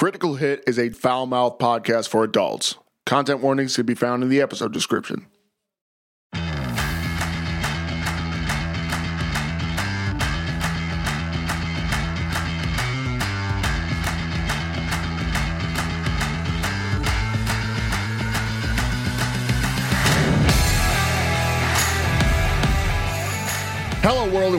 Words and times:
Critical 0.00 0.36
Hit 0.36 0.64
is 0.66 0.78
a 0.78 0.88
foul 0.88 1.26
mouth 1.26 1.58
podcast 1.58 2.08
for 2.08 2.24
adults. 2.24 2.76
Content 3.04 3.40
warnings 3.42 3.76
can 3.76 3.84
be 3.84 3.94
found 3.94 4.22
in 4.22 4.30
the 4.30 4.40
episode 4.40 4.72
description. 4.72 5.26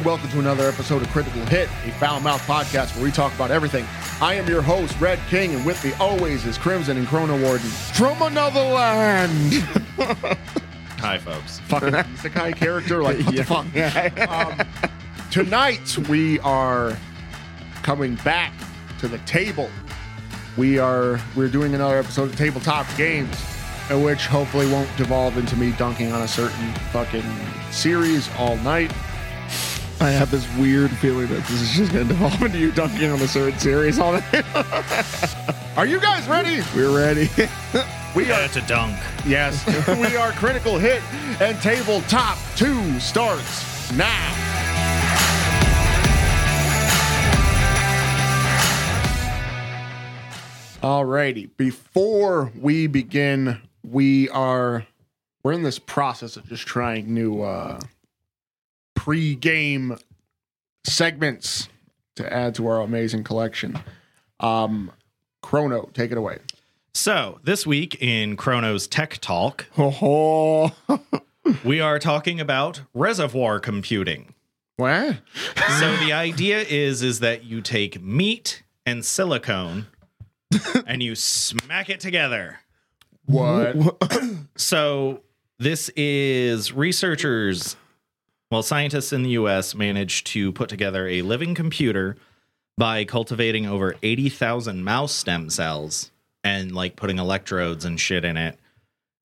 And 0.01 0.07
welcome 0.07 0.29
to 0.31 0.39
another 0.39 0.67
episode 0.67 1.03
of 1.03 1.07
Critical 1.09 1.45
Hit, 1.45 1.69
a 1.85 1.91
foul 1.91 2.19
mouth 2.21 2.41
podcast 2.47 2.95
where 2.95 3.03
we 3.03 3.11
talk 3.11 3.35
about 3.35 3.51
everything. 3.51 3.85
I 4.19 4.33
am 4.33 4.47
your 4.47 4.63
host, 4.63 4.99
Red 4.99 5.19
King, 5.29 5.53
and 5.53 5.63
with 5.63 5.83
me 5.85 5.93
always 5.99 6.43
is 6.43 6.57
Crimson 6.57 6.97
and 6.97 7.07
Chrono 7.07 7.39
Warden 7.39 7.69
from 7.69 8.19
another 8.23 8.61
land. 8.61 9.53
Hi, 10.97 11.19
folks. 11.19 11.59
Fucking 11.59 11.89
isekai 11.93 12.55
character, 12.55 13.03
like 13.03 13.19
what 13.19 13.35
the 13.35 13.43
fuck? 13.43 14.27
Um, 14.27 14.67
tonight 15.29 15.95
we 16.09 16.39
are 16.39 16.97
coming 17.83 18.15
back 18.23 18.53
to 18.99 19.07
the 19.07 19.19
table. 19.19 19.69
We 20.57 20.79
are 20.79 21.19
we're 21.35 21.49
doing 21.49 21.75
another 21.75 21.99
episode 21.99 22.29
of 22.29 22.35
Tabletop 22.37 22.87
Games, 22.97 23.35
which 23.91 24.25
hopefully 24.25 24.71
won't 24.71 24.89
devolve 24.97 25.37
into 25.37 25.55
me 25.55 25.73
dunking 25.73 26.11
on 26.11 26.23
a 26.23 26.27
certain 26.27 26.73
fucking 26.91 27.23
series 27.71 28.29
all 28.37 28.55
night. 28.57 28.91
I 30.01 30.09
have 30.09 30.31
this 30.31 30.47
weird 30.57 30.89
feeling 30.97 31.27
that 31.27 31.41
this 31.45 31.61
is 31.61 31.71
just 31.73 31.91
going 31.93 32.07
to 32.07 32.13
devolve 32.13 32.41
into 32.41 32.57
you 32.57 32.71
dunking 32.71 33.11
on 33.11 33.19
the 33.19 33.27
third 33.27 33.59
series 33.59 33.99
all 33.99 34.13
night. 34.13 34.45
Are 35.77 35.85
you 35.85 35.99
guys 35.99 36.27
ready? 36.27 36.61
We're 36.75 36.95
ready. 36.95 37.29
We 38.13 38.27
Yeah, 38.27 38.41
are 38.41 38.43
it's 38.43 38.57
a 38.57 38.61
dunk. 38.67 38.97
yes, 39.25 39.65
we 39.87 40.17
are 40.17 40.33
critical 40.33 40.77
hit 40.77 41.01
and 41.41 41.57
tabletop 41.61 42.37
two 42.57 42.99
starts 42.99 43.89
now. 43.93 44.35
Alrighty, 50.81 51.49
before 51.57 52.51
we 52.59 52.87
begin, 52.87 53.61
we 53.83 54.29
are 54.29 54.85
we're 55.43 55.51
in 55.53 55.61
this 55.63 55.77
process 55.79 56.37
of 56.37 56.47
just 56.47 56.65
trying 56.65 57.13
new 57.13 57.41
uh 57.43 57.79
pre-game 59.01 59.97
segments 60.83 61.69
to 62.15 62.31
add 62.31 62.53
to 62.53 62.67
our 62.67 62.81
amazing 62.81 63.23
collection. 63.23 63.79
Um 64.39 64.91
Chrono, 65.41 65.89
take 65.95 66.11
it 66.11 66.19
away. 66.19 66.37
So, 66.93 67.39
this 67.43 67.65
week 67.65 67.99
in 67.99 68.37
Chrono's 68.37 68.85
Tech 68.85 69.17
Talk, 69.19 69.65
we 71.65 71.81
are 71.81 71.97
talking 71.97 72.39
about 72.39 72.83
reservoir 72.93 73.59
computing. 73.59 74.35
What? 74.77 75.17
So, 75.79 75.95
the 75.97 76.13
idea 76.13 76.59
is 76.59 77.01
is 77.01 77.21
that 77.21 77.43
you 77.43 77.61
take 77.61 77.99
meat 78.03 78.61
and 78.85 79.03
silicone 79.03 79.87
and 80.85 81.01
you 81.01 81.15
smack 81.15 81.89
it 81.89 81.99
together. 81.99 82.59
What? 83.25 83.75
So, 84.57 85.21
this 85.57 85.89
is 85.95 86.71
researchers, 86.71 87.75
well, 88.51 88.61
scientists 88.61 89.11
in 89.13 89.23
the 89.23 89.31
US 89.31 89.73
managed 89.73 90.27
to 90.27 90.51
put 90.51 90.69
together 90.69 91.07
a 91.07 91.21
living 91.23 91.55
computer 91.55 92.17
by 92.77 93.05
cultivating 93.05 93.65
over 93.65 93.95
80,000 94.03 94.83
mouse 94.83 95.13
stem 95.13 95.49
cells 95.49 96.11
and 96.43 96.71
like 96.73 96.95
putting 96.95 97.17
electrodes 97.19 97.85
and 97.85 97.99
shit 97.99 98.25
in 98.25 98.37
it. 98.37 98.57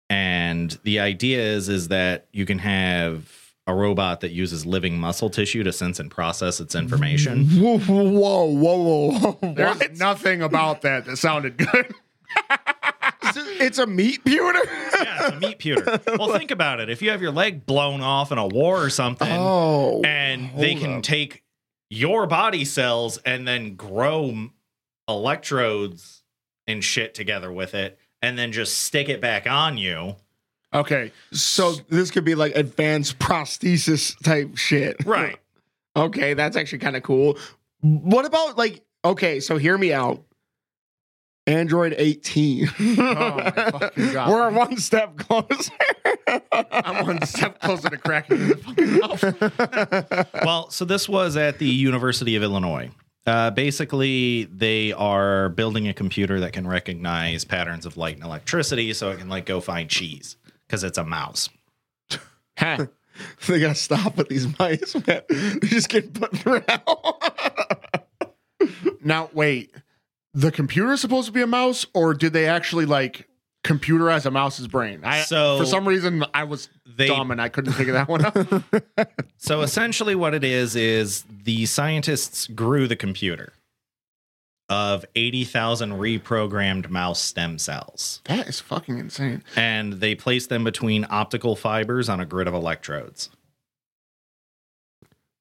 And 0.09 0.78
the 0.83 1.00
idea 1.00 1.39
is 1.41 1.69
is 1.69 1.88
that 1.89 2.28
you 2.33 2.45
can 2.45 2.59
have 2.59 3.38
a 3.68 3.73
robot 3.73 4.22
that 4.22 4.31
uses 4.31 4.66
living 4.66 4.97
muscle 5.00 5.29
tissue 5.29 5.63
to 5.63 5.72
sense 5.72 6.00
and 6.00 6.09
process 6.09 6.59
its 6.59 6.73
information. 6.75 7.46
whoa, 7.62 7.78
whoa, 7.79 8.46
whoa, 8.46 9.12
whoa. 9.41 9.53
There's 9.53 9.78
What? 9.79 9.97
nothing 9.97 10.41
about 10.41 10.81
that 10.81 11.06
that 11.06 11.17
sounded 11.17 11.57
good. 11.57 11.94
It's 13.38 13.78
a 13.78 13.88
meat 13.88 14.24
pewter? 14.25 14.59
yeah, 14.66 15.28
it's 15.28 15.36
a 15.36 15.40
meat 15.40 15.59
pewter. 15.59 16.00
Well, 16.18 16.38
think 16.38 16.52
about 16.52 16.80
it. 16.80 16.90
If 16.90 17.02
you 17.02 17.09
have 17.12 17.22
your 17.22 17.31
leg 17.31 17.66
blown 17.66 18.02
off 18.02 18.31
in 18.31 18.38
a 18.38 18.47
war 18.47 18.84
or 18.84 18.90
something, 18.90 19.28
Oh. 19.31 20.02
and 20.03 20.52
they 20.58 20.75
can 20.75 20.97
up. 20.97 21.03
take 21.03 21.44
your 21.90 22.28
body 22.28 22.66
cells 22.66 23.18
and 23.25 23.47
then 23.47 23.75
grow 23.75 24.50
electrodes 25.08 26.24
and 26.68 26.84
shit 26.84 27.14
together 27.14 27.52
with 27.52 27.74
it 27.75 28.00
and 28.22 28.38
then 28.38 28.52
just 28.52 28.80
stick 28.80 29.09
it 29.09 29.22
back 29.22 29.47
on 29.50 29.78
you. 29.78 30.16
Okay. 30.74 31.12
So 31.34 31.74
this 31.90 32.12
could 32.12 32.24
be 32.24 32.36
like 32.36 32.56
advanced 32.56 33.20
prosthesis 33.20 34.18
type 34.24 34.58
shit. 34.58 34.97
Right. 35.06 35.38
Okay, 35.94 36.36
that's 36.36 36.56
actually 36.56 36.80
kind 36.80 36.96
of 36.96 37.03
cool. 37.03 37.38
What 37.81 38.24
about 38.25 38.58
like 38.58 38.81
okay, 39.03 39.41
so 39.41 39.58
hear 39.58 39.78
me 39.78 39.91
out. 39.91 40.24
Android 41.51 41.95
18. 41.97 42.69
Oh 43.01 43.35
my 43.35 43.51
fucking 43.51 44.13
God. 44.13 44.29
We're 44.29 44.50
one 44.51 44.78
step 44.78 45.17
closer. 45.17 45.72
I'm 46.51 47.06
one 47.06 47.25
step 47.25 47.59
closer 47.59 47.89
to 47.89 47.97
cracking 47.97 48.41
in 48.41 48.47
the 48.50 48.57
fucking 48.57 49.00
mouth. 49.00 50.34
well, 50.45 50.69
so 50.69 50.85
this 50.85 51.09
was 51.09 51.38
at 51.38 51.57
the 51.59 51.67
University 51.67 52.35
of 52.35 52.44
Illinois. 52.44 52.90
Uh, 53.25 53.51
basically, 53.51 54.45
they 54.45 54.94
are 54.94 55.50
building 55.50 55.88
a 55.88 55.94
computer 55.94 56.40
that 56.40 56.53
can 56.53 56.67
recognize 56.67 57.45
patterns 57.45 57.85
of 57.85 57.97
light 57.97 58.16
and 58.16 58.23
electricity 58.23 58.94
so 58.94 59.11
it 59.11 59.19
can 59.19 59.29
like 59.29 59.45
go 59.45 59.61
find 59.61 59.90
cheese 59.90 60.38
because 60.67 60.84
it's 60.84 60.97
a 60.97 61.03
mouse. 61.03 61.50
Huh. 62.57 62.88
they 63.47 63.59
gotta 63.59 63.75
stop 63.75 64.17
with 64.17 64.29
these 64.29 64.47
mice, 64.57 64.95
man. 65.07 65.22
They 65.29 65.67
just 65.67 65.90
get 65.90 66.13
put 66.13 66.35
through 66.38 66.63
hell. 66.67 67.19
Now 69.03 69.29
wait. 69.34 69.73
The 70.34 70.52
computer 70.52 70.94
is 70.94 71.02
supposed 71.02 71.28
to 71.28 71.34
be 71.34 71.42
a 71.42 71.47
mouse, 71.47 71.86
or 71.94 72.14
did 72.14 72.31
they 72.34 72.47
actually 72.47 72.86
like 72.86 73.28
computerize 73.66 74.25
a 74.25 74.31
mouse's 74.31 74.68
brain? 74.68 75.02
I 75.03 75.22
So- 75.24 75.59
for 75.59 75.66
some 75.66 75.88
reason 75.88 76.24
I 76.34 76.46
was 76.46 76.69
They 76.86 77.08
dumb 77.08 77.31
and 77.31 77.42
I 77.42 77.50
couldn't 77.50 77.74
figure 77.74 77.94
that 77.94 78.08
one 78.08 78.25
out. 78.25 78.64
So 79.38 79.62
essentially, 79.62 80.16
what 80.16 80.34
it 80.34 80.44
is 80.44 80.75
is 80.75 81.25
the 81.44 81.66
scientists 81.66 82.47
grew 82.47 82.88
the 82.88 82.96
computer 82.96 83.53
of 84.70 85.03
80,000 85.16 85.91
reprogrammed 85.94 86.90
mouse 86.90 87.20
stem 87.22 87.58
cells, 87.59 88.22
that 88.25 88.47
is 88.47 88.59
fucking 88.62 88.97
insane. 89.00 89.44
and 89.58 89.94
they 89.94 90.16
placed 90.16 90.47
them 90.50 90.64
between 90.64 91.06
optical 91.09 91.56
fibers 91.58 92.08
on 92.08 92.20
a 92.22 92.25
grid 92.25 92.47
of 92.47 92.53
electrodes. 92.53 93.30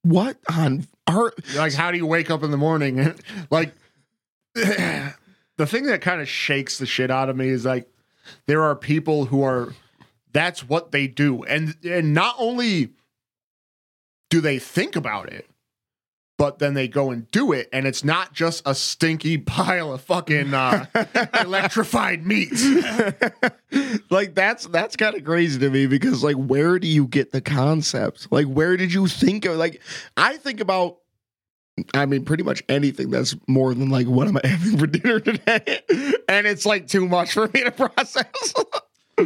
what 0.02 0.38
on 0.52 0.86
art? 1.06 1.34
Like, 1.54 1.74
how 1.74 1.90
do 1.92 1.98
you 1.98 2.06
wake 2.06 2.30
up 2.30 2.42
in 2.42 2.50
the 2.50 2.56
morning? 2.56 3.14
like, 3.50 3.74
the 4.54 5.66
thing 5.66 5.84
that 5.86 6.00
kind 6.00 6.20
of 6.20 6.28
shakes 6.28 6.78
the 6.78 6.86
shit 6.86 7.10
out 7.10 7.28
of 7.28 7.36
me 7.36 7.48
is 7.48 7.64
like, 7.64 7.88
there 8.46 8.62
are 8.62 8.76
people 8.76 9.26
who 9.26 9.42
are, 9.42 9.74
that's 10.32 10.68
what 10.68 10.92
they 10.92 11.06
do. 11.06 11.42
And, 11.44 11.76
and 11.84 12.14
not 12.14 12.36
only 12.38 12.90
do 14.28 14.40
they 14.40 14.58
think 14.58 14.96
about 14.96 15.32
it, 15.32 15.50
but 16.40 16.58
then 16.58 16.72
they 16.72 16.88
go 16.88 17.10
and 17.10 17.30
do 17.32 17.52
it. 17.52 17.68
And 17.70 17.86
it's 17.86 18.02
not 18.02 18.32
just 18.32 18.62
a 18.64 18.74
stinky 18.74 19.36
pile 19.38 19.92
of 19.92 20.00
fucking 20.00 20.54
uh, 20.54 20.86
electrified 21.38 22.26
meat. 22.26 22.50
like 24.10 24.34
that's 24.34 24.64
that's 24.68 24.96
kind 24.96 25.14
of 25.16 25.22
crazy 25.22 25.58
to 25.58 25.68
me 25.68 25.86
because 25.86 26.24
like 26.24 26.36
where 26.36 26.78
do 26.78 26.86
you 26.88 27.06
get 27.06 27.32
the 27.32 27.42
concept? 27.42 28.28
Like 28.30 28.46
where 28.46 28.78
did 28.78 28.90
you 28.90 29.06
think 29.06 29.44
of 29.44 29.58
like 29.58 29.82
I 30.16 30.38
think 30.38 30.60
about 30.60 30.99
I 31.94 32.06
mean 32.06 32.24
pretty 32.24 32.42
much 32.42 32.62
anything 32.68 33.10
that's 33.10 33.34
more 33.46 33.72
than 33.74 33.90
like 33.90 34.06
what 34.06 34.28
am 34.28 34.36
I 34.36 34.46
having 34.46 34.78
for 34.78 34.86
dinner 34.86 35.20
today? 35.20 35.80
and 36.28 36.46
it's 36.46 36.66
like 36.66 36.86
too 36.86 37.08
much 37.08 37.32
for 37.32 37.48
me 37.48 37.64
to 37.64 37.70
process. 37.70 38.54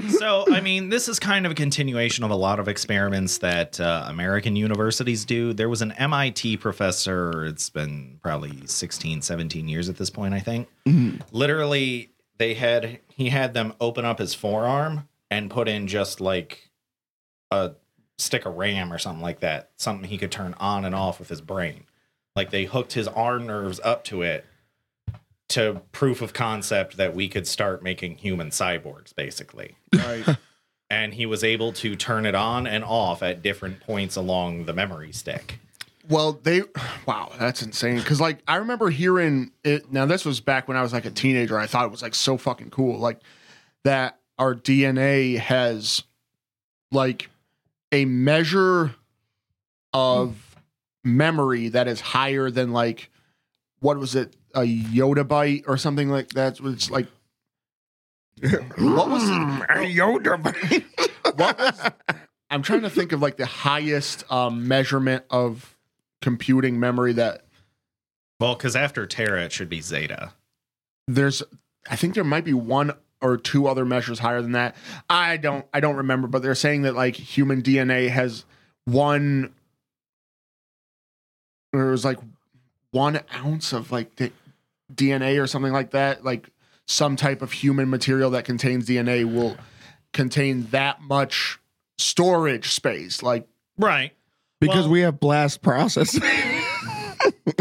So, 0.09 0.45
I 0.51 0.61
mean, 0.61 0.89
this 0.89 1.09
is 1.09 1.21
kind 1.21 1.47
of 1.47 1.53
a 1.53 1.55
continuation 1.55 2.25
of 2.25 2.31
a 2.31 2.35
lot 2.37 2.59
of 2.59 2.67
experiments 2.69 3.39
that 3.39 3.79
uh, 3.79 4.07
American 4.09 4.57
universities 4.57 5.25
do. 5.25 5.53
There 5.53 5.69
was 5.69 5.83
an 5.83 5.93
MIT 5.93 6.57
professor, 6.57 7.45
it's 7.45 7.71
been 7.71 8.19
probably 8.23 8.67
16, 8.67 9.23
17 9.23 9.69
years 9.69 9.89
at 9.89 9.97
this 9.97 10.11
point, 10.11 10.35
I 10.35 10.41
think. 10.41 10.69
Literally, 11.31 12.11
they 12.39 12.55
had 12.55 13.01
he 13.09 13.29
had 13.29 13.55
them 13.55 13.73
open 13.81 14.05
up 14.05 14.19
his 14.19 14.35
forearm 14.35 15.09
and 15.31 15.51
put 15.51 15.69
in 15.69 15.87
just 15.87 16.21
like 16.21 16.71
a 17.51 17.73
stick 18.19 18.47
of 18.47 18.57
RAM 18.57 18.93
or 18.93 18.99
something 18.99 19.23
like 19.23 19.41
that, 19.41 19.71
something 19.77 20.09
he 20.09 20.19
could 20.19 20.33
turn 20.33 20.55
on 20.59 20.85
and 20.85 20.95
off 20.95 21.19
with 21.19 21.29
his 21.29 21.41
brain. 21.41 21.85
Like 22.37 22.51
they 22.51 22.65
hooked 22.65 22.95
his 22.95 23.09
arm 23.09 23.47
nerves 23.47 23.81
up 23.85 24.05
to 24.05 24.23
it 24.23 24.45
to 25.51 25.83
proof 25.93 26.21
of 26.21 26.33
concept 26.33 26.97
that 26.97 27.15
we 27.15 27.29
could 27.29 27.47
start 27.47 27.83
making 27.83 28.17
human 28.17 28.51
cyborgs, 28.51 29.15
basically. 29.15 29.77
Right. 29.95 30.37
And 30.91 31.15
he 31.15 31.25
was 31.25 31.43
able 31.43 31.73
to 31.73 31.97
turn 31.97 32.27
it 32.27 32.35
on 32.35 32.67
and 32.67 32.85
off 32.85 33.23
at 33.23 33.43
different 33.43 33.81
points 33.81 34.17
along 34.17 34.67
the 34.67 34.75
memory 34.75 35.13
stick. 35.13 35.59
Well, 36.09 36.35
they 36.35 36.63
wow, 37.07 37.33
that's 37.39 37.63
insane. 37.63 37.97
Because 37.97 38.21
like 38.21 38.41
I 38.47 38.57
remember 38.57 38.91
hearing 38.91 39.51
it. 39.65 39.91
Now 39.91 40.07
this 40.07 40.25
was 40.25 40.41
back 40.41 40.69
when 40.69 40.77
I 40.77 40.83
was 40.83 40.93
like 40.93 41.07
a 41.07 41.11
teenager. 41.11 41.59
I 41.59 41.67
thought 41.67 41.87
it 41.87 41.91
was 41.91 42.03
like 42.03 42.15
so 42.15 42.37
fucking 42.37 42.71
cool, 42.71 42.99
like 42.99 43.19
that 43.83 44.19
our 44.39 44.55
DNA 44.55 45.39
has 45.39 46.05
like 46.93 47.31
a 47.91 48.05
measure 48.05 48.95
of 49.93 50.44
memory 51.05 51.69
that 51.69 51.87
is 51.87 52.01
higher 52.01 52.51
than 52.51 52.73
like 52.73 53.11
what 53.81 53.99
was 53.99 54.15
it 54.15 54.35
a 54.55 54.63
Yoda 54.63 55.25
byte 55.25 55.65
or 55.67 55.77
something 55.77 56.09
like 56.09 56.31
that. 56.31 56.59
It's 56.61 56.91
like 56.91 57.07
what 58.43 59.11
was 59.11 59.29
it? 59.29 59.35
Yoda? 59.95 60.85
what 61.37 61.59
was 61.59 61.91
I'm 62.51 62.63
trying 62.63 62.83
to 62.83 62.91
think 62.91 63.13
of 63.13 63.21
like 63.21 63.37
the 63.37 63.47
highest 63.47 64.31
um, 64.31 64.67
measurement 64.69 65.25
of 65.31 65.77
computing 66.23 66.81
memory 66.81 67.13
that 67.15 67.45
Well, 68.41 68.55
because 68.55 68.77
after 68.77 69.07
tera, 69.07 69.45
it 69.45 69.53
should 69.53 69.69
be 69.69 69.81
zetta. 69.81 70.33
there's 71.07 71.43
I 71.91 71.97
think 71.97 72.15
there 72.15 72.25
might 72.25 72.45
be 72.45 72.55
one 72.55 72.93
or 73.21 73.37
two 73.37 73.67
other 73.67 73.85
measures 73.85 74.19
higher 74.19 74.41
than 74.43 74.53
that. 74.53 74.77
I 75.09 75.37
don't 75.37 75.67
I 75.75 75.81
don't 75.81 75.97
remember, 75.97 76.29
but 76.29 76.43
they're 76.43 76.55
saying 76.55 76.83
that 76.83 76.95
like 76.95 77.17
human 77.17 77.63
DNA 77.63 78.09
has 78.09 78.45
one 78.85 79.55
or 81.75 81.89
it 81.89 81.91
was 81.93 82.05
like 82.05 82.19
one 82.91 83.21
ounce 83.35 83.73
of 83.73 83.91
like 83.93 84.17
the 84.17 84.31
DNA 84.95 85.43
or 85.43 85.47
something 85.47 85.73
like 85.73 85.91
that. 85.93 86.25
Like 86.25 86.49
some 86.87 87.17
type 87.17 87.43
of 87.43 87.53
human 87.53 87.89
material 87.91 88.31
that 88.31 88.45
contains 88.45 88.87
DNA 88.89 89.25
will 89.25 89.57
contain 90.13 90.67
that 90.71 91.01
much 91.03 91.59
storage 91.99 92.73
space. 92.73 93.23
Like 93.23 93.47
Right. 93.79 94.13
because 94.61 94.85
Well- 94.85 94.91
we 94.93 95.01
have 95.01 95.19
blast 95.21 95.63
processing. 95.63 96.23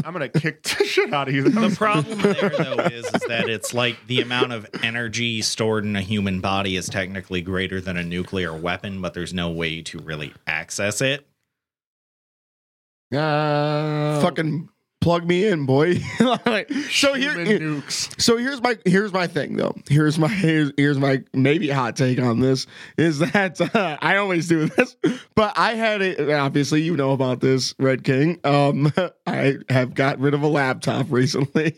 I'm 0.05 0.13
gonna 0.13 0.29
kick 0.29 0.63
the 0.63 0.85
shit 0.85 1.13
out 1.13 1.27
of 1.29 1.33
you. 1.33 1.43
The 1.49 1.73
problem 1.75 2.17
there, 2.19 2.49
though, 2.49 2.83
is, 2.83 3.05
is 3.05 3.21
that 3.27 3.49
it's 3.49 3.73
like 3.73 3.95
the 4.07 4.21
amount 4.21 4.51
of 4.53 4.67
energy 4.81 5.41
stored 5.41 5.85
in 5.85 5.95
a 5.95 6.01
human 6.01 6.39
body 6.41 6.75
is 6.75 6.87
technically 6.87 7.41
greater 7.41 7.79
than 7.81 7.97
a 7.97 8.03
nuclear 8.03 8.53
weapon, 8.55 9.01
but 9.01 9.13
there's 9.13 9.33
no 9.33 9.49
way 9.49 9.81
to 9.83 9.99
really 9.99 10.33
access 10.47 11.01
it. 11.01 11.25
Uh, 13.15 14.21
Fucking 14.21 14.69
plug 15.03 15.27
me 15.27 15.45
in, 15.45 15.65
boy. 15.65 15.95
Like, 16.45 16.71
so 16.89 17.13
here, 17.13 17.33
nukes. 17.33 18.19
so 18.21 18.37
here's 18.37 18.61
my 18.61 18.77
here's 18.85 19.11
my 19.11 19.27
thing 19.27 19.57
though. 19.57 19.75
Here's 19.89 20.17
my 20.17 20.27
here's, 20.27 20.71
here's 20.77 20.97
my 20.97 21.23
maybe 21.33 21.69
hot 21.69 21.95
take 21.95 22.19
on 22.19 22.39
this 22.39 22.65
is 22.97 23.19
that 23.19 23.59
uh, 23.75 23.97
I 24.01 24.17
always 24.17 24.47
do 24.47 24.67
this, 24.67 24.95
but 25.35 25.57
I 25.57 25.73
had 25.73 26.01
it. 26.01 26.29
Obviously, 26.31 26.81
you 26.81 26.95
know 26.95 27.11
about 27.11 27.39
this, 27.41 27.75
Red 27.79 28.03
King. 28.03 28.39
Um, 28.43 28.91
I 29.27 29.57
have 29.69 29.93
got 29.93 30.19
rid 30.19 30.33
of 30.33 30.43
a 30.43 30.47
laptop 30.47 31.07
recently, 31.11 31.75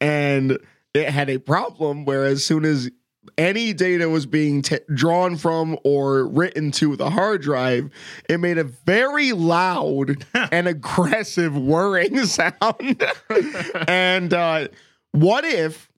and 0.00 0.58
it 0.94 1.08
had 1.08 1.28
a 1.30 1.38
problem 1.38 2.04
where 2.04 2.24
as 2.24 2.44
soon 2.44 2.64
as 2.64 2.90
any 3.38 3.72
data 3.72 4.08
was 4.08 4.26
being 4.26 4.62
t- 4.62 4.78
drawn 4.94 5.36
from 5.36 5.78
or 5.84 6.26
written 6.26 6.70
to 6.72 6.96
the 6.96 7.10
hard 7.10 7.42
drive, 7.42 7.90
it 8.28 8.38
made 8.38 8.58
a 8.58 8.64
very 8.64 9.32
loud 9.32 10.24
and 10.34 10.68
aggressive 10.68 11.56
whirring 11.56 12.24
sound. 12.26 13.02
and 13.88 14.32
uh, 14.32 14.68
what 15.12 15.44
if 15.44 15.90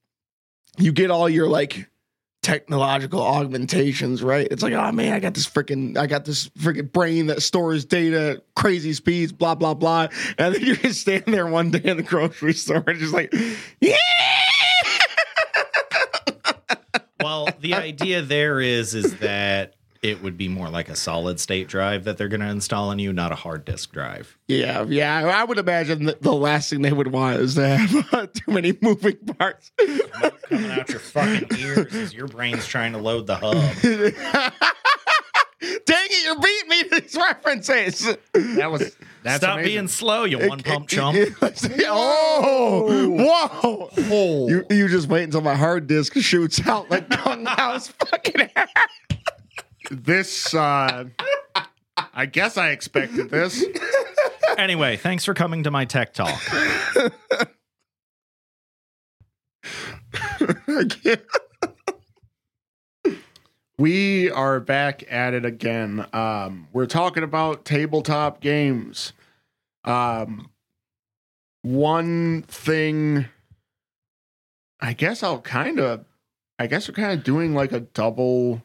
you 0.78 0.92
get 0.92 1.10
all 1.10 1.28
your 1.28 1.48
like 1.48 1.88
technological 2.42 3.20
augmentations, 3.20 4.22
right? 4.22 4.48
It's 4.50 4.62
like, 4.62 4.72
oh 4.72 4.90
man, 4.92 5.12
I 5.12 5.20
got 5.20 5.34
this 5.34 5.46
freaking, 5.46 5.98
I 5.98 6.06
got 6.06 6.24
this 6.24 6.48
freaking 6.50 6.90
brain 6.90 7.26
that 7.26 7.42
stores 7.42 7.84
data, 7.84 8.42
crazy 8.56 8.94
speeds, 8.94 9.32
blah 9.32 9.54
blah 9.54 9.74
blah, 9.74 10.08
and 10.38 10.54
then 10.54 10.64
you're 10.64 10.76
just 10.76 11.02
standing 11.02 11.32
there 11.32 11.46
one 11.46 11.70
day 11.70 11.82
in 11.84 11.98
the 11.98 12.02
grocery 12.02 12.54
store 12.54 12.84
and 12.86 12.98
just 12.98 13.12
like, 13.12 13.34
yeah. 13.81 13.96
Well, 17.20 17.49
the 17.61 17.75
idea 17.75 18.23
there 18.23 18.61
is 18.61 18.94
is 18.94 19.19
that 19.19 19.75
it 20.03 20.23
would 20.23 20.38
be 20.38 20.49
more 20.49 20.69
like 20.69 20.88
a 20.88 20.97
solid 20.97 21.41
state 21.41 21.69
drive 21.69 22.05
that 22.05 22.17
they're 22.17 22.29
going 22.29 22.41
to 22.41 22.49
install 22.49 22.91
on 22.91 22.99
you, 22.99 23.12
not 23.12 23.32
a 23.32 23.35
hard 23.35 23.65
disk 23.65 23.93
drive. 23.93 24.38
Yeah, 24.47 24.85
yeah. 24.85 25.26
I 25.26 25.44
would 25.44 25.59
imagine 25.59 26.05
that 26.06 26.23
the 26.23 26.32
last 26.32 26.70
thing 26.70 26.82
they 26.82 26.93
would 26.93 27.09
want 27.09 27.41
is 27.41 27.56
to 27.56 27.67
have 27.67 28.15
uh, 28.15 28.26
too 28.29 28.53
many 28.53 28.79
moving 28.81 29.17
parts. 29.17 29.73
Coming 30.49 30.70
out 30.70 30.88
your 30.88 31.00
fucking 31.00 31.59
ears 31.59 31.94
as 31.94 32.15
your 32.15 32.29
brain's 32.29 32.67
trying 32.67 32.93
to 32.93 32.99
load 32.99 33.26
the 33.26 33.37
hub. 33.37 33.56
Dang 35.60 36.06
it, 36.10 36.25
you're 36.25 36.40
beating 36.40 36.69
me 36.69 36.82
to 36.84 37.00
these 37.00 37.16
references. 37.16 38.16
That 38.32 38.70
was 38.70 38.96
that's 39.25 39.43
Stop 39.43 39.55
amazing. 39.55 39.72
being 39.75 39.88
slow, 39.88 40.22
you 40.25 40.49
one 40.49 40.62
pump 40.62 40.87
chump. 40.88 41.19
oh, 41.88 43.08
whoa. 43.10 43.90
Oh. 43.99 44.49
You, 44.49 44.64
you 44.70 44.88
just 44.88 45.08
wait 45.08 45.25
until 45.25 45.40
my 45.40 45.56
hard 45.56 45.88
disk 45.88 46.14
shoots 46.16 46.64
out 46.66 46.88
like 46.90 47.10
Kung 47.10 47.43
Lao's 47.43 47.88
fucking 47.88 48.49
hair. 48.55 48.69
this 49.90 50.55
uh 50.55 51.05
I 52.14 52.26
guess 52.26 52.56
I 52.56 52.70
expected 52.70 53.31
this. 53.31 53.64
Anyway, 54.56 54.96
thanks 54.96 55.25
for 55.25 55.34
coming 55.34 55.64
to 55.64 55.70
my 55.72 55.84
tech 55.84 56.14
talk. 56.14 56.40
I 60.05 60.84
can't. 60.88 61.20
We 63.78 64.28
are 64.30 64.58
back 64.58 65.04
at 65.10 65.34
it 65.34 65.44
again. 65.44 66.06
Um 66.12 66.69
we're 66.72 66.86
talking 66.86 67.22
about 67.22 67.64
tabletop 67.64 68.40
games. 68.40 69.12
Um 69.84 70.50
one 71.62 72.42
thing 72.42 73.26
I 74.80 74.92
guess 74.92 75.22
I'll 75.22 75.40
kind 75.40 75.78
of 75.78 76.04
I 76.58 76.66
guess 76.66 76.88
we're 76.88 76.94
kind 76.94 77.16
of 77.16 77.25
doing 77.25 77.54
like 77.54 77.72
a 77.72 77.80
double 77.80 78.62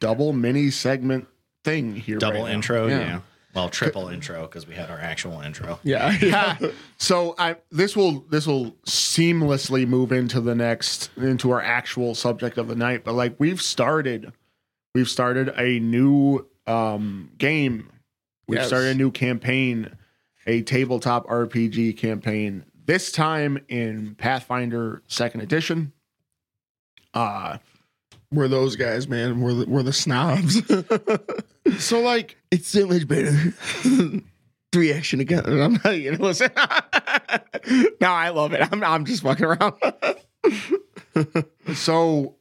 double 0.00 0.32
mini 0.32 0.70
segment 0.70 1.28
thing 1.62 1.96
here. 1.96 2.18
Double 2.18 2.42
right 2.42 2.52
intro, 2.52 2.88
yeah. 2.88 3.20
Well, 3.54 3.68
triple 3.68 4.08
intro 4.08 4.42
because 4.42 4.66
we 4.66 4.74
had 4.74 4.90
our 4.90 4.98
actual 4.98 5.40
intro. 5.40 5.78
Yeah. 5.84 6.16
Yeah. 6.20 6.58
so 6.98 7.34
I 7.38 7.56
this 7.70 7.94
will 7.96 8.20
this 8.30 8.46
will 8.46 8.72
seamlessly 8.86 9.86
move 9.86 10.10
into 10.12 10.40
the 10.40 10.54
next 10.54 11.10
into 11.16 11.50
our 11.52 11.60
actual 11.62 12.14
subject 12.14 12.58
of 12.58 12.66
the 12.68 12.74
night. 12.74 13.04
But 13.04 13.14
like 13.14 13.36
we've 13.38 13.62
started 13.62 14.32
we've 14.94 15.08
started 15.08 15.52
a 15.56 15.78
new 15.80 16.46
um 16.66 17.30
game. 17.38 17.90
We've 18.48 18.58
Yes. 18.58 18.66
started 18.68 18.88
a 18.90 18.94
new 18.94 19.10
campaign, 19.10 19.96
a 20.46 20.62
tabletop 20.62 21.26
RPG 21.28 21.96
campaign. 21.96 22.64
This 22.86 23.10
time 23.12 23.58
in 23.68 24.14
Pathfinder 24.16 25.02
second 25.06 25.40
edition. 25.42 25.92
Uh 27.12 27.58
We're 28.34 28.48
those 28.48 28.74
guys, 28.74 29.06
man. 29.06 29.40
We're 29.40 29.54
the, 29.54 29.66
we're 29.66 29.82
the 29.84 29.92
snobs. 29.92 30.60
so 31.78 32.00
like 32.00 32.36
it's 32.50 32.68
so 32.68 32.86
much 32.86 33.06
better. 33.06 33.54
Three 34.72 34.92
action 34.92 35.20
again. 35.20 35.44
I'm 35.46 35.78
not 35.84 35.96
you 35.96 36.12
know 36.12 36.24
listen. 36.26 36.50
no, 38.00 38.08
I 38.08 38.30
love 38.30 38.52
it. 38.52 38.68
I'm 38.72 38.82
I'm 38.82 39.04
just 39.04 39.22
fucking 39.22 39.46
around. 39.46 39.74
so 41.74 42.34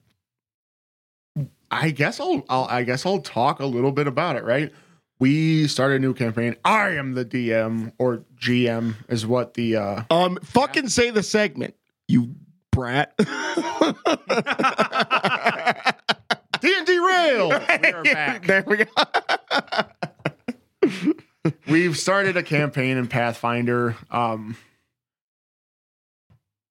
I 1.69 1.91
guess 1.91 2.19
I'll, 2.19 2.43
I'll 2.49 2.65
I 2.65 2.83
guess 2.83 3.05
I'll 3.05 3.21
talk 3.21 3.59
a 3.59 3.65
little 3.65 3.91
bit 3.91 4.07
about 4.07 4.35
it, 4.35 4.43
right? 4.43 4.71
We 5.19 5.67
started 5.67 5.97
a 5.97 5.99
new 5.99 6.15
campaign. 6.15 6.55
I 6.65 6.89
am 6.91 7.13
the 7.13 7.23
DM 7.23 7.93
or 7.99 8.25
GM 8.35 8.95
is 9.09 9.27
what 9.27 9.53
the 9.53 9.75
uh 9.75 10.03
um 10.09 10.39
fucking 10.43 10.89
say 10.89 11.11
the 11.11 11.23
segment, 11.23 11.75
you 12.07 12.35
brat. 12.73 13.13
D&D 16.61 16.99
Rail. 16.99 17.49
We 17.83 17.91
are 17.91 18.03
back. 18.03 18.45
there 18.45 18.63
we 18.65 18.85
go. 18.85 18.85
We've 21.67 21.97
started 21.97 22.37
a 22.37 22.43
campaign 22.43 22.97
in 22.97 23.07
Pathfinder. 23.07 23.95
Um 24.11 24.57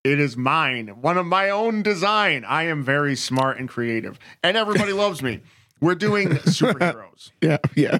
it 0.03 0.19
is 0.19 0.35
mine, 0.35 0.89
one 1.01 1.17
of 1.17 1.25
my 1.25 1.49
own 1.49 1.81
design. 1.81 2.43
I 2.43 2.63
am 2.63 2.83
very 2.83 3.15
smart 3.15 3.57
and 3.57 3.69
creative, 3.69 4.19
and 4.43 4.57
everybody 4.57 4.91
loves 4.91 5.23
me. 5.23 5.39
We're 5.79 5.95
doing 5.95 6.27
superheroes. 6.29 7.31
yeah, 7.41 7.57
yeah. 7.73 7.99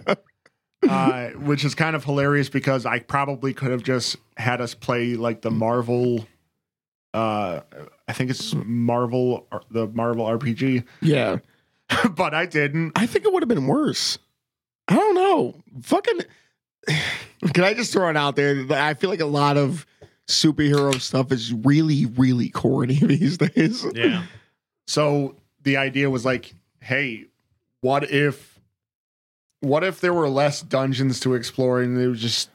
uh, 0.89 1.29
which 1.29 1.63
is 1.63 1.75
kind 1.75 1.95
of 1.95 2.03
hilarious 2.03 2.49
because 2.49 2.85
I 2.85 2.99
probably 2.99 3.53
could 3.53 3.71
have 3.71 3.83
just 3.83 4.17
had 4.35 4.59
us 4.59 4.73
play 4.73 5.15
like 5.15 5.43
the 5.43 5.51
Marvel. 5.51 6.27
Uh, 7.13 7.61
I 8.07 8.13
think 8.13 8.29
it's 8.31 8.53
Marvel, 8.55 9.47
the 9.69 9.87
Marvel 9.87 10.25
RPG, 10.25 10.83
Yeah. 11.01 11.37
but 12.15 12.33
I 12.33 12.45
didn't. 12.45 12.93
I 12.95 13.05
think 13.05 13.25
it 13.25 13.31
would 13.33 13.43
have 13.43 13.49
been 13.49 13.67
worse. 13.67 14.17
I 14.87 14.95
don't 14.95 15.15
know. 15.15 15.55
Fucking. 15.81 16.19
Can 17.53 17.63
I 17.63 17.73
just 17.73 17.93
throw 17.93 18.09
it 18.09 18.17
out 18.17 18.35
there? 18.35 18.65
I 18.71 18.93
feel 18.93 19.09
like 19.09 19.19
a 19.19 19.25
lot 19.25 19.57
of 19.57 19.85
superhero 20.27 20.99
stuff 20.99 21.31
is 21.31 21.53
really, 21.53 22.05
really 22.05 22.49
corny 22.49 22.95
these 23.01 23.37
days. 23.37 23.85
Yeah. 23.93 24.23
So 24.87 25.35
the 25.61 25.77
idea 25.77 26.09
was 26.09 26.25
like, 26.25 26.53
hey, 26.79 27.25
what 27.81 28.09
if, 28.09 28.59
what 29.59 29.83
if 29.83 29.99
there 30.01 30.13
were 30.13 30.29
less 30.29 30.61
dungeons 30.61 31.19
to 31.21 31.33
explore 31.35 31.81
and 31.81 31.97
it 31.99 32.07
was 32.07 32.21
just 32.21 32.49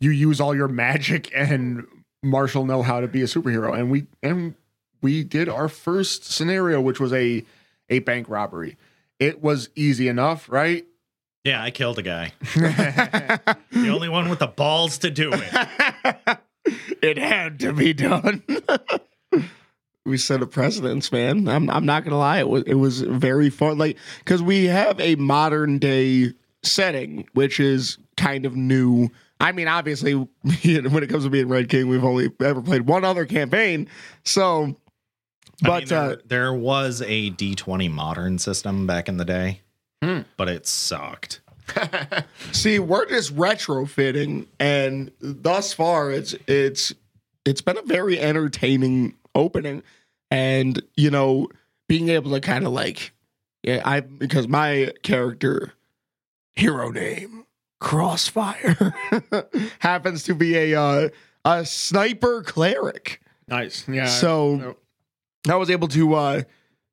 you 0.00 0.10
use 0.10 0.40
all 0.40 0.54
your 0.54 0.68
magic 0.68 1.30
and 1.34 1.86
martial 2.22 2.64
know 2.64 2.82
how 2.82 3.00
to 3.00 3.08
be 3.08 3.22
a 3.22 3.26
superhero. 3.26 3.76
And 3.76 3.90
we 3.90 4.06
and 4.22 4.54
we 5.00 5.24
did 5.24 5.48
our 5.48 5.68
first 5.68 6.30
scenario, 6.30 6.80
which 6.80 7.00
was 7.00 7.12
a 7.12 7.44
a 7.88 7.98
bank 8.00 8.28
robbery. 8.28 8.76
It 9.18 9.42
was 9.42 9.68
easy 9.74 10.08
enough, 10.08 10.48
right? 10.48 10.86
Yeah, 11.44 11.62
I 11.62 11.70
killed 11.70 11.98
a 11.98 12.02
guy. 12.02 12.32
The 13.72 13.88
only 13.88 14.08
one 14.08 14.28
with 14.28 14.38
the 14.38 14.46
balls 14.46 14.98
to 14.98 15.10
do 15.10 15.30
it. 15.32 16.38
it 17.02 17.18
had 17.18 17.58
to 17.60 17.72
be 17.72 17.92
done. 17.92 18.42
we 20.04 20.18
set 20.18 20.42
a 20.42 20.46
precedence, 20.46 21.10
man. 21.10 21.48
I'm 21.48 21.68
I'm 21.70 21.84
not 21.86 22.04
gonna 22.04 22.18
lie. 22.18 22.38
It 22.38 22.48
was 22.48 22.62
it 22.64 22.74
was 22.74 23.00
very 23.00 23.50
fun. 23.50 23.78
Like 23.78 23.98
because 24.18 24.42
we 24.42 24.66
have 24.66 25.00
a 25.00 25.16
modern 25.16 25.78
day 25.78 26.34
setting, 26.62 27.26
which 27.32 27.58
is 27.58 27.98
kind 28.16 28.46
of 28.46 28.54
new. 28.54 29.08
I 29.42 29.52
mean, 29.52 29.68
obviously, 29.68 30.12
when 30.42 31.02
it 31.02 31.08
comes 31.08 31.24
to 31.24 31.30
being 31.30 31.48
Red 31.48 31.68
King, 31.68 31.88
we've 31.88 32.04
only 32.04 32.30
ever 32.40 32.62
played 32.62 32.82
one 32.82 33.04
other 33.04 33.26
campaign. 33.26 33.88
So, 34.24 34.76
I 35.64 35.66
but 35.66 35.78
mean, 35.80 35.88
there, 35.88 35.98
uh, 35.98 36.16
there 36.26 36.54
was 36.54 37.02
a 37.02 37.30
D20 37.32 37.90
modern 37.90 38.38
system 38.38 38.86
back 38.86 39.08
in 39.08 39.16
the 39.16 39.24
day, 39.24 39.60
Hmm. 40.02 40.20
but 40.36 40.48
it 40.48 40.66
sucked. 40.66 41.40
See, 42.52 42.78
we're 42.78 43.06
just 43.06 43.34
retrofitting, 43.36 44.46
and 44.60 45.10
thus 45.20 45.72
far, 45.72 46.10
it's 46.10 46.34
it's 46.46 46.92
it's 47.44 47.62
been 47.62 47.78
a 47.78 47.82
very 47.82 48.20
entertaining 48.20 49.14
opening, 49.34 49.82
and 50.30 50.80
you 50.96 51.10
know, 51.10 51.48
being 51.88 52.08
able 52.10 52.30
to 52.32 52.40
kind 52.40 52.66
of 52.66 52.72
like, 52.72 53.12
yeah, 53.62 53.80
I 53.84 54.00
because 54.00 54.48
my 54.48 54.92
character 55.02 55.72
hero 56.54 56.90
name 56.90 57.41
Crossfire 57.82 58.94
happens 59.80 60.22
to 60.22 60.34
be 60.34 60.56
a 60.56 60.80
uh, 60.80 61.08
a 61.44 61.66
sniper 61.66 62.42
cleric, 62.42 63.20
Nice. 63.48 63.86
Yeah. 63.88 64.06
so 64.06 64.56
no. 64.56 64.76
I 65.52 65.56
was 65.56 65.68
able 65.68 65.88
to, 65.88 66.14
uh, 66.14 66.42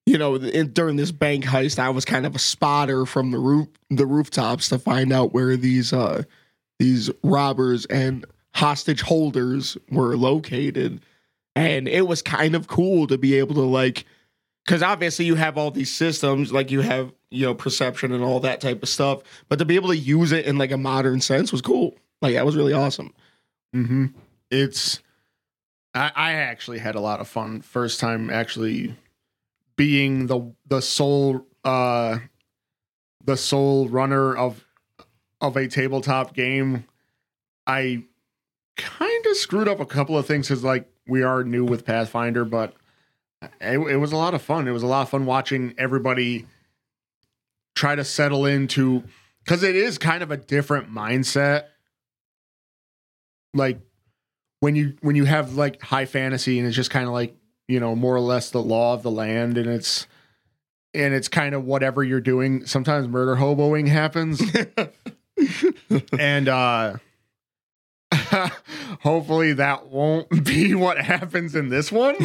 you 0.07 0.17
know, 0.17 0.35
in, 0.35 0.73
during 0.73 0.95
this 0.95 1.11
bank 1.11 1.45
heist, 1.45 1.77
I 1.77 1.89
was 1.91 2.05
kind 2.05 2.25
of 2.25 2.35
a 2.35 2.39
spotter 2.39 3.05
from 3.05 3.29
the 3.29 3.37
roof, 3.37 3.67
the 3.91 4.07
rooftops 4.07 4.69
to 4.69 4.79
find 4.79 5.13
out 5.13 5.31
where 5.31 5.55
these 5.55 5.93
uh, 5.93 6.23
these 6.79 7.11
robbers 7.23 7.85
and 7.85 8.25
hostage 8.55 9.01
holders 9.01 9.77
were 9.91 10.17
located, 10.17 11.01
and 11.55 11.87
it 11.87 12.07
was 12.07 12.23
kind 12.23 12.55
of 12.55 12.67
cool 12.67 13.05
to 13.07 13.17
be 13.19 13.35
able 13.35 13.53
to 13.55 13.61
like, 13.61 14.05
because 14.69 14.83
obviously 14.83 15.25
you 15.25 15.33
have 15.33 15.57
all 15.57 15.71
these 15.71 15.91
systems, 15.91 16.53
like 16.53 16.69
you 16.69 16.81
have 16.81 17.11
you 17.31 17.43
know 17.43 17.55
perception 17.55 18.11
and 18.11 18.23
all 18.23 18.39
that 18.41 18.61
type 18.61 18.83
of 18.83 18.89
stuff, 18.89 19.23
but 19.47 19.57
to 19.57 19.65
be 19.65 19.73
able 19.73 19.89
to 19.89 19.97
use 19.97 20.31
it 20.31 20.45
in 20.45 20.59
like 20.59 20.69
a 20.69 20.77
modern 20.77 21.21
sense 21.21 21.51
was 21.51 21.59
cool. 21.59 21.95
Like 22.21 22.35
that 22.35 22.45
was 22.45 22.55
really 22.55 22.73
awesome. 22.73 23.11
Mm-hmm. 23.75 24.05
It's 24.51 24.99
I, 25.95 26.11
I 26.15 26.31
actually 26.33 26.77
had 26.77 26.93
a 26.93 26.99
lot 26.99 27.19
of 27.19 27.27
fun 27.27 27.61
first 27.61 27.99
time 27.99 28.29
actually 28.29 28.95
being 29.75 30.27
the 30.27 30.53
the 30.67 30.83
sole 30.83 31.47
uh 31.63 32.19
the 33.25 33.37
sole 33.37 33.89
runner 33.89 34.37
of 34.37 34.63
of 35.41 35.57
a 35.57 35.67
tabletop 35.67 36.35
game. 36.35 36.85
I 37.65 38.03
kind 38.77 39.25
of 39.25 39.35
screwed 39.35 39.67
up 39.67 39.79
a 39.79 39.85
couple 39.87 40.15
of 40.15 40.27
things 40.27 40.47
because 40.47 40.63
like 40.63 40.87
we 41.07 41.23
are 41.23 41.43
new 41.43 41.65
with 41.65 41.87
Pathfinder, 41.87 42.45
but 42.45 42.75
it, 43.41 43.77
it 43.79 43.97
was 43.97 44.11
a 44.11 44.17
lot 44.17 44.33
of 44.33 44.41
fun. 44.41 44.67
It 44.67 44.71
was 44.71 44.83
a 44.83 44.87
lot 44.87 45.01
of 45.01 45.09
fun 45.09 45.25
watching 45.25 45.73
everybody 45.77 46.45
try 47.75 47.95
to 47.95 48.03
settle 48.03 48.45
into 48.45 49.03
because 49.43 49.63
it 49.63 49.75
is 49.75 49.97
kind 49.97 50.23
of 50.23 50.31
a 50.31 50.37
different 50.37 50.91
mindset. 50.91 51.65
Like 53.53 53.79
when 54.59 54.75
you 54.75 54.95
when 55.01 55.15
you 55.15 55.25
have 55.25 55.55
like 55.55 55.81
high 55.81 56.05
fantasy 56.05 56.59
and 56.59 56.67
it's 56.67 56.75
just 56.75 56.91
kind 56.91 57.07
of 57.07 57.13
like 57.13 57.35
you 57.67 57.79
know 57.79 57.95
more 57.95 58.15
or 58.15 58.19
less 58.19 58.51
the 58.51 58.61
law 58.61 58.93
of 58.93 59.03
the 59.03 59.11
land 59.11 59.57
and 59.57 59.67
it's 59.67 60.07
and 60.93 61.13
it's 61.13 61.27
kind 61.27 61.55
of 61.55 61.65
whatever 61.65 62.03
you're 62.03 62.21
doing. 62.21 62.65
Sometimes 62.65 63.07
murder 63.07 63.35
hoboing 63.35 63.87
happens. 63.87 64.41
And 66.17 66.47
uh 66.47 66.97
hopefully 69.01 69.53
that 69.53 69.87
won't 69.87 70.43
be 70.43 70.75
what 70.75 70.99
happens 70.99 71.55
in 71.55 71.69
this 71.69 71.91
one 71.91 72.15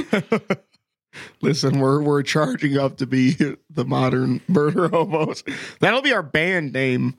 Listen, 1.41 1.79
we're 1.79 2.01
we're 2.03 2.23
charging 2.23 2.77
up 2.79 2.97
to 2.99 3.07
be 3.07 3.33
the 3.71 3.85
modern 3.85 4.41
murder 4.49 4.89
hobos. 4.89 5.43
That'll 5.81 6.03
be 6.03 6.13
our 6.13 6.23
band 6.23 6.73
name. 6.73 7.17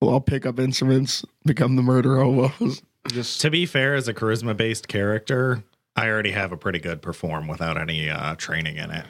We'll 0.00 0.10
all 0.10 0.20
pick 0.20 0.46
up 0.46 0.58
instruments, 0.58 1.24
become 1.44 1.76
the 1.76 1.82
murder 1.82 2.16
hobos. 2.18 2.82
just 3.08 3.40
To 3.42 3.50
be 3.50 3.66
fair, 3.66 3.94
as 3.94 4.08
a 4.08 4.14
charisma 4.14 4.56
based 4.56 4.88
character, 4.88 5.62
I 5.94 6.08
already 6.08 6.32
have 6.32 6.52
a 6.52 6.56
pretty 6.56 6.78
good 6.78 7.02
perform 7.02 7.46
without 7.46 7.78
any 7.78 8.08
uh, 8.10 8.34
training 8.36 8.76
in 8.76 8.90
it. 8.90 9.04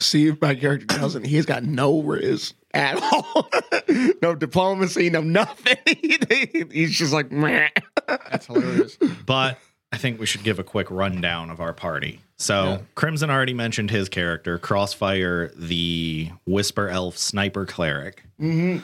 See 0.00 0.26
if 0.28 0.40
my 0.40 0.54
character 0.54 0.86
doesn't. 0.86 1.24
He's 1.24 1.46
got 1.46 1.62
no 1.64 2.02
riz 2.02 2.54
at 2.74 3.02
all. 3.02 3.48
no 4.22 4.34
diplomacy, 4.34 5.08
no 5.10 5.20
nothing. 5.22 5.76
He's 6.70 6.92
just 6.92 7.12
like, 7.12 7.32
meh. 7.32 7.68
that's 8.06 8.46
hilarious 8.46 8.98
But 9.24 9.58
I 9.96 9.98
think 9.98 10.20
we 10.20 10.26
should 10.26 10.42
give 10.42 10.58
a 10.58 10.62
quick 10.62 10.90
rundown 10.90 11.48
of 11.48 11.58
our 11.58 11.72
party. 11.72 12.20
So, 12.36 12.64
Yeah. 12.64 12.78
Crimson 12.96 13.30
already 13.30 13.54
mentioned 13.54 13.90
his 13.90 14.10
character, 14.10 14.58
Crossfire, 14.58 15.50
the 15.56 16.32
Whisper 16.44 16.90
Elf 16.90 17.16
Sniper 17.16 17.64
Cleric. 17.64 18.22
Mhm. 18.38 18.82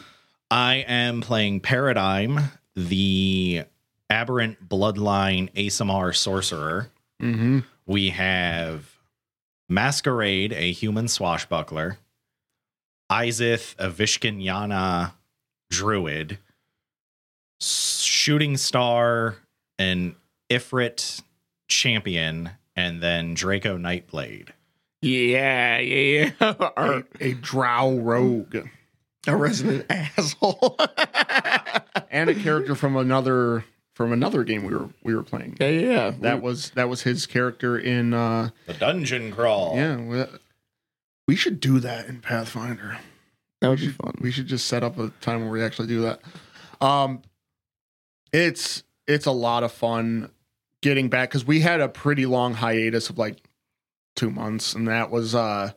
I 0.50 0.76
am 0.76 1.20
playing 1.20 1.60
Paradigm, 1.60 2.50
the 2.74 3.64
Aberrant 4.08 4.66
Bloodline 4.70 5.50
ASMR 5.54 6.14
Sorcerer. 6.14 6.90
mm-hmm. 7.20 7.58
We 7.84 8.08
have 8.08 8.86
Masquerade, 9.68 10.54
a 10.54 10.72
human 10.72 11.08
swashbuckler. 11.08 11.98
Izith, 13.10 13.74
a 13.78 13.90
Vishkanyana 13.90 15.12
druid. 15.70 16.38
Shooting 17.60 18.56
Star, 18.56 19.36
an 19.78 20.16
Ifrit 20.52 21.22
champion, 21.68 22.50
and 22.76 23.02
then 23.02 23.34
Draco 23.34 23.76
Nightblade. 23.76 24.48
Yeah, 25.00 25.78
yeah. 25.78 26.30
a, 26.40 27.02
a 27.20 27.34
drow 27.34 27.96
rogue 27.98 28.56
a 29.26 29.36
resident 29.36 29.86
asshole. 29.90 30.76
and 32.10 32.30
a 32.30 32.34
character 32.34 32.74
from 32.74 32.96
another 32.96 33.64
from 33.94 34.12
another 34.12 34.42
game 34.42 34.64
we 34.64 34.74
were 34.74 34.88
we 35.02 35.14
were 35.14 35.22
playing 35.22 35.56
yeah, 35.60 35.68
yeah. 35.68 36.10
that 36.20 36.40
was 36.42 36.70
that 36.70 36.88
was 36.88 37.02
his 37.02 37.26
character 37.26 37.78
in 37.78 38.14
uh 38.14 38.50
The 38.66 38.74
Dungeon 38.74 39.32
Crawl. 39.32 39.76
Yeah, 39.76 39.96
we, 39.96 40.24
we 41.28 41.36
should 41.36 41.60
do 41.60 41.78
that 41.80 42.06
in 42.06 42.20
Pathfinder. 42.20 42.98
that 43.60 43.68
would 43.68 43.80
be 43.80 43.88
fun. 43.88 44.14
We 44.20 44.30
should 44.30 44.46
just 44.46 44.66
set 44.66 44.82
up 44.82 44.98
a 44.98 45.10
time 45.20 45.42
where 45.42 45.50
we 45.50 45.62
actually 45.62 45.88
do 45.88 46.02
that. 46.02 46.20
Um, 46.80 47.22
it's 48.32 48.82
it's 49.06 49.26
a 49.26 49.32
lot 49.32 49.62
of 49.62 49.72
fun 49.72 50.30
getting 50.82 51.08
back 51.08 51.30
because 51.30 51.46
we 51.46 51.60
had 51.60 51.80
a 51.80 51.88
pretty 51.88 52.26
long 52.26 52.54
hiatus 52.54 53.08
of 53.08 53.16
like 53.16 53.38
two 54.14 54.30
months, 54.30 54.74
and 54.74 54.86
that 54.88 55.10
was 55.10 55.34
uh, 55.34 55.72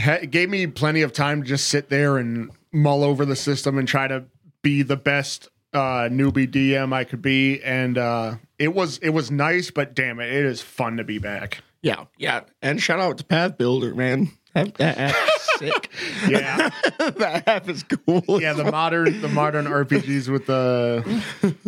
ha- 0.00 0.24
gave 0.30 0.48
me 0.48 0.66
plenty 0.66 1.02
of 1.02 1.12
time 1.12 1.42
to 1.42 1.48
just 1.48 1.68
sit 1.68 1.88
there 1.90 2.16
and 2.16 2.50
mull 2.72 3.04
over 3.04 3.24
the 3.24 3.36
system 3.36 3.78
and 3.78 3.86
try 3.86 4.08
to 4.08 4.24
be 4.62 4.82
the 4.82 4.96
best 4.96 5.48
uh 5.72 6.08
newbie 6.08 6.50
DM 6.50 6.92
I 6.92 7.02
could 7.04 7.20
be 7.20 7.60
and 7.62 7.98
uh 7.98 8.36
it 8.60 8.74
was 8.74 8.98
it 8.98 9.10
was 9.10 9.30
nice 9.30 9.72
but 9.72 9.92
damn 9.92 10.20
it 10.20 10.32
it 10.32 10.44
is 10.44 10.62
fun 10.62 10.96
to 10.96 11.04
be 11.04 11.18
back. 11.18 11.62
Yeah, 11.82 12.04
yeah. 12.16 12.42
And 12.62 12.80
shout 12.80 12.98
out 12.98 13.18
to 13.18 13.24
Pathbuilder, 13.24 13.94
man. 13.94 14.30
That, 14.54 14.74
that 14.76 14.98
app 14.98 15.14
is 15.14 15.42
sick. 15.58 15.90
Yeah. 16.28 16.70
that 16.98 17.42
app 17.46 17.68
is 17.68 17.82
cool. 17.84 18.40
yeah, 18.40 18.52
the 18.54 18.70
modern 18.70 19.20
the 19.20 19.28
modern 19.28 19.66
RPGs 19.66 20.28
with 20.28 20.46
the 20.46 21.22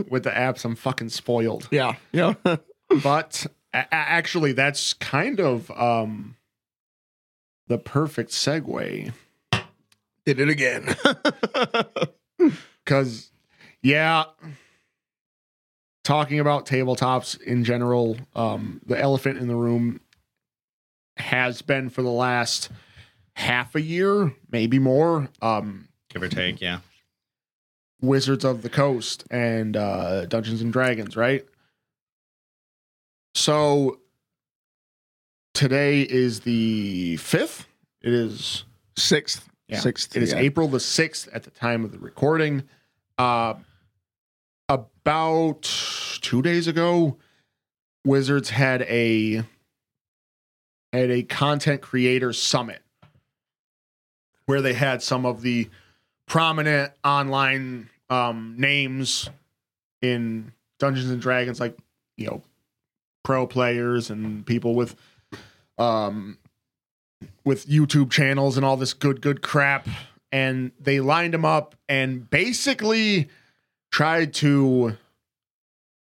with 0.08 0.22
the 0.24 0.30
apps, 0.30 0.64
I'm 0.64 0.74
fucking 0.76 1.08
spoiled. 1.10 1.68
yeah, 1.70 1.96
yeah. 2.12 2.34
But 3.02 3.46
a- 3.74 3.92
actually, 3.92 4.52
that's 4.52 4.92
kind 4.94 5.40
of 5.40 5.70
um 5.72 6.36
the 7.66 7.78
perfect 7.78 8.30
segue 8.30 9.12
Did 10.24 10.40
it 10.40 10.48
again. 10.48 10.94
because 12.84 13.30
yeah, 13.82 14.24
talking 16.04 16.38
about 16.40 16.66
tabletops 16.66 17.40
in 17.40 17.64
general, 17.64 18.16
um, 18.34 18.80
the 18.86 18.98
elephant 19.00 19.38
in 19.38 19.48
the 19.48 19.56
room 19.56 20.00
has 21.16 21.62
been 21.62 21.90
for 21.90 22.02
the 22.02 22.10
last 22.10 22.70
half 23.34 23.74
a 23.74 23.80
year, 23.80 24.34
maybe 24.50 24.78
more. 24.78 25.28
Um, 25.42 25.88
Give 26.10 26.22
or 26.22 26.28
take, 26.28 26.60
yeah. 26.60 26.80
Wizards 28.00 28.44
of 28.44 28.62
the 28.62 28.68
Coast 28.68 29.24
and 29.30 29.76
uh, 29.76 30.26
Dungeons 30.26 30.60
and 30.60 30.72
Dragons, 30.72 31.16
right? 31.16 31.44
So 33.34 34.00
today 35.54 36.02
is 36.02 36.40
the 36.40 37.16
fifth. 37.16 37.66
It 38.02 38.12
is 38.12 38.64
Sixth. 38.96 39.48
Yeah. 39.68 39.80
Sixth. 39.80 40.16
it 40.16 40.22
is 40.22 40.32
yeah. 40.32 40.38
April 40.38 40.68
the 40.68 40.80
sixth 40.80 41.28
at 41.32 41.42
the 41.42 41.50
time 41.50 41.84
of 41.84 41.92
the 41.92 41.98
recording. 41.98 42.64
Uh, 43.18 43.54
about 44.68 45.62
two 46.22 46.40
days 46.40 46.66
ago, 46.68 47.18
Wizards 48.04 48.50
had 48.50 48.82
a 48.82 49.42
had 50.92 51.10
a 51.10 51.22
content 51.22 51.82
creator 51.82 52.32
summit 52.32 52.82
where 54.46 54.62
they 54.62 54.72
had 54.72 55.02
some 55.02 55.26
of 55.26 55.42
the 55.42 55.68
prominent 56.26 56.92
online 57.04 57.90
um, 58.10 58.54
names 58.56 59.28
in 60.02 60.52
Dungeons 60.78 61.10
and 61.10 61.20
Dragons, 61.20 61.60
like 61.60 61.76
you 62.16 62.26
know, 62.26 62.42
pro 63.24 63.46
players 63.46 64.10
and 64.10 64.46
people 64.46 64.74
with 64.74 64.94
um 65.78 66.38
with 67.44 67.66
YouTube 67.66 68.10
channels 68.10 68.56
and 68.56 68.64
all 68.64 68.76
this 68.76 68.94
good 68.94 69.20
good 69.20 69.42
crap. 69.42 69.88
And 70.32 70.72
they 70.80 71.00
lined 71.00 71.34
them 71.34 71.44
up 71.44 71.76
and 71.88 72.28
basically 72.28 73.28
tried 73.90 74.34
to 74.34 74.96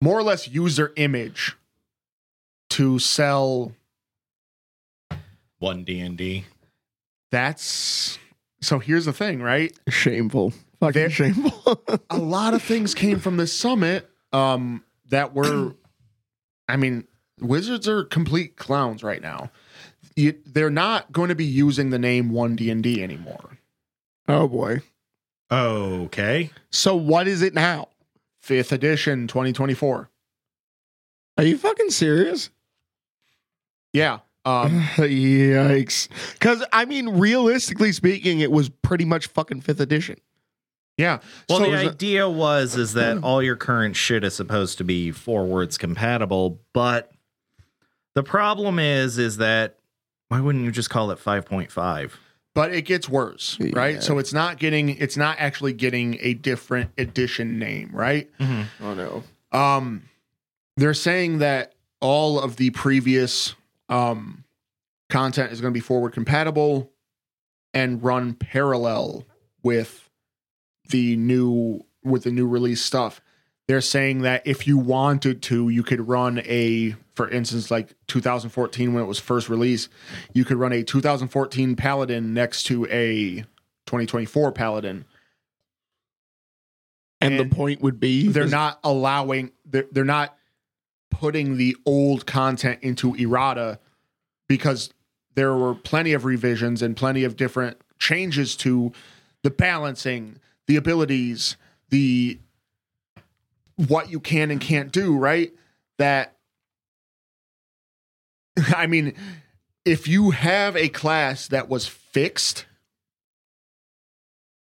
more 0.01 0.19
or 0.19 0.23
less 0.23 0.49
use 0.49 0.77
their 0.77 0.93
image 0.97 1.57
to 2.71 2.99
sell 2.99 3.73
One 5.65 5.83
D 5.85 6.01
and 6.01 6.17
D. 6.19 6.45
that's 7.31 8.19
so 8.61 8.79
here's 8.79 9.05
the 9.07 9.13
thing 9.13 9.43
right 9.43 9.73
Shameful. 9.89 10.53
Fucking 10.81 10.93
There- 10.93 11.11
shameful. 11.11 11.83
a 12.11 12.19
lot 12.19 12.53
of 12.55 12.63
things 12.63 12.95
came 12.95 13.19
from 13.19 13.37
this 13.39 13.53
summit 13.53 14.09
um 14.33 14.85
that 15.11 15.35
were 15.35 15.75
i 16.69 16.77
mean 16.77 17.07
wizards 17.41 17.89
are 17.89 18.05
complete 18.05 18.57
clowns 18.57 19.03
right 19.03 19.23
now 19.23 19.51
you, 20.17 20.35
they're 20.47 20.71
not 20.71 21.11
going 21.13 21.29
to 21.31 21.35
be 21.35 21.45
using 21.45 21.91
the 21.91 21.99
name 21.99 22.31
1d&d 22.31 23.03
anymore 23.03 23.59
oh 24.29 24.47
boy. 24.49 24.81
Okay. 25.53 26.51
So 26.71 26.97
what 26.97 27.29
is 27.29 27.43
it 27.43 27.55
now? 27.55 27.89
fifth 28.41 28.73
edition 28.73 29.27
2024 29.29 30.09
Are 31.39 31.45
you 31.45 31.57
fucking 31.59 31.91
serious? 31.91 32.51
yeah 33.93 34.19
um 34.45 34.81
Yikes. 34.97 36.09
Because, 36.35 36.65
I 36.73 36.85
mean, 36.85 37.09
realistically 37.11 37.93
speaking, 37.93 38.41
it 38.41 38.51
was 38.53 38.69
pretty 38.69 39.05
much 39.05 39.27
fucking 39.29 39.61
fifth 39.63 39.81
edition. 39.81 40.17
yeah 40.99 41.19
Well, 41.49 41.59
So 41.61 41.65
the 41.71 41.73
is 41.77 41.83
it- 41.83 41.89
idea 41.93 42.29
was 42.29 42.77
is 42.77 42.93
that 42.95 43.19
all 43.23 43.43
your 43.43 43.57
current 43.57 43.97
shit 43.97 44.25
is 44.25 44.35
supposed 44.35 44.79
to 44.79 44.85
be 44.85 45.11
forwards 45.11 45.79
compatible, 45.79 46.61
but 46.73 47.11
the 48.15 48.23
problem 48.23 48.79
is 48.79 49.19
is 49.19 49.39
that 49.39 49.79
why 50.29 50.41
wouldn't 50.41 50.65
you 50.65 50.71
just 50.71 50.91
call 50.91 51.11
it 51.11 51.19
5.5? 51.19 52.11
but 52.55 52.73
it 52.73 52.83
gets 52.83 53.09
worse 53.09 53.59
right 53.73 53.95
Yeah. 53.97 54.01
so 54.01 54.19
it's 54.19 54.33
not 54.33 54.61
getting 54.61 54.91
it's 54.91 55.17
not 55.17 55.37
actually 55.41 55.73
getting 55.73 56.19
a 56.21 56.35
different 56.35 56.93
edition 56.97 57.59
name 57.59 57.91
right 57.93 58.31
Oh, 58.81 58.95
no. 58.95 59.25
um 59.59 60.03
they're 60.77 60.95
saying 60.95 61.39
that 61.39 61.73
all 62.01 62.39
of 62.39 62.55
the 62.55 62.71
previous 62.71 63.57
um 63.89 64.45
content 65.11 65.53
is 65.53 65.61
going 65.61 65.73
to 65.73 65.77
be 65.77 65.81
forward 65.81 66.13
compatible 66.13 66.93
and 67.73 68.03
run 68.03 68.35
parallel 68.35 69.25
with 69.63 70.09
the 70.91 71.17
new 71.17 71.85
with 72.03 72.25
the 72.25 72.31
new 72.31 72.47
release 72.47 72.81
stuff. 72.81 73.21
They're 73.67 73.81
saying 73.81 74.23
that 74.23 74.47
if 74.47 74.67
you 74.67 74.77
wanted 74.79 75.43
to 75.43 75.69
you 75.69 75.83
could 75.83 76.07
run 76.07 76.41
a 76.45 76.95
for 77.15 77.29
instance 77.29 77.71
like 77.71 77.95
2014 78.09 78.93
when 78.93 79.03
it 79.03 79.07
was 79.07 79.19
first 79.19 79.49
released 79.49 79.89
you 80.33 80.45
could 80.45 80.57
run 80.57 80.73
a 80.73 80.83
2014 80.83 81.77
paladin 81.77 82.35
next 82.35 82.65
to 82.65 82.85
a 82.87 83.45
2024 83.87 84.53
paladin. 84.53 85.05
And, 87.21 87.39
And 87.39 87.51
the 87.51 87.55
point 87.55 87.81
would 87.81 87.99
be 87.99 88.29
they're 88.29 88.47
not 88.47 88.81
allowing 88.85 89.53
they're, 89.65 89.87
they're 89.91 90.05
not 90.05 90.37
putting 91.21 91.57
the 91.57 91.77
old 91.87 92.27
content 92.27 92.79
into 92.83 93.15
errata 93.15 93.79
because 94.49 94.93
there 95.35 95.55
were 95.55 95.75
plenty 95.75 96.13
of 96.13 96.25
revisions 96.25 96.83
and 96.83 96.97
plenty 96.97 97.25
of 97.25 97.37
different 97.37 97.77
changes 97.99 98.57
to 98.57 98.93
the 99.43 99.51
balancing 99.51 100.39
the 100.67 100.77
abilities 100.77 101.57
the 101.91 102.39
what 103.77 104.11
you 104.11 104.21
can 104.21 104.51
and 104.51 104.61
can't 104.61 104.93
do 104.93 105.17
right? 105.17 105.53
That 105.99 106.35
i 108.77 108.87
mean 108.87 109.15
if 109.85 110.09
you 110.09 110.31
have 110.31 110.77
a 110.77 110.89
class 110.89 111.49
that 111.49 111.69
was 111.69 111.87
fixed 111.87 112.67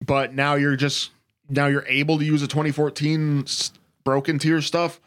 but 0.04 0.34
now 0.34 0.54
you're 0.54 0.76
just 0.76 1.10
now 1.48 1.66
you're 1.66 1.86
able 1.88 2.18
to 2.18 2.24
use 2.24 2.42
a 2.42 2.46
2014 2.46 3.46
broken 4.04 4.38
tier 4.38 4.60
stuff 4.60 5.00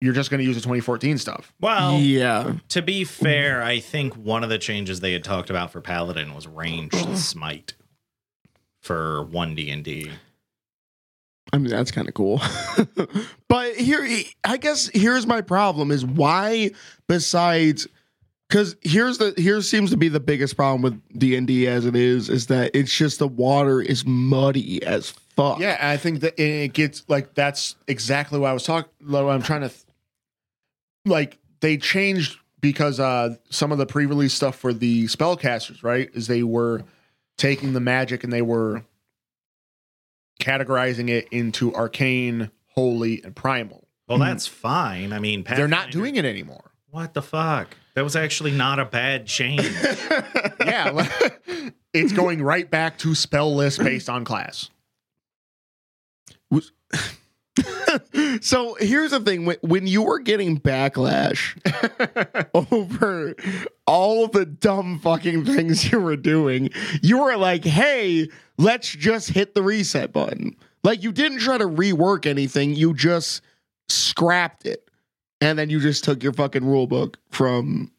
you're 0.00 0.14
just 0.14 0.30
going 0.30 0.38
to 0.38 0.44
use 0.46 0.54
the 0.56 0.62
2014 0.62 1.18
stuff 1.18 1.52
Well, 1.60 1.98
yeah. 1.98 2.54
to 2.68 2.82
be 2.82 3.04
fair, 3.04 3.62
I 3.62 3.80
think 3.80 4.14
one 4.14 4.44
of 4.44 4.50
the 4.50 4.58
changes 4.58 5.00
they 5.00 5.12
had 5.12 5.24
talked 5.24 5.50
about 5.50 5.72
for 5.72 5.80
Paladin 5.80 6.34
was 6.34 6.46
ranged 6.46 7.16
smite 7.18 7.74
for 8.80 9.24
1D 9.30 9.72
and 9.72 9.82
D. 9.84 10.10
I 11.52 11.56
mean, 11.58 11.70
that's 11.70 11.90
kind 11.90 12.06
of 12.06 12.14
cool. 12.14 12.40
but 13.48 13.74
here, 13.74 14.06
I 14.44 14.56
guess 14.58 14.88
here's 14.92 15.26
my 15.26 15.40
problem 15.40 15.90
is 15.90 16.04
why, 16.04 16.72
besides, 17.08 17.88
because 18.48 18.76
here's 18.82 19.16
the, 19.18 19.32
here 19.36 19.62
seems 19.62 19.90
to 19.90 19.96
be 19.96 20.08
the 20.08 20.20
biggest 20.20 20.56
problem 20.56 20.82
with 20.82 21.18
D&D 21.18 21.66
as 21.66 21.86
it 21.86 21.96
is, 21.96 22.28
is 22.28 22.46
that 22.48 22.70
it's 22.74 22.94
just 22.94 23.18
the 23.18 23.26
water 23.28 23.80
is 23.80 24.04
muddy 24.06 24.82
as 24.84 25.10
fuck. 25.10 25.58
yeah 25.60 25.76
and 25.80 25.88
i 25.88 25.96
think 25.96 26.18
that 26.20 26.34
it 26.36 26.64
it 26.64 26.72
gets 26.72 27.04
like 27.08 27.32
that's 27.34 27.76
exactly 27.86 28.38
what 28.40 28.50
i 28.50 28.52
was 28.52 28.64
talking 28.64 28.90
what 29.06 29.22
i'm 29.24 29.40
trying 29.40 29.60
to 29.60 29.68
th- 29.68 29.82
like 31.04 31.38
they 31.60 31.76
changed 31.76 32.38
because 32.60 32.98
uh 33.00 33.34
some 33.50 33.72
of 33.72 33.78
the 33.78 33.86
pre-release 33.86 34.34
stuff 34.34 34.56
for 34.56 34.72
the 34.72 35.04
spellcasters 35.06 35.82
right 35.82 36.10
is 36.14 36.26
they 36.26 36.42
were 36.42 36.82
taking 37.36 37.72
the 37.72 37.80
magic 37.80 38.24
and 38.24 38.32
they 38.32 38.42
were 38.42 38.84
categorizing 40.40 41.08
it 41.08 41.28
into 41.30 41.74
arcane 41.74 42.50
holy 42.74 43.22
and 43.24 43.34
primal 43.34 43.88
Well, 44.08 44.18
that's 44.18 44.46
fine. 44.46 45.12
I 45.12 45.18
mean, 45.18 45.44
they're 45.44 45.68
not 45.68 45.90
doing 45.90 46.16
it 46.16 46.24
anymore 46.24 46.70
What 46.90 47.14
the 47.14 47.22
fuck? 47.22 47.76
That 47.94 48.04
was 48.04 48.14
actually 48.16 48.52
not 48.52 48.78
a 48.78 48.84
bad 48.84 49.26
change. 49.26 49.62
yeah 50.64 50.90
like, 50.90 51.42
it's 51.92 52.12
going 52.12 52.42
right 52.42 52.70
back 52.70 52.98
to 52.98 53.14
spell 53.14 53.54
list 53.54 53.78
based 53.80 54.08
on 54.08 54.24
class 54.24 54.70
so 58.40 58.74
here's 58.80 59.10
the 59.12 59.20
thing. 59.20 59.44
When, 59.46 59.56
when 59.62 59.86
you 59.86 60.02
were 60.02 60.18
getting 60.18 60.58
backlash 60.60 61.56
over 62.54 63.34
all 63.86 64.28
the 64.28 64.44
dumb 64.46 64.98
fucking 65.00 65.44
things 65.44 65.90
you 65.90 66.00
were 66.00 66.16
doing 66.16 66.70
you 67.02 67.18
were 67.22 67.36
like 67.36 67.64
hey 67.64 68.28
let's 68.58 68.90
just 68.90 69.30
hit 69.30 69.54
the 69.54 69.62
reset 69.62 70.12
button. 70.12 70.54
Like 70.84 71.02
you 71.02 71.12
didn't 71.12 71.38
try 71.40 71.58
to 71.58 71.64
rework 71.66 72.26
anything. 72.26 72.74
You 72.74 72.94
just 72.94 73.40
scrapped 73.88 74.66
it. 74.66 74.88
And 75.40 75.58
then 75.58 75.70
you 75.70 75.80
just 75.80 76.02
took 76.04 76.22
your 76.22 76.32
fucking 76.32 76.64
rule 76.64 76.86
book 76.86 77.18
from 77.30 77.92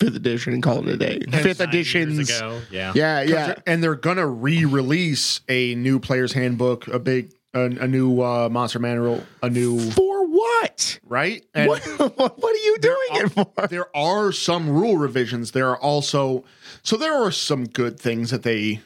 fifth 0.00 0.16
edition 0.16 0.52
and 0.52 0.62
called 0.62 0.88
it 0.88 0.94
a 0.94 0.96
day. 0.96 1.20
Fifth 1.42 1.60
Nine 1.60 1.72
years 1.72 1.94
editions. 1.94 2.30
ago. 2.30 2.60
Yeah. 2.70 2.92
yeah 2.94 3.20
'Cause 3.22 3.30
yeah. 3.30 3.54
And 3.66 3.82
they're 3.82 3.94
gonna 3.94 4.26
re-release 4.26 5.40
a 5.48 5.74
new 5.76 6.00
player's 6.00 6.32
handbook, 6.32 6.88
a 6.88 6.98
big, 6.98 7.32
a, 7.54 7.62
a 7.62 7.88
new 7.88 8.22
uh, 8.22 8.48
monster 8.48 8.78
manual, 8.78 9.22
a 9.42 9.50
new 9.50 9.90
for 9.90 10.26
what 10.26 10.98
right. 11.06 11.44
And 11.54 11.68
what, 11.68 11.82
what 12.16 12.44
are 12.44 12.64
you 12.64 12.78
doing 12.78 13.08
it 13.10 13.28
for 13.30 13.66
there 13.68 13.94
are 13.96 14.32
some 14.32 14.68
rule 14.68 14.96
revisions. 14.96 15.52
There 15.52 15.68
are 15.68 15.78
also 15.78 16.44
so 16.82 16.96
there 16.96 17.14
are 17.14 17.30
some 17.30 17.66
good 17.66 17.98
things 17.98 18.30
that 18.30 18.42
they 18.42 18.80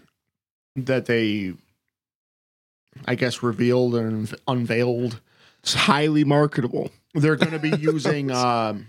that 0.77 1.07
they, 1.07 1.55
I 3.07 3.15
guess, 3.15 3.43
revealed 3.43 3.95
and 3.95 4.35
unveiled. 4.49 5.21
it's 5.63 5.75
highly 5.75 6.25
marketable 6.25 6.91
They're 7.15 7.37
going 7.37 7.53
to 7.53 7.59
be 7.59 7.71
using 7.79 8.31
um, 8.31 8.87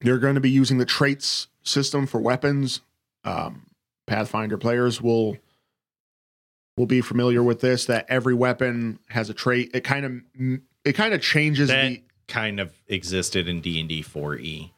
they're 0.00 0.18
going 0.18 0.34
to 0.34 0.40
be 0.40 0.50
using 0.50 0.78
the 0.78 0.84
traits 0.84 1.48
system 1.62 2.06
for 2.06 2.20
weapons. 2.20 2.80
Um, 3.24 3.62
Pathfinder 4.06 4.56
players 4.56 5.02
will 5.02 5.36
will 6.78 6.86
be 6.86 7.00
familiar 7.02 7.42
with 7.42 7.60
this. 7.60 7.84
That 7.86 8.06
every 8.08 8.34
weapon 8.34 8.98
has 9.08 9.28
a 9.28 9.34
trait. 9.34 9.70
It 9.74 9.84
kind 9.84 10.06
of 10.06 10.60
it 10.84 10.92
kind 10.92 11.12
of 11.12 11.20
changes 11.20 11.68
That 11.68 11.88
the 11.88 12.02
kind 12.28 12.60
of 12.60 12.72
existed 12.86 13.48
in 13.48 13.60
D 13.60 13.80
and 13.80 13.88
D 13.88 14.02
4E. 14.02 14.70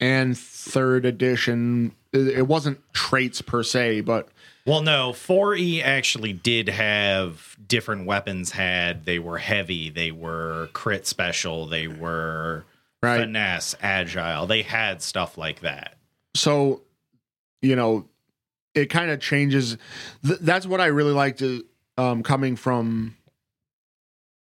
and 0.00 0.36
third 0.36 1.06
edition. 1.06 1.94
It 2.12 2.28
it 2.38 2.46
wasn't 2.48 2.80
traits 2.92 3.40
per 3.40 3.62
se, 3.62 4.02
but 4.02 4.28
Well, 4.66 4.82
no, 4.82 5.12
4E 5.12 5.82
actually 5.82 6.32
did 6.32 6.68
have 6.68 7.56
different 7.66 8.06
weapons. 8.06 8.50
Had 8.50 9.04
they 9.04 9.18
were 9.18 9.38
heavy, 9.38 9.88
they 9.90 10.10
were 10.10 10.68
crit 10.72 11.06
special, 11.06 11.66
they 11.66 11.86
were 11.88 12.64
right. 13.02 13.20
finesse, 13.20 13.74
agile. 13.80 14.46
They 14.46 14.62
had 14.62 15.02
stuff 15.02 15.38
like 15.38 15.60
that. 15.60 15.96
so 16.34 16.82
you 17.62 17.74
know 17.76 18.06
it 18.76 18.86
kind 18.90 19.10
of 19.10 19.18
changes 19.18 19.76
Th- 20.24 20.38
that's 20.40 20.66
what 20.66 20.80
i 20.80 20.86
really 20.86 21.12
liked 21.12 21.42
um 21.98 22.22
coming 22.22 22.54
from 22.54 23.16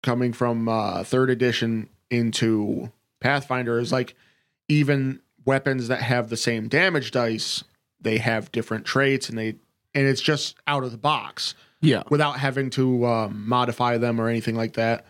coming 0.04 0.32
from 0.32 0.70
uh, 0.70 1.04
third 1.04 1.30
edition 1.30 1.90
into 2.10 2.90
Pathfinder 3.20 3.80
is 3.80 3.92
like 3.92 4.16
even 4.70 5.20
weapons 5.46 5.90
that 5.90 6.02
have 6.02 6.30
the 6.30 6.38
same 6.38 6.70
damage 6.70 7.12
dice, 7.12 7.66
they 8.00 8.18
have 8.18 8.50
different 8.54 8.86
traits, 8.86 9.28
and 9.28 9.38
they 9.38 9.56
and 9.94 10.08
it's 10.08 10.22
just 10.22 10.56
out 10.68 10.86
of 10.86 10.92
the 10.92 10.98
box 10.98 11.54
Yeah. 11.82 12.04
without 12.10 12.40
having 12.40 12.70
to 12.72 13.06
um, 13.06 13.46
modify 13.46 13.98
them 13.98 14.22
or 14.22 14.30
anything 14.30 14.56
like 14.56 14.74
that. 14.76 15.06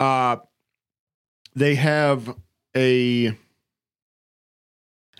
Uh, 0.00 0.38
they 1.54 1.76
have 1.76 2.34
a. 2.76 3.38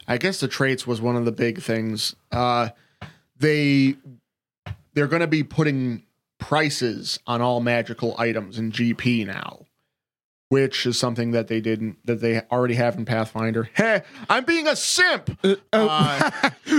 I 0.08 0.18
guess 0.18 0.40
the 0.40 0.48
traits 0.48 0.86
was 0.88 1.00
one 1.00 1.14
of 1.16 1.24
the 1.24 1.32
big 1.32 1.62
things. 1.62 2.16
Uh, 2.32 2.70
they 3.36 3.96
they're 4.94 5.08
going 5.08 5.20
to 5.20 5.26
be 5.26 5.42
putting 5.42 6.04
prices 6.38 7.18
on 7.26 7.40
all 7.40 7.60
magical 7.60 8.14
items 8.18 8.58
in 8.58 8.70
GP 8.70 9.26
now, 9.26 9.66
which 10.48 10.86
is 10.86 10.98
something 10.98 11.30
that 11.32 11.48
they 11.48 11.60
didn't 11.60 11.98
that 12.06 12.20
they 12.20 12.40
already 12.52 12.74
have 12.74 12.96
in 12.96 13.04
Pathfinder. 13.04 13.68
Hey, 13.74 14.02
I'm 14.28 14.44
being 14.44 14.66
a 14.66 14.76
simp. 14.76 15.38
Uh, 15.72 16.30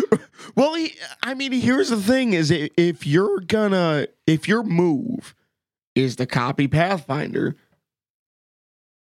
well, 0.55 0.75
he, 0.75 0.93
I 1.23 1.33
mean, 1.33 1.51
here's 1.51 1.89
the 1.89 2.01
thing: 2.01 2.33
is 2.33 2.51
if 2.51 3.05
you're 3.05 3.39
gonna, 3.41 4.07
if 4.27 4.47
your 4.47 4.63
move 4.63 5.35
is 5.95 6.15
to 6.17 6.25
copy 6.25 6.67
Pathfinder, 6.67 7.55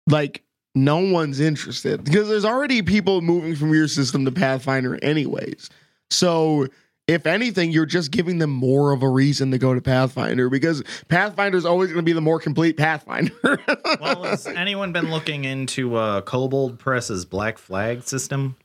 like 0.09 0.43
no 0.75 0.99
one's 0.99 1.41
interested 1.41 2.03
because 2.05 2.29
there's 2.29 2.45
already 2.45 2.83
people 2.83 3.21
moving 3.21 3.55
from 3.55 3.73
your 3.73 3.87
system 3.87 4.25
to 4.25 4.33
Pathfinder, 4.33 4.99
anyways. 5.03 5.71
So. 6.11 6.69
If 7.07 7.27
anything, 7.27 7.71
you're 7.71 7.85
just 7.85 8.11
giving 8.11 8.39
them 8.39 8.49
more 8.51 8.93
of 8.93 9.03
a 9.03 9.09
reason 9.09 9.51
to 9.51 9.59
go 9.59 9.75
to 9.75 9.81
Pathfinder 9.83 10.49
because 10.49 10.83
Pathfinder 11.09 11.59
is 11.59 11.67
always 11.67 11.89
going 11.91 11.99
to 11.99 12.03
be 12.03 12.15
the 12.15 12.23
more 12.23 12.41
complete 12.41 12.77
Pathfinder. 12.77 13.33
Well, 14.01 14.25
has 14.25 14.47
anyone 14.47 14.93
been 14.93 15.11
looking 15.11 15.45
into 15.45 15.95
uh, 15.97 16.21
Kobold 16.23 16.79
Press's 16.79 17.25
Black 17.25 17.59
Flag 17.59 18.03
system? 18.03 18.57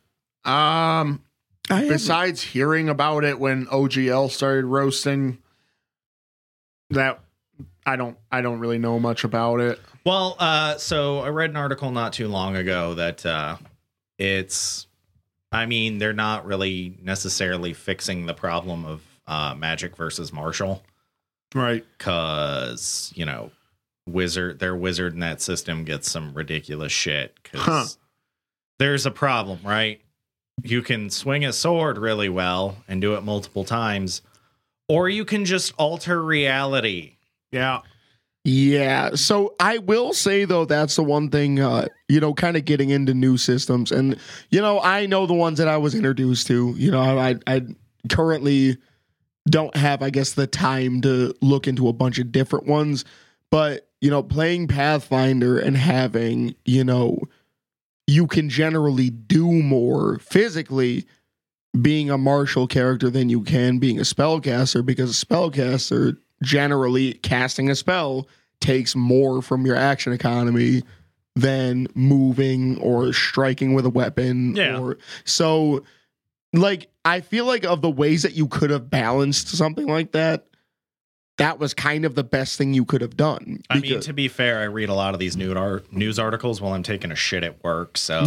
Um, 0.46 1.22
I 1.70 1.76
haven't- 1.76 1.90
besides 1.90 2.42
hearing 2.42 2.90
about 2.90 3.24
it 3.26 3.40
when 3.40 3.66
OGL 3.68 4.32
started 4.32 4.66
roasting, 4.66 5.38
that 6.90 7.20
I 7.86 7.96
don't 7.96 8.18
I 8.32 8.42
don't 8.42 8.60
really 8.60 8.80
know 8.80 9.00
much 9.00 9.24
about 9.24 9.60
it. 9.60 9.80
Well, 10.06 10.36
uh, 10.40 10.78
so 10.78 11.20
I 11.20 11.30
read 11.30 11.52
an 11.52 11.58
article 11.58 11.92
not 11.92 12.14
too 12.14 12.28
long 12.28 12.56
ago 12.56 12.96
that 12.96 13.26
uh, 13.26 13.58
it's, 14.18 14.88
I 15.52 15.66
mean, 15.66 15.98
they're 15.98 16.14
not 16.14 16.46
really 16.46 16.98
necessarily 17.02 17.74
fixing 17.74 18.26
the 18.26 18.34
problem 18.34 18.86
of 18.86 19.02
uh, 19.28 19.56
Magic 19.56 19.96
versus 19.96 20.32
Martial 20.34 20.84
Right. 21.56 21.84
because 21.98 23.12
you 23.16 23.26
know, 23.26 23.52
wizard, 24.08 24.60
their 24.60 24.76
wizard 24.76 25.14
in 25.14 25.20
that 25.22 25.42
system 25.42 25.84
gets 25.84 26.10
some 26.12 26.34
ridiculous 26.34 26.92
shit 26.92 27.36
because 27.42 27.62
Huh. 27.64 27.86
there's 28.78 29.06
a 29.06 29.12
problem, 29.12 29.60
right? 29.64 30.02
You 30.64 30.82
can 30.82 31.10
swing 31.10 31.46
a 31.46 31.54
sword 31.54 31.98
really 31.98 32.30
well 32.30 32.78
and 32.88 33.02
do 33.02 33.16
it 33.16 33.22
multiple 33.24 33.64
times, 33.64 34.22
or 34.88 35.08
you 35.10 35.26
can 35.26 35.46
just 35.46 35.74
alter 35.78 36.22
reality. 36.24 37.14
Yeah. 37.52 37.82
Yeah. 38.44 39.16
So 39.16 39.56
I 39.60 39.80
will 39.80 40.14
say 40.14 40.46
though, 40.46 40.66
that's 40.66 40.96
the 40.96 41.04
one 41.04 41.30
thing, 41.30 41.60
uh, 41.60 41.88
you 42.08 42.20
know, 42.20 42.34
kind 42.34 42.56
of 42.58 42.66
getting 42.66 42.90
into 42.90 43.14
new 43.14 43.38
systems, 43.38 43.92
and 43.92 44.18
you 44.50 44.62
know, 44.62 44.80
I 44.82 45.06
know 45.06 45.26
the 45.26 45.34
ones 45.34 45.58
that 45.58 45.68
I 45.68 45.78
was 45.78 45.94
introduced 45.94 46.48
to. 46.48 46.74
You 46.78 46.92
know, 46.92 47.00
I 47.02 47.36
I 47.46 47.62
currently 48.10 48.78
don't 49.50 49.76
have, 49.76 50.02
I 50.02 50.10
guess, 50.10 50.34
the 50.34 50.48
time 50.48 51.02
to 51.02 51.34
look 51.42 51.68
into 51.68 51.88
a 51.88 51.94
bunch 51.94 52.18
of 52.18 52.32
different 52.32 52.66
ones, 52.66 53.04
but 53.52 53.90
you 54.02 54.10
know, 54.10 54.24
playing 54.24 54.68
Pathfinder 54.68 55.60
and 55.60 55.76
having, 55.76 56.56
you 56.64 56.86
know, 56.86 57.20
you 58.08 58.26
can 58.26 58.50
generally 58.50 59.10
do 59.10 59.52
more 59.52 60.20
physically 60.20 61.06
being 61.80 62.10
a 62.10 62.18
martial 62.18 62.66
character 62.66 63.10
than 63.10 63.30
you 63.30 63.44
can 63.44 63.78
being 63.78 64.00
a 64.00 64.04
spellcaster 64.04 64.84
because 64.84 65.22
a 65.22 65.26
spellcaster 65.26 66.18
generally 66.42 67.14
casting 67.16 67.70
a 67.70 67.76
spell 67.76 68.28
takes 68.62 68.96
more 68.96 69.42
from 69.42 69.66
your 69.66 69.76
action 69.76 70.12
economy 70.14 70.84
than 71.36 71.88
moving 71.96 72.78
or 72.80 73.14
striking 73.14 73.74
with 73.74 73.86
a 73.86 73.90
weapon 73.90 74.56
Yeah. 74.56 74.80
or 74.80 74.98
so 75.24 75.84
like 76.54 76.90
I 77.06 77.22
feel 77.22 77.46
like 77.46 77.64
of 77.64 77.82
the 77.82 77.90
ways 77.90 78.24
that 78.24 78.34
you 78.34 78.48
could 78.48 78.70
have 78.72 78.90
balanced 78.90 79.48
something 79.50 79.88
like 79.88 80.12
that 80.12 80.48
that 81.40 81.58
was 81.58 81.74
kind 81.74 82.06
of 82.06 82.16
the 82.16 82.24
best 82.24 82.58
thing 82.58 82.74
you 82.74 82.86
could 82.86 83.02
have 83.02 83.18
done 83.18 83.62
I 83.70 83.80
mean, 83.80 84.00
to 84.02 84.14
be 84.14 84.28
fair, 84.28 84.60
I 84.60 84.66
read 84.66 84.90
a 84.90 84.94
lot 84.94 85.14
of 85.14 85.20
these 85.20 85.36
news, 85.36 85.56
art, 85.56 85.92
news 85.92 86.20
articles 86.20 86.62
while 86.62 86.74
I'm 86.74 86.84
taking 86.84 87.12
a 87.12 87.16
shit 87.16 87.44
at 87.44 87.64
work. 87.64 87.98
So 87.98 88.26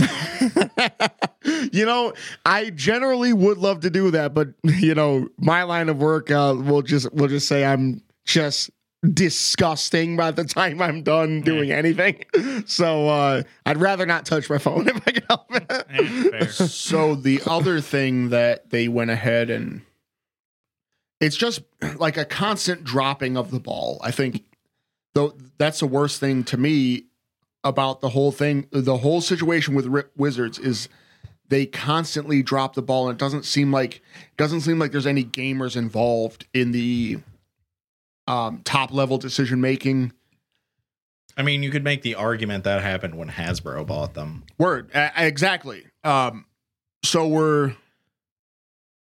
you 1.73 1.87
know, 1.87 2.13
I 2.45 2.71
generally 2.71 3.33
would 3.33 3.59
love 3.59 3.81
to 3.81 3.91
do 3.91 4.11
that, 4.13 4.35
but 4.35 4.49
you 4.65 4.95
know, 4.95 5.29
my 5.39 5.63
line 5.63 5.89
of 5.89 5.99
work, 5.99 6.31
uh, 6.31 6.55
we'll 6.57 6.83
just 6.83 7.13
we'll 7.13 7.29
just 7.29 7.49
say 7.49 7.65
I'm 7.65 8.03
just 8.25 8.71
disgusting 9.13 10.17
by 10.17 10.31
the 10.31 10.45
time 10.45 10.81
I'm 10.81 11.03
done 11.03 11.41
doing 11.43 11.71
anything. 11.71 12.25
So 12.67 13.09
uh, 13.09 13.43
I'd 13.67 13.79
rather 13.79 14.07
not 14.07 14.25
touch 14.25 14.49
my 14.49 14.59
phone 14.59 14.89
if 14.89 14.97
I 15.07 15.11
can 15.13 15.23
help 15.29 15.47
it. 15.51 16.31
fair. 16.31 16.49
So 16.51 17.15
the 17.15 17.41
other 17.47 17.81
thing 17.81 18.29
that 18.29 18.71
they 18.71 18.89
went 18.89 19.11
ahead 19.11 19.51
and 19.51 19.83
it's 21.23 21.37
just 21.37 21.63
like 21.97 22.17
a 22.17 22.25
constant 22.25 22.85
dropping 22.85 23.37
of 23.37 23.51
the 23.51 23.61
ball. 23.61 24.01
I 24.03 24.11
think 24.11 24.45
though 25.15 25.35
that's 25.59 25.81
the 25.81 25.87
worst 25.87 26.21
thing 26.21 26.45
to 26.45 26.57
me 26.57 27.05
about 27.65 28.01
the 28.01 28.11
whole 28.11 28.33
thing. 28.33 28.67
The 28.71 28.99
whole 28.99 29.21
situation 29.21 29.75
with 29.75 29.87
Ri- 29.87 30.03
Wizards 30.17 30.59
is 30.59 30.89
they 31.49 31.67
constantly 31.67 32.43
drop 32.43 32.75
the 32.75 32.83
ball, 32.83 33.09
and 33.09 33.17
it 33.17 33.21
doesn't 33.21 33.45
seem 33.45 33.71
like 33.73 34.03
doesn't 34.37 34.63
seem 34.63 34.79
like 34.79 34.91
there's 34.93 35.07
any 35.07 35.25
gamers 35.25 35.77
involved 35.77 36.47
in 36.53 36.73
the 36.73 37.19
um, 38.27 38.63
top 38.65 38.93
level 38.93 39.19
decision 39.19 39.61
making. 39.61 40.13
I 41.37 41.43
mean, 41.43 41.63
you 41.63 41.71
could 41.71 41.85
make 41.85 42.03
the 42.03 42.15
argument 42.15 42.65
that 42.65 42.83
happened 42.83 43.15
when 43.15 43.29
Hasbro 43.31 43.87
bought 43.87 44.15
them. 44.15 44.45
Word, 44.59 44.91
A- 44.95 45.13
exactly. 45.27 45.87
Um, 46.05 46.47
so 47.05 47.27
we're. 47.29 47.75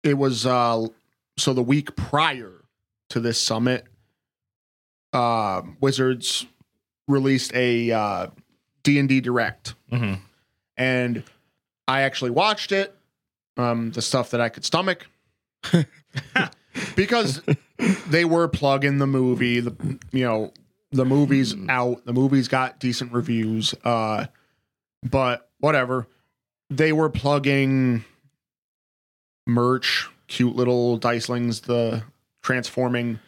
It 0.03 0.14
was 0.18 0.44
uh, 0.44 0.87
so 1.37 1.53
the 1.53 1.62
week 1.62 1.97
prior 1.97 2.53
to 3.11 3.20
this 3.20 3.40
summit, 3.40 3.85
uh, 5.12 5.62
Wizards 5.81 6.47
released 7.09 7.53
a 7.55 7.90
uh, 7.92 8.27
D 8.83 8.99
and 8.99 9.09
D 9.09 9.20
direct, 9.20 9.75
Mm-hmm. 9.92 10.14
and 10.77 11.23
I 11.87 12.03
actually 12.03 12.31
watched 12.33 12.73
it. 12.73 12.94
Um, 13.57 13.92
the 13.92 14.03
stuff 14.03 14.31
that 14.31 14.40
I 14.40 14.49
could 14.49 14.64
stomach, 14.64 15.07
because 16.97 17.40
they 18.09 18.25
were 18.25 18.49
plugging 18.49 18.99
the 18.99 19.07
movie. 19.07 19.61
The 19.61 19.99
you 20.12 20.25
know 20.25 20.53
the 20.90 21.05
movie's 21.05 21.55
out. 21.68 22.05
The 22.05 22.12
movie's 22.12 22.49
got 22.49 22.81
decent 22.81 23.12
reviews. 23.12 23.75
Uh, 23.85 24.27
but 25.09 25.49
whatever. 25.61 26.07
They 26.70 26.92
were 26.92 27.11
plugging 27.11 28.05
merch, 29.47 30.09
cute 30.27 30.57
little 30.57 30.97
dicelings, 30.97 31.63
the 31.63 32.03
transforming 32.43 33.21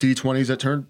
D20s 0.00 0.46
that 0.48 0.60
turn 0.60 0.86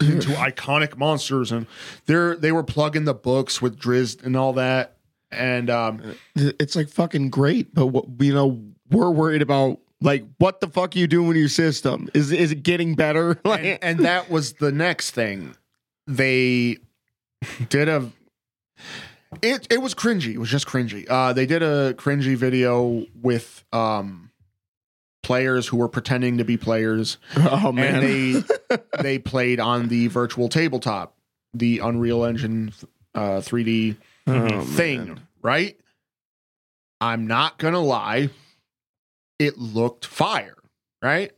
into 0.00 0.28
iconic 0.32 0.96
monsters, 0.96 1.52
and 1.52 1.66
they're 2.06 2.36
they 2.36 2.52
were 2.52 2.62
plugging 2.64 3.04
the 3.04 3.14
books 3.14 3.60
with 3.62 3.78
Drizzt 3.78 4.22
and 4.24 4.36
all 4.36 4.52
that. 4.54 4.96
And 5.30 5.68
um, 5.68 6.14
It's 6.34 6.74
like 6.74 6.88
fucking 6.88 7.28
great, 7.30 7.74
but 7.74 7.88
what, 7.88 8.06
you 8.18 8.32
know, 8.32 8.62
we're 8.90 9.10
worried 9.10 9.42
about 9.42 9.78
like 10.00 10.24
what 10.38 10.60
the 10.60 10.68
fuck 10.68 10.96
you 10.96 11.06
doing 11.06 11.28
with 11.28 11.36
your 11.36 11.48
system? 11.48 12.08
Is 12.14 12.32
is 12.32 12.52
it 12.52 12.62
getting 12.62 12.94
better? 12.94 13.38
And, 13.44 13.78
and 13.82 13.98
that 14.00 14.30
was 14.30 14.54
the 14.54 14.72
next 14.72 15.10
thing. 15.10 15.56
They 16.06 16.78
did 17.68 17.88
a 17.88 18.10
it 19.42 19.66
it 19.70 19.82
was 19.82 19.94
cringy. 19.94 20.34
It 20.34 20.38
was 20.38 20.48
just 20.48 20.66
cringy. 20.66 21.06
Uh 21.08 21.32
they 21.32 21.46
did 21.46 21.62
a 21.62 21.94
cringy 21.94 22.36
video 22.36 23.06
with 23.20 23.64
um 23.72 24.27
players 25.28 25.66
who 25.68 25.76
were 25.76 25.88
pretending 25.88 26.38
to 26.38 26.44
be 26.44 26.56
players 26.56 27.18
oh 27.36 27.70
man, 27.70 27.96
and 27.96 28.02
they 28.02 28.76
they 29.02 29.18
played 29.18 29.60
on 29.60 29.88
the 29.88 30.06
virtual 30.08 30.48
tabletop, 30.48 31.14
the 31.52 31.80
Unreal 31.80 32.24
Engine 32.24 32.72
uh 33.14 33.40
3D 33.40 33.96
Oh, 34.26 34.60
thing, 34.62 35.04
man. 35.06 35.20
right? 35.42 35.78
I'm 37.00 37.26
not 37.26 37.58
gonna 37.58 37.80
lie, 37.80 38.30
it 39.38 39.58
looked 39.58 40.04
fire, 40.06 40.56
right? 41.02 41.30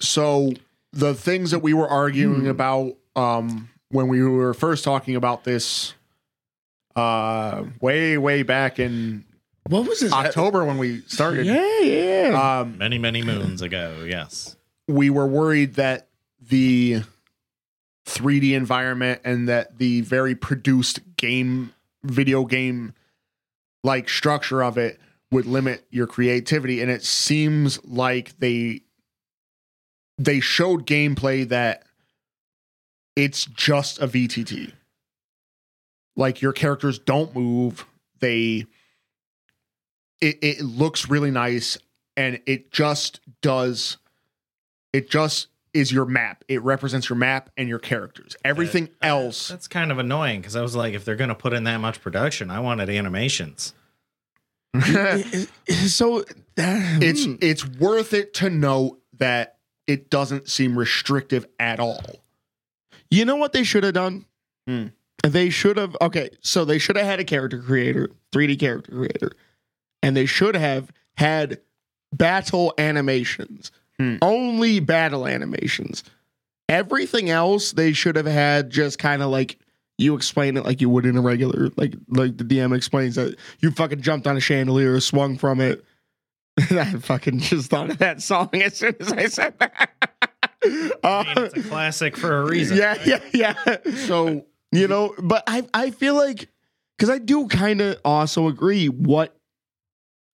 So 0.00 0.52
the 0.92 1.14
things 1.14 1.50
that 1.52 1.60
we 1.60 1.72
were 1.74 1.88
arguing 1.88 2.42
Hmm. 2.42 2.48
about 2.48 2.96
um 3.16 3.68
when 3.90 4.08
we 4.08 4.22
were 4.22 4.54
first 4.54 4.84
talking 4.84 5.16
about 5.16 5.44
this 5.44 5.94
uh 6.96 7.64
way 7.80 8.18
way 8.18 8.42
back 8.42 8.78
in 8.78 9.24
What 9.68 9.86
was 9.88 10.00
this? 10.00 10.12
October 10.12 10.64
when 10.64 10.78
we 10.78 11.02
started 11.02 11.46
Yeah, 11.46 11.78
yeah. 11.80 12.60
um 12.60 12.78
Many, 12.78 12.98
many 12.98 13.22
moons 13.22 13.62
ago. 13.62 14.04
Yes. 14.06 14.56
we 14.88 15.08
were 15.10 15.26
worried 15.26 15.74
that 15.74 16.08
the 16.40 17.02
3D 18.06 18.52
environment 18.52 19.20
and 19.24 19.48
that 19.48 19.78
the 19.78 20.00
very 20.00 20.34
produced 20.34 20.98
game 21.16 21.72
video 22.02 22.44
game 22.44 22.94
like 23.84 24.08
structure 24.08 24.62
of 24.62 24.76
it 24.76 24.98
would 25.30 25.46
limit 25.46 25.86
your 25.90 26.06
creativity 26.06 26.82
and 26.82 26.90
it 26.90 27.04
seems 27.04 27.82
like 27.84 28.36
they 28.40 28.82
they 30.18 30.40
showed 30.40 30.86
gameplay 30.86 31.48
that 31.48 31.84
it's 33.16 33.44
just 33.46 34.00
a 34.00 34.08
VTT. 34.08 34.72
Like 36.16 36.42
your 36.42 36.52
characters 36.52 36.98
don't 36.98 37.34
move, 37.34 37.86
they 38.20 38.66
it, 40.22 40.38
it 40.40 40.62
looks 40.62 41.10
really 41.10 41.30
nice 41.30 41.76
and 42.16 42.40
it 42.46 42.70
just 42.70 43.20
does 43.42 43.98
it 44.92 45.10
just 45.10 45.48
is 45.74 45.90
your 45.90 46.04
map. 46.04 46.44
It 46.48 46.62
represents 46.62 47.08
your 47.08 47.16
map 47.16 47.50
and 47.56 47.68
your 47.68 47.78
characters. 47.78 48.36
Everything 48.44 48.90
Uh, 49.02 49.06
else 49.06 49.48
That's 49.48 49.68
kind 49.68 49.90
of 49.90 49.98
annoying 49.98 50.40
because 50.40 50.54
I 50.54 50.62
was 50.62 50.76
like, 50.76 50.94
if 50.94 51.04
they're 51.04 51.16
going 51.16 51.28
to 51.28 51.34
put 51.34 51.52
in 51.52 51.64
that 51.64 51.78
much 51.78 52.00
production, 52.00 52.50
I 52.50 52.60
wanted 52.60 52.90
animations. 52.90 53.74
so 55.86 56.24
it's 56.56 57.24
hmm. 57.24 57.34
it's 57.42 57.66
worth 57.66 58.14
it 58.14 58.32
to 58.34 58.48
note 58.48 59.00
that 59.18 59.58
it 59.86 60.08
doesn't 60.08 60.48
seem 60.48 60.78
restrictive 60.78 61.46
at 61.58 61.78
all. 61.78 62.22
You 63.10 63.26
know 63.26 63.36
what 63.36 63.52
they 63.52 63.64
should 63.64 63.84
have 63.84 63.92
done? 63.92 64.24
Hmm. 64.66 64.86
They 65.24 65.50
should 65.50 65.76
have 65.76 65.94
okay, 66.00 66.30
so 66.40 66.64
they 66.64 66.78
should 66.78 66.96
have 66.96 67.04
had 67.04 67.20
a 67.20 67.24
character 67.24 67.60
creator, 67.60 68.10
3D 68.32 68.58
character 68.58 68.92
creator, 68.92 69.32
and 70.02 70.16
they 70.16 70.26
should 70.26 70.54
have 70.56 70.90
had 71.16 71.60
battle 72.12 72.74
animations. 72.78 73.70
Hmm. 73.98 74.16
Only 74.22 74.80
battle 74.80 75.26
animations. 75.26 76.02
Everything 76.68 77.28
else 77.30 77.72
they 77.72 77.92
should 77.92 78.16
have 78.16 78.26
had 78.26 78.70
just 78.70 78.98
kind 78.98 79.22
of 79.22 79.30
like 79.30 79.58
you 79.98 80.14
explain 80.16 80.56
it 80.56 80.64
like 80.64 80.80
you 80.80 80.88
would 80.88 81.04
in 81.04 81.16
a 81.16 81.20
regular 81.20 81.68
like 81.76 81.94
like 82.08 82.36
the 82.38 82.44
DM 82.44 82.74
explains 82.74 83.16
that 83.16 83.36
you 83.60 83.70
fucking 83.70 84.00
jumped 84.00 84.26
on 84.26 84.36
a 84.36 84.40
chandelier, 84.40 84.98
swung 85.00 85.36
from 85.36 85.60
it. 85.60 85.84
I 86.70 86.84
fucking 86.92 87.40
just 87.40 87.70
thought 87.70 87.90
of 87.90 87.98
that 87.98 88.22
song 88.22 88.50
as 88.54 88.76
soon 88.76 88.94
as 89.00 89.12
I 89.12 89.26
said 89.26 89.54
that. 89.58 89.90
I 90.64 90.68
mean, 90.68 90.90
Uh, 91.02 91.24
it's 91.36 91.56
a 91.56 91.62
classic 91.68 92.16
for 92.16 92.38
a 92.42 92.44
reason. 92.46 92.76
yeah, 92.78 92.96
yeah, 93.04 93.20
yeah. 93.34 93.76
So 94.06 94.46
You 94.70 94.88
know, 94.88 95.14
but 95.22 95.42
I 95.46 95.66
I 95.74 95.90
feel 95.90 96.14
like 96.14 96.48
because 96.96 97.10
I 97.10 97.18
do 97.18 97.46
kind 97.48 97.80
of 97.80 97.98
also 98.04 98.48
agree 98.48 98.86
what 98.88 99.36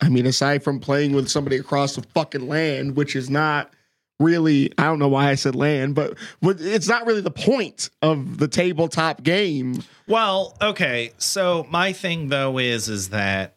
I 0.00 0.08
mean, 0.08 0.26
aside 0.26 0.62
from 0.62 0.80
playing 0.80 1.12
with 1.12 1.28
somebody 1.28 1.56
across 1.56 1.96
the 1.96 2.02
fucking 2.14 2.46
land, 2.46 2.96
which 2.96 3.16
is 3.16 3.28
not 3.28 3.72
really 4.20 4.72
I 4.78 4.84
don't 4.84 4.98
know 4.98 5.08
why 5.08 5.28
I 5.28 5.34
said 5.34 5.54
land, 5.54 5.94
but 5.94 6.16
it's 6.42 6.88
not 6.88 7.06
really 7.06 7.20
the 7.20 7.30
point 7.30 7.90
of 8.02 8.38
the 8.38 8.48
tabletop 8.48 9.22
game. 9.22 9.82
Well, 10.06 10.56
okay. 10.61 11.12
So 11.18 11.66
my 11.70 11.92
thing 11.92 12.28
though 12.28 12.58
is 12.58 12.88
is 12.88 13.11
that 13.11 13.54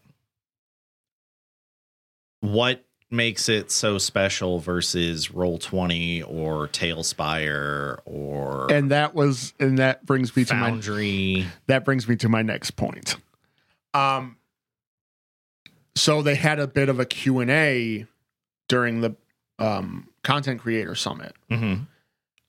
what 2.41 2.86
makes 3.10 3.49
it 3.49 3.69
so 3.69 3.97
special 3.97 4.60
versus 4.60 5.32
roll 5.32 5.58
20 5.58 6.23
or 6.23 6.69
TaleSpire 6.69 7.99
or 8.06 8.71
and 8.71 8.91
that 8.91 9.13
was 9.13 9.54
and 9.60 9.80
that 9.80 10.06
brings 10.06 10.36
me 10.36 10.45
to 10.45 10.54
my 10.54 10.69
foundry 10.69 11.45
that 11.67 11.84
brings 11.84 12.08
me 12.08 12.15
to 12.15 12.30
my 12.30 12.41
next 12.41 12.71
point. 12.71 13.17
Um 13.93 14.38
so 15.95 16.21
they 16.21 16.36
had 16.36 16.60
a 16.60 16.67
bit 16.67 16.89
of 16.89 16.99
a 16.99 17.06
Q&A 17.06 18.06
during 18.69 19.01
the 19.01 19.15
um 19.60 20.08
content 20.23 20.62
creator 20.62 20.95
summit. 20.95 21.34
Mhm. 21.51 21.88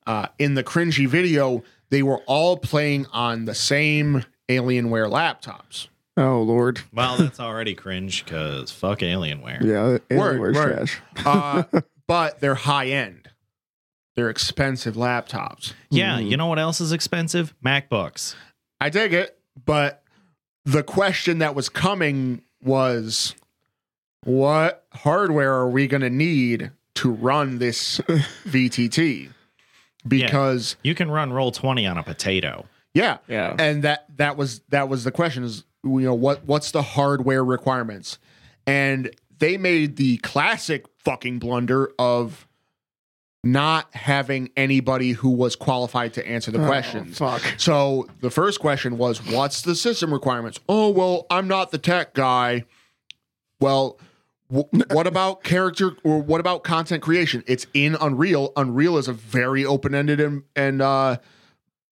Uh 0.06 0.28
in 0.38 0.54
the 0.54 0.64
cringy 0.64 1.06
video, 1.06 1.62
they 1.90 2.02
were 2.02 2.18
all 2.26 2.56
playing 2.56 3.06
on 3.12 3.44
the 3.44 3.54
same 3.54 4.24
Alienware 4.48 5.10
laptops. 5.10 5.88
Oh 6.16 6.42
lord, 6.42 6.80
well 6.92 7.16
that's 7.16 7.40
already 7.48 7.74
cringe 7.74 8.24
because 8.24 8.70
fuck 8.70 8.98
alienware 9.00 9.62
yeah, 9.62 9.82
Word, 9.84 10.08
Alienware's 10.38 10.56
word. 10.56 10.76
trash. 10.76 11.00
Uh 11.24 11.62
but 12.06 12.40
they're 12.40 12.54
high 12.54 12.86
end. 12.88 13.28
They're 14.14 14.28
expensive 14.30 14.94
laptops. 14.94 15.72
yeah 15.90 16.18
Mhm. 16.18 16.30
you 16.30 16.36
know 16.36 16.46
what 16.46 16.58
else 16.58 16.80
is 16.80 16.92
expensive 16.92 17.54
macbooks 17.64 18.34
I 18.80 18.90
dig 18.90 19.12
it, 19.14 19.38
but 19.64 20.02
the 20.64 20.82
question 20.82 21.38
that 21.38 21.54
was 21.54 21.68
coming 21.68 22.42
was 22.62 23.34
what 24.24 24.86
hardware 24.92 25.52
are 25.54 25.68
we 25.68 25.86
going 25.86 26.02
to 26.02 26.10
need 26.10 26.70
to 26.94 27.10
run 27.10 27.58
this 27.58 27.98
VTT? 28.46 29.30
Because 30.06 30.76
you 30.82 30.94
can 30.94 31.10
run 31.10 31.32
roll 31.32 31.52
20 31.52 31.86
on 31.86 31.96
a 31.96 32.02
potato 32.02 32.66
yeah. 32.94 33.18
Yeah, 33.28 33.56
And 33.58 33.84
that 33.84 34.06
that 34.16 34.36
was 34.36 34.60
that 34.68 34.88
was 34.88 35.04
the 35.04 35.10
question 35.10 35.44
is 35.44 35.64
you 35.84 36.00
know 36.00 36.14
what 36.14 36.44
what's 36.44 36.70
the 36.70 36.82
hardware 36.82 37.44
requirements? 37.44 38.18
And 38.66 39.14
they 39.38 39.56
made 39.56 39.96
the 39.96 40.18
classic 40.18 40.86
fucking 40.98 41.38
blunder 41.38 41.92
of 41.98 42.46
not 43.44 43.92
having 43.94 44.50
anybody 44.56 45.12
who 45.12 45.30
was 45.30 45.56
qualified 45.56 46.14
to 46.14 46.26
answer 46.26 46.50
the 46.50 46.64
questions. 46.64 47.20
Oh, 47.20 47.38
fuck. 47.38 47.54
So 47.58 48.08
the 48.20 48.30
first 48.30 48.60
question 48.60 48.98
was, 48.98 49.24
"What's 49.26 49.62
the 49.62 49.74
system 49.74 50.12
requirements?" 50.12 50.60
Oh 50.68 50.90
well, 50.90 51.26
I'm 51.30 51.48
not 51.48 51.70
the 51.70 51.78
tech 51.78 52.14
guy. 52.14 52.64
Well, 53.60 53.98
what 54.48 55.06
about 55.06 55.42
character 55.42 55.96
or 56.04 56.20
what 56.20 56.40
about 56.40 56.62
content 56.62 57.02
creation? 57.02 57.42
It's 57.46 57.66
in 57.74 57.96
Unreal. 58.00 58.52
Unreal 58.56 58.98
is 58.98 59.08
a 59.08 59.12
very 59.12 59.64
open-ended 59.64 60.20
and, 60.20 60.42
and 60.54 60.82
uh, 60.82 61.16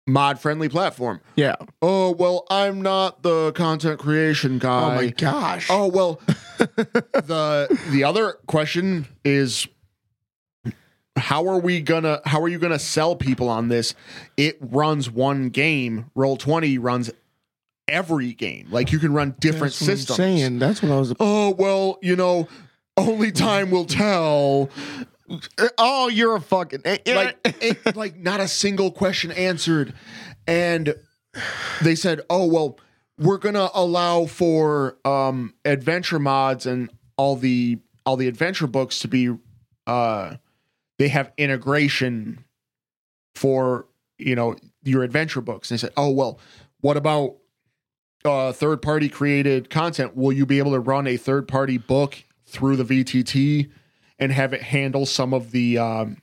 mod-friendly 0.08 0.68
platform. 0.68 1.20
Yeah. 1.37 1.54
Oh 1.80 2.11
well, 2.11 2.46
I'm 2.50 2.82
not 2.82 3.22
the 3.22 3.52
content 3.52 4.00
creation 4.00 4.58
guy. 4.58 4.92
Oh 4.92 4.94
my 4.96 5.08
gosh. 5.11 5.68
Oh 5.70 5.87
well, 5.87 6.20
the 6.58 7.78
the 7.90 8.04
other 8.04 8.34
question 8.46 9.06
is 9.24 9.68
how 11.18 11.46
are 11.48 11.59
we 11.59 11.81
gonna 11.81 12.20
how 12.24 12.40
are 12.42 12.48
you 12.48 12.59
gonna 12.59 12.78
sell 12.78 13.16
people 13.16 13.48
on 13.48 13.68
this? 13.68 13.94
It 14.37 14.57
runs 14.61 15.11
one 15.11 15.48
game. 15.50 16.11
Roll 16.14 16.37
twenty 16.37 16.78
runs 16.78 17.11
every 17.87 18.33
game. 18.35 18.68
Like 18.70 18.92
you 18.92 18.98
can 18.98 19.12
run 19.12 19.35
different 19.40 19.72
That's 19.74 19.81
what 19.83 19.90
I'm 19.90 19.96
systems. 19.96 20.16
saying 20.16 20.59
that's 20.59 20.83
what 20.83 20.92
I 20.92 20.98
was. 20.98 21.14
Oh 21.20 21.50
well, 21.50 21.98
you 22.02 22.16
know, 22.16 22.48
only 22.96 23.33
time 23.33 23.70
will 23.70 23.85
tell. 23.87 24.70
Oh, 25.76 26.09
you're 26.09 26.37
a 26.37 26.40
fucking 26.40 26.83
Like 26.85 27.37
it, 27.44 27.96
like 27.96 28.16
not 28.16 28.40
a 28.40 28.48
single 28.48 28.90
question 28.90 29.31
answered, 29.33 29.92
and 30.46 30.94
they 31.83 31.94
said, 31.94 32.22
"Oh 32.31 32.46
well, 32.46 32.78
we're 33.18 33.37
gonna 33.38 33.68
allow 33.74 34.24
for 34.24 34.96
um, 35.04 35.52
adventure 35.66 36.18
mods 36.18 36.64
and 36.64 36.90
all 37.18 37.37
the 37.37 37.78
all 38.07 38.16
the 38.16 38.26
adventure 38.26 38.66
books 38.66 39.00
to 39.00 39.09
be 39.09 39.37
uh, 39.87 40.37
they 40.98 41.08
have 41.08 41.32
integration 41.37 42.44
for 43.34 43.87
you 44.18 44.34
know 44.34 44.56
your 44.82 45.02
adventure 45.02 45.40
books." 45.40 45.70
And 45.70 45.78
they 45.78 45.80
said, 45.80 45.92
"Oh 45.96 46.11
well, 46.11 46.38
what 46.80 46.96
about 46.96 47.37
uh, 48.24 48.52
third 48.52 48.82
party 48.82 49.08
created 49.08 49.70
content? 49.70 50.16
Will 50.16 50.32
you 50.32 50.44
be 50.46 50.58
able 50.58 50.72
to 50.72 50.80
run 50.80 51.06
a 51.06 51.16
third 51.16 51.48
party 51.48 51.78
book 51.78 52.22
through 52.46 52.76
the 52.76 52.84
VTT 52.84 53.70
and 54.18 54.32
have 54.32 54.52
it 54.52 54.62
handle 54.62 55.06
some 55.06 55.32
of 55.34 55.50
the?" 55.52 55.78
Um, 55.78 56.22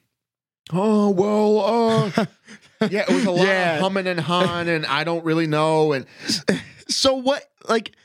oh 0.74 1.10
well, 1.10 2.10
uh, 2.18 2.26
yeah, 2.90 3.06
it 3.08 3.14
was 3.14 3.26
a 3.26 3.32
lot 3.32 3.46
Yeah. 3.48 3.76
of 3.76 3.82
humming 3.82 4.08
and 4.08 4.20
hawing, 4.20 4.68
and 4.70 4.86
I 4.86 5.04
don't 5.04 5.24
really 5.24 5.48
know. 5.48 5.94
And 5.94 6.06
so 6.88 7.16
what 7.16 7.44
like 7.68 7.96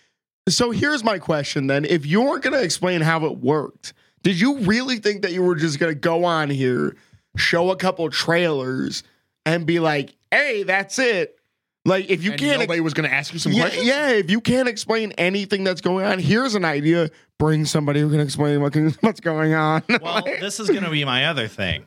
so 0.48 0.70
here's 0.70 1.04
my 1.04 1.18
question 1.18 1.66
then 1.66 1.85
if 1.85 2.06
you 2.06 2.22
weren't 2.22 2.42
going 2.42 2.54
to 2.54 2.62
explain 2.62 3.02
how 3.02 3.24
it 3.26 3.38
worked 3.38 3.92
did 4.22 4.40
you 4.40 4.59
really 4.59 4.98
think 4.98 5.22
that 5.22 5.33
you 5.33 5.42
were 5.42 5.54
just 5.54 5.78
going 5.78 5.92
to 5.92 5.98
go 5.98 6.24
on 6.24 6.50
here 6.50 6.96
show 7.37 7.70
a 7.70 7.76
couple 7.76 8.09
trailers 8.11 9.02
and 9.46 9.66
be 9.66 9.80
like 9.80 10.14
hey 10.30 10.62
that's 10.62 10.98
it 10.98 11.40
like 11.85 12.11
if 12.11 12.22
you 12.22 12.33
and 12.33 12.40
can't 12.40 12.61
nobody 12.61 12.80
was 12.80 12.92
going 12.92 13.09
to 13.09 13.14
ask 13.14 13.33
you 13.33 13.38
some 13.38 13.52
yeah, 13.52 13.62
questions. 13.62 13.87
yeah, 13.87 14.11
if 14.11 14.30
you 14.30 14.40
can't 14.40 14.68
explain 14.68 15.12
anything 15.12 15.64
that's 15.64 15.80
going 15.80 16.04
on, 16.04 16.18
here's 16.18 16.54
an 16.54 16.64
idea. 16.64 17.11
Bring 17.38 17.64
somebody 17.64 18.00
who 18.00 18.11
can 18.11 18.20
explain 18.20 18.61
what 18.61 18.74
can, 18.74 18.90
what's 19.00 19.20
going 19.20 19.54
on. 19.54 19.83
Well, 20.02 20.22
this 20.22 20.61
is 20.61 20.68
going 20.68 20.85
to 20.85 20.90
be 20.90 21.04
my 21.04 21.26
other 21.26 21.48
thing. 21.48 21.87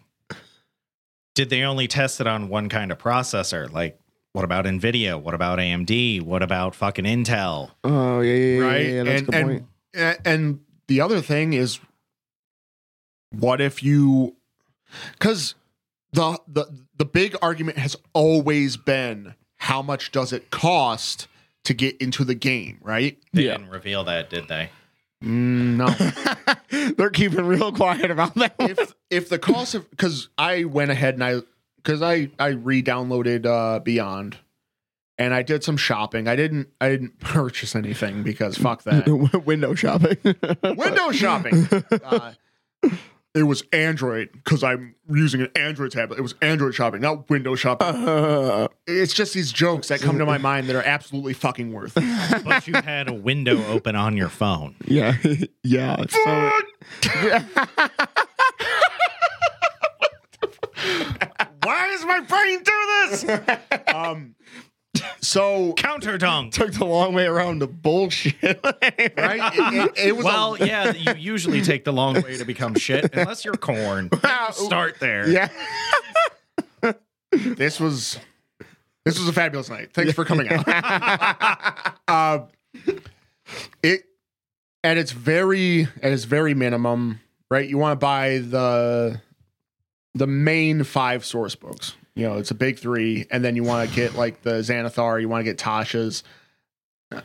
Did 1.36 1.50
they 1.50 1.62
only 1.64 1.88
test 1.88 2.22
it 2.22 2.28
on 2.28 2.50
one 2.50 2.70
kind 2.70 2.92
of 2.92 2.98
processor? 2.98 3.72
Like, 3.72 4.00
what 4.34 4.44
about 4.46 4.66
Nvidia? 4.66 5.22
What 5.22 5.36
about 5.36 5.60
AMD? 5.60 6.22
What 6.24 6.42
about 6.42 6.74
fucking 6.74 7.06
Intel? 7.06 7.70
oh 7.84 8.22
yeah, 8.22 8.34
yeah, 8.34 8.58
yeah, 8.58 8.66
right? 8.66 8.86
yeah, 8.88 9.04
that's 9.04 9.30
a 9.30 9.36
and 9.36 9.68
and 9.94 10.18
and 10.26 10.60
the 10.88 11.02
other 11.02 11.22
thing 11.22 11.54
is, 11.54 11.80
what 13.38 13.62
if 13.62 13.84
you? 13.84 14.36
Because 15.14 15.56
the 16.12 16.40
the 16.48 16.66
the 16.98 17.06
big 17.06 17.36
argument 17.42 17.78
has 17.78 17.96
always 18.14 18.78
been 18.78 19.36
how 19.58 19.82
much 19.82 20.12
does 20.12 20.32
it 20.34 20.52
cost 20.52 21.28
to 21.64 21.74
get 21.74 21.96
into 21.98 22.24
the 22.26 22.36
game, 22.36 22.78
right? 22.82 23.18
They 23.32 23.44
Yeah. 23.44 23.58
didn't 23.58 23.70
reveal 23.72 24.04
that, 24.04 24.30
did 24.30 24.48
they? 24.50 24.70
Mm, 25.24 25.78
no. 25.78 26.90
They're 26.98 27.10
keeping 27.10 27.46
real 27.46 27.72
quiet 27.72 28.12
about 28.12 28.36
that. 28.36 28.56
if 28.60 28.94
if 29.10 29.30
the 29.30 29.40
cost 29.40 29.74
of 29.76 29.90
because 29.90 30.30
I 30.38 30.66
went 30.66 30.92
ahead 30.92 31.14
and 31.14 31.24
I 31.24 31.40
because 31.78 32.02
I 32.02 32.30
I 32.38 32.48
re-downloaded 32.50 33.46
uh, 33.46 33.80
Beyond, 33.80 34.38
and 35.18 35.34
I 35.34 35.42
did 35.42 35.64
some 35.64 35.78
shopping. 35.78 36.28
I 36.28 36.36
didn't 36.36 36.68
I 36.82 36.90
didn't 36.90 37.20
purchase 37.22 37.74
anything 37.76 38.24
because 38.24 38.58
fuck 38.58 38.84
that. 38.84 39.08
Window 39.46 39.74
shopping. 39.76 40.18
Window 40.62 41.12
shopping. 41.12 41.68
Uh, 42.04 42.34
it 43.36 43.44
was 43.44 43.64
Android 43.74 44.30
because 44.32 44.64
I'm 44.64 44.96
using 45.10 45.42
an 45.42 45.50
Android 45.56 45.92
tablet. 45.92 46.20
It 46.20 46.22
was 46.22 46.36
Android 46.42 46.76
shopping, 46.76 47.02
not 47.02 47.30
Windows 47.30 47.60
shopping. 47.60 47.88
Uh, 47.88 48.68
it's 48.86 49.14
just 49.14 49.34
these 49.34 49.52
jokes 49.52 49.88
that 49.88 50.02
come 50.02 50.20
to 50.20 50.26
my 50.26 50.38
mind 50.38 50.68
that 50.68 50.76
are 50.76 50.84
absolutely 50.84 51.34
fucking 51.34 51.72
worth. 51.74 51.94
it. 51.98 52.44
But 52.46 52.68
you 52.68 52.74
had 52.76 53.10
a 53.10 53.14
window 53.14 53.64
open 53.68 53.96
on 53.96 54.16
your 54.18 54.30
phone. 54.30 54.76
yeah, 54.86 55.16
yeah. 55.64 56.04
So, 56.10 56.52
Why 61.64 61.88
does 61.92 62.06
my 62.06 62.20
brain 62.20 62.62
do 62.64 63.08
this? 63.10 63.26
um, 63.94 64.36
so 65.22 65.74
Counter 65.74 66.18
dunk. 66.18 66.54
took 66.54 66.72
the 66.74 66.86
long 66.86 67.14
way 67.14 67.26
around 67.26 67.60
the 67.60 67.68
bullshit. 67.68 68.36
right, 68.44 68.80
it, 69.04 69.14
it- 69.98 70.08
it 70.08 70.16
was 70.16 70.26
a- 70.26 70.28
Well, 70.28 70.58
yeah, 70.60 70.92
you 70.94 71.14
usually 71.16 71.62
take 71.62 71.84
the 71.86 71.94
long 71.94 72.16
way 72.22 72.38
to 72.38 72.46
become 72.46 72.76
shit, 72.76 73.14
unless 73.16 73.44
you're 73.46 73.54
corn. 73.56 74.10
Start 74.52 75.00
there. 75.00 75.28
yeah. 75.30 75.50
this 77.32 77.80
was 77.80 78.20
this 79.06 79.18
was 79.20 79.28
a 79.28 79.34
fabulous 79.34 79.70
night. 79.70 79.92
Thanks 79.94 80.14
for 80.14 80.24
coming 80.26 80.48
out. 80.50 80.68
uh, 82.08 82.40
it 83.82 84.04
at 84.84 84.98
its 84.98 85.12
very 85.12 85.88
at 86.02 86.12
its 86.12 86.24
very 86.26 86.54
minimum, 86.54 87.20
right? 87.50 87.68
You 87.68 87.78
want 87.78 87.94
to 88.00 88.04
buy 88.04 88.38
the 88.40 89.20
the 90.16 90.28
main 90.28 90.84
five 90.84 91.26
source 91.26 91.56
books. 91.56 91.96
You 92.16 92.28
know, 92.28 92.38
it's 92.38 92.52
a 92.52 92.56
big 92.56 92.78
three, 92.78 93.26
and 93.32 93.44
then 93.44 93.56
you 93.56 93.64
want 93.64 93.90
to 93.90 93.96
get 93.96 94.14
like 94.14 94.44
the 94.44 94.56
Xanathar. 94.60 95.20
You 95.20 95.28
want 95.30 95.42
to 95.42 95.52
get 95.52 95.58
Tasha's. 95.58 96.24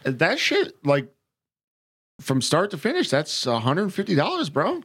That 0.05 0.38
shit, 0.38 0.74
like 0.85 1.12
from 2.20 2.40
start 2.40 2.70
to 2.70 2.79
finish, 2.79 3.11
that's 3.11 3.46
one 3.46 3.62
hundred 3.62 3.83
and 3.83 3.94
fifty 3.94 4.14
dollars, 4.14 4.51
bro. 4.51 4.83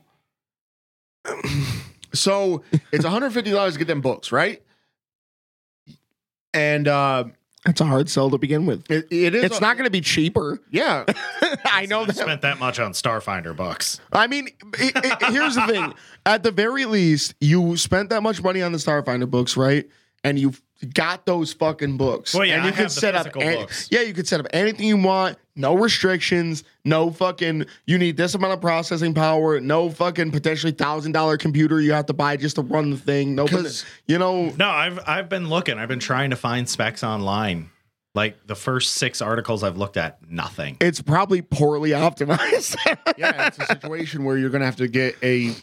So 2.13 2.63
it's 2.91 3.03
one 3.03 3.13
hundred 3.13 3.31
fifty 3.31 3.51
dollars 3.51 3.73
to 3.73 3.79
get 3.79 3.87
them 3.87 4.01
books, 4.01 4.31
right? 4.31 4.61
And 6.53 6.87
uh, 6.87 7.25
That's 7.65 7.79
a 7.79 7.85
hard 7.85 8.09
sell 8.09 8.29
to 8.29 8.37
begin 8.37 8.65
with. 8.65 8.89
it, 8.91 9.07
it 9.09 9.33
is. 9.35 9.43
It's 9.45 9.57
a- 9.59 9.61
not 9.61 9.77
going 9.77 9.85
to 9.85 9.91
be 9.91 10.01
cheaper. 10.01 10.59
Yeah, 10.69 11.05
I 11.65 11.85
know 11.85 12.01
I 12.01 12.05
that. 12.07 12.15
spent 12.17 12.41
that 12.41 12.59
much 12.59 12.77
on 12.79 12.91
Starfinder 12.91 13.55
bucks. 13.55 14.01
I 14.11 14.27
mean, 14.27 14.47
it, 14.79 14.91
it- 14.95 15.31
here's 15.31 15.55
the 15.55 15.65
thing. 15.67 15.93
At 16.25 16.43
the 16.43 16.51
very 16.51 16.85
least, 16.85 17.35
you 17.39 17.77
spent 17.77 18.09
that 18.09 18.21
much 18.21 18.41
money 18.43 18.61
on 18.61 18.71
the 18.73 18.77
Starfinder 18.77 19.29
books, 19.29 19.55
right? 19.55 19.85
And 20.25 20.37
you 20.39 20.53
got 20.83 21.25
those 21.25 21.53
fucking 21.53 21.97
books. 21.97 22.33
Well, 22.33 22.45
yeah, 22.45 22.55
and 22.55 22.63
you 22.63 22.69
I 22.69 22.71
can 22.71 22.83
have 22.83 22.93
the 22.93 22.99
set 23.01 23.15
up. 23.15 23.23
physical 23.25 23.41
an- 23.43 23.55
books. 23.59 23.87
yeah, 23.91 24.01
you 24.01 24.13
could 24.13 24.27
set 24.27 24.39
up 24.39 24.47
anything 24.51 24.87
you 24.87 24.97
want. 24.97 25.37
No 25.55 25.75
restrictions. 25.75 26.63
No 26.83 27.11
fucking. 27.11 27.65
You 27.85 27.97
need 27.97 28.17
this 28.17 28.33
amount 28.33 28.53
of 28.53 28.61
processing 28.61 29.13
power. 29.13 29.59
No 29.59 29.89
fucking 29.89 30.31
potentially 30.31 30.71
thousand 30.73 31.11
dollar 31.11 31.37
computer 31.37 31.79
you 31.79 31.93
have 31.93 32.07
to 32.07 32.13
buy 32.13 32.37
just 32.37 32.55
to 32.55 32.61
run 32.63 32.89
the 32.89 32.97
thing. 32.97 33.35
No, 33.35 33.45
'Cause- 33.47 33.85
you 34.07 34.17
know. 34.17 34.49
No, 34.57 34.69
I've 34.69 34.99
I've 35.07 35.29
been 35.29 35.49
looking. 35.49 35.77
I've 35.77 35.89
been 35.89 35.99
trying 35.99 36.31
to 36.31 36.35
find 36.35 36.67
specs 36.67 37.03
online. 37.03 37.69
Like 38.15 38.45
the 38.45 38.55
first 38.55 38.93
six 38.93 39.21
articles 39.23 39.63
I've 39.63 39.77
looked 39.77 39.97
at, 39.97 40.19
nothing. 40.29 40.77
It's 40.79 41.01
probably 41.01 41.41
poorly 41.41 41.91
optimized. 41.91 42.75
yeah. 43.17 43.47
It's 43.47 43.57
a 43.57 43.65
situation 43.65 44.23
where 44.23 44.37
you're 44.37 44.51
gonna 44.51 44.65
have 44.65 44.75
to 44.77 44.87
get 44.87 45.15
a 45.23 45.55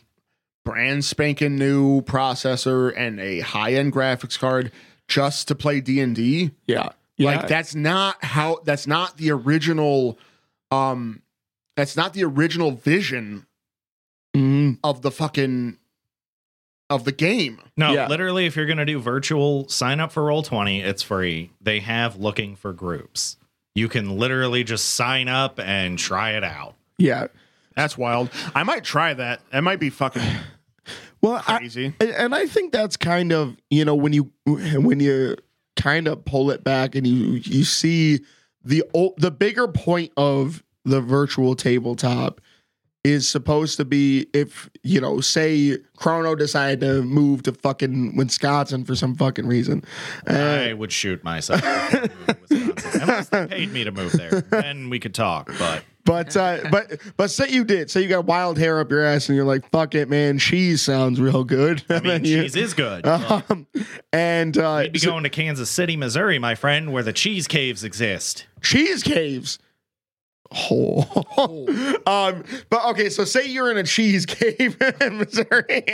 brand 0.65 1.05
spanking 1.05 1.57
new 1.57 2.03
processor 2.03 2.93
and 2.97 3.19
a 3.21 3.41
high 3.41 3.75
end 3.75 3.93
graphics 3.93 4.39
card 4.39 4.71
just 5.11 5.49
to 5.49 5.55
play 5.55 5.81
D 5.83 6.01
and 6.01 6.15
D. 6.17 6.53
yeah. 6.67 6.91
Yeah. 7.19 7.33
Like 7.37 7.49
that's 7.49 7.75
not 7.75 8.25
how. 8.25 8.61
That's 8.65 8.87
not 8.87 9.19
the 9.19 9.31
original. 9.33 10.19
Um, 10.71 11.21
that's 11.77 11.95
not 11.95 12.15
the 12.15 12.25
original 12.25 12.71
vision 12.71 13.45
Mhm. 14.35 14.79
of 14.83 15.03
the 15.03 15.11
fucking 15.11 15.77
of 16.89 17.05
the 17.05 17.13
game. 17.13 17.61
No, 17.77 17.93
Yeah. 17.93 18.09
literally, 18.09 18.47
if 18.47 18.57
you're 18.57 18.65
gonna 18.65 18.87
do 18.87 18.99
virtual, 19.01 19.69
sign 19.69 20.01
up 20.01 20.13
for 20.13 20.25
Roll 20.25 20.43
Twenty. 20.43 20.81
It's 20.81 21.03
free. 21.03 21.51
They 21.61 21.81
have 21.81 22.17
looking 22.17 22.57
for 22.57 22.73
groups. 22.73 23.37
You 23.75 23.89
can 23.91 24.19
literally 24.19 24.65
just 24.65 24.95
sign 24.95 25.29
up 25.29 25.61
and 25.61 25.99
try 25.99 26.31
it 26.31 26.43
out. 26.45 26.75
Yeah. 26.97 27.27
That's 27.77 27.99
wild. 27.99 28.31
I 28.55 28.63
might 28.63 28.83
try 28.85 29.13
that. 29.13 29.41
That 29.53 29.63
might 29.63 29.79
be 29.79 29.91
fucking 29.91 30.23
Well, 31.23 31.41
crazy. 31.41 31.93
And- 32.01 32.11
and 32.11 32.35
I 32.35 32.47
think 32.47 32.73
that's 32.73 32.97
kind 32.97 33.33
of 33.33 33.57
you 33.71 33.85
know 33.85 33.95
when 33.95 34.13
you 34.13 34.31
when 34.47 35.01
you 35.01 35.37
kind 35.77 36.09
of 36.09 36.25
pull 36.25 36.51
it 36.51 36.65
back 36.65 36.95
and 36.95 37.07
you 37.07 37.41
you 37.45 37.65
see 37.65 38.21
the 38.65 38.85
o- 38.95 39.15
the 39.19 39.31
bigger 39.31 39.69
point 39.69 40.13
of 40.17 40.63
the 40.85 41.01
virtual 41.01 41.55
tabletop 41.55 42.41
is 43.03 43.27
supposed 43.29 43.79
to 43.79 43.85
be 43.85 44.27
if 44.35 44.69
you 44.83 45.01
know 45.01 45.21
say 45.21 45.79
Chrono 45.97 46.35
decided 46.35 46.81
to 46.81 47.03
move 47.03 47.43
to 47.45 47.53
fucking 47.53 48.15
Wisconsin 48.17 48.85
for 48.85 48.95
some 48.95 49.15
fucking 49.17 49.47
reason. 49.47 49.83
Uh, 50.29 50.35
I 50.35 50.73
would 50.75 50.93
shoot 50.93 51.25
myself 51.25 51.61
if 51.65 52.13
I 52.29 52.55
moved 52.55 52.79
to 52.79 53.01
unless 53.03 53.29
they 53.31 53.47
paid 53.47 53.73
me 53.73 53.85
to 53.85 53.91
move 53.91 54.13
there. 54.13 54.43
Then 54.43 54.91
we 54.91 54.99
could 55.01 55.15
talk. 55.15 55.51
But 55.59 55.85
but 56.05 56.37
uh, 56.37 56.59
but 56.71 57.01
but 57.17 57.31
say 57.31 57.49
you 57.49 57.65
did. 57.65 57.91
Say 57.91 58.03
you 58.03 58.09
got 58.09 58.27
wild 58.27 58.59
hair 58.59 58.81
up 58.81 58.91
your 58.91 59.03
ass 59.05 59.29
and 59.31 59.37
you're 59.37 59.45
like, 59.47 59.71
fuck 59.71 59.95
it, 59.95 60.11
man. 60.11 60.39
Cheese 60.39 60.83
sounds 60.83 61.21
real 61.21 61.45
good. 61.45 61.83
I 61.89 62.01
mean, 62.01 62.25
cheese 62.25 62.55
is 62.57 62.75
good. 62.75 63.07
Um, 63.07 63.67
and 64.13 64.57
uh, 64.59 64.81
You'd 64.85 64.93
be 64.93 64.99
so- 64.99 65.11
going 65.11 65.23
to 65.25 65.31
Kansas 65.31 65.71
City, 65.71 65.97
Missouri, 65.97 66.39
my 66.39 66.55
friend, 66.55 66.93
where 66.93 67.03
the 67.03 67.13
cheese 67.15 67.47
caves 67.49 67.83
exist. 67.85 68.47
cheese 68.61 69.03
caves. 69.03 69.59
Oh. 70.53 71.97
um, 72.07 72.45
but 72.69 72.85
okay, 72.91 73.09
so 73.09 73.25
say 73.25 73.47
you're 73.47 73.71
in 73.71 73.77
a 73.77 73.85
cheese 73.85 74.27
cave 74.27 74.77
in 75.01 75.19
Missouri. 75.19 75.85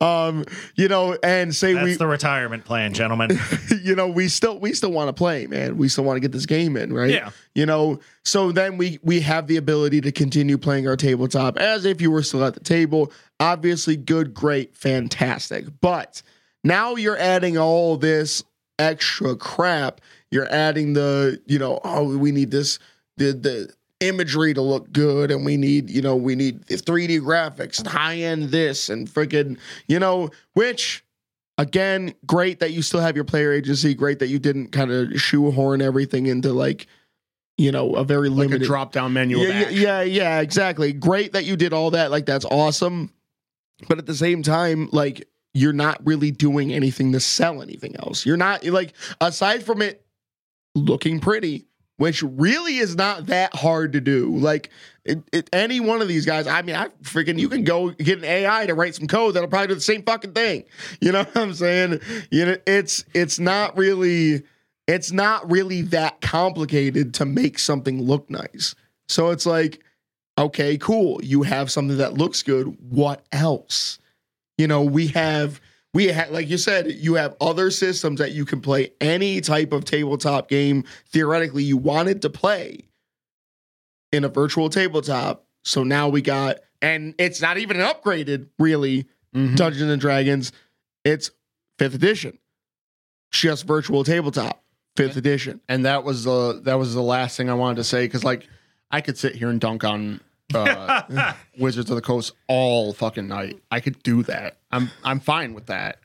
um, 0.00 0.44
you 0.76 0.88
know, 0.88 1.16
and 1.22 1.54
say 1.54 1.74
That's 1.74 1.84
we, 1.84 1.94
the 1.94 2.06
retirement 2.06 2.64
plan, 2.64 2.92
gentlemen. 2.92 3.38
you 3.82 3.94
know, 3.94 4.08
we 4.08 4.28
still 4.28 4.58
we 4.58 4.72
still 4.72 4.92
want 4.92 5.08
to 5.08 5.12
play, 5.12 5.46
man. 5.46 5.76
We 5.76 5.88
still 5.88 6.04
want 6.04 6.16
to 6.16 6.20
get 6.20 6.32
this 6.32 6.46
game 6.46 6.76
in, 6.76 6.92
right? 6.92 7.10
Yeah. 7.10 7.30
You 7.54 7.66
know, 7.66 8.00
so 8.24 8.52
then 8.52 8.78
we 8.78 8.98
we 9.02 9.20
have 9.20 9.46
the 9.46 9.56
ability 9.56 10.00
to 10.02 10.12
continue 10.12 10.58
playing 10.58 10.88
our 10.88 10.96
tabletop 10.96 11.58
as 11.58 11.84
if 11.84 12.00
you 12.00 12.10
were 12.10 12.22
still 12.22 12.44
at 12.44 12.54
the 12.54 12.60
table. 12.60 13.12
Obviously, 13.40 13.96
good, 13.96 14.34
great, 14.34 14.76
fantastic. 14.76 15.66
But 15.80 16.22
now 16.64 16.96
you're 16.96 17.18
adding 17.18 17.58
all 17.58 17.96
this 17.96 18.42
extra 18.78 19.36
crap. 19.36 20.00
You're 20.36 20.52
adding 20.52 20.92
the, 20.92 21.40
you 21.46 21.58
know, 21.58 21.80
oh, 21.82 22.14
we 22.18 22.30
need 22.30 22.50
this 22.50 22.78
the 23.16 23.32
the 23.32 23.72
imagery 24.00 24.52
to 24.52 24.60
look 24.60 24.92
good 24.92 25.30
and 25.30 25.46
we 25.46 25.56
need, 25.56 25.88
you 25.88 26.02
know, 26.02 26.14
we 26.14 26.34
need 26.34 26.66
3D 26.66 27.22
graphics 27.22 27.78
and 27.78 27.88
high 27.88 28.16
end 28.16 28.50
this 28.50 28.90
and 28.90 29.08
freaking, 29.08 29.56
you 29.88 29.98
know, 29.98 30.28
which 30.52 31.02
again, 31.56 32.12
great 32.26 32.60
that 32.60 32.72
you 32.72 32.82
still 32.82 33.00
have 33.00 33.16
your 33.16 33.24
player 33.24 33.50
agency. 33.50 33.94
Great 33.94 34.18
that 34.18 34.26
you 34.28 34.38
didn't 34.38 34.72
kind 34.72 34.90
of 34.92 35.18
shoehorn 35.18 35.80
everything 35.80 36.26
into 36.26 36.52
like, 36.52 36.86
you 37.56 37.72
know, 37.72 37.94
a 37.94 38.04
very 38.04 38.28
Like 38.28 38.50
limited 38.50 38.66
drop 38.66 38.92
down 38.92 39.14
menu. 39.14 39.38
yeah, 39.38 39.48
of 39.48 39.54
yeah, 39.54 39.60
action. 39.62 39.80
yeah, 39.80 40.02
yeah, 40.02 40.40
exactly. 40.40 40.92
Great 40.92 41.32
that 41.32 41.46
you 41.46 41.56
did 41.56 41.72
all 41.72 41.92
that. 41.92 42.10
Like 42.10 42.26
that's 42.26 42.44
awesome. 42.44 43.10
But 43.88 43.96
at 43.96 44.04
the 44.04 44.14
same 44.14 44.42
time, 44.42 44.90
like 44.92 45.26
you're 45.54 45.72
not 45.72 46.06
really 46.06 46.30
doing 46.30 46.74
anything 46.74 47.12
to 47.12 47.20
sell 47.20 47.62
anything 47.62 47.96
else. 47.96 48.26
You're 48.26 48.36
not 48.36 48.62
like 48.66 48.92
aside 49.22 49.62
from 49.64 49.80
it 49.80 50.05
looking 50.76 51.20
pretty, 51.20 51.66
which 51.96 52.22
really 52.22 52.76
is 52.76 52.94
not 52.94 53.26
that 53.26 53.54
hard 53.54 53.92
to 53.94 54.00
do. 54.00 54.36
Like 54.36 54.70
it, 55.04 55.22
it, 55.32 55.48
any 55.52 55.80
one 55.80 56.02
of 56.02 56.08
these 56.08 56.26
guys, 56.26 56.46
I 56.46 56.62
mean, 56.62 56.76
I 56.76 56.88
freaking 57.02 57.38
you 57.38 57.48
can 57.48 57.64
go 57.64 57.90
get 57.90 58.18
an 58.18 58.24
AI 58.24 58.66
to 58.66 58.74
write 58.74 58.94
some 58.94 59.06
code 59.06 59.34
that'll 59.34 59.48
probably 59.48 59.68
do 59.68 59.74
the 59.74 59.80
same 59.80 60.02
fucking 60.02 60.32
thing. 60.32 60.64
You 61.00 61.12
know 61.12 61.24
what 61.24 61.36
I'm 61.36 61.54
saying? 61.54 62.00
You 62.30 62.46
know, 62.46 62.56
it's 62.66 63.04
it's 63.14 63.38
not 63.38 63.76
really 63.76 64.42
it's 64.86 65.12
not 65.12 65.50
really 65.50 65.82
that 65.82 66.20
complicated 66.20 67.14
to 67.14 67.24
make 67.24 67.58
something 67.58 68.00
look 68.02 68.30
nice. 68.30 68.74
So 69.08 69.30
it's 69.30 69.46
like, 69.46 69.80
okay, 70.38 70.78
cool. 70.78 71.22
You 71.22 71.42
have 71.42 71.70
something 71.70 71.98
that 71.98 72.14
looks 72.14 72.42
good. 72.42 72.76
What 72.90 73.24
else? 73.32 73.98
You 74.58 74.66
know, 74.66 74.82
we 74.82 75.08
have 75.08 75.60
we 75.96 76.08
have 76.08 76.30
like 76.30 76.48
you 76.50 76.58
said, 76.58 76.92
you 76.92 77.14
have 77.14 77.34
other 77.40 77.70
systems 77.70 78.18
that 78.20 78.32
you 78.32 78.44
can 78.44 78.60
play 78.60 78.92
any 79.00 79.40
type 79.40 79.72
of 79.72 79.84
tabletop 79.86 80.48
game 80.48 80.84
theoretically 81.08 81.62
you 81.64 81.78
wanted 81.78 82.20
to 82.22 82.28
play 82.30 82.80
in 84.12 84.22
a 84.24 84.28
virtual 84.28 84.68
tabletop. 84.68 85.46
So 85.64 85.82
now 85.82 86.08
we 86.08 86.20
got 86.20 86.58
and 86.82 87.14
it's 87.18 87.40
not 87.40 87.56
even 87.58 87.80
an 87.80 87.86
upgraded 87.86 88.48
really 88.58 89.06
Mhm. 89.34 89.56
Dungeons 89.56 89.90
and 89.90 90.00
Dragons. 90.00 90.52
It's 91.04 91.30
fifth 91.78 91.94
edition. 91.94 92.38
Just 93.32 93.66
virtual 93.66 94.04
tabletop. 94.04 94.62
Fifth 94.96 95.16
edition. 95.16 95.60
and 95.68 95.84
that 95.84 96.04
was 96.04 96.24
the 96.24 96.60
that 96.64 96.74
was 96.74 96.94
the 96.94 97.02
last 97.02 97.36
thing 97.36 97.48
I 97.50 97.54
wanted 97.54 97.76
to 97.76 97.84
say 97.84 98.04
because 98.06 98.22
like 98.24 98.46
I 98.90 99.00
could 99.00 99.18
sit 99.18 99.34
here 99.34 99.48
and 99.48 99.60
dunk 99.60 99.82
on 99.84 100.20
uh, 100.54 101.32
Wizards 101.58 101.90
of 101.90 101.96
the 101.96 102.02
Coast 102.02 102.32
all 102.48 102.92
fucking 102.92 103.28
night. 103.28 103.60
I 103.70 103.80
could 103.80 104.02
do 104.02 104.22
that. 104.24 104.58
I'm 104.70 104.90
I'm 105.04 105.20
fine 105.20 105.54
with 105.54 105.66
that. 105.66 105.98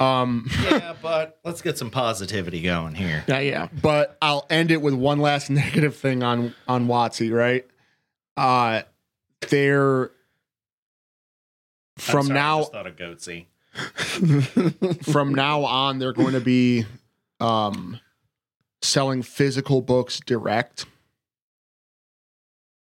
Um, 0.00 0.48
yeah, 0.62 0.94
but 1.02 1.38
let's 1.44 1.60
get 1.60 1.76
some 1.76 1.90
positivity 1.90 2.62
going 2.62 2.94
here. 2.94 3.24
Yeah, 3.26 3.40
yeah. 3.40 3.68
but 3.82 4.16
I'll 4.22 4.46
end 4.48 4.70
it 4.70 4.80
with 4.80 4.94
one 4.94 5.18
last 5.18 5.50
negative 5.50 5.96
thing 5.96 6.22
on 6.22 6.54
on 6.66 6.86
Watsy, 6.86 7.32
right? 7.32 7.66
Uh 8.36 8.82
they're 9.50 10.10
from 11.96 12.26
sorry, 12.26 12.38
now 12.38 12.64
thought 12.64 12.86
of 12.86 12.96
goatsy. 12.96 13.46
from 15.02 15.34
now 15.34 15.64
on 15.64 15.98
they're 15.98 16.12
going 16.12 16.32
to 16.34 16.40
be 16.40 16.84
um 17.40 18.00
selling 18.82 19.22
physical 19.22 19.80
books 19.82 20.20
direct. 20.20 20.86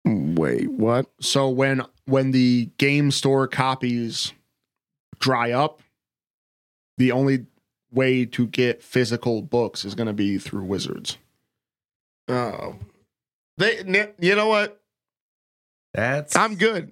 Wait, 0.06 0.70
what? 0.70 1.06
So 1.22 1.50
when 1.50 1.84
when 2.06 2.32
the 2.32 2.70
game 2.78 3.12
store 3.12 3.48
copies 3.48 4.34
dry 5.20 5.52
up, 5.52 5.82
the 6.98 7.12
only 7.12 7.46
way 7.92 8.26
to 8.26 8.48
get 8.48 8.84
physical 8.84 9.42
books 9.42 9.86
is 9.86 9.96
going 9.96 10.08
to 10.08 10.14
be 10.14 10.38
through 10.38 10.64
Wizards. 10.64 11.18
Oh, 12.28 12.76
they. 13.58 14.12
You 14.20 14.36
know 14.36 14.48
what? 14.48 14.82
That's 15.94 16.36
I'm 16.36 16.56
good. 16.56 16.92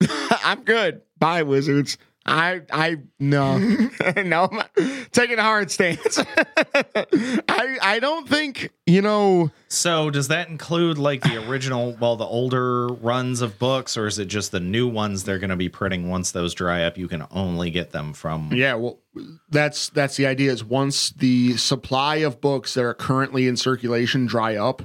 I'm 0.30 0.62
good. 0.62 1.02
Bye, 1.18 1.42
Wizards. 1.42 1.98
I 2.24 2.62
I 2.72 2.98
no 3.18 3.58
no 4.16 4.48
I'm 4.52 5.06
taking 5.10 5.38
a 5.38 5.42
hard 5.42 5.70
stance. 5.70 6.18
I 6.18 7.78
I 7.82 7.98
don't 8.00 8.28
think 8.28 8.70
you 8.86 9.02
know. 9.02 9.50
So 9.68 10.10
does 10.10 10.28
that 10.28 10.48
include 10.48 10.98
like 10.98 11.22
the 11.22 11.48
original, 11.48 11.96
well, 11.98 12.16
the 12.16 12.26
older 12.26 12.88
runs 12.88 13.40
of 13.40 13.58
books, 13.58 13.96
or 13.96 14.06
is 14.06 14.18
it 14.18 14.26
just 14.26 14.52
the 14.52 14.60
new 14.60 14.86
ones 14.86 15.24
they're 15.24 15.38
going 15.38 15.50
to 15.50 15.56
be 15.56 15.68
printing 15.68 16.08
once 16.08 16.30
those 16.30 16.54
dry 16.54 16.84
up? 16.84 16.98
You 16.98 17.08
can 17.08 17.26
only 17.30 17.70
get 17.70 17.90
them 17.90 18.12
from. 18.12 18.52
Yeah, 18.52 18.74
well, 18.74 19.00
that's 19.48 19.88
that's 19.88 20.16
the 20.16 20.26
idea. 20.26 20.52
Is 20.52 20.62
once 20.62 21.10
the 21.10 21.56
supply 21.56 22.16
of 22.16 22.40
books 22.40 22.74
that 22.74 22.84
are 22.84 22.94
currently 22.94 23.48
in 23.48 23.56
circulation 23.56 24.26
dry 24.26 24.56
up, 24.56 24.82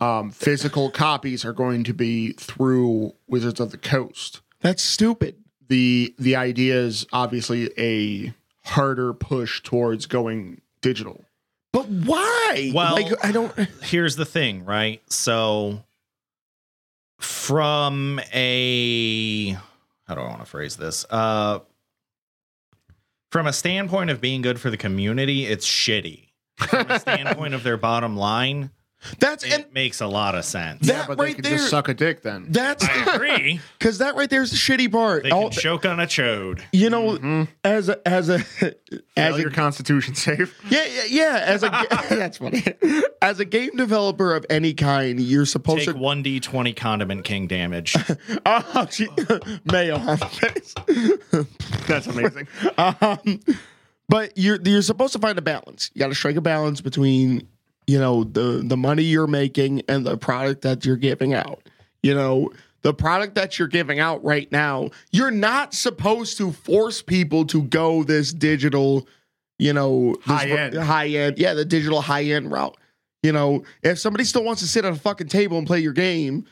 um, 0.00 0.30
physical 0.30 0.90
copies 0.90 1.44
are 1.44 1.52
going 1.52 1.84
to 1.84 1.94
be 1.94 2.32
through 2.32 3.12
Wizards 3.26 3.60
of 3.60 3.70
the 3.70 3.78
Coast. 3.78 4.42
That's 4.60 4.82
stupid. 4.82 5.36
The 5.68 6.14
The 6.18 6.36
idea 6.36 6.76
is 6.76 7.06
obviously 7.12 7.70
a 7.78 8.32
harder 8.64 9.12
push 9.14 9.62
towards 9.62 10.06
going 10.06 10.60
digital. 10.80 11.24
But 11.72 11.86
why? 11.88 12.72
Well- 12.74 12.94
like 12.94 13.24
I 13.24 13.32
don't. 13.32 13.52
Here's 13.82 14.16
the 14.16 14.24
thing, 14.24 14.64
right? 14.64 15.00
So 15.10 15.84
from 17.20 18.20
a 18.32 19.50
how 20.06 20.14
do 20.14 20.20
I 20.20 20.28
want 20.28 20.40
to 20.40 20.46
phrase 20.46 20.76
this? 20.76 21.04
Uh 21.10 21.60
from 23.30 23.46
a 23.46 23.52
standpoint 23.52 24.08
of 24.10 24.20
being 24.22 24.40
good 24.40 24.58
for 24.58 24.70
the 24.70 24.78
community, 24.78 25.44
it's 25.44 25.66
shitty. 25.66 26.28
From 26.56 26.90
a 26.90 26.98
standpoint 26.98 27.52
of 27.54 27.62
their 27.62 27.76
bottom 27.76 28.16
line, 28.16 28.70
That's 29.20 29.44
it 29.44 29.52
and 29.52 29.72
makes 29.72 30.00
a 30.00 30.06
lot 30.08 30.34
of 30.34 30.44
sense. 30.44 30.86
That 30.86 30.92
yeah, 30.92 31.04
but 31.06 31.18
right 31.18 31.28
they 31.28 31.34
could 31.34 31.44
there- 31.44 31.56
just 31.58 31.70
suck 31.70 31.88
a 31.88 31.94
dick 31.94 32.22
then. 32.22 32.46
that's 32.50 32.84
I 32.84 33.14
agree. 33.14 33.60
because 33.78 33.98
that 33.98 34.16
right 34.16 34.28
there 34.28 34.42
is 34.42 34.50
the 34.50 34.56
shitty 34.56 34.90
part. 34.90 35.22
They 35.22 35.30
All- 35.30 35.50
can 35.50 35.60
choke 35.60 35.86
on 35.86 36.00
a 36.00 36.04
chode. 36.06 36.60
you 36.72 36.90
know, 36.90 37.16
Mhm. 37.16 37.48
as 37.64 37.88
a 37.88 38.06
as 38.08 38.28
a 38.28 38.44
as 39.16 39.36
a 39.36 39.40
your 39.40 39.50
constitution 39.50 40.14
safe. 40.16 40.58
Yeah, 40.70 40.84
yeah, 40.86 41.02
yeah. 41.08 41.42
As 41.44 41.62
a 41.62 41.70
that's 42.10 42.38
funny. 42.38 42.64
As 43.22 43.38
a 43.40 43.44
game 43.44 43.70
developer 43.76 44.34
of 44.34 44.44
any 44.50 44.74
kind, 44.74 45.20
you're 45.20 45.46
supposed 45.46 45.80
to 45.80 45.86
Take 45.86 45.94
to. 45.94 46.00
one 46.00 46.22
D 46.22 46.40
twenty 46.40 46.72
condiment 46.72 47.24
king 47.24 47.46
damage. 47.46 47.94
Oh, 48.44 48.86
gee, 48.90 49.08
mayo 49.64 49.96
on 49.96 50.18
the 50.18 50.26
face. 50.26 50.74
That's 51.86 52.06
amazing. 52.08 52.48
um, 52.76 53.40
but 54.08 54.36
you're 54.36 54.58
you're 54.64 54.82
supposed 54.82 55.12
to 55.12 55.18
find 55.18 55.38
a 55.38 55.42
balance. 55.42 55.90
You 55.94 56.00
got 56.00 56.08
to 56.08 56.14
strike 56.14 56.36
a 56.36 56.40
balance 56.40 56.80
between 56.80 57.46
you 57.88 57.98
know 57.98 58.22
the 58.22 58.62
the 58.64 58.76
money 58.76 59.02
you're 59.02 59.26
making 59.26 59.82
and 59.88 60.06
the 60.06 60.16
product 60.16 60.62
that 60.62 60.84
you're 60.84 60.96
giving 60.96 61.34
out. 61.34 61.60
You 62.02 62.14
know 62.14 62.52
the 62.82 62.94
product 62.94 63.34
that 63.34 63.58
you're 63.58 63.66
giving 63.66 63.98
out 63.98 64.22
right 64.22 64.50
now. 64.52 64.90
You're 65.10 65.32
not 65.32 65.74
supposed 65.74 66.36
to 66.38 66.52
force 66.52 67.02
people 67.02 67.46
to 67.46 67.62
go 67.62 68.04
this 68.04 68.32
digital. 68.32 69.08
You 69.58 69.72
know, 69.72 70.14
High 70.22 70.46
end. 70.50 70.74
high 70.76 71.08
end, 71.08 71.38
yeah, 71.38 71.54
the 71.54 71.64
digital 71.64 72.00
high 72.00 72.22
end 72.24 72.52
route. 72.52 72.76
You 73.24 73.32
know, 73.32 73.64
if 73.82 73.98
somebody 73.98 74.22
still 74.22 74.44
wants 74.44 74.62
to 74.62 74.68
sit 74.68 74.84
at 74.84 74.92
a 74.92 74.96
fucking 74.96 75.26
table 75.26 75.58
and 75.58 75.66
play 75.66 75.80
your 75.80 75.92
game, 75.92 76.44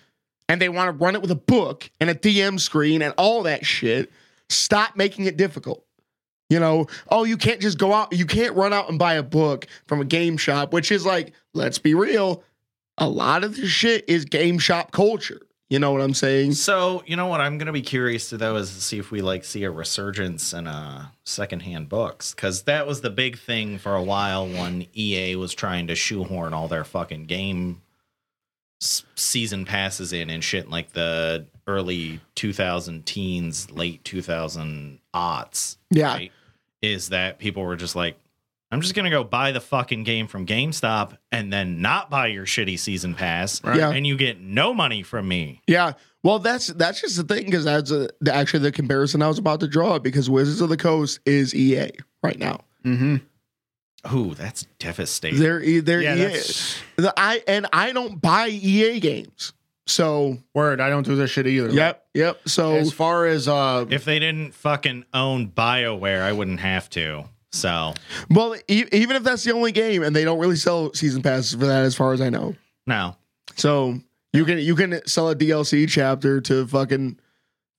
and 0.48 0.60
they 0.60 0.68
want 0.68 0.88
to 0.88 1.04
run 1.04 1.14
it 1.14 1.22
with 1.22 1.30
a 1.30 1.36
book 1.36 1.88
and 2.00 2.10
a 2.10 2.14
DM 2.14 2.58
screen 2.58 3.02
and 3.02 3.14
all 3.16 3.44
that 3.44 3.64
shit, 3.64 4.10
stop 4.48 4.96
making 4.96 5.26
it 5.26 5.36
difficult. 5.36 5.85
You 6.48 6.60
know, 6.60 6.86
oh, 7.10 7.24
you 7.24 7.36
can't 7.36 7.60
just 7.60 7.76
go 7.78 7.92
out, 7.92 8.12
you 8.12 8.24
can't 8.24 8.54
run 8.54 8.72
out 8.72 8.88
and 8.88 8.98
buy 8.98 9.14
a 9.14 9.22
book 9.22 9.66
from 9.86 10.00
a 10.00 10.04
game 10.04 10.36
shop, 10.36 10.72
which 10.72 10.92
is 10.92 11.04
like, 11.04 11.32
let's 11.54 11.78
be 11.78 11.94
real, 11.94 12.44
a 12.98 13.08
lot 13.08 13.42
of 13.42 13.56
this 13.56 13.68
shit 13.68 14.04
is 14.08 14.24
game 14.24 14.58
shop 14.58 14.92
culture. 14.92 15.40
You 15.68 15.80
know 15.80 15.90
what 15.90 16.00
I'm 16.00 16.14
saying? 16.14 16.52
So 16.52 17.02
you 17.06 17.16
know 17.16 17.26
what 17.26 17.40
I'm 17.40 17.58
gonna 17.58 17.72
be 17.72 17.82
curious 17.82 18.28
to 18.28 18.36
though 18.36 18.54
is 18.54 18.72
to 18.72 18.80
see 18.80 19.00
if 19.00 19.10
we 19.10 19.20
like 19.20 19.44
see 19.44 19.64
a 19.64 19.70
resurgence 19.70 20.52
in 20.52 20.68
uh 20.68 21.06
secondhand 21.24 21.88
books 21.88 22.32
because 22.32 22.62
that 22.62 22.86
was 22.86 23.00
the 23.00 23.10
big 23.10 23.36
thing 23.36 23.78
for 23.78 23.96
a 23.96 24.02
while 24.02 24.46
when 24.46 24.86
EA 24.94 25.34
was 25.34 25.52
trying 25.52 25.88
to 25.88 25.96
shoehorn 25.96 26.54
all 26.54 26.68
their 26.68 26.84
fucking 26.84 27.24
game 27.24 27.82
s- 28.80 29.02
season 29.16 29.64
passes 29.64 30.12
in 30.12 30.30
and 30.30 30.44
shit 30.44 30.70
like 30.70 30.92
the 30.92 31.46
early 31.66 32.20
2000 32.36 33.04
teens, 33.04 33.68
late 33.72 34.04
2000 34.04 35.00
aughts. 35.12 35.78
Yeah. 35.90 36.14
right? 36.14 36.32
Is 36.92 37.08
that 37.10 37.38
people 37.38 37.62
were 37.62 37.76
just 37.76 37.94
like, 37.96 38.16
I'm 38.70 38.80
just 38.80 38.94
gonna 38.94 39.10
go 39.10 39.22
buy 39.24 39.52
the 39.52 39.60
fucking 39.60 40.04
game 40.04 40.26
from 40.26 40.46
GameStop 40.46 41.16
and 41.30 41.52
then 41.52 41.80
not 41.82 42.10
buy 42.10 42.26
your 42.28 42.46
shitty 42.46 42.78
season 42.78 43.14
pass, 43.14 43.62
Right. 43.62 43.76
Yeah. 43.78 43.90
and 43.90 44.06
you 44.06 44.16
get 44.16 44.40
no 44.40 44.72
money 44.74 45.02
from 45.02 45.28
me. 45.28 45.60
Yeah. 45.66 45.92
Well, 46.22 46.38
that's 46.40 46.66
that's 46.68 47.00
just 47.00 47.16
the 47.16 47.22
thing 47.22 47.44
because 47.44 47.64
that's 47.64 47.90
a, 47.92 48.08
the- 48.20 48.34
actually 48.34 48.60
the 48.60 48.72
comparison 48.72 49.22
I 49.22 49.28
was 49.28 49.38
about 49.38 49.60
to 49.60 49.68
draw 49.68 49.98
because 50.00 50.28
Wizards 50.28 50.60
of 50.60 50.68
the 50.68 50.76
Coast 50.76 51.20
is 51.24 51.54
EA 51.54 51.90
right 52.22 52.38
now. 52.38 52.60
Mm-hmm. 52.84 53.16
Ooh, 54.14 54.34
that's 54.34 54.66
devastating. 54.78 55.38
They're 55.40 55.80
they're 55.82 56.02
Yeah, 56.02 56.14
EA. 56.16 56.40
The- 56.96 57.14
I 57.16 57.42
and 57.46 57.66
I 57.72 57.92
don't 57.92 58.20
buy 58.20 58.48
EA 58.48 58.98
games. 59.00 59.52
So 59.86 60.38
word. 60.54 60.80
I 60.80 60.88
don't 60.90 61.04
do 61.06 61.14
this 61.16 61.30
shit 61.30 61.46
either. 61.46 61.70
yep, 61.70 62.04
yep. 62.14 62.40
So 62.46 62.74
As 62.74 62.92
far 62.92 63.26
as 63.26 63.46
uh, 63.48 63.86
if 63.88 64.04
they 64.04 64.18
didn't 64.18 64.52
fucking 64.54 65.04
own 65.14 65.48
BioWare, 65.48 66.22
I 66.22 66.32
wouldn't 66.32 66.60
have 66.60 66.90
to. 66.90 67.24
So, 67.52 67.94
well, 68.28 68.54
e- 68.68 68.84
even 68.92 69.16
if 69.16 69.22
that's 69.22 69.44
the 69.44 69.52
only 69.52 69.72
game 69.72 70.02
and 70.02 70.14
they 70.14 70.24
don't 70.24 70.38
really 70.38 70.56
sell 70.56 70.92
season 70.92 71.22
passes 71.22 71.52
for 71.52 71.66
that, 71.66 71.84
as 71.84 71.94
far 71.94 72.12
as 72.12 72.20
I 72.20 72.28
know. 72.30 72.54
no. 72.86 73.16
So 73.54 73.98
you 74.32 74.44
can 74.44 74.58
you 74.58 74.74
can 74.74 75.00
sell 75.06 75.30
a 75.30 75.36
DLC 75.36 75.88
chapter 75.88 76.40
to 76.42 76.66
fucking 76.66 77.18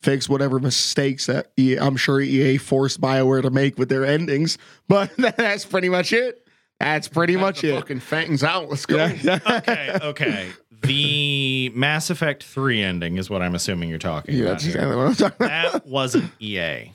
fix 0.01 0.29
whatever 0.29 0.59
mistakes 0.59 1.25
that 1.27 1.51
EA, 1.59 1.77
I'm 1.77 1.97
sure 1.97 2.21
EA 2.21 2.57
forced 2.57 3.01
Bioware 3.01 3.41
to 3.43 3.49
make 3.51 3.77
with 3.77 3.89
their 3.89 4.05
endings, 4.05 4.57
but 4.87 5.11
that's 5.17 5.65
pretty 5.65 5.89
much 5.89 6.13
it. 6.13 6.47
That's 6.79 7.07
pretty 7.07 7.35
much 7.35 7.61
the 7.61 7.73
it. 7.73 7.79
fucking 7.79 7.99
fangs 7.99 8.43
out. 8.43 8.69
Let's 8.69 8.85
go. 8.85 8.95
Yeah. 9.05 9.39
Okay, 9.57 9.97
okay. 10.01 10.49
The 10.82 11.71
Mass 11.75 12.09
Effect 12.09 12.43
3 12.43 12.82
ending 12.82 13.17
is 13.17 13.30
what 13.30 13.41
I'm 13.41 13.55
assuming 13.55 13.89
you're 13.89 13.97
talking 13.99 14.36
Yeah, 14.36 14.43
about. 14.43 14.51
that's 14.51 14.63
here. 14.63 14.75
exactly 14.75 14.95
what 14.95 15.07
I'm 15.07 15.15
talking 15.15 15.45
about. 15.45 15.71
That 15.73 15.88
wasn't 15.88 16.32
EA. 16.39 16.93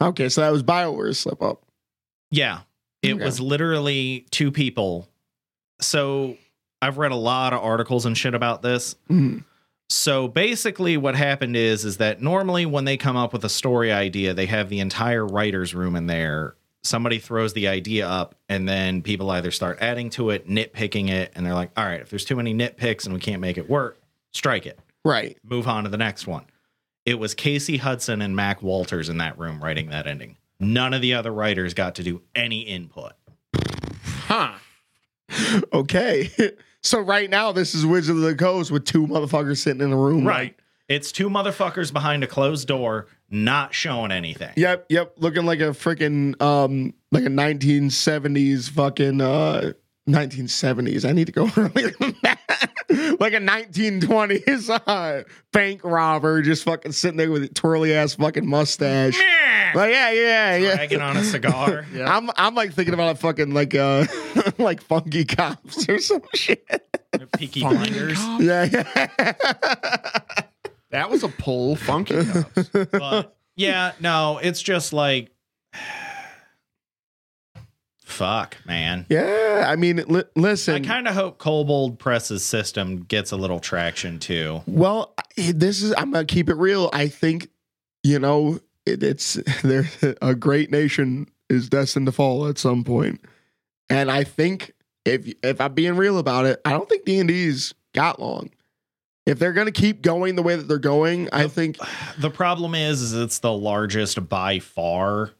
Okay, 0.00 0.28
so 0.28 0.40
that 0.40 0.50
was 0.52 0.62
Bioware's 0.62 1.18
slip 1.18 1.42
up. 1.42 1.62
Yeah. 2.30 2.60
It 3.02 3.14
Okay. 3.14 3.24
was 3.24 3.40
literally 3.40 4.26
two 4.30 4.50
people. 4.50 5.08
So 5.80 6.36
I've 6.80 6.98
read 6.98 7.12
a 7.12 7.16
lot 7.16 7.52
of 7.52 7.62
articles 7.62 8.06
and 8.06 8.16
shit 8.16 8.34
about 8.34 8.62
this. 8.62 8.94
Mhm. 9.10 9.44
So 9.88 10.26
basically 10.28 10.96
what 10.96 11.14
happened 11.14 11.56
is 11.56 11.84
is 11.84 11.98
that 11.98 12.22
normally 12.22 12.64
when 12.66 12.84
they 12.84 12.96
come 12.96 13.16
up 13.16 13.32
with 13.32 13.44
a 13.44 13.48
story 13.48 13.92
idea, 13.92 14.32
they 14.34 14.46
have 14.46 14.68
the 14.68 14.80
entire 14.80 15.26
writers 15.26 15.74
room 15.74 15.94
in 15.96 16.06
there. 16.06 16.54
Somebody 16.84 17.18
throws 17.18 17.52
the 17.52 17.68
idea 17.68 18.08
up 18.08 18.34
and 18.48 18.68
then 18.68 19.02
people 19.02 19.30
either 19.30 19.50
start 19.50 19.78
adding 19.80 20.10
to 20.10 20.30
it, 20.30 20.48
nitpicking 20.48 21.10
it, 21.10 21.32
and 21.34 21.46
they're 21.46 21.54
like, 21.54 21.70
"All 21.76 21.84
right, 21.84 22.00
if 22.00 22.10
there's 22.10 22.24
too 22.24 22.36
many 22.36 22.52
nitpicks 22.54 23.04
and 23.04 23.14
we 23.14 23.20
can't 23.20 23.40
make 23.40 23.56
it 23.56 23.68
work, 23.70 23.98
strike 24.32 24.66
it. 24.66 24.78
Right. 25.04 25.38
Move 25.44 25.68
on 25.68 25.84
to 25.84 25.90
the 25.90 25.96
next 25.96 26.26
one." 26.26 26.44
It 27.04 27.18
was 27.18 27.34
Casey 27.34 27.78
Hudson 27.78 28.22
and 28.22 28.36
Mac 28.36 28.62
Walters 28.62 29.08
in 29.08 29.18
that 29.18 29.38
room 29.38 29.62
writing 29.62 29.90
that 29.90 30.06
ending. 30.06 30.36
None 30.60 30.94
of 30.94 31.02
the 31.02 31.14
other 31.14 31.32
writers 31.32 31.74
got 31.74 31.96
to 31.96 32.04
do 32.04 32.22
any 32.34 32.60
input. 32.62 33.12
Huh. 34.04 34.54
Okay. 35.72 36.30
so 36.82 37.00
right 37.00 37.28
now 37.30 37.52
this 37.52 37.74
is 37.74 37.86
Wizard 37.86 38.16
of 38.16 38.22
the 38.22 38.34
Coast 38.34 38.70
with 38.70 38.84
two 38.84 39.06
motherfuckers 39.06 39.58
sitting 39.58 39.80
in 39.80 39.92
a 39.92 39.96
room. 39.96 40.26
Right. 40.26 40.54
It's 40.92 41.10
two 41.10 41.30
motherfuckers 41.30 41.90
behind 41.90 42.22
a 42.22 42.26
closed 42.26 42.68
door, 42.68 43.06
not 43.30 43.72
showing 43.72 44.12
anything. 44.12 44.50
Yep, 44.56 44.86
yep. 44.90 45.14
Looking 45.16 45.46
like 45.46 45.60
a 45.60 45.70
freaking 45.70 46.40
um 46.42 46.92
like 47.10 47.24
a 47.24 47.28
1970s 47.28 48.68
fucking 48.68 49.22
uh 49.22 49.72
1970s. 50.06 51.08
I 51.08 51.12
need 51.12 51.26
to 51.26 51.32
go 51.32 51.48
earlier 51.56 51.92
than 51.98 52.14
that. 52.24 52.38
like 53.20 53.32
a 53.32 53.38
1920s 53.38 54.82
uh, 54.86 55.22
bank 55.52 55.80
robber, 55.82 56.42
just 56.42 56.64
fucking 56.64 56.92
sitting 56.92 57.16
there 57.16 57.30
with 57.30 57.44
a 57.44 57.48
twirly 57.48 57.94
ass 57.94 58.16
fucking 58.16 58.46
mustache. 58.46 59.16
Like 59.74 59.92
yeah, 59.92 60.10
yeah, 60.10 60.56
yeah. 60.56 60.74
Dragging 60.74 61.00
on 61.00 61.16
a 61.16 61.24
cigar. 61.24 61.86
Yeah. 61.94 62.14
I'm 62.14 62.30
I'm 62.36 62.54
like 62.54 62.74
thinking 62.74 62.92
about 62.94 63.16
a 63.16 63.18
fucking 63.18 63.54
like 63.54 63.74
uh 63.74 64.04
like 64.58 64.82
funky 64.82 65.24
cops 65.24 65.88
or 65.88 65.98
some 65.98 66.22
shit. 66.34 66.66
Peaky 67.38 67.60
blinders. 67.60 68.18
Yeah, 68.40 68.64
yeah. 68.64 70.42
That 70.92 71.10
was 71.10 71.22
a 71.24 71.28
pull, 71.28 71.74
funky. 71.76 72.24
Cops. 72.24 72.68
But 72.92 73.36
yeah, 73.56 73.92
no, 74.00 74.38
it's 74.42 74.62
just 74.62 74.92
like 74.92 75.30
fuck, 78.04 78.56
man. 78.66 79.06
yeah. 79.08 79.64
I 79.66 79.76
mean, 79.76 80.02
li- 80.06 80.24
I 80.36 80.80
kind 80.80 81.08
of 81.08 81.14
hope 81.14 81.38
Kobold 81.38 81.98
Press's 81.98 82.44
system 82.44 82.98
gets 83.04 83.32
a 83.32 83.36
little 83.36 83.60
traction 83.60 84.18
too. 84.18 84.60
Well, 84.66 85.14
I- 85.38 85.52
this 85.52 85.82
is 85.82 85.94
I'm 85.96 86.10
gonna 86.12 86.24
keep 86.24 86.48
it 86.48 86.56
real. 86.56 86.90
I 86.92 87.08
think 87.08 87.48
you 88.02 88.18
know 88.18 88.60
it, 88.86 89.02
it's 89.02 89.34
there. 89.62 89.88
A 90.20 90.34
great 90.34 90.70
nation 90.70 91.26
is 91.48 91.68
destined 91.68 92.06
to 92.06 92.12
fall 92.12 92.46
at 92.48 92.58
some 92.58 92.84
point, 92.84 93.20
and 93.88 94.10
I 94.10 94.24
think 94.24 94.72
if 95.04 95.32
if 95.42 95.60
I'm 95.60 95.72
being 95.74 95.96
real 95.96 96.18
about 96.18 96.44
it, 96.46 96.60
I 96.64 96.70
don't 96.72 96.88
think 96.88 97.04
D 97.04 97.18
and 97.18 97.28
D's 97.28 97.72
got 97.94 98.20
long. 98.20 98.50
If 99.24 99.38
they're 99.38 99.52
gonna 99.52 99.70
keep 99.72 100.02
going 100.02 100.34
the 100.34 100.42
way 100.42 100.56
that 100.56 100.66
they're 100.66 100.78
going, 100.78 101.28
I 101.32 101.46
think 101.46 101.78
The 102.18 102.30
problem 102.30 102.74
is, 102.74 103.02
is 103.02 103.12
it's 103.14 103.38
the 103.38 103.52
largest 103.52 104.28
by 104.28 104.58
far. 104.58 105.30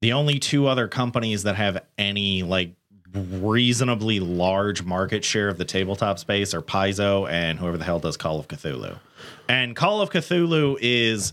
The 0.00 0.12
only 0.12 0.38
two 0.38 0.66
other 0.66 0.88
companies 0.88 1.44
that 1.44 1.56
have 1.56 1.84
any 1.96 2.42
like 2.42 2.72
reasonably 3.14 4.20
large 4.20 4.82
market 4.82 5.24
share 5.24 5.48
of 5.48 5.56
the 5.56 5.64
tabletop 5.64 6.18
space 6.18 6.52
are 6.52 6.60
Paizo 6.60 7.28
and 7.30 7.58
whoever 7.58 7.78
the 7.78 7.84
hell 7.84 7.98
does 8.00 8.16
Call 8.16 8.38
of 8.38 8.48
Cthulhu. 8.48 8.98
And 9.48 9.74
Call 9.74 10.02
of 10.02 10.10
Cthulhu 10.10 10.76
is 10.80 11.32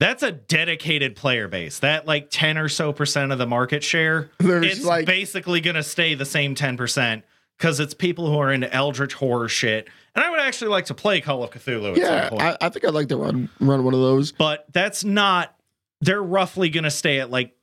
that's 0.00 0.22
a 0.22 0.32
dedicated 0.32 1.14
player 1.16 1.48
base. 1.48 1.80
That 1.80 2.06
like 2.06 2.28
10 2.30 2.56
or 2.58 2.68
so 2.68 2.92
percent 2.92 3.30
of 3.30 3.38
the 3.38 3.46
market 3.46 3.84
share. 3.84 4.30
There's, 4.38 4.78
it's 4.78 4.84
like- 4.84 5.06
basically 5.06 5.60
gonna 5.60 5.82
stay 5.82 6.14
the 6.14 6.24
same 6.24 6.54
10% 6.54 7.22
because 7.58 7.78
it's 7.80 7.94
people 7.94 8.28
who 8.28 8.38
are 8.38 8.52
into 8.52 8.72
Eldritch 8.72 9.14
horror 9.14 9.48
shit. 9.48 9.88
And 10.14 10.24
I 10.24 10.30
would 10.30 10.40
actually 10.40 10.70
like 10.70 10.86
to 10.86 10.94
play 10.94 11.20
Call 11.20 11.42
of 11.42 11.50
Cthulhu 11.50 11.92
at 11.92 11.96
yeah, 11.96 12.28
some 12.28 12.30
point 12.30 12.42
I, 12.42 12.56
I 12.60 12.68
think 12.68 12.84
I'd 12.84 12.94
like 12.94 13.08
to 13.08 13.16
run 13.16 13.48
run 13.60 13.82
one 13.84 13.94
of 13.94 14.00
those. 14.00 14.32
but 14.32 14.66
that's 14.72 15.04
not 15.04 15.54
they're 16.00 16.22
roughly 16.22 16.68
going 16.68 16.84
to 16.84 16.90
stay 16.90 17.20
at 17.20 17.30
like 17.30 17.56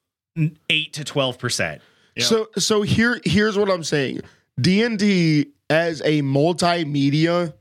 8 0.69 0.93
to 0.93 1.03
12%. 1.03 1.79
Yeah. 2.15 2.23
So 2.23 2.47
so 2.57 2.81
here 2.81 3.21
here's 3.23 3.57
what 3.57 3.69
I'm 3.69 3.83
saying. 3.83 4.21
D 4.59 4.83
and 4.83 4.97
D 4.97 5.47
as 5.69 6.01
a 6.01 6.21
multimedia 6.21 7.53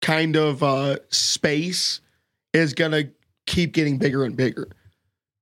kind 0.00 0.36
of 0.36 0.62
uh 0.62 0.96
space 1.08 2.00
is 2.52 2.72
gonna 2.72 3.04
keep 3.46 3.72
getting 3.72 3.98
bigger 3.98 4.24
and 4.24 4.36
bigger. 4.36 4.68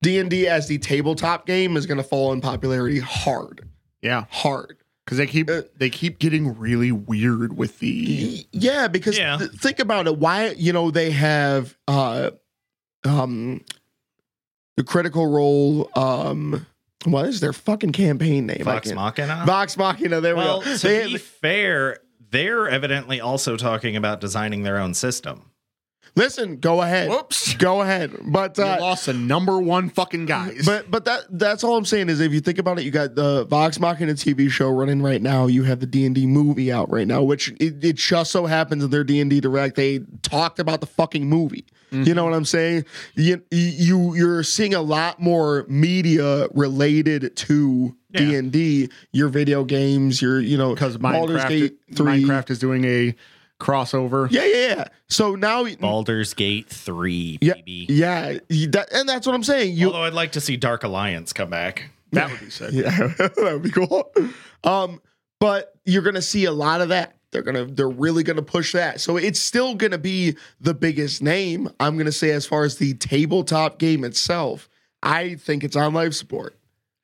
D 0.02 0.18
and 0.18 0.30
D 0.30 0.48
as 0.48 0.66
the 0.66 0.78
tabletop 0.78 1.46
game 1.46 1.76
is 1.76 1.86
gonna 1.86 2.02
fall 2.02 2.32
in 2.32 2.40
popularity 2.40 2.98
hard, 3.00 3.68
Yeah, 4.00 4.24
hard. 4.30 4.78
Because 5.06 5.16
they 5.18 5.26
keep 5.26 5.48
Uh, 5.48 5.62
they 5.78 5.88
keep 5.88 6.18
getting 6.18 6.58
really 6.58 6.92
weird 6.92 7.56
with 7.56 7.78
the 7.78 8.46
Yeah, 8.52 8.88
because 8.88 9.16
Yeah. 9.16 9.38
th- 9.38 9.52
think 9.52 9.78
about 9.78 10.06
it. 10.06 10.18
Why 10.18 10.50
you 10.58 10.72
know 10.74 10.90
they 10.90 11.12
have 11.12 11.74
uh 11.88 12.30
um 13.04 13.62
the 14.76 14.84
critical 14.84 15.26
role 15.28 15.88
um 15.96 16.66
what 17.04 17.26
is 17.26 17.38
their 17.40 17.52
fucking 17.52 17.92
campaign 17.92 18.46
name? 18.46 18.58
I 18.62 18.64
Vox 18.64 18.88
can't- 18.88 18.96
Machina. 18.96 19.44
Vox 19.46 19.76
Machina. 19.76 20.20
There 20.20 20.34
well, 20.34 20.58
we 20.60 20.64
go. 20.64 20.76
to 20.76 20.88
They- 20.88 21.06
be 21.12 21.18
fair, 21.18 21.98
they're 22.30 22.68
evidently 22.68 23.20
also 23.20 23.56
talking 23.56 23.94
about 23.96 24.20
designing 24.20 24.64
their 24.64 24.78
own 24.78 24.92
system. 24.92 25.50
Listen, 26.16 26.56
go 26.56 26.82
ahead. 26.82 27.08
whoops. 27.08 27.54
Go 27.54 27.82
ahead. 27.82 28.12
But 28.24 28.58
You 28.58 28.64
uh, 28.64 28.78
lost 28.80 29.06
the 29.06 29.12
number 29.12 29.60
one 29.60 29.88
fucking 29.90 30.26
guys. 30.26 30.64
but 30.66 30.90
but 30.90 31.04
that 31.04 31.26
that's 31.30 31.62
all 31.62 31.76
I'm 31.76 31.84
saying 31.84 32.08
is 32.08 32.20
if 32.20 32.32
you 32.32 32.40
think 32.40 32.58
about 32.58 32.78
it, 32.78 32.84
you 32.84 32.90
got 32.90 33.14
the 33.14 33.44
Vox 33.44 33.78
Machina 33.78 34.14
TV 34.14 34.50
show 34.50 34.70
running 34.70 35.02
right 35.02 35.22
now. 35.22 35.46
You 35.46 35.62
have 35.64 35.80
the 35.80 35.86
D 35.86 36.04
and 36.06 36.14
D 36.14 36.26
movie 36.26 36.72
out 36.72 36.90
right 36.90 37.06
now, 37.06 37.22
which 37.22 37.50
it, 37.60 37.84
it 37.84 37.96
just 37.96 38.32
so 38.32 38.46
happens 38.46 38.82
that 38.82 38.88
their 38.88 39.04
D 39.04 39.20
and 39.20 39.30
D 39.30 39.40
direct 39.40 39.76
they 39.76 40.00
talked 40.22 40.58
about 40.58 40.80
the 40.80 40.86
fucking 40.86 41.28
movie. 41.28 41.66
You 41.92 42.14
know 42.14 42.24
what 42.24 42.34
I'm 42.34 42.44
saying? 42.44 42.84
You 43.14 43.42
you 43.50 44.14
you're 44.16 44.42
seeing 44.42 44.74
a 44.74 44.82
lot 44.82 45.20
more 45.20 45.64
media 45.68 46.48
related 46.52 47.34
to 47.36 47.96
D 48.12 48.34
and 48.34 48.50
D, 48.50 48.90
your 49.12 49.28
video 49.28 49.64
games, 49.64 50.20
your 50.20 50.40
you 50.40 50.58
know 50.58 50.74
because 50.74 50.98
Minecraft. 50.98 51.76
Minecraft 51.92 52.50
is 52.50 52.58
doing 52.58 52.84
a 52.84 53.14
crossover. 53.60 54.30
Yeah, 54.30 54.44
yeah, 54.44 54.68
yeah. 54.76 54.84
So 55.08 55.34
now, 55.34 55.66
Baldur's 55.76 56.34
Gate 56.34 56.68
3, 56.68 57.38
yeah, 57.40 57.54
baby. 57.54 57.86
yeah, 57.88 58.38
that, 58.48 58.88
and 58.92 59.08
that's 59.08 59.26
what 59.26 59.34
I'm 59.34 59.42
saying. 59.44 59.76
You 59.76 59.86
Although 59.88 60.04
I'd 60.04 60.12
like 60.14 60.32
to 60.32 60.40
see 60.40 60.56
Dark 60.56 60.84
Alliance 60.84 61.32
come 61.32 61.50
back. 61.50 61.90
That 62.12 62.30
would 62.30 62.40
be 62.40 62.50
sick. 62.50 62.70
Yeah, 62.72 62.90
that 63.18 63.34
would 63.36 63.62
be 63.62 63.70
cool. 63.70 64.10
Um, 64.64 65.00
but 65.40 65.74
you're 65.84 66.02
gonna 66.02 66.22
see 66.22 66.44
a 66.44 66.52
lot 66.52 66.80
of 66.80 66.88
that. 66.90 67.16
They're 67.32 67.42
gonna 67.42 67.66
they're 67.66 67.88
really 67.88 68.22
gonna 68.22 68.42
push 68.42 68.72
that. 68.72 69.00
So 69.00 69.16
it's 69.16 69.40
still 69.40 69.74
gonna 69.74 69.98
be 69.98 70.36
the 70.60 70.72
biggest 70.72 71.22
name. 71.22 71.68
I'm 71.80 71.98
gonna 71.98 72.12
say 72.12 72.30
as 72.30 72.46
far 72.46 72.64
as 72.64 72.76
the 72.76 72.94
tabletop 72.94 73.78
game 73.78 74.04
itself. 74.04 74.68
I 75.02 75.34
think 75.34 75.62
it's 75.62 75.76
on 75.76 75.92
life 75.94 76.14
support. 76.14 76.56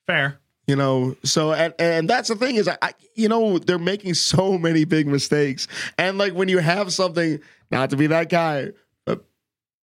Fair. 0.07 0.41
You 0.69 0.77
know, 0.77 1.17
so 1.25 1.53
and, 1.53 1.75
and 1.79 2.09
that's 2.09 2.29
the 2.29 2.37
thing 2.37 2.55
is 2.55 2.69
I, 2.69 2.79
I 2.81 2.93
you 3.15 3.29
know 3.29 3.59
they're 3.59 3.79
making 3.79 4.15
so 4.15 4.57
many 4.59 4.85
big 4.85 5.07
mistakes. 5.09 5.67
And 5.99 6.19
like 6.19 6.35
when 6.35 6.49
you 6.49 6.59
have 6.59 6.93
something, 6.93 7.41
not 7.71 7.91
to 7.91 7.97
be 7.97 8.07
that 8.07 8.29
guy, 8.29 8.71
but 9.05 9.25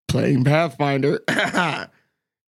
playing 0.07 0.45
Pathfinder, 0.45 1.20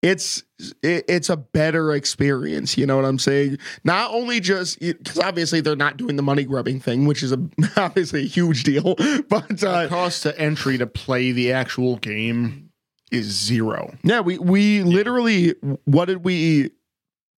it's 0.02 0.42
it, 0.82 1.04
it's 1.08 1.28
a 1.28 1.36
better 1.36 1.92
experience. 1.92 2.78
You 2.78 2.86
know 2.86 2.96
what 2.96 3.04
I'm 3.04 3.18
saying? 3.18 3.58
Not 3.84 4.12
only 4.12 4.40
just 4.40 4.78
because 4.80 5.18
obviously 5.18 5.60
they're 5.60 5.76
not 5.76 5.96
doing 5.96 6.16
the 6.16 6.22
money 6.22 6.44
grubbing 6.44 6.80
thing, 6.80 7.06
which 7.06 7.22
is 7.22 7.32
a 7.32 7.40
obviously 7.76 8.22
a 8.22 8.26
huge 8.26 8.62
deal, 8.62 8.94
but 9.28 9.48
The 9.58 9.68
uh, 9.68 9.88
cost 9.88 10.22
to 10.22 10.38
entry 10.38 10.78
to 10.78 10.86
play 10.86 11.32
the 11.32 11.52
actual 11.52 11.96
game 11.96 12.70
is 13.10 13.26
zero. 13.26 13.92
yeah, 14.04 14.20
we 14.20 14.38
we 14.38 14.82
literally 14.82 15.54
what 15.84 16.04
did 16.06 16.24
we 16.24 16.70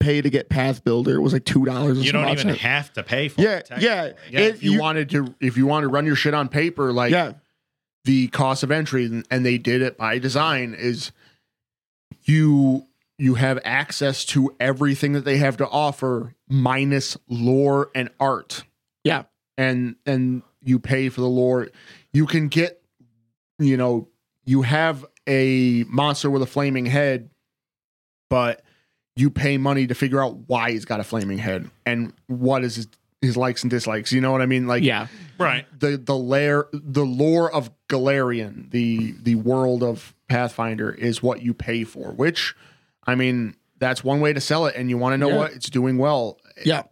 pay 0.02 0.20
to 0.20 0.30
get 0.30 0.48
Pathbuilder? 0.48 1.14
It 1.14 1.20
was 1.20 1.32
like 1.32 1.44
two 1.44 1.64
dollars. 1.64 2.04
You 2.04 2.12
don't 2.12 2.28
even 2.28 2.48
have 2.48 2.92
to 2.94 3.02
pay 3.02 3.28
for 3.28 3.40
Yeah, 3.40 3.58
it. 3.58 3.68
yeah. 3.78 4.12
Yeah, 4.30 4.40
if 4.40 4.62
you, 4.62 4.80
wanted 4.80 5.10
to, 5.10 5.34
if 5.40 5.56
you 5.56 5.66
want 5.66 5.84
to 5.84 5.88
run 5.88 6.06
your 6.06 6.16
shit 6.16 6.34
on 6.34 6.48
paper, 6.48 6.92
like 6.92 7.12
yeah. 7.12 7.34
the 8.04 8.28
cost 8.28 8.62
of 8.62 8.70
entry, 8.70 9.22
and 9.30 9.46
they 9.46 9.58
did 9.58 9.82
it 9.82 9.96
by 9.96 10.18
design, 10.18 10.74
is 10.74 11.12
you 12.24 12.86
you 13.18 13.34
have 13.34 13.60
access 13.64 14.24
to 14.24 14.54
everything 14.58 15.12
that 15.12 15.24
they 15.24 15.36
have 15.36 15.56
to 15.58 15.68
offer 15.68 16.34
minus 16.48 17.16
lore 17.28 17.90
and 17.94 18.10
art. 18.18 18.64
Yeah. 19.04 19.24
And 19.56 19.96
and 20.06 20.42
you 20.64 20.78
pay 20.78 21.08
for 21.08 21.20
the 21.20 21.28
lore. 21.28 21.68
You 22.12 22.26
can 22.26 22.48
get, 22.48 22.82
you 23.58 23.76
know, 23.76 24.08
you 24.44 24.62
have 24.62 25.04
a 25.28 25.84
monster 25.88 26.30
with 26.30 26.42
a 26.42 26.46
flaming 26.46 26.86
head, 26.86 27.30
but 28.28 28.62
you 29.16 29.30
pay 29.30 29.58
money 29.58 29.86
to 29.86 29.94
figure 29.94 30.22
out 30.22 30.36
why 30.48 30.70
he's 30.72 30.84
got 30.84 31.00
a 31.00 31.04
flaming 31.04 31.38
head 31.38 31.70
and 31.84 32.12
what 32.28 32.64
is 32.64 32.76
his, 32.76 32.88
his 33.20 33.36
likes 33.36 33.62
and 33.62 33.70
dislikes. 33.70 34.10
You 34.12 34.20
know 34.20 34.32
what 34.32 34.40
I 34.42 34.46
mean? 34.46 34.66
Like 34.66 34.82
yeah. 34.82 35.06
Right. 35.38 35.66
the 35.78 35.96
the 35.96 36.16
lair 36.16 36.66
the 36.72 37.04
lore 37.04 37.52
of 37.52 37.70
Golarion, 37.88 38.70
the 38.70 39.12
the 39.22 39.34
world 39.36 39.82
of 39.82 40.14
Pathfinder 40.28 40.90
is 40.92 41.22
what 41.22 41.42
you 41.42 41.52
pay 41.54 41.84
for, 41.84 42.12
which 42.12 42.54
I 43.06 43.14
mean, 43.14 43.54
that's 43.78 44.02
one 44.04 44.20
way 44.20 44.32
to 44.32 44.40
sell 44.40 44.66
it 44.66 44.76
and 44.76 44.88
you 44.88 44.96
want 44.96 45.12
to 45.14 45.18
know 45.18 45.28
Yeah. 45.28 45.36
what 45.36 45.52
it's 45.52 45.68
doing 45.68 45.98
well. 45.98 46.38
Yeah. 46.64 46.82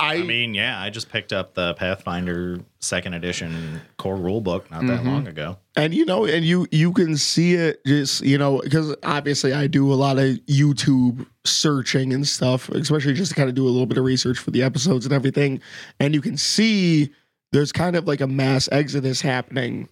I, 0.00 0.16
I 0.18 0.22
mean, 0.22 0.54
yeah, 0.54 0.80
I 0.80 0.90
just 0.90 1.10
picked 1.10 1.32
up 1.32 1.54
the 1.54 1.74
Pathfinder 1.74 2.60
second 2.78 3.14
edition 3.14 3.80
core 3.96 4.14
rule 4.16 4.40
book 4.40 4.70
not 4.70 4.86
that 4.86 5.00
Mhm. 5.00 5.06
long 5.06 5.26
ago. 5.26 5.58
and 5.76 5.92
you 5.92 6.04
know 6.04 6.24
and 6.24 6.44
you 6.44 6.66
you 6.70 6.92
can 6.92 7.16
see 7.16 7.54
it 7.54 7.84
just 7.84 8.20
you 8.22 8.38
know 8.38 8.60
because 8.62 8.94
obviously 9.02 9.52
i 9.52 9.66
do 9.66 9.92
a 9.92 9.94
lot 9.94 10.16
of 10.18 10.26
youtube 10.46 11.26
searching 11.44 12.12
and 12.12 12.26
stuff 12.26 12.68
especially 12.68 13.12
just 13.14 13.30
to 13.30 13.34
kind 13.34 13.48
of 13.48 13.54
do 13.56 13.64
a 13.64 13.70
little 13.70 13.86
bit 13.86 13.98
of 13.98 14.04
research 14.04 14.38
for 14.38 14.52
the 14.52 14.62
episodes 14.62 15.04
and 15.04 15.12
everything 15.12 15.60
and 15.98 16.14
you 16.14 16.20
can 16.20 16.36
see 16.36 17.10
there's 17.52 17.72
kind 17.72 17.96
of 17.96 18.06
like 18.06 18.20
a 18.20 18.26
mass 18.28 18.68
exodus 18.70 19.20
happening 19.20 19.88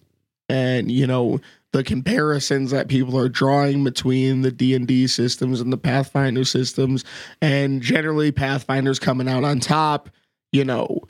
and 0.49 0.89
you 0.91 1.05
know 1.07 1.39
the 1.77 1.83
comparisons 1.83 2.71
that 2.71 2.87
people 2.87 3.17
are 3.17 3.29
drawing 3.29 3.83
between 3.83 4.41
the 4.41 4.51
d&d 4.51 5.07
systems 5.07 5.61
and 5.61 5.71
the 5.71 5.77
pathfinder 5.77 6.43
systems 6.43 7.05
and 7.41 7.81
generally 7.81 8.31
pathfinder's 8.31 8.99
coming 8.99 9.29
out 9.29 9.43
on 9.43 9.59
top 9.59 10.09
you 10.51 10.65
know 10.65 11.01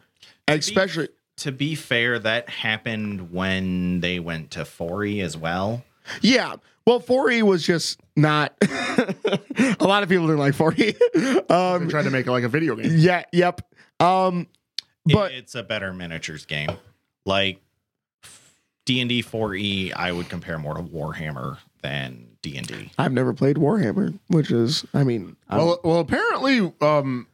especially 0.48 1.10
To 1.38 1.52
be 1.52 1.76
fair, 1.76 2.18
that 2.20 2.50
happened 2.50 3.32
when 3.32 4.00
they 4.00 4.20
went 4.20 4.52
to 4.52 4.62
4E 4.62 5.22
as 5.22 5.38
well. 5.38 5.84
Yeah. 6.22 6.56
Well, 6.86 7.00
4E 7.00 7.44
was 7.44 7.64
just 7.64 8.00
not. 8.16 8.56
a 8.62 9.78
lot 9.82 10.02
of 10.02 10.10
people 10.10 10.26
didn't 10.26 10.40
like 10.40 10.56
4E. 10.56 11.46
I'm 11.52 11.84
um, 11.84 11.90
trying 11.90 12.06
to 12.06 12.10
make 12.10 12.26
it 12.26 12.32
like 12.32 12.44
a 12.44 12.50
video 12.50 12.76
game. 12.76 12.92
yeah. 12.96 13.24
Yep. 13.32 13.62
Um, 14.00 14.48
but 15.06 15.32
it's 15.32 15.54
a 15.54 15.64
better 15.64 15.94
miniatures 15.94 16.46
game. 16.46 16.72
Like 17.26 17.62
D 18.88 19.02
and 19.02 19.10
D 19.10 19.22
four 19.22 19.54
E, 19.54 19.92
I 19.92 20.12
would 20.14 20.30
compare 20.30 20.58
more 20.58 20.74
to 20.76 20.82
Warhammer 20.82 21.58
than 21.82 22.26
D 22.42 22.58
and 22.58 22.66
D. 22.66 22.90
I've 22.98 23.12
never 23.12 23.34
played 23.34 23.58
Warhammer, 23.58 24.18
which 24.28 24.50
is, 24.50 24.86
I 24.94 25.04
mean, 25.04 25.36
I'm- 25.50 25.60
Well, 25.66 25.80
well, 25.84 26.00
apparently, 26.00 26.74
um, 26.82 27.28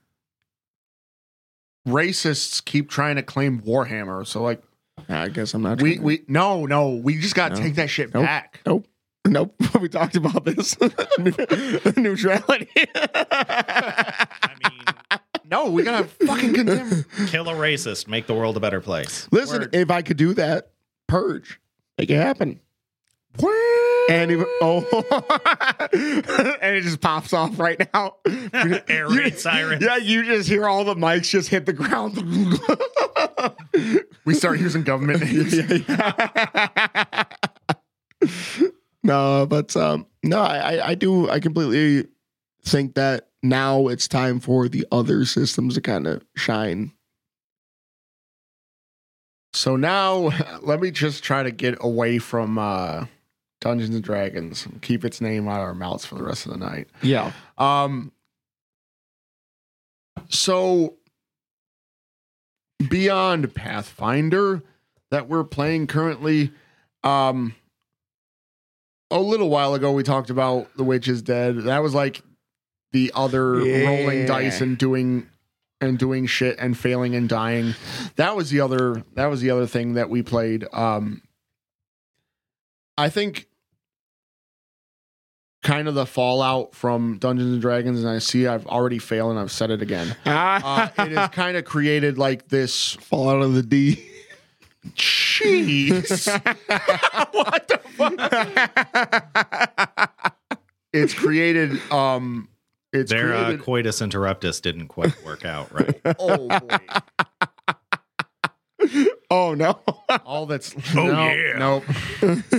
racists 1.88 2.64
keep 2.64 2.90
trying 2.90 3.18
to 3.18 3.24
claim 3.24 3.62
Warhammer. 3.62 4.26
So, 4.26 4.42
like, 4.42 4.64
I 5.10 5.28
guess 5.30 5.54
I'm 5.54 5.62
not. 5.62 5.82
we 5.82 5.92
trying 5.92 6.00
to- 6.00 6.04
we 6.06 6.22
no 6.28 6.66
no, 6.66 6.90
we 6.96 7.20
just 7.20 7.36
got 7.36 7.50
to 7.50 7.56
No. 7.56 7.62
take 7.62 7.76
that 7.76 7.90
shit 7.90 8.14
Nope. 8.14 8.24
back. 8.26 8.60
Nope. 8.66 8.88
Nope. 9.28 9.56
We 9.80 9.90
talked 9.90 10.16
about 10.16 10.46
this. 10.46 10.76
Neutrality. 11.98 12.68
I 12.96 14.52
mean, 14.64 15.20
No, 15.50 15.70
we 15.70 15.84
gotta 15.84 16.06
fucking 16.06 16.54
condemn. 16.54 17.06
kill 17.28 17.48
a 17.50 17.54
racist, 17.54 18.08
make 18.08 18.28
the 18.28 18.34
world 18.34 18.58
a 18.58 18.60
better 18.60 18.82
place. 18.82 19.28
Listen, 19.32 19.62
Word. 19.62 19.76
if 19.76 19.92
I 19.92 20.02
could 20.02 20.18
do 20.18 20.34
that, 20.36 20.72
purge, 21.08 21.60
make 21.98 22.10
it 22.10 22.16
happen. 22.18 22.60
And 24.10 24.46
oh, 24.62 24.86
and 26.62 26.76
it 26.76 26.82
just 26.82 27.02
pops 27.02 27.34
off 27.34 27.58
right 27.58 27.82
now. 27.94 28.18
Air 28.88 29.08
raid 29.10 29.40
sirens. 29.40 29.82
Yeah, 29.84 29.96
you 29.98 30.24
just 30.24 30.48
hear 30.50 30.68
all 30.68 30.84
the 30.84 30.94
mics 30.94 31.30
just 31.30 31.50
hit 31.50 31.66
the 31.66 31.74
ground. 31.74 32.18
We 34.26 34.34
start 34.36 34.60
using 34.60 34.84
government 34.84 35.22
names. 35.24 35.56
no, 39.04 39.46
but 39.48 39.76
um, 39.76 40.06
no, 40.24 40.40
I- 40.42 40.90
I 40.90 40.96
do. 40.96 41.30
I 41.30 41.40
completely 41.40 42.08
think 42.66 42.96
that 42.96 43.30
now 43.42 43.88
it's 43.88 44.08
time 44.08 44.40
for 44.40 44.70
the 44.70 44.86
other 44.92 45.26
systems 45.26 45.76
to 45.76 45.82
kind 45.82 46.08
of 46.08 46.24
shine. 46.36 46.92
So 49.54 49.76
now, 49.76 50.32
let 50.62 50.80
me 50.80 50.92
just 50.92 51.24
try 51.24 51.44
to 51.44 51.52
get 51.52 51.78
away 51.80 52.20
from 52.20 52.58
uh, 52.58 53.06
Dungeons 53.62 53.96
and 53.96 54.04
Dragons 54.04 54.66
and 54.66 54.82
keep 54.82 55.06
its 55.06 55.22
name 55.22 55.48
out 55.48 55.58
of 55.58 55.62
our 55.62 55.74
mouths 55.74 56.06
for 56.06 56.16
the 56.16 56.24
rest 56.24 56.46
of 56.46 56.52
the 56.54 56.58
night. 56.58 56.88
Yeah. 57.02 57.32
Um. 57.58 58.12
So 60.30 60.96
beyond 62.90 63.54
Pathfinder 63.54 64.64
that 65.12 65.28
we're 65.28 65.44
playing 65.44 65.88
currently, 65.88 66.52
um, 67.04 67.56
a 69.12 69.20
little 69.20 69.50
while 69.50 69.74
ago 69.74 69.92
we 69.92 70.04
talked 70.04 70.30
about 70.30 70.76
The 70.76 70.84
Witch 70.84 71.08
is 71.08 71.22
Dead. 71.22 71.58
That 71.64 71.84
was 71.84 71.94
like 71.94 72.22
the 72.92 73.12
other 73.16 73.54
rolling 73.54 74.26
dice 74.26 74.62
and 74.62 74.78
doing 74.78 75.28
and 75.84 75.98
doing 75.98 76.26
shit 76.26 76.58
and 76.60 76.78
failing 76.78 77.16
and 77.16 77.30
dying. 77.30 77.76
That 78.16 78.36
was 78.36 78.50
the 78.50 78.62
other 78.62 79.04
that 79.16 79.28
was 79.28 79.42
the 79.42 79.52
other 79.52 79.68
thing 79.68 79.94
that 79.94 80.10
we 80.10 80.24
played. 80.24 80.66
Um 80.74 81.22
I 82.98 83.10
think 83.10 83.48
kind 85.64 85.88
of 85.88 85.96
the 85.96 86.06
fallout 86.06 86.76
from 86.76 87.18
Dungeons 87.18 87.54
and 87.54 87.62
Dragons, 87.62 88.02
and 88.02 88.10
I 88.10 88.20
see 88.20 88.48
I've 88.48 88.68
already 88.68 89.00
failed 89.00 89.32
and 89.32 89.40
I've 89.40 89.52
said 89.52 89.72
it 89.72 89.82
again. 89.82 90.16
Uh, 90.26 90.90
it 91.00 91.12
has 91.12 91.30
kind 91.30 91.58
of 91.58 91.66
created 91.66 92.18
like 92.18 92.48
this 92.50 92.94
fallout 92.96 93.42
of 93.42 93.54
the 93.54 93.64
D. 93.64 94.10
cheese. 94.96 96.28
what 97.32 97.68
the 97.68 97.80
fuck? 97.96 98.14
It's 100.92 101.14
created 101.14 101.80
um 101.92 102.50
it's 102.94 103.12
Their 103.12 103.34
uh, 103.34 103.58
coitus 103.58 104.02
interruptus 104.02 104.62
didn't 104.62 104.88
quite 104.88 105.14
work 105.24 105.46
out 105.46 105.72
right. 105.74 106.00
oh 106.20 106.48
boy. 106.48 106.78
oh 109.30 109.54
no. 109.54 109.80
All 110.26 110.46
that's 110.46 110.74
Oh, 110.96 111.08
no, 111.08 111.28
yeah. 111.30 111.58
Nope. 111.58 111.84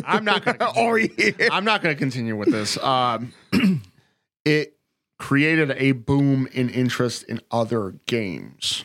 I'm 0.04 0.24
not 0.24 0.44
gonna 0.44 0.58
oh 0.76 0.96
yeah. 0.96 1.48
I'm 1.50 1.64
not 1.64 1.82
going 1.82 1.94
to 1.94 1.98
continue 1.98 2.36
with 2.36 2.50
this. 2.50 2.76
Um, 2.78 3.32
it 4.44 4.76
created 5.18 5.70
a 5.76 5.92
boom 5.92 6.48
in 6.52 6.68
interest 6.68 7.22
in 7.24 7.40
other 7.50 7.94
games. 8.06 8.84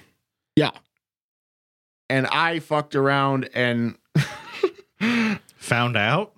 Yeah. 0.55 0.71
And 2.09 2.27
I 2.27 2.59
fucked 2.59 2.95
around 2.95 3.49
and 3.53 3.95
Found 5.57 5.97
out? 5.97 6.33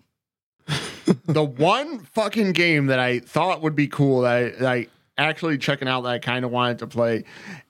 the 1.25 1.43
one 1.43 1.99
fucking 1.99 2.51
game 2.51 2.87
that 2.87 2.99
I 2.99 3.19
thought 3.19 3.61
would 3.61 3.75
be 3.75 3.87
cool 3.87 4.21
that 4.21 4.35
I, 4.35 4.49
that 4.49 4.65
I 4.65 4.87
actually 5.17 5.57
checking 5.57 5.87
out 5.87 6.01
that 6.01 6.09
I 6.09 6.19
kind 6.19 6.45
of 6.45 6.51
wanted 6.51 6.79
to 6.79 6.87
play, 6.87 7.23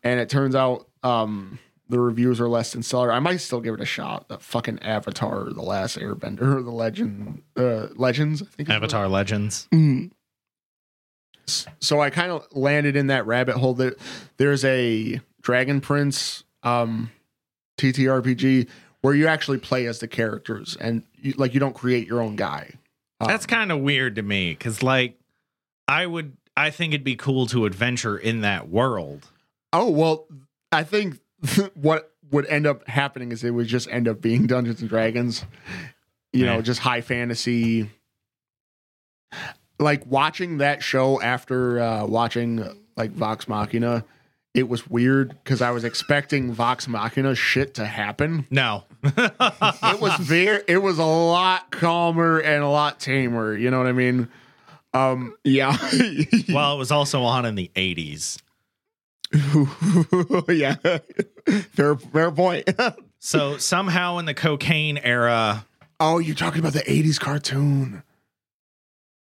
and 0.03 0.19
it 0.19 0.29
turns 0.29 0.55
out 0.55 0.87
um, 1.03 1.59
the 1.89 1.99
reviews 1.99 2.39
are 2.39 2.49
less 2.49 2.73
than 2.73 2.83
stellar. 2.83 3.11
I 3.11 3.19
might 3.19 3.37
still 3.37 3.61
give 3.61 3.73
it 3.73 3.81
a 3.81 3.85
shot. 3.85 4.27
The 4.27 4.39
fucking 4.39 4.79
Avatar, 4.79 5.49
the 5.51 5.61
Last 5.61 5.97
Airbender, 5.97 6.63
the 6.63 6.71
Legend, 6.71 7.41
uh, 7.57 7.87
Legends. 7.95 8.41
I 8.41 8.45
think. 8.45 8.69
Avatar 8.69 9.07
Legends. 9.07 9.67
Mm. 9.71 10.11
so 11.79 11.99
I 11.99 12.09
kind 12.09 12.31
of 12.31 12.47
landed 12.51 12.95
in 12.95 13.07
that 13.07 13.25
rabbit 13.25 13.57
hole. 13.57 13.73
That 13.73 13.99
there's 14.37 14.63
a 14.65 15.19
Dragon 15.41 15.81
Prince 15.81 16.43
um, 16.63 17.11
TTRPG 17.77 18.67
where 19.01 19.15
you 19.15 19.27
actually 19.27 19.57
play 19.57 19.87
as 19.87 19.99
the 19.99 20.07
characters 20.07 20.77
and 20.79 21.03
you, 21.15 21.33
like 21.37 21.53
you 21.53 21.59
don't 21.59 21.73
create 21.73 22.07
your 22.07 22.21
own 22.21 22.35
guy. 22.35 22.71
Um, 23.19 23.27
That's 23.27 23.45
kind 23.45 23.71
of 23.71 23.79
weird 23.81 24.15
to 24.15 24.21
me 24.21 24.51
because, 24.51 24.81
like, 24.81 25.19
I 25.87 26.05
would, 26.05 26.37
I 26.57 26.69
think 26.69 26.93
it'd 26.93 27.03
be 27.03 27.15
cool 27.15 27.47
to 27.47 27.65
adventure 27.65 28.17
in 28.17 28.41
that 28.41 28.69
world. 28.69 29.29
oh 29.73 29.89
well. 29.89 30.27
I 30.71 30.83
think 30.83 31.19
what 31.73 32.11
would 32.31 32.45
end 32.47 32.65
up 32.65 32.87
happening 32.87 33.31
is 33.31 33.43
it 33.43 33.51
would 33.51 33.67
just 33.67 33.89
end 33.89 34.07
up 34.07 34.21
being 34.21 34.47
Dungeons 34.47 34.81
and 34.81 34.89
Dragons. 34.89 35.45
You 36.33 36.45
know, 36.45 36.61
just 36.61 36.79
high 36.79 37.01
fantasy. 37.01 37.89
Like 39.79 40.05
watching 40.05 40.59
that 40.59 40.81
show 40.81 41.21
after 41.21 41.81
uh, 41.81 42.05
watching 42.05 42.65
like 42.95 43.11
Vox 43.11 43.49
Machina, 43.49 44.05
it 44.53 44.69
was 44.69 44.89
weird 44.89 45.29
because 45.43 45.61
I 45.61 45.71
was 45.71 45.83
expecting 45.83 46.53
Vox 46.53 46.87
Machina 46.87 47.35
shit 47.35 47.73
to 47.75 47.85
happen. 47.85 48.47
No. 48.49 48.85
it 49.03 49.99
was 49.99 50.17
very 50.19 50.63
it 50.67 50.77
was 50.77 50.99
a 50.99 51.05
lot 51.05 51.71
calmer 51.71 52.39
and 52.39 52.63
a 52.63 52.67
lot 52.69 52.99
tamer 52.99 53.55
you 53.57 53.71
know 53.71 53.79
what 53.79 53.87
i 53.87 53.91
mean 53.91 54.27
um 54.93 55.35
Yeah. 55.43 55.75
well, 56.49 56.75
it 56.75 56.77
was 56.77 56.91
also 56.91 57.21
on 57.23 57.45
in 57.45 57.55
the 57.55 57.71
80s. 57.75 58.41
yeah. 60.49 60.75
Fair 61.71 61.95
fair 61.95 62.31
point. 62.31 62.69
So 63.23 63.57
somehow 63.57 64.17
in 64.17 64.25
the 64.25 64.33
cocaine 64.33 64.97
era, 64.97 65.63
oh 65.99 66.17
you're 66.17 66.33
talking 66.35 66.59
about 66.59 66.73
the 66.73 66.79
80s 66.79 67.19
cartoon 67.19 68.01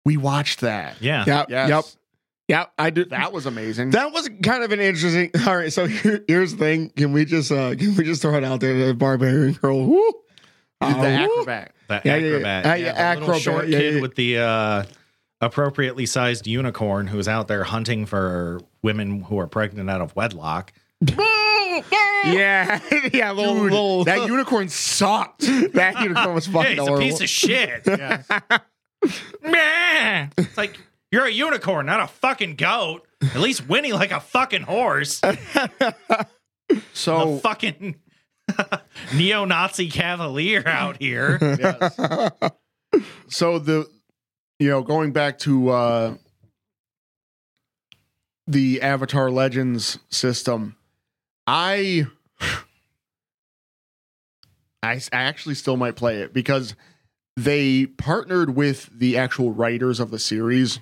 we 0.04 0.16
watched 0.16 0.60
that 0.60 1.02
yeah. 1.02 1.24
yep. 1.26 1.46
Yes. 1.50 1.68
Yep. 1.68 1.84
Yep. 2.46 2.72
I 2.78 2.90
did 2.90 3.10
that 3.10 3.32
was 3.32 3.46
amazing 3.46 3.90
That 3.90 4.12
was 4.12 4.30
kind 4.44 4.62
of 4.62 4.70
an 4.70 4.78
interesting. 4.78 5.32
All 5.48 5.56
right, 5.56 5.72
so 5.72 5.86
here, 5.86 6.24
here's 6.28 6.52
the 6.52 6.58
thing. 6.58 6.90
Can 6.90 7.12
we 7.12 7.24
just 7.24 7.50
uh 7.50 7.74
can 7.74 7.96
we 7.96 8.04
just 8.04 8.22
throw 8.22 8.36
it 8.36 8.44
out 8.44 8.60
there? 8.60 8.86
The 8.86 8.94
barbarian 8.94 9.54
girl. 9.54 9.84
Woo, 9.84 10.12
the 10.80 10.86
Uh, 10.86 10.96
woo. 10.96 11.04
acrobat 11.04 11.72
That 11.88 12.06
Yeah, 12.06 12.14
yeah, 12.16 12.20
yeah. 12.22 12.28
acrobat. 12.36 12.66
Uh, 12.66 12.68
Yeah, 12.68 12.74
yeah, 12.76 12.92
the 12.92 12.98
acrobat, 13.00 13.40
short 13.42 13.68
yeah, 13.68 13.78
kid 13.80 13.94
yeah. 13.96 14.00
with 14.00 14.14
the 14.14 14.38
uh, 14.38 14.84
appropriately 15.40 16.04
sized 16.06 16.46
unicorn 16.46 17.06
who's 17.08 17.28
out 17.28 17.48
there 17.48 17.64
hunting 17.64 18.06
for 18.06 18.60
women 18.82 19.22
who 19.22 19.38
are 19.38 19.46
pregnant 19.46 19.88
out 19.90 20.00
of 20.00 20.14
wedlock. 20.16 20.72
Yeah, 22.24 22.80
yeah. 23.12 23.30
Little, 23.30 23.54
Dude, 23.54 23.62
little 23.64 24.04
that 24.04 24.26
unicorn 24.26 24.68
sucked 24.68 25.42
that 25.74 26.00
unicorn 26.02 26.34
was 26.34 26.46
Hey, 26.46 26.52
fucking 26.52 26.70
he's 26.70 26.78
a 26.78 26.82
horrible. 26.82 27.06
piece 27.06 27.20
of 27.20 27.28
shit. 27.28 27.82
yes. 27.86 28.28
Meh. 29.42 30.26
it's 30.36 30.56
like 30.58 30.76
you're 31.12 31.26
a 31.26 31.30
unicorn, 31.30 31.86
not 31.86 32.00
a 32.00 32.08
fucking 32.08 32.56
goat. 32.56 33.06
At 33.22 33.36
least 33.40 33.68
whinny 33.68 33.92
like 33.92 34.10
a 34.10 34.18
fucking 34.18 34.62
horse. 34.62 35.20
so 36.92 37.34
a 37.34 37.38
fucking 37.38 37.94
neo-Nazi 39.14 39.88
cavalier 39.90 40.64
out 40.66 40.96
here. 41.00 41.38
yes. 41.40 41.96
so 43.28 43.60
the 43.60 43.88
you 44.58 44.68
know 44.68 44.82
going 44.82 45.12
back 45.12 45.38
to 45.38 45.70
uh 45.70 46.14
the 48.46 48.80
avatar 48.82 49.30
legends 49.30 49.98
system 50.08 50.76
I, 51.46 52.06
I 54.82 55.00
actually 55.12 55.54
still 55.54 55.78
might 55.78 55.96
play 55.96 56.20
it 56.20 56.34
because 56.34 56.74
they 57.38 57.86
partnered 57.86 58.54
with 58.54 58.90
the 58.92 59.16
actual 59.16 59.52
writers 59.52 59.98
of 59.98 60.10
the 60.10 60.18
series. 60.18 60.78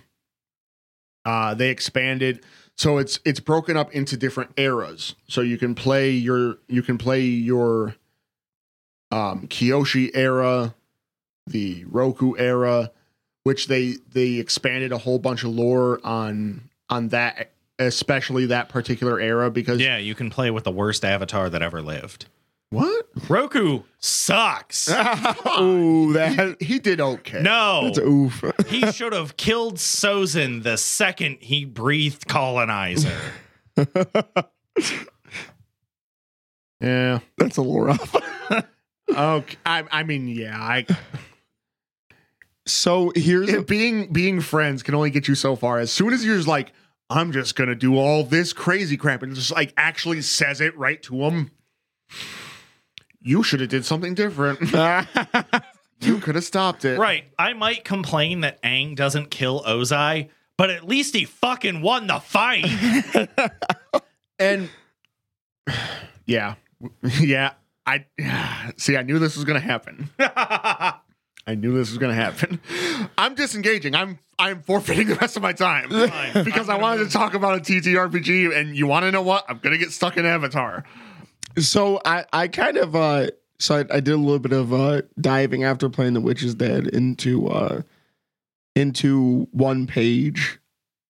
Uh 1.25 1.55
they 1.55 1.71
expanded. 1.71 2.43
So 2.77 2.99
it's 2.99 3.21
it's 3.25 3.39
broken 3.39 3.77
up 3.77 3.93
into 3.93 4.17
different 4.17 4.51
eras. 4.57 5.15
So 5.29 5.41
you 5.41 5.57
can 5.57 5.77
play 5.77 6.11
your 6.11 6.59
you 6.67 6.83
can 6.83 6.99
play 6.99 7.23
your 7.23 7.95
um 9.13 9.47
Kyoshi 9.47 10.11
era 10.15 10.75
the 11.47 11.85
Roku 11.89 12.35
era, 12.37 12.91
which 13.47 13.69
they 13.69 13.95
they 14.13 14.33
expanded 14.41 14.91
a 14.91 14.99
whole 14.99 15.21
bunch 15.21 15.45
of 15.45 15.51
lore 15.51 16.01
on 16.03 16.69
on 16.91 17.07
that, 17.11 17.53
especially 17.79 18.47
that 18.47 18.69
particular 18.69 19.21
era 19.21 19.53
because 19.53 19.81
Yeah, 19.81 19.99
you 19.99 20.17
can 20.17 20.31
play 20.31 20.51
with 20.51 20.65
the 20.65 20.73
worst 20.73 21.05
avatar 21.05 21.49
that 21.49 21.63
ever 21.63 21.81
lived. 21.81 22.27
What? 22.71 23.07
Roku 23.29 23.85
sucks. 24.01 24.89
Ooh, 25.61 26.13
that 26.15 26.57
He 26.61 26.81
did 26.81 27.01
okay. 27.01 27.41
No. 27.41 27.85
that's 27.85 27.99
oof. 27.99 28.43
he 28.67 28.91
should 28.91 29.13
have 29.13 29.37
killed 29.37 29.77
Sozin 29.77 30.65
the 30.65 30.77
second 30.77 31.37
he 31.39 31.65
breathed 31.65 32.27
colonizer. 32.27 33.17
Yeah. 36.81 37.21
That's 37.39 37.57
a 37.57 37.63
little 37.63 37.81
rough. 37.81 38.15
Okay. 39.09 39.57
I, 39.65 39.85
I 39.91 40.03
mean, 40.03 40.29
yeah. 40.29 40.61
I 40.61 40.85
So 42.67 43.13
here's 43.15 43.53
a, 43.53 43.63
being 43.63 44.13
being 44.13 44.41
friends 44.41 44.83
can 44.83 44.95
only 44.95 45.11
get 45.11 45.29
you 45.29 45.35
so 45.35 45.57
far. 45.57 45.79
As 45.79 45.93
soon 45.93 46.13
as 46.13 46.25
you're 46.25 46.37
just 46.37 46.49
like, 46.49 46.73
I'm 47.09 47.33
just 47.33 47.55
gonna 47.55 47.75
do 47.75 47.97
all 47.97 48.25
this 48.25 48.53
crazy 48.53 48.97
crap, 48.97 49.23
and 49.23 49.35
just 49.35 49.53
like 49.53 49.73
actually 49.77 50.23
says 50.23 50.61
it 50.61 50.77
right 50.77 51.03
to 51.05 51.23
him. 51.23 51.51
You 53.21 53.43
should 53.43 53.61
have 53.61 53.69
did 53.71 53.85
something 53.85 54.15
different. 54.15 54.61
you 56.01 56.19
could 56.19 56.35
have 56.35 56.45
stopped 56.45 56.85
it. 56.85 56.99
right. 56.99 57.25
I 57.39 57.53
might 57.55 57.85
complain 57.85 58.41
that 58.41 58.63
Aang 58.63 58.95
doesn't 58.95 59.31
kill 59.31 59.63
Ozai, 59.63 60.29
but 60.57 60.71
at 60.71 60.87
least 60.87 61.15
he 61.15 61.25
fucking 61.25 61.83
won 61.83 62.07
the 62.07 62.21
fight. 62.21 62.67
And 64.39 64.69
yeah, 66.27 66.55
yeah. 67.21 67.53
I 67.87 68.05
see. 68.77 68.97
I 68.97 69.03
knew 69.03 69.19
this 69.19 69.37
was 69.37 69.45
gonna 69.45 69.61
happen. 69.61 70.11
I 71.47 71.55
knew 71.55 71.73
this 71.77 71.91
was 71.91 71.99
gonna 71.99 72.15
happen. 72.15 72.61
I'm 73.19 73.35
disengaging. 73.35 73.95
I'm 73.95 74.19
I'm 74.39 74.63
forfeiting 74.63 75.07
the 75.09 75.15
rest 75.15 75.37
of 75.37 75.43
my 75.43 75.53
time 75.53 75.89
Fine. 76.09 76.45
because 76.45 76.69
I'm 76.69 76.77
I 76.77 76.79
gonna 76.79 76.83
wanted 76.83 77.05
to 77.07 77.11
talk 77.11 77.35
about 77.35 77.59
a 77.59 77.61
TTRPG. 77.61 78.57
And 78.57 78.77
you 78.77 78.87
want 78.87 79.05
to 79.05 79.13
know 79.13 79.23
what? 79.23 79.45
I'm 79.49 79.59
gonna 79.59 79.79
get 79.79 79.93
stuck 79.93 80.17
in 80.17 80.27
Avatar. 80.27 80.85
so 81.59 82.01
I 82.05 82.25
I 82.33 82.49
kind 82.49 82.77
of 82.77 82.97
uh 82.97 83.29
so 83.59 83.77
I, 83.77 83.97
I 83.97 84.01
did 84.01 84.13
a 84.15 84.17
little 84.19 84.39
bit 84.41 84.53
of 84.53 84.73
uh 84.75 85.03
diving 85.21 85.63
after 85.65 85.89
playing 85.89 86.15
The 86.15 86.21
Witch 86.21 86.43
is 86.43 86.55
Dead 86.57 86.89
into 86.89 87.49
uh 87.49 87.83
into 88.75 89.49
one 89.53 89.87
page 89.87 90.59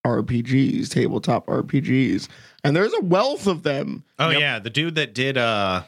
RPGs, 0.06 0.88
tabletop 0.90 1.46
RPGs. 1.46 2.28
And 2.62 2.76
there's 2.76 2.92
a 2.92 3.00
wealth 3.00 3.46
of 3.48 3.62
them. 3.64 4.04
Oh 4.18 4.30
Yep. 4.30 4.40
yeah, 4.40 4.58
the 4.60 4.70
dude 4.70 4.94
that 4.96 5.14
did 5.14 5.36
uh 5.38 5.82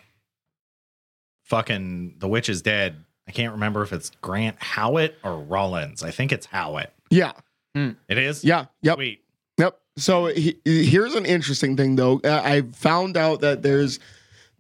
fucking 1.45 2.17
The 2.19 2.29
Witch 2.29 2.49
is 2.49 2.63
Dead. 2.63 3.05
I 3.29 3.31
can't 3.31 3.53
remember 3.53 3.83
if 3.83 3.93
it's 3.93 4.11
Grant 4.23 4.57
Howitt 4.59 5.19
or 5.23 5.39
Rollins. 5.39 6.03
I 6.03 6.11
think 6.11 6.33
it's 6.33 6.47
Howitt. 6.47 6.93
Yeah. 7.11 7.33
Hmm. 7.75 7.91
It 8.09 8.19
is? 8.19 8.43
Yeah. 8.43 8.67
Yep. 8.83 8.97
Sweet. 8.97 9.23
Yep. 9.59 9.79
So 9.99 10.27
he, 10.27 10.59
here's 10.65 11.15
an 11.15 11.27
interesting 11.27 11.77
thing, 11.77 11.97
though. 11.97 12.21
I 12.25 12.63
found 12.73 13.17
out 13.17 13.41
that 13.41 13.63
there's 13.63 14.01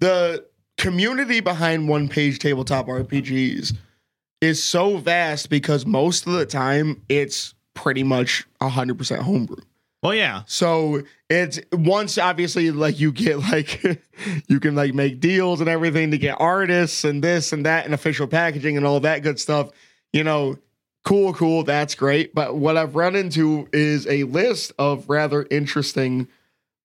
the 0.01 0.45
community 0.77 1.41
behind 1.41 1.89
one 1.89 2.09
page 2.09 2.39
tabletop 2.39 2.87
RPGs 2.87 3.75
is 4.41 4.63
so 4.63 4.99
vast 4.99 5.51
because 5.51 5.87
most 5.87 6.27
of 6.27 6.35
the 6.35 6.47
time 6.47 7.03
it's 7.09 7.55
pretty 7.75 8.03
much 8.03 8.47
100% 8.61 9.19
homebrew. 9.21 9.63
Well, 10.03 10.15
yeah. 10.15 10.43
So 10.47 11.03
it's 11.29 11.59
once 11.73 12.19
obviously 12.19 12.71
like 12.71 13.01
you 13.01 13.11
get 13.13 13.39
like 13.39 13.83
you 14.49 14.61
can 14.61 14.75
like 14.75 14.95
make 14.95 15.21
deals 15.21 15.61
and 15.61 15.69
everything 15.69 16.13
to 16.13 16.19
get 16.19 16.37
artists 16.39 17.05
and 17.05 17.23
this 17.23 17.53
and 17.53 17.67
that 17.67 17.85
and 17.85 17.95
official 17.95 18.27
packaging 18.27 18.77
and 18.77 18.87
all 18.87 19.01
that 19.01 19.23
good 19.23 19.41
stuff. 19.41 19.71
You 20.13 20.25
know, 20.25 20.57
cool, 21.05 21.35
cool, 21.35 21.65
that's 21.65 21.95
great. 21.95 22.35
But 22.35 22.57
what 22.57 22.77
I've 22.77 22.95
run 22.95 23.17
into 23.17 23.69
is 23.73 24.07
a 24.07 24.25
list 24.25 24.73
of 24.79 25.09
rather 25.09 25.47
interesting 25.51 26.29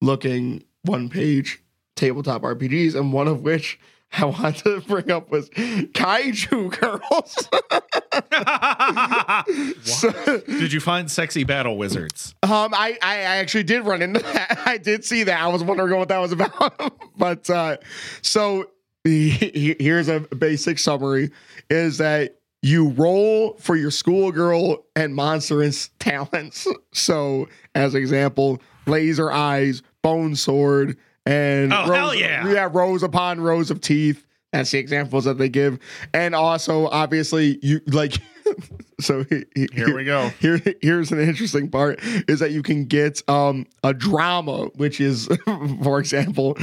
looking 0.01 0.63
one 0.83 1.09
page 1.09 1.61
tabletop 1.95 2.41
RPGs, 2.41 2.95
and 2.95 3.13
one 3.13 3.27
of 3.27 3.41
which 3.41 3.79
I 4.13 4.25
want 4.25 4.57
to 4.57 4.81
bring 4.81 5.11
up 5.11 5.29
was 5.31 5.49
Kaiju 5.49 6.79
Girls. 6.79 7.49
So- 9.83 10.41
Did 10.47 10.71
you 10.73 10.79
find 10.79 11.09
sexy 11.09 11.43
battle 11.43 11.77
wizards? 11.77 12.33
Um, 12.43 12.73
I, 12.73 12.97
I 13.01 13.17
actually 13.19 13.63
did 13.63 13.85
run 13.85 14.01
into 14.01 14.19
that. 14.21 14.59
I 14.65 14.77
did 14.77 15.03
see 15.05 15.23
that. 15.23 15.41
I 15.41 15.47
was 15.47 15.63
wondering 15.63 15.97
what 15.97 16.07
that 16.09 16.19
was 16.19 16.31
about. 16.31 16.99
but 17.17 17.49
uh, 17.49 17.77
so 18.21 18.65
he- 19.03 19.29
he- 19.29 19.75
here's 19.79 20.07
a 20.07 20.21
basic 20.21 20.79
summary: 20.79 21.31
is 21.69 21.97
that 21.97 22.37
you 22.61 22.89
roll 22.89 23.55
for 23.59 23.75
your 23.75 23.91
schoolgirl 23.91 24.85
and 24.95 25.13
monstrous 25.15 25.89
talents. 25.99 26.65
So, 26.93 27.47
as 27.75 27.93
example, 27.95 28.61
laser 28.85 29.31
eyes, 29.31 29.81
bone 30.01 30.35
sword, 30.35 30.97
and 31.25 31.73
Oh, 31.73 31.83
hell 31.91 32.15
yeah. 32.15 32.47
yeah, 32.49 32.69
rows 32.71 33.03
upon 33.03 33.41
rows 33.41 33.69
of 33.71 33.81
teeth. 33.81 34.25
That's 34.53 34.71
the 34.71 34.77
examples 34.77 35.25
that 35.25 35.37
they 35.37 35.49
give, 35.49 35.79
and 36.13 36.33
also 36.33 36.87
obviously 36.87 37.59
you 37.61 37.81
like. 37.87 38.13
so 38.99 39.23
he- 39.23 39.45
he- 39.55 39.67
Here 39.73 39.95
we 39.95 40.03
go. 40.05 40.29
here 40.39 40.61
here's 40.81 41.11
an 41.11 41.19
interesting 41.19 41.69
part 41.69 41.99
is 42.29 42.39
that 42.39 42.51
you 42.51 42.61
can 42.61 42.85
get 42.85 43.21
um 43.27 43.65
a 43.83 43.93
drama 43.93 44.65
which 44.75 45.01
is 45.01 45.27
for 45.83 45.99
example 45.99 46.55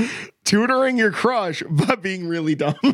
tutoring 0.45 0.97
your 0.97 1.11
crush 1.11 1.62
but 1.68 2.01
being 2.03 2.28
really 2.28 2.55
dumb 2.55 2.74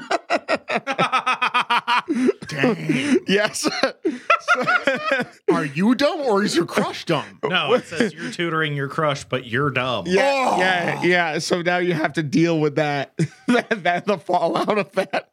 Dang. 2.48 3.18
yes 3.26 3.68
Are 5.52 5.64
you 5.64 5.94
dumb 5.94 6.20
or 6.20 6.42
is 6.44 6.54
your 6.56 6.64
crush 6.66 7.04
dumb? 7.04 7.38
No, 7.44 7.74
it 7.74 7.84
says 7.86 8.12
you're 8.14 8.30
tutoring 8.30 8.74
your 8.76 8.88
crush, 8.88 9.24
but 9.24 9.46
you're 9.46 9.70
dumb. 9.70 10.06
yeah 10.06 10.32
Oh. 10.48 10.58
yeah 10.58 11.02
yeah 11.02 11.38
so 11.38 11.62
now 11.62 11.78
you 11.78 11.92
have 11.94 12.12
to 12.14 12.22
deal 12.22 12.60
with 12.60 12.76
that 12.76 13.12
that, 13.48 13.82
that 13.84 14.06
the 14.06 14.18
fallout 14.18 14.78
of 14.78 14.92
that 14.92 15.30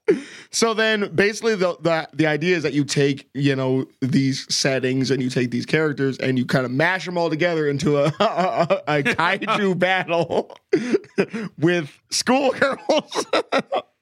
so 0.51 0.73
then 0.73 1.13
basically 1.15 1.55
the, 1.55 1.77
the 1.81 2.09
the 2.13 2.25
idea 2.27 2.55
is 2.57 2.63
that 2.63 2.73
you 2.73 2.83
take 2.83 3.29
you 3.33 3.55
know 3.55 3.85
these 4.01 4.45
settings 4.53 5.11
and 5.11 5.21
you 5.21 5.29
take 5.29 5.51
these 5.51 5.65
characters 5.65 6.17
and 6.17 6.37
you 6.37 6.45
kind 6.45 6.65
of 6.65 6.71
mash 6.71 7.05
them 7.05 7.17
all 7.17 7.29
together 7.29 7.67
into 7.67 7.97
a 7.97 8.05
a, 8.19 8.81
a 8.87 9.03
kaiju 9.03 9.77
battle 9.77 10.55
with 11.57 11.91
schoolgirls 12.09 13.25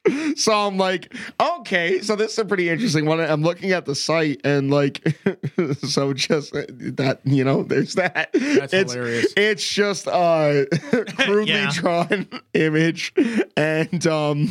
so 0.35 0.51
i'm 0.53 0.77
like 0.77 1.13
okay 1.39 1.99
so 2.01 2.15
this 2.15 2.33
is 2.33 2.39
a 2.39 2.45
pretty 2.45 2.69
interesting 2.69 3.05
one 3.05 3.19
i'm 3.19 3.41
looking 3.43 3.71
at 3.71 3.85
the 3.85 3.93
site 3.95 4.41
and 4.43 4.71
like 4.71 5.01
so 5.83 6.13
just 6.13 6.53
that 6.53 7.19
you 7.23 7.43
know 7.43 7.63
there's 7.63 7.93
that 7.95 8.31
That's 8.33 8.73
it's, 8.73 8.93
hilarious. 8.93 9.33
it's 9.37 9.67
just 9.67 10.07
a 10.07 10.65
crudely 11.17 11.53
Yeah. 11.53 11.71
drawn 11.73 12.27
image, 12.53 13.13
and 13.55 14.07
um, 14.07 14.47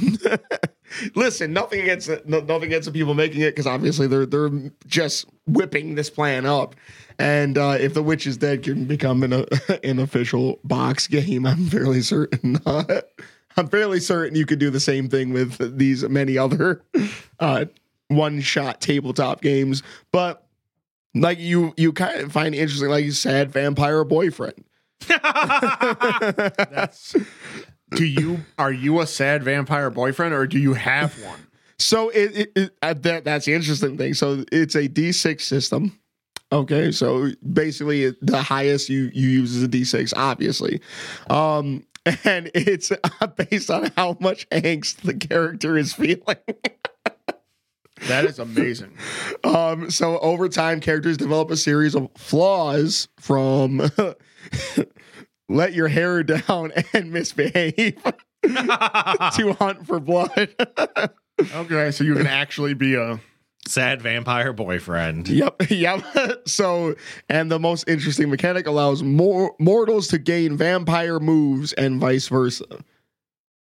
listen, 1.15 1.53
nothing 1.53 1.81
against 1.81 2.09
no, 2.27 2.41
nothing 2.41 2.65
against 2.65 2.87
the 2.87 2.93
people 2.93 3.15
making 3.15 3.41
it 3.43 3.51
because 3.51 3.67
obviously 3.67 4.07
they're 4.07 4.27
they're 4.27 4.51
just 4.87 5.27
whipping 5.47 5.95
this 5.95 6.11
plan 6.11 6.47
up. 6.47 6.75
And 7.19 7.59
uh, 7.59 7.77
if 7.79 7.95
the 7.95 8.03
witch 8.03 8.27
is 8.27 8.37
dead 8.37 8.63
can 8.63 8.85
become 8.87 9.23
an 9.23 9.33
uh, 9.33 9.45
an 9.85 9.99
official 9.99 10.59
box 10.65 11.07
game, 11.07 11.47
I'm 11.47 11.67
fairly 11.67 12.01
certain. 12.03 12.59
Uh, 12.67 13.01
I'm 13.61 13.69
fairly 13.69 14.01
certain 14.01 14.37
you 14.37 14.47
could 14.47 14.59
do 14.59 14.71
the 14.71 14.81
same 14.81 15.09
thing 15.09 15.33
with 15.33 15.79
these 15.79 16.03
many 16.09 16.37
other 16.37 16.83
uh, 17.41 17.67
one 18.09 18.41
shot 18.41 18.81
tabletop 18.81 19.41
games, 19.41 19.85
but 20.11 20.49
like 21.15 21.39
you 21.39 21.73
you 21.77 21.93
kind 21.93 22.21
of 22.21 22.33
find 22.33 22.55
interesting 22.55 22.89
like 22.89 23.05
you 23.05 23.13
said 23.13 23.51
vampire 23.51 24.05
boyfriend 24.05 24.65
That's. 25.09 27.17
Do 27.93 28.05
you 28.05 28.41
are 28.59 28.73
you 28.73 29.01
a 29.01 29.07
sad 29.07 29.43
vampire 29.43 29.91
boyfriend 29.91 30.35
or 30.35 30.47
do 30.47 30.59
you 30.59 30.75
have 30.75 31.15
one? 31.25 31.47
so 31.79 32.11
it, 32.11 32.37
it, 32.37 32.53
it 32.55 32.77
uh, 32.83 32.95
that 32.95 33.25
that's 33.25 33.47
the 33.47 33.55
interesting 33.55 33.97
thing 33.97 34.15
so 34.15 34.45
it's 34.53 34.77
a 34.77 34.89
d6 34.89 35.41
system 35.41 35.99
okay 36.53 36.93
so 36.93 37.31
basically 37.53 38.15
the 38.23 38.41
highest 38.41 38.89
you 38.89 39.11
you 39.13 39.29
use 39.29 39.57
is 39.57 39.65
a 39.65 39.69
d6 39.69 40.13
obviously 40.17 40.81
um 41.31 41.85
and 42.25 42.51
it's 42.55 42.91
uh, 42.93 43.27
based 43.27 43.71
on 43.71 43.93
how 43.97 44.17
much 44.21 44.49
angst 44.51 45.03
the 45.03 45.15
character 45.15 45.77
is 45.77 45.93
feeling 45.93 46.23
That 48.09 48.25
is 48.25 48.39
amazing. 48.39 48.97
Um, 49.45 49.91
so 49.91 50.19
over 50.21 50.49
time, 50.49 50.81
characters 50.81 51.19
develop 51.19 51.51
a 51.51 51.57
series 51.57 51.95
of 51.95 52.09
flaws 52.17 53.09
from 53.19 53.91
let 55.51 55.75
your 55.75 55.89
hair 55.89 56.23
down 56.23 56.73
and 56.95 57.13
misbehave 57.13 58.03
to 58.43 59.57
hunt 59.59 59.87
for 59.87 60.01
blood. 60.01 60.49
Okay, 61.55 61.91
so 61.91 62.03
you 62.05 62.15
can 62.15 62.27
actually 62.27 62.73
be 62.73 62.95
a 62.95 63.21
Sad 63.67 64.01
vampire 64.03 64.53
boyfriend. 64.53 65.29
yep, 65.29 65.57
yep. 65.71 66.03
So, 66.47 66.97
and 67.29 67.51
the 67.51 67.59
most 67.59 67.89
interesting 67.89 68.31
mechanic 68.31 68.67
allows 68.67 69.03
more 69.03 69.55
mortals 69.59 70.09
to 70.09 70.19
gain 70.19 70.57
vampire 70.57 71.21
moves 71.21 71.73
and 71.75 72.01
vice 72.01 72.29
versa. 72.29 72.65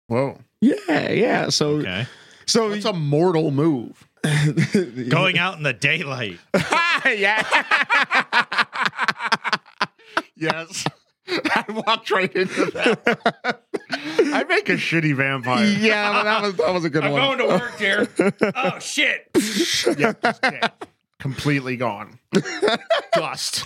whoa. 0.07 0.37
Yeah, 0.61 1.11
yeah. 1.11 1.49
So, 1.49 1.77
Okay. 1.77 2.05
so 2.45 2.71
it's 2.71 2.85
a 2.85 2.93
mortal 2.93 3.51
move. 3.51 4.07
Going 5.09 5.37
out 5.39 5.57
in 5.57 5.63
the 5.63 5.73
daylight. 5.73 6.39
yeah. 7.05 7.43
Yes. 10.35 10.85
I 11.55 11.65
walked 11.69 12.09
right 12.11 12.33
into 12.33 12.65
that. 12.71 13.61
I 13.91 14.43
make 14.45 14.69
a 14.69 14.73
shitty 14.73 15.15
vampire. 15.15 15.65
yeah, 15.65 16.11
but 16.13 16.23
that 16.23 16.41
was 16.41 16.55
that 16.55 16.73
was 16.73 16.85
a 16.85 16.89
good 16.89 17.03
I'm 17.03 17.11
one. 17.11 17.37
going 17.37 17.39
to 17.39 17.47
work 17.47 17.77
here. 17.77 18.07
oh 18.55 18.79
shit. 18.79 19.29
yeah, 19.97 20.13
just 20.21 20.41
dead. 20.41 20.71
completely 21.19 21.75
gone. 21.75 22.19
Dust. 23.13 23.65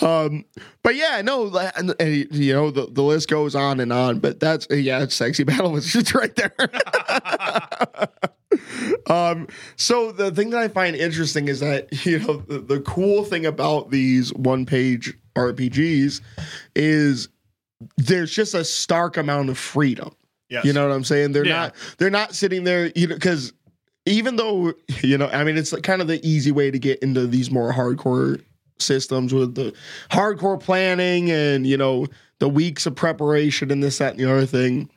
Um, 0.00 0.44
but 0.82 0.96
yeah, 0.96 1.22
no, 1.22 1.42
la- 1.42 1.70
and, 1.76 1.94
and, 1.98 2.26
you 2.34 2.52
know 2.52 2.70
the, 2.70 2.86
the 2.90 3.02
list 3.02 3.28
goes 3.28 3.54
on 3.54 3.80
and 3.80 3.92
on. 3.92 4.18
But 4.18 4.40
that's 4.40 4.66
yeah, 4.70 5.02
it's 5.02 5.14
sexy 5.14 5.44
battle 5.44 5.72
was 5.72 5.92
just 5.92 6.14
right 6.14 6.34
there. 6.34 6.54
um, 9.06 9.46
so 9.76 10.12
the 10.12 10.30
thing 10.30 10.50
that 10.50 10.60
I 10.60 10.68
find 10.68 10.94
interesting 10.96 11.48
is 11.48 11.60
that 11.60 12.04
you 12.04 12.18
know 12.18 12.36
the, 12.36 12.58
the 12.58 12.80
cool 12.80 13.24
thing 13.24 13.46
about 13.46 13.90
these 13.90 14.32
one 14.34 14.66
page 14.66 15.16
RPGs 15.34 16.20
is 16.76 17.28
there's 17.96 18.32
just 18.32 18.54
a 18.54 18.64
stark 18.64 19.16
amount 19.16 19.50
of 19.50 19.58
freedom. 19.58 20.14
Yes. 20.48 20.64
You 20.64 20.72
know 20.72 20.86
what 20.86 20.94
I'm 20.94 21.04
saying? 21.04 21.32
They're 21.32 21.46
Yeah. 21.46 21.52
not 21.56 21.74
they're 21.98 22.10
not 22.10 22.34
sitting 22.34 22.64
there, 22.64 22.92
you 22.94 23.06
know, 23.06 23.14
because 23.14 23.52
even 24.06 24.36
though 24.36 24.74
you 25.02 25.16
know, 25.18 25.28
I 25.28 25.44
mean, 25.44 25.56
it's 25.56 25.72
like 25.72 25.82
kind 25.82 26.02
of 26.02 26.08
the 26.08 26.24
easy 26.26 26.52
way 26.52 26.70
to 26.70 26.78
get 26.78 26.98
into 27.00 27.26
these 27.26 27.50
more 27.50 27.72
hardcore 27.72 28.42
systems 28.78 29.32
with 29.32 29.54
the 29.54 29.72
hardcore 30.10 30.60
planning 30.60 31.30
and 31.30 31.66
you 31.66 31.76
know 31.76 32.06
the 32.40 32.48
weeks 32.48 32.84
of 32.86 32.96
preparation 32.96 33.70
and 33.70 33.82
this, 33.82 33.98
that, 33.98 34.12
and 34.12 34.20
the 34.20 34.30
other 34.30 34.46
thing. 34.46 34.90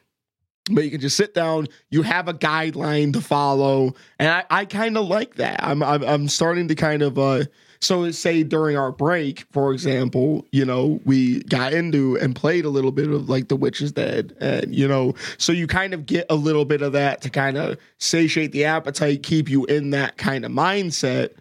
But 0.71 0.83
you 0.83 0.89
can 0.91 0.99
just 0.99 1.15
sit 1.15 1.35
down. 1.35 1.67
You 1.91 2.01
have 2.01 2.27
a 2.27 2.33
guideline 2.33 3.13
to 3.13 3.21
follow, 3.21 3.93
and 4.17 4.29
I, 4.29 4.43
I 4.49 4.65
kind 4.65 4.97
of 4.97 5.05
like 5.07 5.35
that. 5.35 5.63
I'm, 5.63 5.83
I'm 5.83 6.03
I'm 6.03 6.27
starting 6.27 6.67
to 6.67 6.75
kind 6.75 7.01
of 7.01 7.17
uh. 7.19 7.43
So 7.85 8.09
say 8.09 8.41
during 8.41 8.75
our 8.75 8.91
break, 8.91 9.45
for 9.51 9.71
example, 9.71 10.47
you 10.51 10.65
know, 10.65 10.99
we 11.05 11.43
got 11.43 11.71
into 11.71 12.17
and 12.17 12.35
played 12.35 12.65
a 12.65 12.69
little 12.69 12.91
bit 12.91 13.11
of 13.11 13.29
like 13.29 13.47
The 13.47 13.55
Witch 13.55 13.79
is 13.79 13.91
Dead, 13.91 14.35
and 14.39 14.73
you 14.73 14.87
know, 14.87 15.13
so 15.37 15.51
you 15.51 15.67
kind 15.67 15.93
of 15.93 16.07
get 16.07 16.25
a 16.31 16.35
little 16.35 16.65
bit 16.65 16.81
of 16.81 16.93
that 16.93 17.21
to 17.21 17.29
kind 17.29 17.57
of 17.57 17.77
satiate 17.99 18.53
the 18.53 18.65
appetite, 18.65 19.21
keep 19.21 19.49
you 19.49 19.65
in 19.65 19.91
that 19.91 20.17
kind 20.17 20.45
of 20.45 20.51
mindset. 20.51 21.35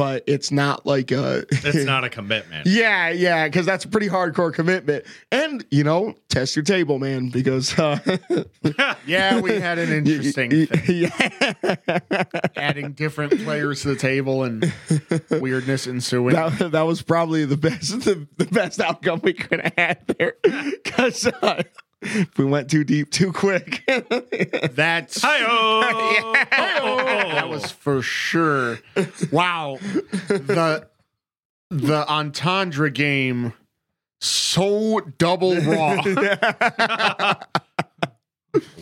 But 0.00 0.24
it's 0.26 0.50
not 0.50 0.86
like 0.86 1.10
a 1.10 1.44
It's 1.50 1.84
not 1.84 2.04
a 2.04 2.08
commitment. 2.08 2.66
yeah, 2.66 3.10
yeah, 3.10 3.46
because 3.46 3.66
that's 3.66 3.84
a 3.84 3.88
pretty 3.88 4.08
hardcore 4.08 4.50
commitment. 4.50 5.04
And 5.30 5.62
you 5.70 5.84
know, 5.84 6.14
test 6.30 6.56
your 6.56 6.62
table, 6.62 6.98
man, 6.98 7.28
because 7.28 7.78
uh, 7.78 7.98
Yeah, 9.06 9.40
we 9.42 9.60
had 9.60 9.78
an 9.78 9.92
interesting 10.06 10.66
thing. 10.66 11.10
yeah, 11.12 11.90
Adding 12.56 12.92
different 12.92 13.44
players 13.44 13.82
to 13.82 13.88
the 13.88 13.96
table 13.96 14.44
and 14.44 14.72
weirdness 15.30 15.86
ensuing. 15.86 16.34
that, 16.34 16.72
that 16.72 16.82
was 16.86 17.02
probably 17.02 17.44
the 17.44 17.58
best 17.58 18.00
the, 18.04 18.26
the 18.38 18.46
best 18.46 18.80
outcome 18.80 19.20
we 19.22 19.34
could 19.34 19.60
have 19.60 19.74
had 19.76 20.06
there. 20.18 20.36
Because 20.82 21.26
uh, 21.26 21.62
if 22.02 22.38
we 22.38 22.44
went 22.44 22.70
too 22.70 22.84
deep 22.84 23.10
too 23.10 23.32
quick, 23.32 23.82
That's 24.72 25.20
Hi-oh. 25.22 26.32
that 27.32 27.48
was 27.48 27.70
for 27.70 28.02
sure. 28.02 28.78
Wow. 29.30 29.78
The 30.28 30.88
the 31.70 32.06
entendre 32.08 32.90
game 32.90 33.52
so 34.20 35.00
double 35.18 35.56
raw. 35.60 36.02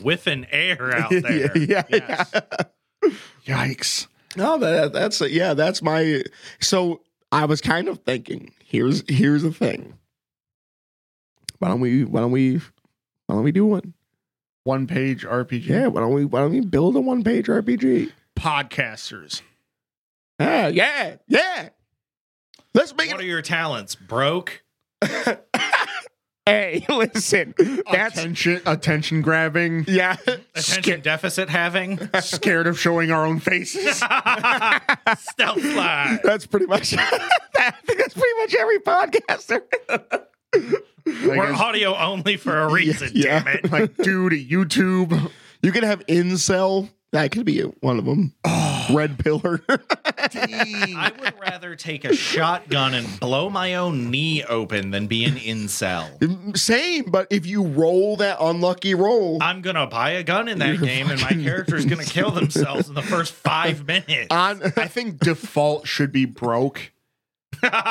with 0.02 0.26
an 0.26 0.46
air 0.50 0.96
out 0.96 1.10
there. 1.10 1.56
yeah, 1.58 1.82
Yes. 1.90 2.32
Yikes. 3.46 4.06
No, 4.36 4.58
but 4.58 4.92
that's 4.92 5.20
yeah, 5.22 5.54
that's 5.54 5.82
my. 5.82 6.22
So 6.60 7.02
I 7.32 7.44
was 7.46 7.60
kind 7.60 7.88
of 7.88 7.98
thinking. 8.00 8.52
Here's 8.64 9.02
here's 9.08 9.42
the 9.42 9.52
thing. 9.52 9.94
Why 11.58 11.68
don't 11.68 11.80
we? 11.80 12.04
Why 12.04 12.20
don't 12.20 12.30
we? 12.30 12.60
Why 13.28 13.36
don't 13.36 13.44
we 13.44 13.52
do 13.52 13.64
one? 13.66 13.94
One 14.64 14.86
page 14.88 15.24
RPG. 15.24 15.66
Yeah. 15.66 15.86
Why 15.86 16.00
don't 16.00 16.12
we? 16.12 16.24
Why 16.24 16.40
don't 16.40 16.50
we 16.50 16.60
build 16.60 16.96
a 16.96 17.00
one 17.00 17.22
page 17.22 17.46
RPG? 17.46 18.10
Podcasters. 18.36 19.42
Ah, 20.40 20.66
yeah, 20.66 21.16
yeah. 21.28 21.68
Let's 22.74 22.94
make 22.96 23.10
What 23.10 23.20
it. 23.20 23.24
are 23.24 23.26
your 23.26 23.42
talents? 23.42 23.94
Broke? 23.94 24.62
hey, 26.46 26.84
listen. 26.88 27.54
That's 27.90 28.18
attention 28.18 28.60
attention 28.66 29.22
grabbing. 29.22 29.84
yeah. 29.88 30.16
Attention 30.54 31.00
deficit 31.00 31.48
having? 31.48 31.98
Scared 32.20 32.66
of 32.66 32.78
showing 32.78 33.10
our 33.10 33.26
own 33.26 33.40
faces. 33.40 33.96
Stealth 33.96 35.60
slide. 35.60 36.20
That's 36.24 36.46
pretty 36.46 36.66
much. 36.66 36.94
I 36.96 37.70
think 37.84 37.98
that's 37.98 38.14
pretty 38.14 38.38
much 38.40 38.54
every 38.54 38.78
podcaster. 38.80 39.62
We're 41.06 41.36
Like, 41.36 41.58
audio 41.60 41.96
only 41.96 42.36
for 42.36 42.60
a 42.60 42.68
reason, 42.72 43.10
Yeah. 43.14 43.42
damn 43.42 43.54
it. 43.56 43.70
like 43.72 43.96
dude, 43.96 44.32
YouTube. 44.32 45.30
You 45.62 45.72
can 45.72 45.82
have 45.84 46.04
incel. 46.06 46.90
That 47.12 47.30
could 47.32 47.46
be 47.46 47.60
one 47.62 47.98
of 47.98 48.04
them. 48.04 48.34
Red 48.90 49.18
pillar. 49.18 49.62
I 49.70 51.10
would 51.20 51.34
rather 51.40 51.74
take 51.74 52.04
a 52.04 52.14
shotgun 52.14 52.92
and 52.94 53.18
blow 53.20 53.48
my 53.48 53.74
own 53.76 54.10
knee 54.10 54.44
open 54.44 54.90
than 54.90 55.06
be 55.06 55.24
an 55.24 55.36
incel. 55.36 56.18
Mm, 56.18 56.56
same, 56.56 57.04
but 57.10 57.26
if 57.30 57.46
you 57.46 57.62
roll 57.64 58.16
that 58.16 58.36
unlucky 58.40 58.94
roll 58.94 59.38
I'm 59.42 59.62
gonna 59.62 59.86
buy 59.86 60.10
a 60.10 60.22
gun 60.22 60.48
in 60.48 60.58
that 60.58 60.80
game, 60.80 61.10
and 61.10 61.20
my 61.22 61.30
character's 61.32 61.86
gonna 61.86 62.04
kill 62.04 62.30
themselves 62.30 62.88
in 62.88 62.94
the 62.94 63.02
first 63.02 63.32
five 63.32 63.86
minutes. 63.86 64.26
on, 64.30 64.62
I 64.76 64.86
think 64.86 65.18
default 65.20 65.86
should 65.86 66.12
be 66.12 66.24
broke 66.26 66.92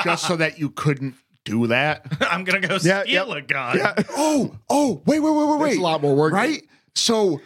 just 0.03 0.27
so 0.27 0.35
that 0.35 0.59
you 0.59 0.69
couldn't 0.69 1.15
do 1.51 1.67
that. 1.67 2.05
I'm 2.21 2.43
gonna 2.43 2.59
go 2.59 2.77
Yeah, 2.81 3.01
steal 3.03 3.27
yep. 3.27 3.37
a 3.37 3.41
gun. 3.41 3.77
yeah, 3.77 3.93
Oh, 4.11 4.55
oh, 4.69 5.01
wait, 5.05 5.19
wait, 5.19 5.31
wait, 5.31 5.47
wait, 5.47 5.59
wait. 5.59 5.69
it's 5.71 5.79
a 5.79 5.81
lot 5.83 6.01
more 6.01 6.15
work, 6.15 6.33
right? 6.33 6.61
So 6.95 7.41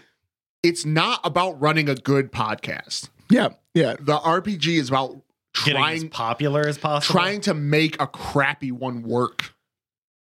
it's 0.63 0.85
not 0.85 1.19
about 1.23 1.59
running 1.61 1.89
a 1.89 1.95
good 1.95 2.31
podcast. 2.31 3.09
Yeah, 3.29 3.49
yeah, 3.73 3.95
The 3.99 4.17
RPG 4.17 4.77
is 4.79 4.89
about 4.89 5.21
Getting 5.65 5.75
as 5.83 5.99
trying 5.99 6.09
popular 6.09 6.61
as 6.67 6.77
possible. 6.77 7.19
trying 7.19 7.41
to 7.41 7.53
make 7.53 8.01
a 8.01 8.07
crappy 8.07 8.71
one 8.71 9.03
work. 9.03 9.53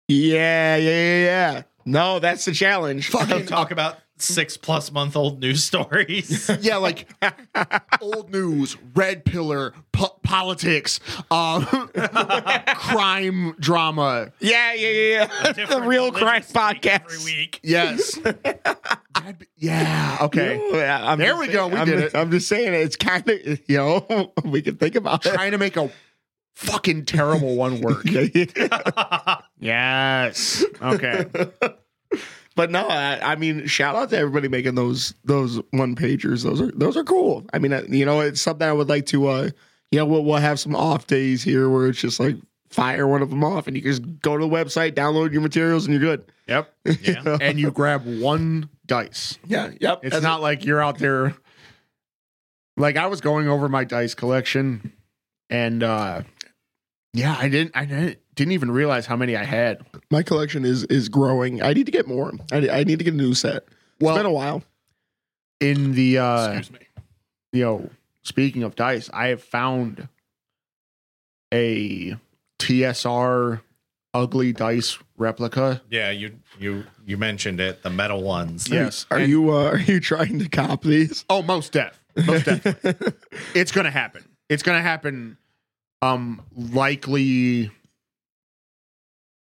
yeah, 0.08 0.76
yeah, 0.76 0.90
yeah. 0.90 1.24
yeah. 1.54 1.62
No, 1.86 2.20
that's 2.20 2.46
the 2.46 2.52
challenge. 2.52 3.10
Fucking 3.10 3.46
talk 3.48 3.72
about 3.72 3.98
six 4.20 4.58
plus 4.58 4.92
month 4.92 5.16
old 5.16 5.40
news 5.40 5.64
stories. 5.64 6.50
Yeah, 6.62 6.78
like 6.78 7.08
old 8.02 8.32
news, 8.32 8.76
red 8.94 9.24
pillar, 9.26 9.74
po- 9.92 10.20
politics, 10.24 11.00
um, 11.32 11.66
crime 12.76 13.56
drama. 13.60 14.32
Yeah, 14.40 14.74
yeah, 14.74 14.90
yeah. 14.90 15.30
yeah. 15.58 15.66
the 15.70 15.82
real 15.82 16.12
crime 16.12 16.42
podcast. 16.42 17.02
every 17.06 17.24
week. 17.24 17.60
Yes. 17.64 18.18
Be- 18.18 19.46
yeah. 19.58 20.18
Okay. 20.22 20.62
Yeah, 20.74 21.12
I'm 21.12 21.18
There 21.20 21.30
just 21.30 21.40
we 21.40 21.46
saying- 21.48 21.56
go, 21.56 21.68
we 21.68 21.76
I'm, 21.78 21.88
did 21.88 22.00
it. 22.00 22.16
I'm 22.16 22.32
just 22.32 22.48
saying 22.48 22.74
it's 22.74 22.96
kind 22.96 23.28
of 23.30 23.40
you 23.70 23.78
know 23.78 24.34
we 24.44 24.62
can 24.62 24.76
think 24.76 24.96
about 24.96 25.26
it. 25.26 25.34
Trying 25.34 25.52
to 25.52 25.58
make 25.58 25.78
a 25.78 25.90
fucking 26.56 27.06
terrible 27.06 27.56
one 27.56 27.80
work. 27.82 28.04
Yeah, 28.06 28.28
yeah. 28.34 29.38
Yes. 29.60 30.64
Okay. 30.82 31.26
But 32.60 32.72
no, 32.72 32.90
I, 32.90 33.20
I 33.24 33.36
mean, 33.38 33.68
shout 33.68 33.96
out 33.96 34.10
to 34.10 34.18
everybody 34.18 34.50
making 34.50 34.76
those 34.76 35.14
those 35.24 35.62
one 35.72 35.96
pagers. 35.96 36.44
Those 36.44 36.60
are 36.60 36.70
those 36.72 36.98
are 36.98 37.06
cool. 37.06 37.46
I 37.54 37.60
mean, 37.60 37.72
uh, 37.72 37.84
you 37.88 38.06
know, 38.06 38.20
it's 38.20 38.42
something 38.42 38.68
I 38.68 38.74
would 38.74 38.90
like 38.90 39.06
to. 39.06 39.30
uh 39.30 39.50
You 39.92 40.00
know, 40.00 40.06
we'll, 40.06 40.26
we'll 40.26 40.36
have 40.40 40.60
some 40.60 40.76
off 40.76 41.08
days 41.08 41.42
here 41.42 41.70
where 41.70 41.88
it's 41.88 42.02
just 42.02 42.20
like 42.20 42.36
fire 42.70 43.08
one 43.08 43.22
of 43.22 43.30
them 43.30 43.46
off, 43.46 43.68
and 43.68 43.78
you 43.78 43.82
just 43.82 44.02
go 44.20 44.36
to 44.36 44.44
the 44.44 44.52
website, 44.52 44.92
download 44.92 45.32
your 45.32 45.42
materials, 45.42 45.86
and 45.86 45.94
you're 45.94 46.04
good. 46.18 46.26
Yep. 46.50 46.74
Yeah. 47.02 47.38
And 47.40 47.58
you 47.58 47.72
grab 47.72 48.04
one 48.06 48.68
dice. 48.86 49.40
Yeah, 49.48 49.72
yep. 49.80 50.02
It's 50.04 50.22
not 50.22 50.42
like 50.42 50.66
you're 50.66 50.82
out 50.82 50.98
there. 50.98 51.36
Like 52.76 52.98
I 52.98 53.06
was 53.06 53.22
going 53.22 53.48
over 53.48 53.70
my 53.70 53.86
dice 53.86 54.16
collection, 54.16 54.92
and 55.50 55.82
uh 55.82 56.24
yeah, 57.14 57.36
I 57.40 57.50
didn't. 57.50 57.76
I 57.76 57.86
didn't, 57.86 58.18
didn't 58.36 58.52
even 58.54 58.72
realize 58.72 59.06
how 59.06 59.16
many 59.16 59.36
I 59.36 59.44
had. 59.44 59.86
my 60.12 60.24
collection 60.24 60.66
is 60.66 60.84
is 60.86 61.10
growing. 61.10 61.62
I 61.62 61.74
need 61.74 61.86
to 61.88 61.92
get 61.92 62.08
more. 62.08 62.32
I, 62.52 62.70
I 62.70 62.84
need 62.84 63.00
to 63.00 63.06
get 63.06 63.14
a 63.14 63.18
new 63.18 63.34
set. 63.34 63.64
Well, 64.00 64.16
it's 64.16 64.20
been 64.20 64.26
a 64.26 64.32
while. 64.34 64.64
in 65.60 65.94
the 65.94 66.20
uh 66.20 66.52
Excuse 66.54 66.72
me. 66.80 66.88
you 67.52 67.64
know, 67.64 67.90
speaking 68.24 68.64
of 68.64 68.76
dice, 68.76 69.10
I 69.14 69.28
have 69.28 69.44
found 69.44 70.08
a 71.54 72.16
TSR 72.60 73.62
ugly 74.14 74.54
dice 74.54 74.98
replica. 75.18 75.82
Yeah, 75.90 76.12
you 76.12 76.36
you 76.60 76.86
you 77.06 77.18
mentioned 77.18 77.60
it. 77.60 77.84
The 77.84 77.90
metal 77.90 78.22
ones. 78.24 78.68
Yes. 78.70 79.06
Are 79.12 79.18
And- 79.18 79.30
you 79.30 79.52
uh, 79.52 79.72
are 79.72 79.80
you 79.80 80.00
trying 80.00 80.40
to 80.40 80.50
cop 80.50 80.84
these? 80.84 81.26
Oh, 81.30 81.42
most 81.42 81.74
def. 81.74 82.00
Most 82.26 82.46
definitely. 82.46 83.14
it's 83.56 83.72
gonna 83.72 83.92
happen. 83.92 84.24
It's 84.50 84.64
gonna 84.64 84.82
happen 84.82 85.38
um 86.02 86.42
likely 86.56 87.72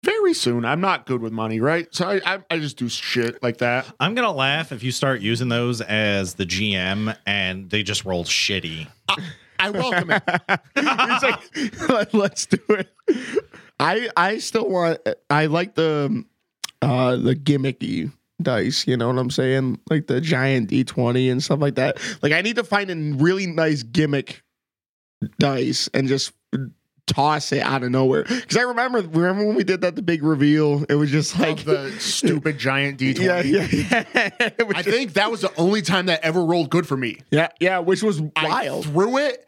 very 0.03 0.33
soon. 0.33 0.65
I'm 0.65 0.81
not 0.81 1.05
good 1.05 1.21
with 1.21 1.31
money, 1.31 1.59
right? 1.61 1.87
So 1.91 2.07
I 2.07 2.21
I, 2.35 2.39
I 2.51 2.59
just 2.59 2.77
do 2.77 2.89
shit 2.89 3.41
like 3.41 3.57
that. 3.59 3.91
I'm 3.99 4.15
gonna 4.15 4.31
laugh 4.33 4.71
if 4.71 4.83
you 4.83 4.91
start 4.91 5.21
using 5.21 5.49
those 5.49 5.81
as 5.81 6.33
the 6.35 6.45
GM 6.45 7.15
and 7.25 7.69
they 7.69 7.83
just 7.83 8.03
roll 8.05 8.25
shitty. 8.25 8.87
I 9.59 9.69
welcome 9.69 10.11
it. 10.11 10.23
He's 10.75 11.23
like, 11.23 11.89
"Let- 11.89 12.13
let's 12.13 12.45
do 12.45 12.59
it. 12.69 12.93
I 13.79 14.09
I 14.17 14.39
still 14.39 14.69
want. 14.69 14.99
I 15.29 15.45
like 15.45 15.75
the 15.75 16.25
uh 16.81 17.15
the 17.15 17.35
gimmicky 17.35 18.11
dice. 18.41 18.85
You 18.85 18.97
know 18.97 19.07
what 19.07 19.17
I'm 19.17 19.29
saying? 19.31 19.79
Like 19.89 20.07
the 20.07 20.19
giant 20.19 20.69
D20 20.69 21.31
and 21.31 21.41
stuff 21.41 21.61
like 21.61 21.75
that. 21.75 21.97
Like 22.21 22.33
I 22.33 22.41
need 22.41 22.57
to 22.57 22.65
find 22.65 22.91
a 22.91 23.15
really 23.17 23.47
nice 23.47 23.83
gimmick 23.83 24.43
dice 25.39 25.89
and 25.93 26.09
just 26.09 26.33
toss 27.05 27.51
it 27.51 27.59
out 27.61 27.83
of 27.83 27.91
nowhere. 27.91 28.23
Because 28.23 28.57
I 28.57 28.61
remember, 28.61 29.01
remember 29.01 29.45
when 29.45 29.55
we 29.55 29.63
did 29.63 29.81
that 29.81 29.95
the 29.95 30.01
big 30.01 30.23
reveal? 30.23 30.85
It 30.89 30.95
was 30.95 31.11
just 31.11 31.37
like 31.39 31.59
Of 31.59 31.65
the 31.65 31.91
stupid 31.99 32.57
giant 32.57 32.99
D20. 33.01 33.19
yeah, 33.19 33.41
yeah, 33.41 33.67
yeah. 34.39 34.49
I 34.75 34.81
just- 34.81 34.89
think 34.89 35.13
that 35.13 35.29
was 35.29 35.41
the 35.41 35.53
only 35.57 35.81
time 35.81 36.05
that 36.07 36.21
ever 36.23 36.43
rolled 36.43 36.69
good 36.69 36.87
for 36.87 36.95
me. 36.97 37.17
yeah, 37.31 37.49
yeah, 37.59 37.79
which 37.79 38.01
was 38.03 38.21
I 38.35 38.47
wild. 38.47 38.85
threw 38.85 39.17
it, 39.17 39.45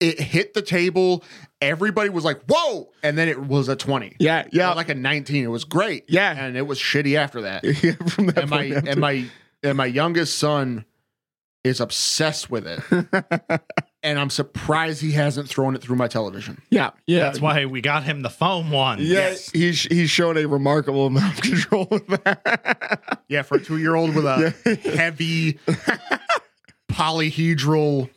it 0.00 0.20
hit 0.20 0.52
the 0.54 0.62
table. 0.62 1.24
Everybody 1.60 2.08
was 2.10 2.24
like, 2.24 2.42
"Whoa!" 2.48 2.90
And 3.04 3.16
then 3.16 3.28
it 3.28 3.40
was 3.40 3.68
a 3.68 3.76
twenty. 3.76 4.16
yeah, 4.18 4.46
yeah, 4.52 4.64
Not 4.66 4.76
like 4.76 4.88
a 4.88 4.94
nineteen. 4.96 5.44
It 5.44 5.48
was 5.48 5.64
great. 5.64 6.04
Yeah. 6.08 6.32
and 6.36 6.56
it 6.56 6.66
was 6.66 6.78
shitty 6.78 7.16
after 7.16 7.42
that. 7.42 7.62
yeah. 7.84 7.92
From 8.08 8.26
that 8.26 8.38
and 8.38 8.50
my 8.50 8.66
after. 8.66 8.90
and 8.90 9.00
my 9.00 9.24
and 9.62 9.76
my 9.76 9.86
youngest 9.86 10.38
son 10.38 10.84
is 11.62 11.80
obsessed 11.80 12.50
with 12.50 12.66
it, 12.66 12.80
and 14.02 14.18
I'm 14.18 14.30
surprised 14.30 15.00
he 15.00 15.12
hasn't 15.12 15.48
thrown 15.48 15.74
it 15.74 15.82
through 15.82 15.96
my 15.96 16.08
television. 16.08 16.60
yeah, 16.70 16.90
yeah. 17.06 17.20
That's 17.20 17.40
why 17.40 17.64
we 17.66 17.80
got 17.80 18.02
him 18.04 18.22
the 18.22 18.30
foam 18.30 18.70
one. 18.70 18.98
Yeah, 19.00 19.34
he's 19.52 19.82
he's 19.84 20.10
shown 20.10 20.36
a 20.36 20.46
remarkable 20.46 21.06
amount 21.06 21.34
of 21.38 21.42
control 21.42 21.86
with 21.90 22.06
that. 22.08 23.22
Yeah, 23.28 23.42
for 23.42 23.56
a 23.56 23.60
two 23.60 23.78
year 23.78 23.94
old 23.94 24.14
with 24.14 24.24
a 24.26 24.50
heavy 24.96 25.58
polyhedral 26.90 28.10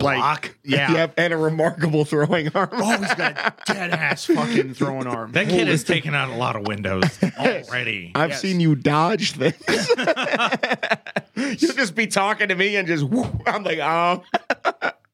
like 0.00 0.18
Block. 0.18 0.56
yeah. 0.64 0.92
Yep, 1.00 1.14
and 1.18 1.32
a 1.32 1.36
remarkable 1.36 2.04
throwing 2.04 2.48
arm. 2.54 2.68
Oh, 2.72 2.96
he's 2.98 3.14
got 3.14 3.36
a 3.38 3.52
dead 3.72 3.90
ass 3.90 4.24
fucking 4.26 4.74
throwing 4.74 5.06
arm. 5.06 5.32
That 5.32 5.48
kid 5.48 5.68
has 5.68 5.84
taken 5.84 6.14
out 6.14 6.30
a 6.30 6.34
lot 6.36 6.56
of 6.56 6.66
windows 6.66 7.18
already. 7.38 8.12
I've 8.14 8.30
Yes. 8.30 8.40
seen 8.40 8.60
you 8.60 8.74
dodge 8.74 9.32
things. 9.32 9.56
You'll 11.36 11.74
just 11.74 11.94
be 11.94 12.06
talking 12.06 12.48
to 12.48 12.54
me 12.54 12.76
and 12.76 12.86
just 12.86 13.04
whoo, 13.04 13.26
I'm 13.46 13.62
like, 13.64 13.78
oh, 13.78 14.22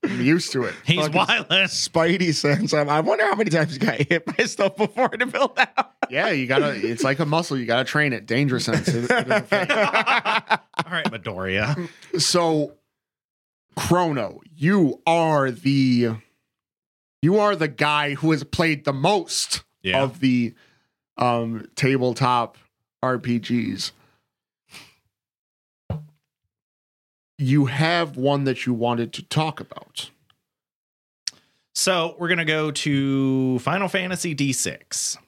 I'm 0.03 0.21
used 0.21 0.53
to 0.53 0.65
it. 0.65 0.75
He's 0.85 1.01
Fucking 1.01 1.17
wireless. 1.17 1.89
Spidey 1.89 2.33
sense. 2.35 2.73
I'm, 2.73 2.89
I 2.89 3.01
wonder 3.01 3.25
how 3.25 3.35
many 3.35 3.51
times 3.51 3.73
he 3.73 3.79
got 3.79 3.97
hit 4.01 4.25
by 4.25 4.45
stuff 4.45 4.77
before 4.77 5.09
to 5.09 5.27
build 5.27 5.57
that. 5.57 5.93
Yeah, 6.11 6.31
you 6.31 6.47
gotta. 6.47 6.75
It's 6.75 7.03
like 7.03 7.19
a 7.19 7.27
muscle. 7.27 7.57
You 7.59 7.67
gotta 7.67 7.85
train 7.85 8.13
it. 8.13 8.27
Danger 8.27 8.61
sense. 8.61 8.87
It- 8.89 8.97
it 8.97 9.05
is 9.05 9.11
a 9.11 9.41
thing. 9.41 9.71
All 9.71 10.93
right, 10.93 11.05
Midoriya. 11.07 11.89
so, 12.21 12.75
Chrono, 13.77 14.41
you 14.55 15.01
are 15.07 15.51
the 15.51 16.17
you 17.23 17.39
are 17.39 17.57
the 17.57 17.69
guy 17.69 18.15
who 18.15 18.31
has 18.31 18.43
played 18.45 18.85
the 18.85 18.93
most 18.93 19.63
Yeah. 19.83 20.03
of 20.03 20.21
the 20.21 20.55
um 21.19 21.67
tabletop 21.77 22.57
RPGs. 23.05 23.93
You 27.39 27.67
have 27.67 28.17
one 28.17 28.45
that 28.45 28.65
you 28.65 28.73
wanted 28.73 29.13
to 29.15 29.23
talk 29.23 29.61
about. 29.61 30.11
So 31.75 32.17
we're 32.19 32.29
gonna 32.29 32.45
go 32.47 32.71
to 32.71 33.59
Final 33.59 33.89
Fantasy 33.89 34.35
D6. 34.35 35.19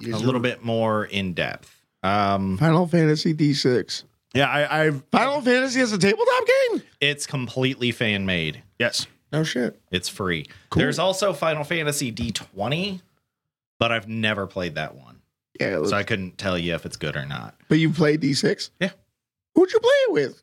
Is 0.00 0.14
a 0.14 0.18
little 0.18 0.40
bit 0.40 0.64
more 0.64 1.04
in 1.04 1.32
depth. 1.34 1.80
Um, 2.02 2.58
Final 2.58 2.88
Fantasy 2.88 3.32
D6. 3.32 4.02
Yeah, 4.34 4.48
I, 4.48 4.84
I've 4.84 5.04
Final 5.10 5.40
Fantasy 5.40 5.80
is 5.80 5.92
a 5.92 5.98
tabletop 5.98 6.44
game? 6.70 6.82
it's 7.00 7.26
completely 7.26 7.92
fan 7.92 8.26
made. 8.26 8.62
yes. 8.78 9.06
No 9.32 9.44
shit. 9.44 9.80
It's 9.90 10.10
free. 10.10 10.46
Cool. 10.68 10.82
There's 10.82 10.98
also 10.98 11.32
Final 11.32 11.64
Fantasy 11.64 12.12
D20, 12.12 13.00
but 13.78 13.90
I've 13.90 14.06
never 14.06 14.46
played 14.46 14.74
that 14.74 14.94
one, 14.94 15.20
Yeah, 15.58 15.82
so 15.84 15.96
I 15.96 16.02
couldn't 16.02 16.36
tell 16.36 16.58
you 16.58 16.74
if 16.74 16.84
it's 16.84 16.98
good 16.98 17.16
or 17.16 17.24
not. 17.24 17.54
but 17.68 17.78
you 17.78 17.88
played 17.90 18.20
D6? 18.20 18.68
Yeah. 18.78 18.90
Who'd 19.54 19.72
you 19.72 19.80
play 19.80 19.90
it 19.90 20.12
with? 20.12 20.42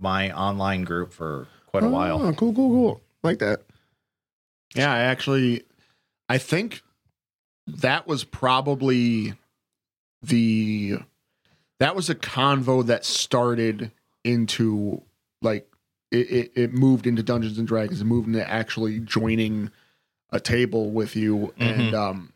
My 0.00 0.32
online 0.32 0.82
group 0.82 1.12
for 1.12 1.46
quite 1.66 1.84
a 1.84 1.86
oh, 1.86 1.90
while. 1.90 2.20
Oh, 2.20 2.32
cool, 2.32 2.52
cool, 2.52 2.70
cool. 2.70 3.00
Like 3.22 3.38
that. 3.38 3.60
Yeah, 4.74 4.92
I 4.92 4.98
actually 4.98 5.62
I 6.28 6.38
think 6.38 6.82
that 7.66 8.08
was 8.08 8.24
probably 8.24 9.34
the 10.22 10.98
that 11.80 11.94
was 11.96 12.08
a 12.10 12.14
convo 12.14 12.84
that 12.86 13.04
started 13.04 13.90
into 14.24 15.02
like 15.42 15.70
it, 16.10 16.30
it, 16.30 16.52
it 16.54 16.72
moved 16.72 17.06
into 17.06 17.22
Dungeons 17.22 17.58
and 17.58 17.66
Dragons 17.66 18.00
and 18.00 18.08
moved 18.08 18.28
into 18.28 18.48
actually 18.48 19.00
joining 19.00 19.70
a 20.30 20.40
table 20.40 20.90
with 20.90 21.16
you 21.16 21.52
and 21.58 21.94
um 21.94 22.32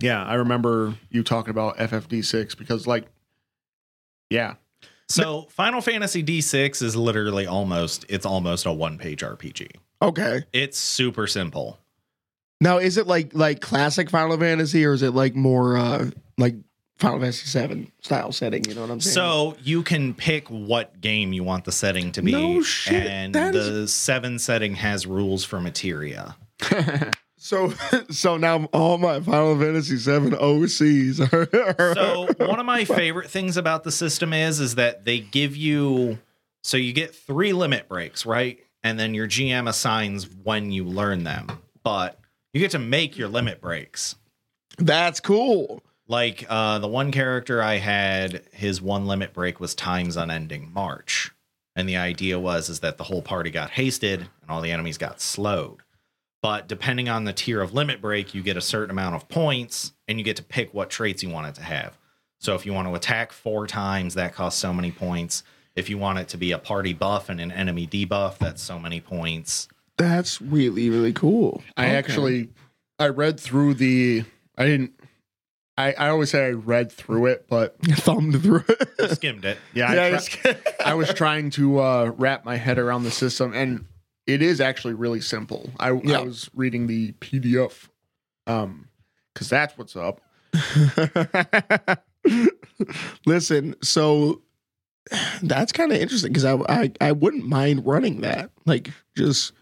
yeah, 0.00 0.22
I 0.24 0.34
remember 0.34 0.94
you 1.10 1.22
talking 1.22 1.50
about 1.50 1.78
FFD6 1.78 2.58
because 2.58 2.86
like 2.86 3.06
yeah, 4.30 4.54
So 5.08 5.46
Final 5.50 5.80
Fantasy 5.80 6.22
D6 6.24 6.82
is 6.82 6.96
literally 6.96 7.46
almost 7.46 8.04
it's 8.08 8.26
almost 8.26 8.66
a 8.66 8.72
one 8.72 8.98
page 8.98 9.22
RPG. 9.22 9.70
Okay. 10.02 10.44
It's 10.52 10.78
super 10.78 11.26
simple. 11.26 11.78
Now, 12.60 12.78
is 12.78 12.96
it 12.96 13.06
like 13.06 13.34
like 13.34 13.60
classic 13.60 14.10
Final 14.10 14.38
Fantasy, 14.38 14.84
or 14.84 14.92
is 14.92 15.02
it 15.02 15.12
like 15.12 15.34
more 15.34 15.76
uh 15.76 16.10
like 16.38 16.54
Final 16.98 17.18
Fantasy 17.18 17.46
Seven 17.46 17.90
style 18.02 18.30
setting? 18.32 18.64
You 18.64 18.74
know 18.74 18.82
what 18.82 18.90
I'm 18.90 19.00
saying? 19.00 19.14
So 19.14 19.56
you 19.62 19.82
can 19.82 20.14
pick 20.14 20.48
what 20.48 21.00
game 21.00 21.32
you 21.32 21.42
want 21.44 21.64
the 21.64 21.72
setting 21.72 22.12
to 22.12 22.22
be. 22.22 22.32
No 22.32 22.62
shit, 22.62 23.06
And 23.06 23.34
that 23.34 23.54
is- 23.54 23.68
the 23.70 23.88
seven 23.88 24.38
setting 24.38 24.74
has 24.76 25.06
rules 25.06 25.44
for 25.44 25.60
materia. 25.60 26.36
so 27.36 27.72
so 28.10 28.36
now 28.36 28.64
all 28.72 28.96
my 28.98 29.20
Final 29.20 29.58
Fantasy 29.58 29.96
Seven 29.98 30.30
OCs 30.32 31.20
are. 31.32 31.74
are 31.80 31.94
So 31.94 32.46
one 32.46 32.60
of 32.60 32.66
my 32.66 32.84
favorite 32.84 33.28
things 33.30 33.56
about 33.56 33.84
the 33.84 33.90
system 33.92 34.32
is 34.32 34.60
is 34.60 34.76
that 34.76 35.04
they 35.04 35.18
give 35.20 35.56
you 35.56 36.18
so 36.62 36.76
you 36.76 36.92
get 36.92 37.14
three 37.14 37.52
limit 37.52 37.88
breaks, 37.88 38.24
right? 38.24 38.58
And 38.82 38.98
then 39.00 39.14
your 39.14 39.26
GM 39.26 39.68
assigns 39.68 40.28
when 40.44 40.70
you 40.70 40.84
learn 40.84 41.24
them. 41.24 41.48
But 41.82 42.18
you 42.52 42.60
get 42.60 42.70
to 42.70 42.78
make 42.78 43.18
your 43.18 43.28
limit 43.28 43.60
breaks. 43.60 44.14
that's 44.78 45.20
cool. 45.20 45.82
Like 46.06 46.44
uh, 46.48 46.78
the 46.80 46.88
one 46.88 47.12
character 47.12 47.62
I 47.62 47.76
had, 47.76 48.42
his 48.52 48.82
one 48.82 49.06
limit 49.06 49.32
break 49.32 49.58
was 49.58 49.74
times 49.74 50.16
unending 50.16 50.70
march, 50.72 51.32
and 51.74 51.88
the 51.88 51.96
idea 51.96 52.38
was 52.38 52.68
is 52.68 52.80
that 52.80 52.98
the 52.98 53.04
whole 53.04 53.22
party 53.22 53.50
got 53.50 53.70
hasted 53.70 54.20
and 54.20 54.50
all 54.50 54.60
the 54.60 54.70
enemies 54.72 54.98
got 54.98 55.20
slowed. 55.20 55.78
But 56.42 56.68
depending 56.68 57.08
on 57.08 57.24
the 57.24 57.32
tier 57.32 57.62
of 57.62 57.72
limit 57.72 58.02
break, 58.02 58.34
you 58.34 58.42
get 58.42 58.58
a 58.58 58.60
certain 58.60 58.90
amount 58.90 59.14
of 59.14 59.28
points, 59.30 59.94
and 60.06 60.18
you 60.18 60.24
get 60.24 60.36
to 60.36 60.42
pick 60.42 60.74
what 60.74 60.90
traits 60.90 61.22
you 61.22 61.30
want 61.30 61.46
it 61.46 61.54
to 61.54 61.62
have. 61.62 61.96
So 62.38 62.54
if 62.54 62.66
you 62.66 62.74
want 62.74 62.86
to 62.88 62.94
attack 62.94 63.32
four 63.32 63.66
times, 63.66 64.12
that 64.14 64.34
costs 64.34 64.60
so 64.60 64.74
many 64.74 64.92
points. 64.92 65.42
If 65.74 65.88
you 65.88 65.96
want 65.96 66.18
it 66.18 66.28
to 66.28 66.36
be 66.36 66.52
a 66.52 66.58
party 66.58 66.92
buff 66.92 67.30
and 67.30 67.40
an 67.40 67.50
enemy 67.50 67.86
debuff, 67.86 68.36
that's 68.36 68.62
so 68.62 68.78
many 68.78 69.00
points. 69.00 69.68
That's 69.96 70.42
really 70.42 70.90
really 70.90 71.14
cool. 71.14 71.62
I 71.78 71.86
Okay. 71.86 71.96
actually 71.96 72.48
I 72.98 73.08
read 73.08 73.40
through 73.40 73.74
the 73.74 74.24
I 74.58 74.66
didn't 74.66 74.92
I, 75.76 75.92
I 75.94 76.08
always 76.08 76.30
say 76.30 76.46
I 76.46 76.50
read 76.50 76.92
through 76.92 77.26
it, 77.26 77.46
but 77.48 77.76
thumbed 77.82 78.40
through 78.42 78.64
it. 78.68 79.10
Skimmed 79.16 79.44
it. 79.44 79.58
yeah, 79.74 79.90
I, 79.90 79.94
Yeah, 80.10 80.18
try- 80.18 80.56
I 80.84 80.94
was 80.94 81.12
trying 81.12 81.50
to 81.50 81.80
uh, 81.80 82.12
wrap 82.16 82.44
my 82.44 82.56
head 82.56 82.78
around 82.78 83.02
the 83.04 83.10
system, 83.10 83.52
and 83.54 83.84
it 84.26 84.40
is 84.40 84.60
actually 84.60 84.94
really 84.94 85.20
simple. 85.20 85.70
I, 85.80 85.90
Yeah. 85.92 86.20
I 86.20 86.22
was 86.22 86.48
reading 86.54 86.86
the 86.86 87.12
PDF, 87.14 87.88
um, 88.46 88.88
because 89.32 89.48
that's 89.48 89.76
what's 89.76 89.96
up. 89.96 90.20
Listen, 93.26 93.74
so 93.82 94.42
that's 95.42 95.72
kind 95.72 95.92
of 95.92 95.98
interesting 95.98 96.32
because 96.32 96.44
I, 96.44 96.54
I 96.68 96.92
I 97.00 97.12
wouldn't 97.12 97.46
mind 97.46 97.86
running 97.86 98.20
that. 98.22 98.50
Like 98.64 98.90
just 99.16 99.52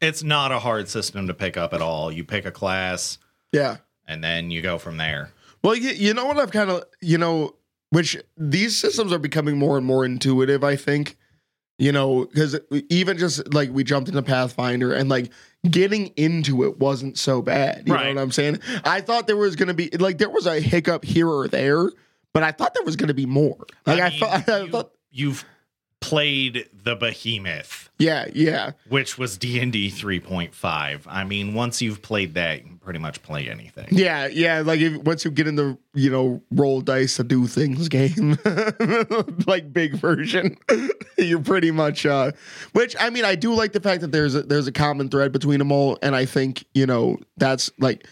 It's 0.00 0.22
not 0.22 0.52
a 0.52 0.58
hard 0.58 0.88
system 0.88 1.26
to 1.26 1.34
pick 1.34 1.56
up 1.56 1.74
at 1.74 1.82
all. 1.82 2.10
You 2.12 2.24
pick 2.24 2.46
a 2.46 2.50
class, 2.50 3.18
yeah. 3.52 3.78
and 4.06 4.22
then 4.24 4.50
you 4.50 4.62
go 4.62 4.78
from 4.78 4.96
there. 4.96 5.30
Well, 5.62 5.74
you, 5.74 5.90
you 5.90 6.14
know 6.14 6.26
what 6.26 6.38
I've 6.38 6.50
kind 6.52 6.70
of 6.70 6.84
you 7.00 7.18
know 7.18 7.56
which 7.90 8.16
these 8.36 8.76
systems 8.76 9.12
are 9.12 9.18
becoming 9.18 9.58
more 9.58 9.76
and 9.76 9.86
more 9.86 10.04
intuitive. 10.04 10.62
I 10.64 10.76
think 10.76 11.16
you 11.78 11.92
know 11.92 12.24
because 12.26 12.58
even 12.88 13.18
just 13.18 13.52
like 13.52 13.70
we 13.70 13.84
jumped 13.84 14.08
into 14.08 14.22
Pathfinder 14.22 14.92
and 14.92 15.08
like 15.08 15.30
getting 15.68 16.08
into 16.16 16.64
it 16.64 16.78
wasn't 16.78 17.18
so 17.18 17.42
bad. 17.42 17.84
You 17.86 17.94
Right. 17.94 18.08
know 18.08 18.14
what 18.14 18.22
I'm 18.22 18.32
saying? 18.32 18.60
I 18.84 19.00
thought 19.00 19.26
there 19.26 19.36
was 19.36 19.56
gonna 19.56 19.74
be 19.74 19.90
like 19.90 20.18
there 20.18 20.30
was 20.30 20.46
a 20.46 20.60
hiccup 20.60 21.04
here 21.04 21.28
or 21.28 21.48
there, 21.48 21.90
but 22.32 22.42
I 22.42 22.52
thought 22.52 22.74
there 22.74 22.84
was 22.84 22.96
gonna 22.96 23.14
be 23.14 23.26
more. 23.26 23.66
Like 23.86 24.00
I, 24.00 24.10
mean, 24.10 24.20
thought, 24.20 24.48
I 24.48 24.60
you, 24.62 24.70
thought 24.70 24.90
you've 25.10 25.44
played 26.00 26.68
the 26.84 26.94
Behemoth, 26.94 27.90
yeah, 27.98 28.26
yeah. 28.32 28.72
which 28.88 29.18
was 29.18 29.36
D 29.36 29.58
and 29.60 29.72
D 29.72 29.90
three 29.90 30.20
point 30.20 30.54
five. 30.54 31.06
I 31.08 31.24
mean, 31.24 31.54
once 31.54 31.80
you've 31.82 32.02
played 32.02 32.34
that, 32.34 32.62
you 32.62 32.68
can 32.68 32.78
pretty 32.78 32.98
much 32.98 33.22
play 33.22 33.48
anything. 33.48 33.88
Yeah, 33.90 34.26
yeah. 34.26 34.62
Like 34.64 34.80
if, 34.80 34.96
once 35.02 35.24
you 35.24 35.30
get 35.30 35.46
in 35.46 35.56
the 35.56 35.76
you 35.94 36.10
know 36.10 36.42
roll 36.50 36.80
dice 36.80 37.16
to 37.16 37.24
do 37.24 37.46
things 37.46 37.88
game, 37.90 38.38
like 39.46 39.72
big 39.72 39.94
version, 39.94 40.56
you're 41.18 41.40
pretty 41.40 41.70
much. 41.70 42.06
uh 42.06 42.32
Which 42.72 42.94
I 43.00 43.10
mean, 43.10 43.24
I 43.24 43.34
do 43.34 43.54
like 43.54 43.72
the 43.72 43.80
fact 43.80 44.02
that 44.02 44.12
there's 44.12 44.34
a, 44.34 44.42
there's 44.42 44.66
a 44.66 44.72
common 44.72 45.08
thread 45.08 45.32
between 45.32 45.58
them 45.58 45.72
all, 45.72 45.98
and 46.02 46.14
I 46.14 46.24
think 46.24 46.64
you 46.74 46.86
know 46.86 47.18
that's 47.36 47.70
like 47.78 48.06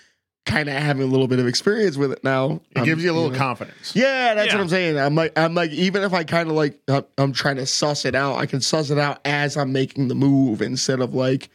kind 0.46 0.68
of 0.68 0.74
having 0.74 1.02
a 1.02 1.06
little 1.06 1.26
bit 1.28 1.38
of 1.38 1.46
experience 1.46 1.96
with 1.96 2.12
it 2.12 2.22
now. 2.22 2.60
It 2.72 2.78
I'm- 2.78 2.84
gives 2.84 3.02
you 3.02 3.10
a 3.10 3.14
little 3.14 3.30
know. 3.30 3.38
confidence. 3.38 3.92
Yeah, 3.94 4.34
that's 4.34 4.48
Yeah. 4.48 4.56
what 4.56 4.62
I'm 4.62 4.68
saying. 4.68 4.98
I'm 4.98 5.14
like, 5.14 5.38
I'm 5.38 5.54
like, 5.54 5.70
even 5.70 6.02
if 6.02 6.12
I 6.12 6.24
kind 6.24 6.48
of 6.50 6.54
like, 6.54 6.78
I'm- 6.88 7.04
I'm 7.16 7.32
trying 7.32 7.56
to 7.56 7.66
suss 7.66 8.04
it 8.04 8.14
out. 8.14 8.36
I 8.36 8.46
can 8.46 8.60
suss 8.60 8.90
it 8.90 8.98
out 8.98 9.20
as 9.24 9.56
I'm 9.56 9.72
making 9.72 10.08
the 10.08 10.14
move 10.14 10.60
instead 10.60 11.00
of 11.00 11.14
like, 11.14 11.48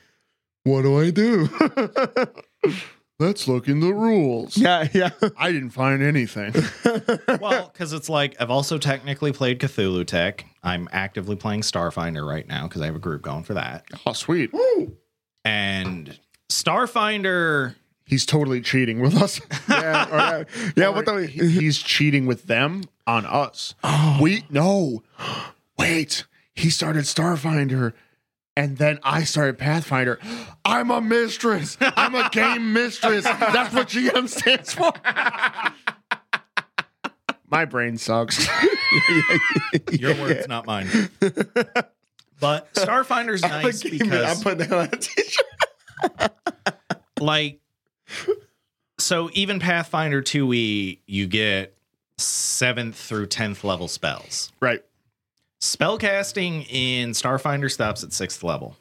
what 0.63 0.81
do 0.81 0.99
I 0.99 1.09
do? 1.11 1.49
Let's 3.19 3.49
look 3.49 3.67
in 3.67 3.81
the 3.81 3.93
rules. 3.93 4.55
yeah, 4.57 4.87
yeah. 4.93 5.09
I 5.37 5.51
didn't 5.51 5.71
find 5.71 6.01
anything. 6.01 6.53
well, 7.41 7.69
because 7.73 7.91
it's 7.91 8.07
like 8.07 8.35
I've 8.39 8.49
also 8.49 8.77
technically 8.77 9.33
played 9.33 9.59
Cthulhu 9.59 10.07
Tech. 10.07 10.45
I'm 10.63 10.87
actively 10.93 11.35
playing 11.35 11.61
Starfinder 11.61 12.25
right 12.25 12.47
now 12.47 12.67
because 12.67 12.81
I 12.81 12.85
have 12.85 12.95
a 12.95 12.99
group 12.99 13.21
going 13.21 13.43
for 13.43 13.55
that. 13.55 13.83
Oh, 14.05 14.13
sweet. 14.13 14.51
And 15.43 16.17
Starfinder, 16.49 17.75
He's 18.09 18.25
totally 18.25 18.59
cheating 18.61 18.99
with 19.01 19.15
us. 19.21 19.39
yeah, 19.69 20.07
all 20.09 20.17
right. 20.17 20.47
yeah. 20.75 20.85
Or 20.85 20.89
uh, 20.89 20.91
What 20.93 21.05
the? 21.05 21.27
he- 21.27 21.47
he's 21.47 21.77
cheating 21.77 22.25
with 22.25 22.47
them 22.47 22.83
on 23.05 23.25
us. 23.25 23.75
Oh. 23.83 24.17
We 24.19 24.45
no. 24.49 25.03
Wait. 25.77 26.25
He 26.55 26.69
started 26.71 27.03
Starfinder 27.03 27.93
and 28.57 28.77
then 28.77 28.99
I 29.03 29.23
started 29.25 29.57
Pathfinder. 29.59 30.19
I'm 30.65 30.89
a 30.91 30.99
mistress. 31.01 31.77
I'm 31.79 32.15
a 32.15 32.29
game 32.31 32.73
mistress. 32.73 33.23
That's 33.23 33.73
what 33.73 33.87
GM 33.89 34.27
stands 34.27 34.73
for. 34.73 34.91
My 37.49 37.65
brain 37.65 37.97
sucks. 37.97 38.45
your 39.91 40.13
words, 40.15 40.47
not 40.47 40.65
mine. 40.65 40.87
But 42.39 42.73
Starfinder's 42.73 43.41
nice 43.43 43.81
because 43.83 44.01
I'm 44.01 44.09
because 44.09 44.43
putting 44.43 44.57
that 44.67 44.71
on 44.71 44.89
a 44.91 44.97
t-shirt. 44.97 46.31
like 47.19 47.59
so 49.09 49.31
even 49.33 49.59
Pathfinder 49.59 50.21
2e, 50.21 50.99
you 51.07 51.25
get 51.25 51.75
seventh 52.19 52.95
through 52.95 53.25
tenth 53.25 53.63
level 53.63 53.87
spells. 53.87 54.51
right. 54.61 54.83
Spellcasting 55.59 56.67
in 56.69 57.09
Starfinder 57.11 57.71
stops 57.71 58.03
at 58.03 58.13
sixth 58.13 58.43
level. 58.43 58.77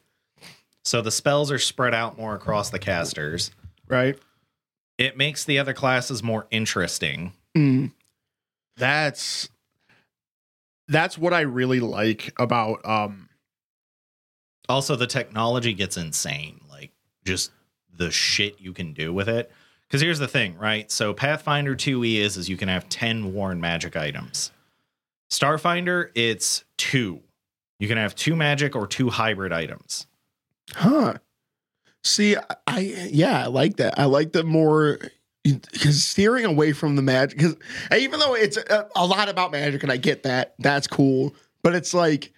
So 0.85 1.01
the 1.01 1.11
spells 1.11 1.51
are 1.51 1.59
spread 1.59 1.95
out 1.95 2.18
more 2.18 2.35
across 2.35 2.68
the 2.68 2.79
casters. 2.79 3.53
Right. 3.89 4.18
It 4.99 5.16
makes 5.16 5.45
the 5.45 5.59
other 5.59 5.72
classes 5.72 6.22
more 6.22 6.47
interesting. 6.51 7.33
Mm. 7.57 7.93
That's 8.76 9.49
that's 10.89 11.16
what 11.16 11.33
I 11.33 11.41
really 11.41 11.81
like 11.81 12.35
about 12.39 12.87
um 12.87 13.31
Also, 14.68 14.95
the 14.95 15.07
technology 15.07 15.72
gets 15.72 15.97
insane. 15.97 16.61
Like 16.68 16.93
just 17.24 17.51
the 17.97 18.11
shit 18.11 18.61
you 18.61 18.74
can 18.74 18.93
do 18.93 19.14
with 19.14 19.31
it. 19.31 19.51
Because 19.89 20.03
here's 20.03 20.18
the 20.18 20.28
thing, 20.28 20.57
right? 20.59 20.91
So 20.91 21.14
Pathfinder 21.14 21.74
2e 21.74 22.16
is 22.16 22.36
is 22.36 22.49
you 22.49 22.57
can 22.57 22.68
have 22.68 22.89
10 22.89 23.32
worn 23.32 23.61
magic 23.61 23.97
items. 23.97 24.53
Starfinder, 25.30 26.11
it's 26.14 26.64
two. 26.76 27.20
You 27.80 27.89
can 27.89 27.97
have 27.99 28.14
two 28.14 28.34
magic 28.36 28.74
or 28.76 28.86
two 28.86 29.09
hybrid 29.11 29.53
items. 29.53 30.07
Huh. 30.74 31.14
See, 32.05 32.36
I- 32.66 33.09
yeah, 33.11 33.45
I 33.45 33.47
like 33.47 33.76
that. 33.76 33.99
I 33.99 34.05
like 34.05 34.32
the 34.32 34.45
more 34.45 34.99
because 35.45 36.03
steering 36.05 36.45
away 36.45 36.72
from 36.72 36.97
the 36.97 37.03
magic. 37.03 37.39
Because 37.39 37.57
even 37.97 38.20
though 38.20 38.34
it's 38.34 38.57
a, 38.57 38.89
a 38.97 39.07
lot 39.07 39.28
about 39.28 39.53
magic, 39.53 39.82
and 39.82 39.93
I 39.93 39.97
get 39.97 40.22
that, 40.24 40.55
that's 40.59 40.86
cool. 40.86 41.34
But 41.62 41.74
it's 41.74 41.95
like 41.95 42.32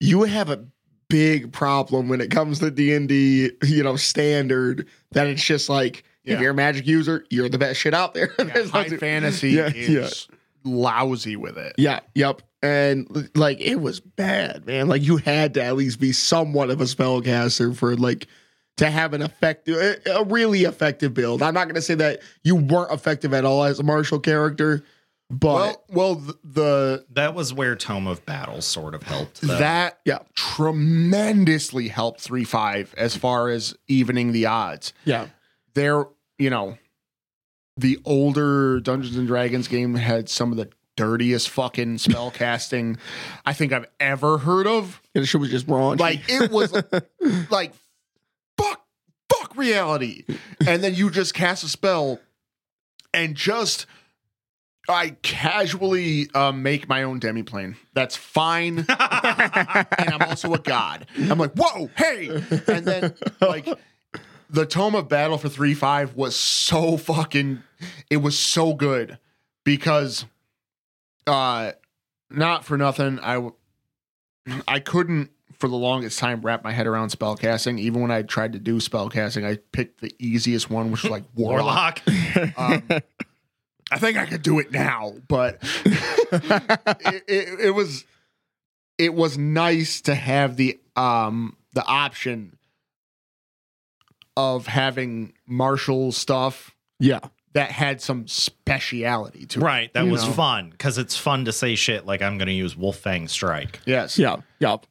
you 0.00 0.22
have 0.22 0.50
a 0.50 0.64
big 1.08 1.52
problem 1.52 2.08
when 2.08 2.20
it 2.20 2.30
comes 2.30 2.58
to 2.60 2.70
D 2.70 2.94
and 2.94 3.08
D, 3.08 3.50
you 3.64 3.82
know, 3.82 3.96
standard. 3.96 4.88
That 5.12 5.26
it's 5.26 5.44
just 5.44 5.68
like 5.68 6.04
Yeah. 6.28 6.34
if 6.34 6.40
you're 6.40 6.50
a 6.52 6.54
magic 6.54 6.86
user, 6.86 7.24
you're 7.30 7.48
the 7.48 7.58
best 7.58 7.80
shit 7.80 7.94
out 7.94 8.14
there. 8.14 8.32
yeah, 8.38 8.44
high 8.66 8.82
nothing- 8.84 8.98
fantasy 8.98 9.50
Yeah, 9.50 9.70
is 9.74 10.28
lousy 10.64 11.36
with 11.36 11.56
it. 11.58 11.74
Yeah, 11.78 12.00
yep. 12.14 12.42
And 12.62 13.30
like 13.36 13.60
it 13.60 13.76
was 13.76 14.00
bad, 14.00 14.66
man. 14.66 14.88
Like 14.88 15.02
you 15.02 15.16
had 15.18 15.54
to 15.54 15.62
at 15.62 15.76
least 15.76 16.00
be 16.00 16.12
somewhat 16.12 16.70
of 16.70 16.80
a 16.80 16.84
spellcaster 16.84 17.74
for 17.76 17.96
like 17.96 18.26
to 18.78 18.90
have 18.90 19.12
an 19.14 19.22
effective 19.22 19.76
a 19.76 20.10
a 20.10 20.24
really 20.24 20.64
effective 20.64 21.14
build. 21.14 21.42
I'm 21.42 21.54
not 21.54 21.64
going 21.64 21.76
to 21.76 21.82
say 21.82 21.94
that 21.94 22.20
you 22.44 22.56
weren't 22.56 22.92
effective 22.92 23.32
at 23.32 23.44
all 23.44 23.62
as 23.64 23.78
a 23.78 23.84
martial 23.84 24.18
character, 24.18 24.82
but 25.30 25.44
Well, 25.54 25.84
well, 25.88 26.16
th- 26.16 26.36
the 26.44 27.06
That 27.12 27.34
was 27.34 27.54
where 27.54 27.76
Tome 27.76 28.08
of 28.08 28.26
Battle 28.26 28.60
sort 28.60 28.94
of 28.96 29.04
helped. 29.04 29.40
though. 29.40 29.58
that 29.58 30.00
Yeah. 30.04 30.18
tremendously 30.34 31.88
helped 31.88 32.20
three 32.20 32.44
five 32.44 32.94
as 32.96 33.16
far 33.16 33.48
as 33.50 33.74
evening 33.86 34.32
the 34.32 34.46
odds. 34.46 34.92
yeah. 35.04 35.28
There, 35.74 36.06
you 36.38 36.50
know, 36.50 36.78
the 37.76 37.98
older 38.04 38.80
Dungeons 38.80 39.16
and 39.16 39.26
Dragons 39.26 39.68
game 39.68 39.94
had 39.94 40.28
some 40.28 40.50
of 40.50 40.58
the 40.58 40.68
dirtiest 40.96 41.48
fucking 41.50 41.96
spell 41.96 42.28
casting 42.32 42.98
I 43.46 43.52
think 43.52 43.72
I've 43.72 43.86
ever 44.00 44.38
heard 44.38 44.66
of. 44.66 45.00
And 45.14 45.22
the 45.22 45.26
shit 45.26 45.40
was 45.40 45.50
just 45.50 45.68
wrong. 45.68 45.96
Like 45.96 46.22
it 46.28 46.50
was 46.50 46.72
like 47.50 47.72
fuck 48.56 48.84
fuck 49.32 49.56
reality. 49.56 50.24
And 50.66 50.82
then 50.82 50.94
you 50.94 51.10
just 51.10 51.34
cast 51.34 51.62
a 51.62 51.68
spell 51.68 52.18
and 53.14 53.36
just 53.36 53.86
I 54.88 55.10
casually 55.22 56.28
um, 56.34 56.62
make 56.62 56.88
my 56.88 57.02
own 57.02 57.20
demiplane. 57.20 57.76
That's 57.92 58.16
fine. 58.16 58.78
and 58.88 58.88
I'm 58.88 60.22
also 60.22 60.54
a 60.54 60.58
god. 60.58 61.06
I'm 61.16 61.38
like, 61.38 61.52
whoa, 61.52 61.90
hey. 61.96 62.28
And 62.66 62.86
then 62.86 63.14
like 63.40 63.68
the 64.50 64.66
Tome 64.66 64.94
of 64.94 65.08
Battle 65.08 65.38
for 65.38 65.48
3-5 65.48 66.14
was 66.14 66.36
so 66.36 66.96
fucking 66.96 67.62
it 68.10 68.18
was 68.18 68.38
so 68.38 68.74
good 68.74 69.18
because 69.64 70.24
uh 71.26 71.72
not 72.30 72.64
for 72.64 72.76
nothing, 72.76 73.20
i 73.20 73.50
i 74.66 74.80
couldn't 74.80 75.30
for 75.58 75.68
the 75.68 75.76
longest 75.76 76.18
time 76.18 76.40
wrap 76.40 76.62
my 76.62 76.72
head 76.72 76.86
around 76.86 77.10
spellcasting. 77.10 77.78
Even 77.80 78.00
when 78.00 78.10
I 78.10 78.22
tried 78.22 78.52
to 78.52 78.58
do 78.58 78.76
spellcasting, 78.76 79.44
I 79.44 79.58
picked 79.72 80.00
the 80.00 80.14
easiest 80.18 80.70
one, 80.70 80.90
which 80.90 81.02
was 81.02 81.10
like 81.10 81.24
Warlock. 81.34 82.00
Warlock. 82.06 82.58
Um, 82.58 83.00
I 83.90 83.98
think 83.98 84.18
I 84.18 84.26
could 84.26 84.42
do 84.42 84.58
it 84.58 84.70
now, 84.70 85.14
but 85.26 85.58
it, 85.84 87.24
it, 87.26 87.60
it 87.60 87.70
was 87.74 88.04
it 88.98 89.14
was 89.14 89.38
nice 89.38 90.00
to 90.02 90.14
have 90.14 90.56
the 90.56 90.78
um 90.94 91.56
the 91.72 91.84
option 91.84 92.57
of 94.38 94.68
having 94.68 95.32
martial 95.46 96.12
stuff 96.12 96.74
yeah. 97.00 97.18
that 97.54 97.72
had 97.72 98.00
some 98.00 98.28
speciality 98.28 99.46
to 99.46 99.58
it. 99.58 99.62
Right. 99.62 99.92
That 99.94 100.06
was 100.06 100.24
know? 100.24 100.32
fun 100.32 100.70
because 100.70 100.96
it's 100.96 101.16
fun 101.16 101.44
to 101.46 101.52
say 101.52 101.74
shit 101.74 102.06
like 102.06 102.22
I'm 102.22 102.38
going 102.38 102.46
to 102.46 102.54
use 102.54 102.76
Wolf 102.76 102.96
Fang 102.98 103.26
Strike. 103.26 103.80
Yes. 103.84 104.16
Yeah. 104.18 104.36
Yep. 104.60 104.86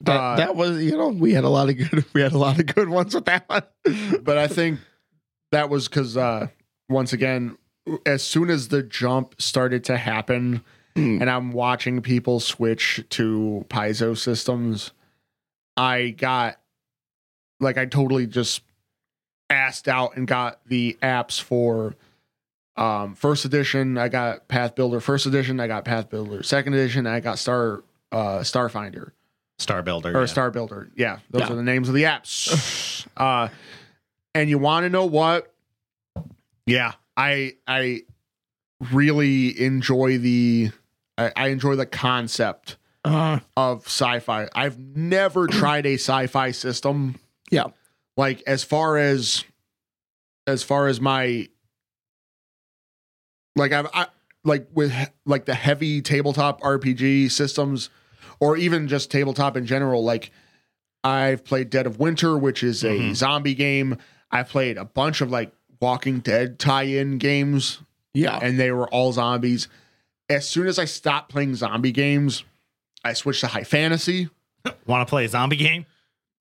That, 0.00 0.20
Uh, 0.20 0.36
that 0.36 0.56
was, 0.56 0.82
you 0.82 0.96
know, 0.96 1.08
we 1.08 1.34
had 1.34 1.44
a 1.44 1.48
lot 1.48 1.68
of 1.68 1.76
good 1.76 2.04
we 2.14 2.22
had 2.22 2.32
a 2.32 2.38
lot 2.38 2.58
of 2.58 2.66
good 2.66 2.88
ones 2.88 3.14
with 3.14 3.26
that 3.26 3.48
one. 3.48 3.62
but 4.22 4.38
I 4.38 4.48
think 4.48 4.80
that 5.52 5.68
was 5.68 5.86
because 5.88 6.16
uh, 6.16 6.48
once 6.88 7.12
again, 7.12 7.58
as 8.06 8.22
soon 8.22 8.48
as 8.48 8.68
the 8.68 8.82
jump 8.82 9.40
started 9.40 9.84
to 9.84 9.96
happen, 9.96 10.62
Hmm. 10.94 11.22
and 11.22 11.30
I'm 11.30 11.52
watching 11.52 12.02
people 12.02 12.38
switch 12.38 13.02
to 13.10 13.64
Paizo 13.70 14.16
systems, 14.16 14.92
I 15.74 16.10
got 16.10 16.60
like 17.60 17.78
I 17.78 17.86
totally 17.86 18.26
just 18.26 18.60
asked 19.52 19.86
out 19.88 20.16
and 20.16 20.26
got 20.26 20.60
the 20.66 20.96
apps 21.02 21.40
for 21.40 21.94
um 22.76 23.14
first 23.14 23.44
edition. 23.44 23.98
I 23.98 24.08
got 24.08 24.48
Pathbuilder 24.48 25.02
first 25.02 25.26
edition. 25.26 25.60
I 25.60 25.66
got 25.66 25.84
Pathbuilder 25.84 26.44
second 26.44 26.72
edition. 26.74 27.06
I 27.06 27.20
got 27.20 27.38
Star 27.38 27.82
uh 28.10 28.38
Starfinder 28.40 29.12
Star 29.58 29.82
Builder. 29.82 30.16
or 30.16 30.20
yeah. 30.20 30.26
Star 30.26 30.50
Builder. 30.50 30.90
Yeah, 30.96 31.18
those 31.30 31.42
Yeah. 31.42 31.52
are 31.52 31.56
the 31.56 31.62
names 31.62 31.88
of 31.88 31.94
the 31.94 32.04
apps. 32.04 33.06
uh, 33.16 33.48
and 34.34 34.48
you 34.48 34.58
want 34.58 34.84
to 34.84 34.90
know 34.90 35.04
what? 35.04 35.52
Yeah, 36.66 36.92
I 37.16 37.52
I 37.68 38.02
really 38.92 39.60
enjoy 39.60 40.18
the 40.18 40.70
I, 41.18 41.30
I 41.36 41.48
enjoy 41.48 41.76
the 41.76 41.86
concept 41.86 42.76
Uh, 43.04 43.40
of 43.56 43.84
sci-fi. 43.86 44.48
I've 44.54 44.78
never 44.78 45.46
tried 45.46 45.84
a 45.86 45.94
sci-fi 45.94 46.52
system. 46.52 47.16
Yeah. 47.50 47.64
Like 48.22 48.40
as 48.46 48.62
far 48.62 48.98
as 48.98 49.42
as 50.46 50.62
far 50.62 50.86
as 50.86 51.00
my 51.00 51.48
like 53.56 53.72
I've 53.72 53.88
I, 53.92 54.06
like 54.44 54.68
with 54.72 54.92
like 55.26 55.44
the 55.44 55.54
heavy 55.54 56.00
tabletop 56.02 56.60
RPG 56.60 57.32
systems, 57.32 57.90
or 58.38 58.56
even 58.56 58.86
just 58.86 59.10
tabletop 59.10 59.56
in 59.56 59.66
general. 59.66 60.04
Like 60.04 60.30
I've 61.02 61.44
played 61.44 61.68
Dead 61.70 61.86
of 61.86 61.98
Winter, 61.98 62.38
which 62.38 62.62
is 62.62 62.84
a 62.84 62.90
Mhm. 62.96 63.14
zombie 63.16 63.54
game. 63.54 63.96
I 64.30 64.44
played 64.44 64.76
a 64.78 64.84
bunch 64.84 65.20
of 65.20 65.30
like 65.30 65.52
Walking 65.80 66.20
Dead 66.20 66.60
tie-in 66.60 67.18
games 67.18 67.80
yeah. 68.14 68.38
and 68.40 68.58
they 68.58 68.70
were 68.70 68.88
all 68.90 69.12
zombies. 69.12 69.66
As 70.28 70.48
soon 70.48 70.68
as 70.68 70.78
I 70.78 70.84
stopped 70.84 71.28
playing 71.30 71.56
zombie 71.56 71.90
games, 71.90 72.44
I 73.04 73.14
switched 73.14 73.40
to 73.40 73.48
high 73.48 73.64
fantasy. 73.64 74.28
Want 74.86 75.06
to 75.06 75.10
play 75.10 75.24
a 75.24 75.28
zombie 75.28 75.56
game? 75.56 75.86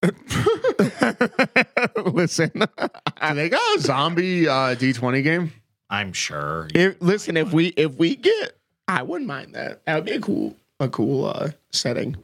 listen, 2.13 2.51
Do 2.55 3.33
they 3.35 3.49
got 3.49 3.77
a 3.77 3.81
zombie 3.81 4.47
uh, 4.47 4.75
D20 4.75 5.23
game? 5.23 5.53
I'm 5.89 6.13
sure. 6.13 6.67
if, 6.73 7.01
listen. 7.01 7.37
If 7.37 7.51
we 7.51 7.67
if 7.67 7.95
we 7.95 8.15
get, 8.15 8.57
I 8.87 9.03
wouldn't 9.03 9.27
mind 9.27 9.55
that. 9.55 9.85
That 9.85 9.95
would 9.95 10.05
be 10.05 10.11
a 10.13 10.21
cool 10.21 10.55
a 10.79 10.87
cool 10.89 11.25
uh 11.25 11.49
setting. 11.71 12.15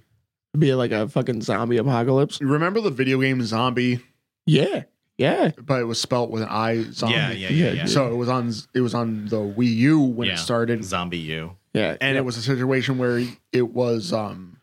It'd 0.53 0.61
be 0.61 0.73
like 0.73 0.91
a 0.91 1.07
fucking 1.09 1.41
zombie 1.41 1.77
apocalypse. 1.77 2.39
You 2.39 2.47
remember 2.47 2.81
the 2.81 2.89
video 2.91 3.19
game 3.19 3.41
Zombie, 3.43 3.99
Yeah, 4.45 4.83
yeah. 5.17 5.51
but 5.61 5.81
it 5.81 5.83
was 5.83 5.99
spelt 5.99 6.31
with 6.31 6.43
an 6.43 6.49
I. 6.49 6.83
Zombie. 6.91 7.15
Yeah, 7.15 7.31
yeah, 7.31 7.49
Yeah, 7.49 7.65
yeah, 7.65 7.71
yeah. 7.73 7.85
So 7.85 8.11
it 8.11 8.15
was 8.15 8.29
on 8.29 8.53
it 8.73 8.81
was 8.81 8.93
on 8.95 9.25
the 9.25 9.37
Wii 9.37 9.75
U 9.75 9.99
when 9.99 10.29
Yeah. 10.29 10.35
it 10.35 10.37
started, 10.37 10.79
ZombiU. 10.79 11.53
Yeah, 11.73 11.97
and 11.99 12.17
it 12.17 12.23
was 12.25 12.37
a 12.37 12.41
situation 12.41 12.97
where 12.97 13.21
it 13.51 13.73
was 13.73 14.13
um 14.13 14.56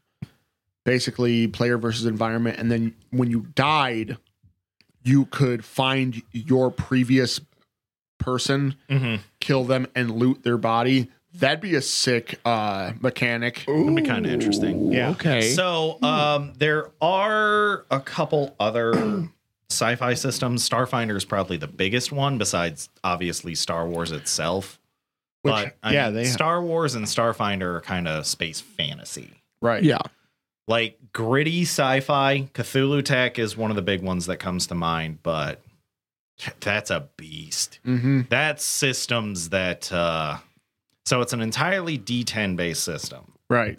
basically 0.84 1.46
player 1.48 1.78
versus 1.78 2.06
environment, 2.06 2.58
and 2.58 2.70
then 2.70 2.94
when 3.10 3.30
you 3.30 3.46
died, 3.54 4.16
you 5.02 5.26
could 5.26 5.64
find 5.64 6.22
your 6.32 6.70
previous 6.70 7.40
person, 8.18 8.74
Mm-hmm. 8.88 9.16
kill 9.40 9.64
them, 9.64 9.86
and 9.94 10.10
loot 10.12 10.42
their 10.44 10.56
body. 10.58 11.10
That'd 11.34 11.60
be 11.60 11.74
a 11.74 11.82
sick 11.82 12.38
uh 12.44 12.92
mechanic. 13.00 13.64
That'd 13.66 13.94
be 13.96 14.02
kinda 14.02 14.30
interesting. 14.30 14.92
Yeah. 14.92 15.10
Okay. 15.10 15.50
So 15.50 15.98
um, 16.02 16.52
there 16.58 16.90
are 17.02 17.84
a 17.90 17.98
couple 18.00 18.54
other 18.60 18.92
sci-fi 19.68 20.14
systems. 20.14 20.66
Starfinder 20.68 21.16
is 21.16 21.24
probably 21.24 21.56
the 21.56 21.66
biggest 21.66 22.12
one, 22.12 22.38
besides 22.38 22.88
obviously 23.02 23.54
Star 23.56 23.86
Wars 23.88 24.12
itself. 24.12 24.78
Which, 25.42 25.52
but 25.52 25.76
I 25.82 25.92
yeah, 25.92 26.06
mean, 26.06 26.14
they 26.14 26.24
Star 26.26 26.62
Wars 26.62 26.94
and 26.94 27.04
Starfinder 27.04 27.74
are 27.76 27.80
kind 27.80 28.06
of 28.08 28.26
space 28.26 28.60
fantasy. 28.60 29.30
right. 29.60 29.82
yeah. 29.82 29.98
Like 30.66 30.98
gritty 31.12 31.62
sci-fi, 31.62 32.48
Cthulhu 32.54 33.04
Tech 33.04 33.38
is 33.38 33.56
one 33.56 33.70
of 33.70 33.76
the 33.76 33.82
big 33.82 34.02
ones 34.02 34.26
that 34.26 34.38
comes 34.38 34.66
to 34.68 34.74
mind, 34.74 35.18
but 35.22 35.60
that's 36.60 36.90
a 36.90 37.08
beast. 37.16 37.80
Mm-hmm. 37.86 38.22
That's 38.30 38.64
systems 38.64 39.50
that 39.50 39.92
uh 39.92 40.38
so 41.04 41.20
it's 41.20 41.34
an 41.34 41.42
entirely 41.42 41.98
D10 41.98 42.56
based 42.56 42.82
system. 42.82 43.32
Right. 43.50 43.78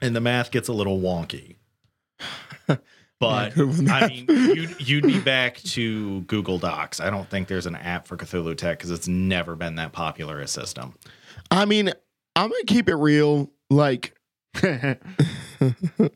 and 0.00 0.16
the 0.16 0.20
math 0.20 0.50
gets 0.50 0.68
a 0.68 0.72
little 0.72 0.98
wonky. 1.00 1.56
But 3.20 3.58
I 3.58 4.06
mean, 4.06 4.26
you'd, 4.28 4.88
you'd 4.88 5.04
be 5.04 5.18
back 5.18 5.56
to 5.62 6.20
Google 6.22 6.58
Docs. 6.60 7.00
I 7.00 7.10
don't 7.10 7.28
think 7.28 7.48
there's 7.48 7.66
an 7.66 7.74
app 7.74 8.06
for 8.06 8.16
Cthulhu 8.16 8.56
Tech 8.56 8.78
because 8.78 8.92
it's 8.92 9.08
never 9.08 9.56
been 9.56 9.74
that 9.74 9.90
popular 9.90 10.38
a 10.38 10.46
system. 10.46 10.94
I 11.50 11.64
mean, 11.64 11.92
I'm 12.36 12.48
gonna 12.48 12.62
keep 12.68 12.88
it 12.88 12.94
real. 12.94 13.50
Like, 13.70 14.14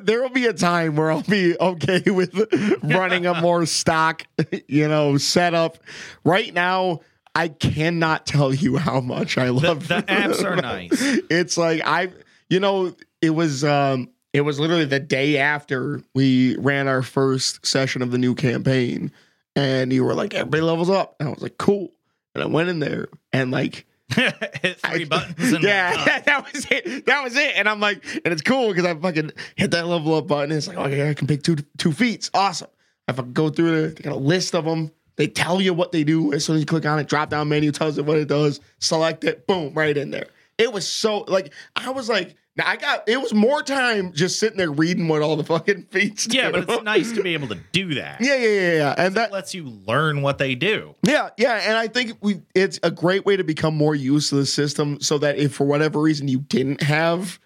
there 0.00 0.22
will 0.22 0.30
be 0.30 0.46
a 0.46 0.52
time 0.52 0.96
where 0.96 1.10
I'll 1.10 1.22
be 1.22 1.56
okay 1.58 2.02
with 2.10 2.34
running 2.82 3.26
a 3.26 3.40
more 3.40 3.66
stock, 3.66 4.24
you 4.68 4.88
know, 4.88 5.16
setup. 5.18 5.78
Right 6.24 6.52
now, 6.52 7.00
I 7.34 7.48
cannot 7.48 8.26
tell 8.26 8.54
you 8.54 8.76
how 8.76 9.00
much 9.00 9.38
I 9.38 9.46
The, 9.46 9.52
love 9.52 9.88
the 9.88 10.02
apps 10.08 10.44
are 10.44 10.56
nice. 10.56 10.90
It's 11.30 11.56
like 11.56 11.82
I, 11.84 12.10
you 12.48 12.60
know, 12.60 12.94
it 13.20 13.30
was 13.30 13.64
um, 13.64 14.10
it 14.32 14.40
was 14.42 14.58
literally 14.58 14.84
the 14.86 15.00
day 15.00 15.38
after 15.38 16.02
we 16.14 16.56
ran 16.56 16.88
our 16.88 17.02
first 17.02 17.64
session 17.66 18.02
of 18.02 18.10
the 18.10 18.18
new 18.18 18.34
campaign, 18.34 19.12
and 19.54 19.92
you 19.92 20.04
were 20.04 20.14
like, 20.14 20.34
everybody 20.34 20.62
levels 20.62 20.90
up, 20.90 21.16
and 21.20 21.28
I 21.28 21.32
was 21.32 21.42
like, 21.42 21.58
cool, 21.58 21.92
and 22.34 22.42
I 22.42 22.46
went 22.46 22.68
in 22.68 22.80
there 22.80 23.08
and 23.32 23.50
like. 23.50 23.86
Hit 24.14 24.80
three 24.80 25.02
I- 25.02 25.04
buttons 25.04 25.52
yeah, 25.62 26.18
that 26.26 26.48
was 26.52 26.66
it. 26.70 27.06
That 27.06 27.24
was 27.24 27.36
it. 27.36 27.52
And 27.56 27.68
I'm 27.68 27.80
like, 27.80 28.04
and 28.24 28.32
it's 28.32 28.42
cool 28.42 28.68
because 28.68 28.84
I 28.84 28.94
fucking 28.94 29.32
hit 29.56 29.70
that 29.70 29.86
level 29.86 30.14
up 30.14 30.26
button. 30.26 30.52
It's 30.56 30.68
like, 30.68 30.76
okay, 30.76 31.08
I 31.10 31.14
can 31.14 31.26
pick 31.26 31.42
two 31.42 31.56
two 31.78 31.92
feats. 31.92 32.30
Awesome. 32.34 32.68
I 33.08 33.12
fucking 33.12 33.32
go 33.32 33.48
through 33.50 33.70
there. 33.70 33.88
They 33.90 34.02
got 34.02 34.12
a 34.12 34.16
list 34.16 34.54
of 34.54 34.64
them. 34.64 34.90
They 35.16 35.26
tell 35.26 35.60
you 35.60 35.72
what 35.74 35.92
they 35.92 36.04
do 36.04 36.32
as 36.32 36.44
soon 36.44 36.56
as 36.56 36.60
you 36.60 36.66
click 36.66 36.84
on 36.86 36.98
it. 36.98 37.08
Drop 37.08 37.30
down 37.30 37.48
menu 37.48 37.70
tells 37.72 37.98
it 37.98 38.04
what 38.04 38.18
it 38.18 38.28
does. 38.28 38.60
Select 38.78 39.24
it. 39.24 39.46
Boom, 39.46 39.72
right 39.74 39.96
in 39.96 40.10
there. 40.10 40.26
It 40.58 40.72
was 40.72 40.86
so 40.86 41.20
like 41.28 41.52
I 41.76 41.90
was 41.90 42.08
like, 42.08 42.36
now 42.56 42.64
I 42.68 42.76
got 42.76 43.08
it 43.08 43.20
was 43.20 43.34
more 43.34 43.62
time 43.62 44.12
just 44.12 44.38
sitting 44.38 44.56
there 44.58 44.70
reading 44.70 45.08
what 45.08 45.22
all 45.22 45.36
the 45.36 45.44
fucking 45.44 45.82
feats. 45.90 46.26
Yeah, 46.30 46.50
do. 46.50 46.64
but 46.64 46.74
it's 46.74 46.82
nice 46.84 47.12
to 47.12 47.22
be 47.22 47.34
able 47.34 47.48
to 47.48 47.58
do 47.72 47.94
that. 47.94 48.20
yeah, 48.20 48.36
yeah, 48.36 48.48
yeah, 48.48 48.72
yeah. 48.74 48.94
And 48.96 49.14
That 49.16 49.32
lets 49.32 49.54
you 49.54 49.64
learn 49.64 50.22
what 50.22 50.38
they 50.38 50.54
do. 50.54 50.94
yeah, 51.02 51.30
yeah, 51.36 51.54
and 51.68 51.76
I 51.76 51.88
think 51.88 52.12
we 52.20 52.42
it's 52.54 52.78
a 52.82 52.90
great 52.90 53.24
way 53.26 53.36
to 53.36 53.44
become 53.44 53.76
more 53.76 53.94
used 53.94 54.28
to 54.30 54.36
the 54.36 54.46
system 54.46 55.00
so 55.00 55.18
that 55.18 55.36
if 55.38 55.54
for 55.54 55.64
whatever 55.66 56.00
reason 56.00 56.28
you 56.28 56.40
didn't 56.40 56.82
have 56.82 57.38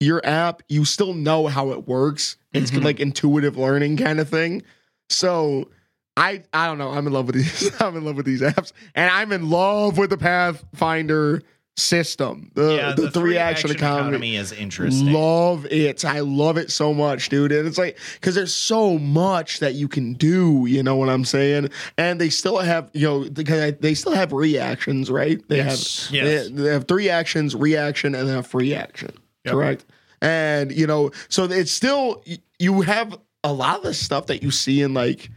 your 0.00 0.20
app, 0.26 0.62
you 0.68 0.84
still 0.84 1.14
know 1.14 1.46
how 1.46 1.70
it 1.70 1.86
works. 1.88 2.36
It's 2.52 2.70
Mhm. 2.70 2.84
like 2.84 3.00
intuitive 3.00 3.56
learning 3.56 3.96
kind 3.96 4.20
of 4.20 4.28
thing. 4.28 4.62
So 5.08 5.70
I 6.16 6.42
I 6.52 6.66
don't 6.66 6.78
know, 6.78 6.90
I'm 6.90 7.06
in 7.06 7.12
love 7.12 7.26
with 7.26 7.36
these 7.36 7.70
I'm 7.80 7.96
in 7.96 8.04
love 8.04 8.16
with 8.16 8.26
these 8.26 8.40
apps 8.42 8.72
and 8.94 9.10
I'm 9.10 9.32
in 9.32 9.48
love 9.50 9.96
with 9.98 10.10
the 10.10 10.16
Pathfinder 10.18 11.42
system. 11.76 12.50
The 12.54 12.76
yeah, 12.76 12.92
the, 12.92 13.10
three 13.10 13.36
action, 13.36 13.70
economy. 13.70 14.36
is 14.36 14.52
interesting. 14.52 15.12
Love 15.12 15.66
it. 15.66 16.04
I 16.04 16.20
love 16.20 16.56
it 16.56 16.70
so 16.70 16.94
much, 16.94 17.28
dude. 17.28 17.52
And 17.52 17.66
it's 17.66 17.78
like 17.78 17.98
because 18.14 18.34
there's 18.34 18.54
so 18.54 18.98
much 18.98 19.58
that 19.60 19.74
you 19.74 19.88
can 19.88 20.14
do. 20.14 20.66
You 20.68 20.82
know 20.82 20.96
what 20.96 21.08
I'm 21.08 21.24
saying? 21.24 21.70
And 21.98 22.20
they 22.20 22.30
still 22.30 22.58
have, 22.58 22.90
you 22.92 23.06
know, 23.06 23.28
because 23.30 23.74
they 23.80 23.94
still 23.94 24.12
have 24.12 24.32
reactions, 24.32 25.10
right? 25.10 25.46
They 25.48 25.56
Yes. 25.56 26.06
have 26.06 26.14
Yes. 26.14 26.48
They, 26.48 26.52
they 26.62 26.68
have 26.72 26.86
three 26.86 27.08
actions, 27.08 27.56
reaction, 27.56 28.14
and 28.14 28.28
then 28.28 28.38
a 28.38 28.42
free 28.42 28.74
action. 28.74 29.10
Yep. 29.44 29.52
Correct. 29.54 29.84
And 30.22 30.70
you 30.72 30.86
know, 30.86 31.10
so 31.28 31.44
it's 31.44 31.72
still 31.72 32.22
you 32.58 32.82
have 32.82 33.18
a 33.42 33.52
lot 33.52 33.78
of 33.78 33.82
the 33.82 33.94
stuff 33.94 34.26
that 34.26 34.42
you 34.42 34.50
see 34.50 34.80
in 34.80 34.94
like 34.94 35.28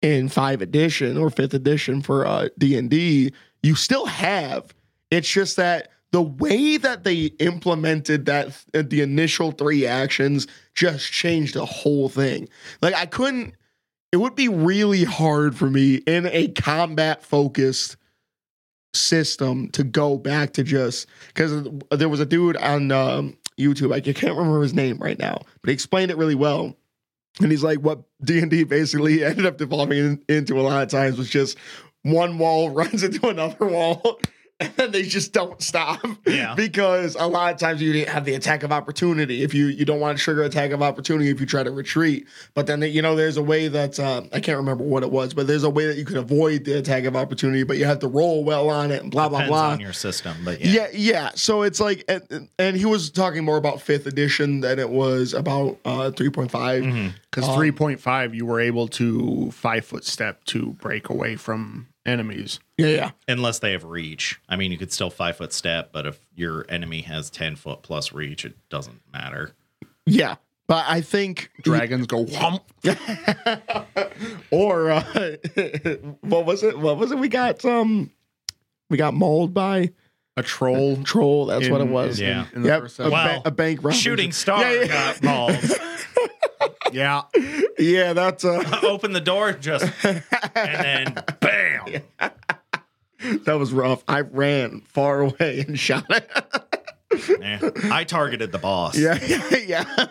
in 0.00 0.28
five 0.28 0.62
edition 0.62 1.16
or 1.18 1.28
fifth 1.30 1.54
edition 1.54 2.00
for 2.02 2.26
uh 2.26 2.48
D 2.56 2.76
and 2.78 2.88
D. 2.88 3.32
You 3.62 3.74
still 3.74 4.06
have. 4.06 4.72
It's 5.10 5.28
just 5.28 5.56
that 5.56 5.90
the 6.10 6.22
way 6.22 6.76
that 6.76 7.04
they 7.04 7.26
implemented 7.38 8.26
that 8.26 8.64
uh, 8.74 8.82
the 8.86 9.00
initial 9.02 9.52
three 9.52 9.86
actions 9.86 10.46
just 10.74 11.12
changed 11.12 11.54
the 11.54 11.66
whole 11.66 12.08
thing. 12.08 12.48
Like 12.82 12.94
I 12.94 13.06
couldn't. 13.06 13.54
It 14.10 14.16
would 14.16 14.34
be 14.34 14.48
really 14.48 15.04
hard 15.04 15.54
for 15.54 15.68
me 15.68 15.96
in 15.96 16.26
a 16.26 16.48
combat 16.48 17.22
focused 17.22 17.96
system 18.94 19.68
to 19.70 19.84
go 19.84 20.16
back 20.16 20.54
to 20.54 20.62
just 20.62 21.06
because 21.28 21.68
there 21.90 22.08
was 22.08 22.20
a 22.20 22.26
dude 22.26 22.56
on 22.56 22.90
um, 22.90 23.36
YouTube. 23.58 23.92
I 23.92 24.00
can't 24.00 24.36
remember 24.36 24.62
his 24.62 24.72
name 24.72 24.98
right 24.98 25.18
now, 25.18 25.42
but 25.60 25.68
he 25.68 25.74
explained 25.74 26.10
it 26.10 26.16
really 26.16 26.34
well. 26.34 26.74
And 27.40 27.50
he's 27.50 27.62
like, 27.62 27.80
what 27.80 28.02
D 28.22 28.40
and 28.40 28.50
D 28.50 28.64
basically 28.64 29.24
ended 29.24 29.46
up 29.46 29.58
devolving 29.58 29.98
in- 29.98 30.24
into 30.28 30.58
a 30.58 30.62
lot 30.62 30.82
of 30.82 30.88
times 30.88 31.18
was 31.18 31.30
just 31.30 31.58
one 32.02 32.38
wall 32.38 32.70
runs 32.74 33.02
into 33.02 33.28
another 33.28 33.66
wall, 33.66 34.20
and 34.60 34.72
they 34.92 35.02
just 35.02 35.32
don't 35.32 35.60
stop. 35.62 36.00
Yeah. 36.26 36.54
because 36.54 37.14
a 37.14 37.26
lot 37.26 37.52
of 37.54 37.60
times 37.60 37.80
you 37.80 37.92
didn't 37.92 38.08
have 38.10 38.24
the 38.24 38.34
attack 38.34 38.62
of 38.62 38.72
opportunity. 38.72 39.42
If 39.42 39.54
you 39.54 39.66
you 39.66 39.84
don't 39.84 40.00
want 40.00 40.18
to 40.18 40.24
trigger 40.24 40.42
attack 40.42 40.72
of 40.72 40.82
opportunity 40.82 41.30
if 41.30 41.40
you 41.40 41.46
try 41.46 41.62
to 41.62 41.70
retreat, 41.70 42.26
but 42.54 42.66
then 42.66 42.82
you 42.82 43.02
know 43.02 43.14
there's 43.16 43.36
a 43.36 43.42
way 43.42 43.68
that 43.68 43.98
uh, 44.00 44.22
I 44.32 44.40
can't 44.40 44.58
remember 44.58 44.84
what 44.84 45.02
it 45.02 45.10
was, 45.10 45.34
but 45.34 45.46
there's 45.46 45.64
a 45.64 45.70
way 45.70 45.86
that 45.86 45.96
you 45.96 46.04
can 46.04 46.16
avoid 46.16 46.64
the 46.64 46.78
attack 46.78 47.04
of 47.04 47.14
opportunity, 47.16 47.62
but 47.62 47.76
you 47.78 47.84
have 47.84 48.00
to 48.00 48.08
roll 48.08 48.44
well 48.44 48.68
on 48.70 48.90
it 48.90 49.02
and 49.02 49.10
blah 49.10 49.28
blah 49.28 49.38
Depends 49.38 49.50
blah. 49.50 49.70
on 49.70 49.80
your 49.80 49.92
system, 49.92 50.36
but 50.44 50.60
yeah. 50.60 50.72
Yeah, 50.72 50.86
yeah. 50.92 51.30
So 51.34 51.62
it's 51.62 51.80
like, 51.80 52.04
and, 52.08 52.48
and 52.58 52.76
he 52.76 52.84
was 52.84 53.10
talking 53.10 53.44
more 53.44 53.56
about 53.56 53.80
fifth 53.80 54.06
edition 54.06 54.60
than 54.60 54.78
it 54.78 54.90
was 54.90 55.34
about 55.34 55.78
uh, 55.84 56.10
3.5. 56.10 56.48
Mhm. 56.50 57.12
Because 57.30 57.48
Um, 57.48 57.58
3.5, 57.58 58.34
you 58.34 58.46
were 58.46 58.58
able 58.60 58.88
to 58.88 59.50
five 59.52 59.84
foot 59.84 60.04
step 60.04 60.44
to 60.46 60.72
break 60.80 61.08
away 61.10 61.36
from 61.36 61.86
enemies. 62.08 62.58
Yeah, 62.76 62.86
yeah. 62.88 63.10
Unless 63.28 63.58
they 63.60 63.72
have 63.72 63.84
reach. 63.84 64.40
I 64.48 64.56
mean, 64.56 64.72
you 64.72 64.78
could 64.78 64.92
still 64.92 65.10
five 65.10 65.36
foot 65.36 65.52
step, 65.52 65.90
but 65.92 66.06
if 66.06 66.18
your 66.34 66.64
enemy 66.68 67.02
has 67.02 67.30
10 67.30 67.56
foot 67.56 67.82
plus 67.82 68.12
reach, 68.12 68.44
it 68.44 68.56
doesn't 68.68 69.00
matter. 69.12 69.52
Yeah. 70.06 70.36
But 70.66 70.84
I 70.88 71.00
think 71.00 71.50
Dragons 71.62 72.06
go 72.06 72.24
whump. 72.26 72.62
or 74.50 74.90
uh, 74.90 75.02
what 76.20 76.44
was 76.44 76.62
it? 76.62 76.78
What 76.78 76.98
was 76.98 77.10
it? 77.12 77.18
We 77.18 77.28
got 77.28 77.64
um 77.64 78.10
we 78.90 78.96
got 78.96 79.14
mauled 79.14 79.54
by 79.54 79.90
A 80.36 80.42
troll. 80.42 81.02
troll. 81.04 81.46
That's 81.46 81.68
what 81.68 81.80
it 81.80 81.88
was. 81.88 82.20
Yeah. 82.20 82.46
In 82.54 82.62
the 82.62 82.68
Yep. 82.68 82.80
first 82.82 82.94
A, 82.94 82.96
session. 83.04 83.12
Wow. 83.12 83.40
ba- 83.42 83.48
a 83.48 83.50
bank 83.50 83.78
robbery. 83.80 83.94
Shooting 83.98 84.32
star 84.32 84.60
Yeah, 84.62 84.82
yeah. 84.82 84.86
got 84.88 85.22
mauled. 85.22 85.54
yeah. 86.92 87.22
Yeah, 87.78 88.12
that's 88.12 88.44
uh 88.44 88.80
Open 88.82 89.12
the 89.12 89.20
door, 89.20 89.52
just 89.52 89.84
and 90.04 90.24
then 90.54 91.24
bam. 91.40 92.02
that 93.44 93.58
was 93.58 93.72
rough. 93.72 94.02
I 94.08 94.20
ran 94.20 94.80
far 94.82 95.20
away 95.20 95.64
and 95.66 95.78
shot 95.78 96.04
it. 96.10 96.30
I 97.90 98.04
targeted 98.04 98.52
the 98.52 98.58
boss. 98.58 98.96
Yeah, 98.96 99.18
yeah, 99.24 99.56
yeah. 99.66 100.06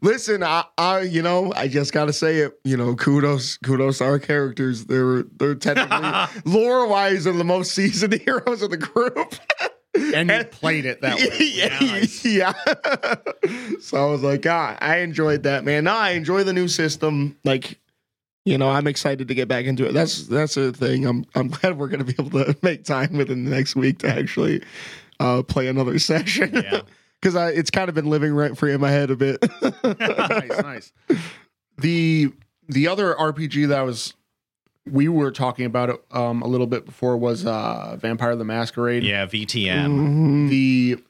Listen, 0.00 0.42
I, 0.42 0.64
I, 0.76 1.00
you 1.00 1.22
know, 1.22 1.52
I 1.54 1.68
just 1.68 1.92
gotta 1.92 2.12
say 2.12 2.38
it. 2.38 2.58
You 2.64 2.76
know, 2.76 2.94
kudos, 2.94 3.56
kudos 3.58 3.98
to 3.98 4.04
our 4.04 4.18
characters. 4.18 4.84
They're, 4.86 5.22
they're 5.22 5.54
technically 5.54 6.42
lore 6.44 6.86
wise, 6.86 7.26
are 7.26 7.32
the 7.32 7.44
most 7.44 7.72
seasoned 7.72 8.14
heroes 8.14 8.62
of 8.62 8.70
the 8.70 8.76
group. 8.76 9.34
And 9.94 10.30
you 10.30 10.44
played 10.44 10.84
it 10.86 11.00
that 11.02 11.16
way. 11.18 11.30
yeah, 11.40 11.78
Nice. 11.80 12.24
yeah. 12.24 12.52
so 13.80 13.96
I 13.96 14.10
was 14.10 14.22
like, 14.22 14.44
ah, 14.46 14.76
I 14.80 14.98
enjoyed 14.98 15.44
that, 15.44 15.64
man. 15.64 15.84
No, 15.84 15.94
I 15.94 16.10
enjoy 16.10 16.44
the 16.44 16.52
new 16.52 16.68
system. 16.68 17.36
Like, 17.44 17.78
you 18.44 18.58
know, 18.58 18.70
I'm 18.70 18.86
excited 18.86 19.28
to 19.28 19.34
get 19.34 19.48
back 19.48 19.64
into 19.66 19.86
it. 19.86 19.92
That's 19.92 20.26
that's 20.26 20.54
the 20.56 20.72
thing. 20.72 21.06
I'm 21.06 21.24
I'm 21.34 21.48
glad 21.48 21.78
we're 21.78 21.88
gonna 21.88 22.04
be 22.04 22.14
able 22.18 22.30
to 22.44 22.56
make 22.62 22.84
time 22.84 23.16
within 23.16 23.44
the 23.44 23.50
next 23.50 23.76
week 23.76 23.98
to 24.00 24.08
actually 24.08 24.62
uh, 25.20 25.42
play 25.42 25.68
another 25.68 25.98
session. 25.98 26.52
Yeah. 26.54 26.80
because 27.20 27.36
I 27.36 27.50
it's 27.50 27.70
kind 27.70 27.88
of 27.88 27.94
been 27.94 28.10
living 28.10 28.34
rent 28.34 28.58
free 28.58 28.72
in 28.74 28.80
my 28.80 28.90
head 28.90 29.10
a 29.10 29.16
bit. 29.16 29.38
nice, 29.62 30.62
nice. 30.62 30.92
The 31.78 32.32
the 32.68 32.88
other 32.88 33.14
RPG 33.14 33.68
that 33.68 33.78
I 33.78 33.82
was 33.82 34.14
we 34.90 35.08
were 35.08 35.30
talking 35.30 35.64
about 35.66 35.90
it 35.90 36.04
um, 36.10 36.42
a 36.42 36.46
little 36.46 36.66
bit 36.66 36.84
before 36.84 37.16
was 37.16 37.46
uh, 37.46 37.96
Vampire 37.98 38.36
the 38.36 38.44
Masquerade. 38.44 39.02
Yeah, 39.04 39.26
VTM. 39.26 39.86
Mhm. 39.88 40.48
The 40.50 41.02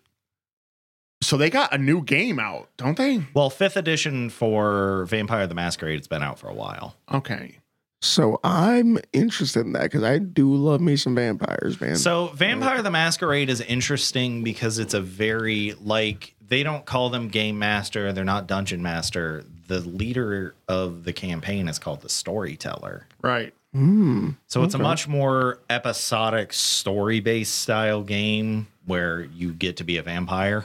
so 1.22 1.36
they 1.38 1.48
got 1.48 1.72
a 1.74 1.78
new 1.78 2.02
game 2.02 2.38
out, 2.38 2.68
don't 2.76 2.96
they? 2.98 3.22
Well, 3.32 3.48
fifth 3.50 3.76
edition 3.76 4.28
for 4.28 5.06
Vampire 5.06 5.46
the 5.46 5.54
Masquerade 5.54 5.98
It's 5.98 6.06
been 6.08 6.22
out 6.22 6.38
for 6.38 6.48
a 6.48 6.54
while. 6.54 6.96
Okay. 7.12 7.58
So 8.02 8.38
I'm 8.44 8.98
interested 9.14 9.60
in 9.64 9.72
that 9.72 9.84
because 9.84 10.02
I 10.02 10.18
do 10.18 10.54
love 10.54 10.82
me 10.82 10.94
some 10.96 11.14
vampires, 11.14 11.80
man. 11.80 11.96
So 11.96 12.26
Vampire 12.28 12.82
the 12.82 12.90
Masquerade 12.90 13.48
is 13.48 13.62
interesting 13.62 14.44
because 14.44 14.78
it's 14.78 14.92
a 14.92 15.00
very 15.00 15.72
like 15.80 16.34
they 16.46 16.62
don't 16.62 16.84
call 16.84 17.08
them 17.08 17.28
game 17.28 17.58
master, 17.58 18.12
they're 18.12 18.22
not 18.24 18.46
dungeon 18.46 18.82
master. 18.82 19.44
The 19.66 19.80
leader 19.80 20.54
of 20.68 21.04
the 21.04 21.14
campaign 21.14 21.66
is 21.68 21.78
called 21.78 22.02
the 22.02 22.10
storyteller. 22.10 23.06
Right. 23.22 23.54
Hmm. 23.74 24.30
So 24.46 24.62
it's 24.62 24.74
a 24.74 24.78
much 24.78 25.08
more 25.08 25.58
episodic 25.68 26.52
story-based 26.52 27.54
style 27.54 28.02
game 28.02 28.68
where 28.86 29.22
you 29.22 29.52
get 29.52 29.78
to 29.78 29.84
be 29.84 29.96
a 29.96 30.02
vampire. 30.02 30.64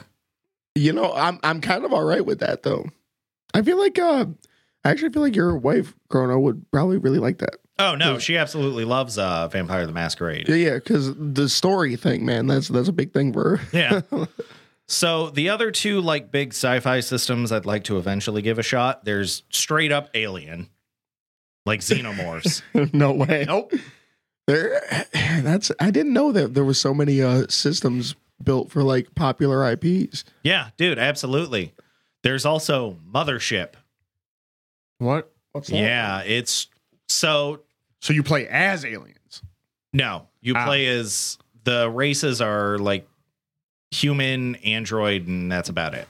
You 0.76 0.92
know, 0.92 1.12
I'm 1.12 1.40
I'm 1.42 1.60
kind 1.60 1.84
of 1.84 1.92
all 1.92 2.04
right 2.04 2.24
with 2.24 2.38
that 2.38 2.62
though. 2.62 2.86
I 3.52 3.62
feel 3.62 3.78
like 3.78 3.98
uh 3.98 4.26
I 4.84 4.90
actually 4.90 5.10
feel 5.10 5.22
like 5.22 5.34
your 5.34 5.56
wife, 5.56 5.94
Chrono, 6.08 6.38
would 6.38 6.70
probably 6.70 6.98
really 6.98 7.18
like 7.18 7.38
that. 7.38 7.56
Oh 7.80 7.96
no, 7.96 8.18
she 8.18 8.36
absolutely 8.36 8.84
loves 8.84 9.18
uh, 9.18 9.48
Vampire 9.48 9.86
the 9.86 9.92
Masquerade. 9.92 10.48
Yeah, 10.48 10.54
yeah, 10.54 10.74
because 10.74 11.12
the 11.16 11.48
story 11.48 11.96
thing, 11.96 12.24
man, 12.24 12.46
that's 12.46 12.68
that's 12.68 12.88
a 12.88 12.92
big 12.92 13.12
thing 13.12 13.32
for 13.32 13.56
her. 13.56 13.68
Yeah. 13.72 14.02
So 14.90 15.30
the 15.30 15.50
other 15.50 15.70
two 15.70 16.00
like 16.00 16.32
big 16.32 16.48
sci-fi 16.52 16.98
systems 16.98 17.52
I'd 17.52 17.64
like 17.64 17.84
to 17.84 17.96
eventually 17.96 18.42
give 18.42 18.58
a 18.58 18.62
shot. 18.64 19.04
There's 19.04 19.44
straight 19.50 19.92
up 19.92 20.10
Alien, 20.14 20.68
like 21.66 21.80
Xenomorphs. 21.80 22.62
no 22.94 23.12
way. 23.12 23.44
Nope. 23.46 23.72
There 24.46 24.80
that's 25.42 25.70
I 25.78 25.90
didn't 25.90 26.12
know 26.12 26.32
that 26.32 26.54
there 26.54 26.64
was 26.64 26.80
so 26.80 26.92
many 26.94 27.22
uh 27.22 27.46
systems 27.48 28.14
built 28.42 28.70
for 28.70 28.82
like 28.82 29.14
popular 29.14 29.70
IPs. 29.72 30.24
yeah, 30.42 30.70
dude, 30.76 30.98
absolutely. 30.98 31.72
There's 32.22 32.44
also 32.46 32.96
Mothership. 33.12 33.74
What? 34.98 35.32
What's 35.52 35.70
Yeah, 35.70 36.22
it's 36.22 36.68
so 37.08 37.60
So 38.00 38.12
you 38.12 38.22
play 38.22 38.46
as 38.48 38.84
aliens? 38.84 39.42
no, 39.92 40.26
you 40.40 40.54
Ah. 40.56 40.64
play 40.64 40.86
as 40.86 41.38
the 41.64 41.90
races 41.90 42.40
are 42.40 42.78
like 42.78 43.06
human, 43.90 44.54
android, 44.56 45.26
and 45.26 45.50
that's 45.50 45.68
about 45.68 45.94
it. 45.94 46.08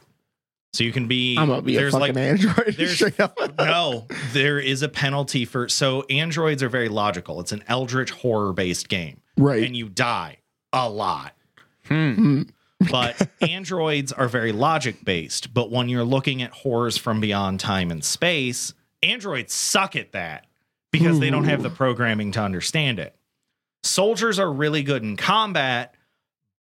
So 0.73 0.85
you 0.85 0.93
can 0.93 1.09
be 1.09 1.37
I'm 1.37 1.49
gonna 1.49 1.63
be 1.63 1.77
a 1.77 1.81
there's 1.81 1.93
fucking 1.93 2.15
like 2.15 2.25
android. 2.25 2.75
there's- 2.79 2.95
straight 2.95 3.19
up. 3.19 3.37
no, 3.59 4.07
there 4.33 4.59
is 4.61 4.83
a 4.83 4.89
penalty 4.89 5.45
for 5.45 5.69
so 5.69 6.03
androids 6.03 6.63
are 6.63 6.69
very 6.69 6.89
logical. 6.89 7.41
It's 7.41 7.53
an 7.53 7.65
eldritch 7.67 8.11
horror 8.13 8.53
based 8.53 8.89
game. 8.89 9.21
right. 9.37 9.65
and 9.65 9.75
you 9.77 9.89
die 9.89 10.39
a 10.73 10.89
lot. 10.89 11.35
Hmm. 11.87 12.13
Hmm. 12.13 12.43
But 12.91 13.29
androids 13.41 14.13
are 14.13 14.29
very 14.29 14.53
logic 14.53 15.05
based. 15.05 15.53
But 15.53 15.71
when 15.71 15.89
you're 15.89 16.05
looking 16.05 16.41
at 16.41 16.53
horrors 16.53 16.97
from 16.97 17.21
beyond 17.21 17.59
time 17.61 17.91
and 17.91 18.05
space, 18.05 18.73
androids 19.03 19.53
suck 19.53 19.97
at 19.97 20.13
that 20.13 20.47
because 20.93 21.19
they 21.19 21.31
don't 21.31 21.45
have 21.45 21.63
the 21.63 21.71
programming 21.71 22.31
to 22.33 22.41
understand 22.41 22.99
it. 23.01 23.15
Soldiers 23.83 24.39
are 24.39 24.51
really 24.53 24.83
good 24.83 25.03
in 25.03 25.17
combat, 25.17 25.95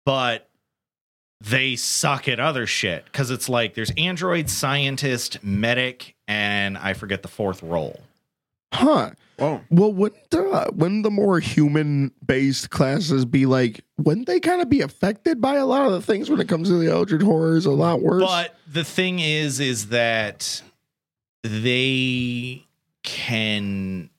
but 0.05 0.46
they 1.41 1.75
suck 1.75 2.27
at 2.27 2.39
other 2.39 2.65
shit 2.65 3.05
because 3.05 3.31
it's 3.31 3.47
like 3.47 3.73
there's 3.75 3.91
android, 3.97 4.49
scientist, 4.49 5.43
medic, 5.43 6.15
and 6.27 6.77
I 6.77 6.93
forget 6.93 7.21
the 7.21 7.27
fourth 7.27 7.61
role. 7.61 8.01
Huh. 8.73 9.11
Whoa. 9.37 9.61
Well, 9.69 9.93
wouldn't 9.93 10.33
uh, 10.33 10.71
wouldn't 10.73 11.03
the 11.03 11.11
more 11.11 11.39
human 11.39 12.11
based 12.25 12.71
classes 12.71 13.23
be 13.23 13.45
like? 13.45 13.81
Wouldn't 13.97 14.25
they 14.25 14.39
kind 14.39 14.61
of 14.61 14.69
be 14.69 14.81
affected 14.81 15.39
by 15.39 15.55
a 15.55 15.65
lot 15.65 15.85
of 15.85 15.91
the 15.91 16.01
things 16.01 16.29
when 16.29 16.39
it 16.39 16.49
comes 16.49 16.69
to 16.69 16.77
the 16.79 16.91
Eldritch 16.91 17.21
horrors? 17.21 17.65
A 17.65 17.71
lot 17.71 18.01
worse. 18.01 18.23
But 18.23 18.55
the 18.67 18.83
thing 18.83 19.19
is, 19.19 19.59
is 19.59 19.89
that 19.89 20.61
they 21.43 22.65
can 23.03 24.09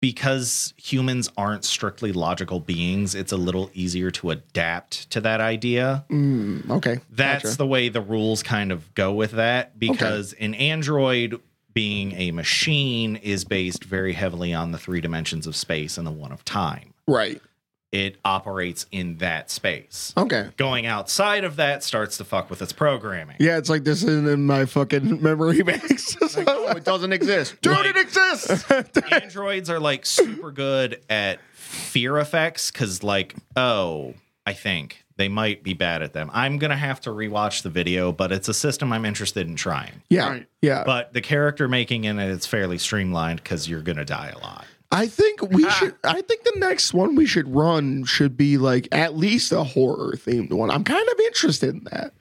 because 0.00 0.74
humans 0.76 1.28
aren't 1.36 1.64
strictly 1.64 2.12
logical 2.12 2.60
beings. 2.60 3.14
It's 3.14 3.32
a 3.32 3.36
little 3.36 3.70
easier 3.74 4.10
to 4.12 4.30
adapt 4.30 5.10
to 5.10 5.20
that 5.22 5.40
idea. 5.40 6.04
Mm, 6.10 6.70
okay, 6.70 6.98
That's 7.10 7.44
Gotcha. 7.44 7.56
the 7.58 7.66
way 7.66 7.88
the 7.88 8.00
rules 8.00 8.42
kind 8.42 8.70
of 8.70 8.94
go 8.94 9.12
with 9.12 9.32
that 9.32 9.78
because 9.78 10.32
an 10.34 10.54
android 10.54 11.40
being 11.74 12.12
a 12.12 12.30
machine 12.32 13.16
is 13.16 13.44
based 13.44 13.84
very 13.84 14.12
heavily 14.12 14.52
on 14.52 14.72
the 14.72 14.78
three 14.78 15.00
dimensions 15.00 15.46
of 15.46 15.54
space 15.54 15.96
and 15.98 16.06
the 16.06 16.10
one 16.10 16.32
of 16.32 16.44
time. 16.44 16.94
right. 17.06 17.40
It 17.90 18.18
operates 18.24 18.84
in 18.92 19.16
that 19.18 19.50
space. 19.50 20.12
Okay. 20.16 20.50
Going 20.58 20.84
outside 20.84 21.44
of 21.44 21.56
that 21.56 21.82
starts 21.82 22.18
to 22.18 22.24
fuck 22.24 22.50
with 22.50 22.60
its 22.60 22.72
programming. 22.72 23.36
Yeah, 23.40 23.56
it's 23.56 23.70
like 23.70 23.84
this 23.84 24.02
isn't 24.02 24.28
in 24.28 24.44
my 24.44 24.66
fucking 24.66 25.22
memory 25.22 25.62
banks. 25.62 26.16
Oh, 26.46 26.68
it 26.76 26.84
doesn't 26.84 27.12
exist. 27.14 27.56
Dude, 27.62 27.72
Like- 27.72 27.86
it 27.86 27.96
exists. 27.96 28.70
androids 29.12 29.70
are 29.70 29.80
like 29.80 30.04
super 30.04 30.50
good 30.52 31.00
at 31.08 31.40
fear 31.54 32.18
effects 32.18 32.70
because 32.70 33.02
like 33.02 33.34
oh 33.56 34.14
i 34.46 34.52
think 34.54 35.04
they 35.16 35.28
might 35.28 35.62
be 35.62 35.74
bad 35.74 36.02
at 36.02 36.12
them 36.14 36.30
i'm 36.32 36.56
gonna 36.58 36.76
have 36.76 36.98
to 37.00 37.10
rewatch 37.10 37.62
the 37.62 37.68
video 37.70 38.10
but 38.12 38.32
it's 38.32 38.48
a 38.48 38.54
system 38.54 38.90
i'm 38.92 39.04
interested 39.04 39.46
in 39.46 39.54
trying 39.56 40.00
yeah, 40.08 40.28
Right. 40.30 40.46
yeah. 40.62 40.82
but 40.84 41.12
the 41.12 41.20
character 41.20 41.68
making 41.68 42.04
in 42.04 42.18
it, 42.18 42.26
it 42.26 42.30
is 42.30 42.46
fairly 42.46 42.78
streamlined 42.78 43.42
because 43.42 43.68
you're 43.68 43.82
gonna 43.82 44.04
die 44.06 44.32
a 44.34 44.38
lot 44.38 44.64
I 44.90 45.06
think 45.06 45.42
we 45.42 45.68
should. 45.78 45.94
I 46.04 46.22
think 46.22 46.44
the 46.44 46.54
next 46.56 46.94
one 46.94 47.14
we 47.14 47.26
should 47.26 47.54
run 47.54 48.04
should 48.04 48.36
be 48.36 48.56
like 48.58 48.88
at 48.92 49.16
least 49.16 49.52
a 49.52 49.62
horror 49.64 50.14
themed 50.16 50.52
one. 50.52 50.70
I'm 50.70 50.84
kind 50.84 51.06
of 51.08 51.20
interested 51.20 51.74
in 51.74 51.84
that. 51.92 52.12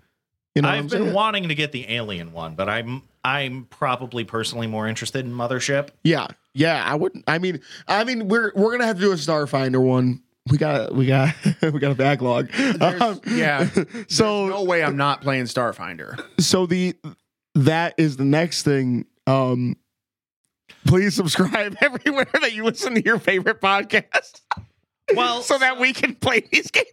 You 0.56 0.64
know, 0.64 0.69
i've 0.69 0.89
been 0.89 1.03
saying? 1.03 1.14
wanting 1.14 1.49
to 1.49 1.53
get 1.56 1.72
the 1.72 1.88
alien 1.88 2.34
one 2.34 2.56
but 2.56 2.68
i'm 2.68 3.03
i'm 3.23 3.68
probably 3.69 4.23
personally 4.23 4.65
more 4.65 4.88
interested 4.88 5.23
in 5.23 5.31
mothership 5.31 5.89
Yeah, 6.03 6.26
yeah. 6.56 6.84
I 6.84 6.95
wouldn't. 6.95 7.26
I 7.27 7.38
mean, 7.38 7.61
I 7.88 8.03
mean, 8.03 8.27
we're 8.27 8.52
we're 8.56 8.72
gonna 8.72 8.88
have 8.88 8.95
to 8.95 9.02
do 9.03 9.11
a 9.11 9.15
Starfinder 9.18 9.80
one. 9.80 10.23
We 10.49 10.57
got 10.57 10.95
we 10.95 11.06
got 11.06 11.35
we 11.61 11.80
got 11.80 11.91
a 11.91 11.95
backlog. 11.95 12.49
Um, 12.81 13.22
yeah. 13.27 13.69
So 14.10 14.48
No 14.48 14.64
way 14.64 14.84
I'm 14.84 14.98
not 14.98 15.22
playing 15.22 15.44
Starfinder. 15.44 16.19
so 16.39 16.65
the 16.65 16.95
that 17.53 17.94
is 17.99 18.18
the 18.18 18.26
next 18.26 18.64
thing. 18.64 19.06
Um, 19.27 19.76
please 20.88 21.14
subscribe 21.15 21.76
everywhere 21.81 22.27
that 22.41 22.53
you 22.53 22.64
listen 22.64 22.95
to 22.95 23.03
your 23.03 23.19
favorite 23.19 23.61
podcast, 23.61 24.41
well 25.15 25.41
so 25.41 25.57
that 25.57 25.80
we 25.80 25.93
can 25.93 26.15
play 26.15 26.41
these 26.51 26.72
games. 26.72 26.88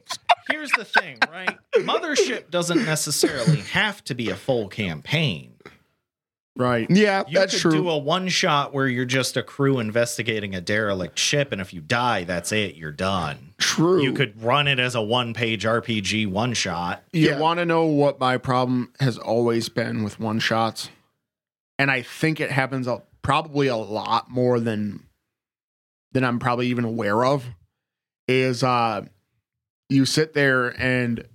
here's 0.50 0.70
the 0.72 0.84
thing 0.84 1.18
right 1.32 1.56
mothership 1.78 2.50
doesn't 2.50 2.84
necessarily 2.84 3.60
have 3.60 4.04
to 4.04 4.14
be 4.14 4.28
a 4.30 4.36
full 4.36 4.68
campaign 4.68 5.50
Right. 6.56 6.88
Yeah, 6.88 7.24
You 7.26 7.34
that's 7.40 7.54
could 7.54 7.62
true. 7.62 7.70
do 7.72 7.88
a 7.88 7.98
one 7.98 8.28
shot 8.28 8.72
where 8.72 8.86
you're 8.86 9.04
just 9.04 9.36
a 9.36 9.42
crew 9.42 9.80
investigating 9.80 10.54
a 10.54 10.60
derelict 10.60 11.18
ship, 11.18 11.50
and 11.50 11.60
if 11.60 11.74
you 11.74 11.80
die, 11.80 12.22
that's 12.22 12.52
it. 12.52 12.76
You're 12.76 12.92
done. 12.92 13.54
true. 13.58 14.00
You 14.00 14.12
could 14.12 14.40
run 14.40 14.68
it 14.68 14.78
as 14.78 14.94
a 14.94 15.02
one 15.02 15.34
page 15.34 15.64
RPG 15.64 16.28
one 16.28 16.54
shot. 16.54 17.02
You 17.12 17.30
Yeah. 17.30 17.40
want 17.40 17.58
to 17.58 17.66
know 17.66 17.86
what 17.86 18.20
my 18.20 18.38
problem 18.38 18.92
has 19.00 19.18
always 19.18 19.68
been 19.68 20.04
with 20.04 20.20
one 20.20 20.38
shots? 20.38 20.90
And 21.76 21.90
I 21.90 22.02
think 22.02 22.38
it 22.38 22.52
happens 22.52 22.86
a, 22.86 23.02
probably 23.24 23.66
a 23.66 23.76
lot 23.76 24.30
more 24.30 24.60
than 24.60 25.02
than 26.12 26.22
I'm 26.22 26.38
probably 26.38 26.68
even 26.68 26.84
aware 26.84 27.24
of 27.24 27.44
is 28.28 28.62
uh 28.62 29.06
you 29.88 30.06
sit 30.06 30.34
there 30.34 30.68
and 30.80 31.26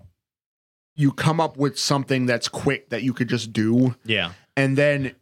you 0.95 1.11
come 1.11 1.41
up 1.41 1.57
with 1.57 1.77
something 1.77 2.25
that's 2.25 2.47
quick 2.47 2.89
that 2.89 3.03
you 3.03 3.13
could 3.13 3.27
just 3.27 3.51
do. 3.51 3.95
Yeah. 4.05 4.31
and 4.55 4.77
then 4.77 5.15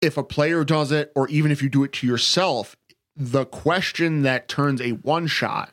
if 0.00 0.16
a 0.16 0.22
player 0.24 0.64
does 0.64 0.92
it 0.92 1.12
or 1.14 1.28
even 1.28 1.50
if 1.52 1.62
you 1.62 1.68
do 1.68 1.84
it 1.84 1.92
to 1.94 2.06
yourself 2.06 2.76
the 3.16 3.46
question 3.46 4.22
that 4.22 4.48
turns 4.48 4.80
a 4.80 4.90
one 4.90 5.26
shot 5.26 5.72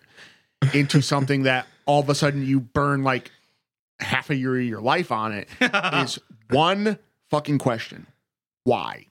into 0.74 1.02
something 1.14 1.44
that 1.44 1.66
all 1.86 2.00
of 2.00 2.10
a 2.10 2.16
sudden 2.16 2.46
you 2.46 2.60
burn 2.60 3.04
like 3.04 3.32
half 4.00 4.30
a 4.30 4.36
year 4.36 4.58
of 4.60 4.66
your 4.66 4.82
life 4.82 5.12
on 5.12 5.32
it 5.32 5.48
is 5.62 6.20
one 6.50 6.98
fucking 7.30 7.58
question. 7.58 8.08
Why 8.64 9.08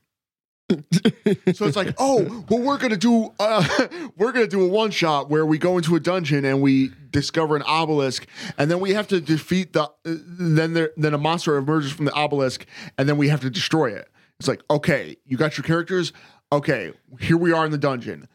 so 1.54 1.66
it's 1.66 1.76
like, 1.76 1.94
oh, 1.98 2.44
well, 2.48 2.60
we're 2.60 2.78
gonna 2.78 2.96
do 2.96 3.32
uh, 3.38 3.66
we're 4.16 4.32
gonna 4.32 4.46
do 4.46 4.64
a 4.64 4.68
one 4.68 4.90
shot 4.90 5.30
where 5.30 5.44
we 5.44 5.58
go 5.58 5.76
into 5.76 5.96
a 5.96 6.00
dungeon 6.00 6.44
and 6.44 6.62
we 6.62 6.90
discover 7.10 7.56
an 7.56 7.62
obelisk, 7.62 8.26
and 8.58 8.70
then 8.70 8.80
we 8.80 8.94
have 8.94 9.08
to 9.08 9.20
defeat 9.20 9.72
the 9.72 9.82
uh, 9.82 9.88
then 10.04 10.74
there 10.74 10.90
then 10.96 11.14
a 11.14 11.18
monster 11.18 11.56
emerges 11.56 11.92
from 11.92 12.04
the 12.06 12.12
obelisk, 12.12 12.66
and 12.98 13.08
then 13.08 13.16
we 13.16 13.28
have 13.28 13.40
to 13.40 13.50
destroy 13.50 13.92
it. 13.92 14.08
It's 14.38 14.48
like, 14.48 14.62
okay, 14.70 15.16
you 15.24 15.36
got 15.36 15.56
your 15.56 15.64
characters. 15.64 16.12
Okay, 16.50 16.92
here 17.20 17.36
we 17.36 17.52
are 17.52 17.64
in 17.64 17.72
the 17.72 17.78
dungeon. 17.78 18.28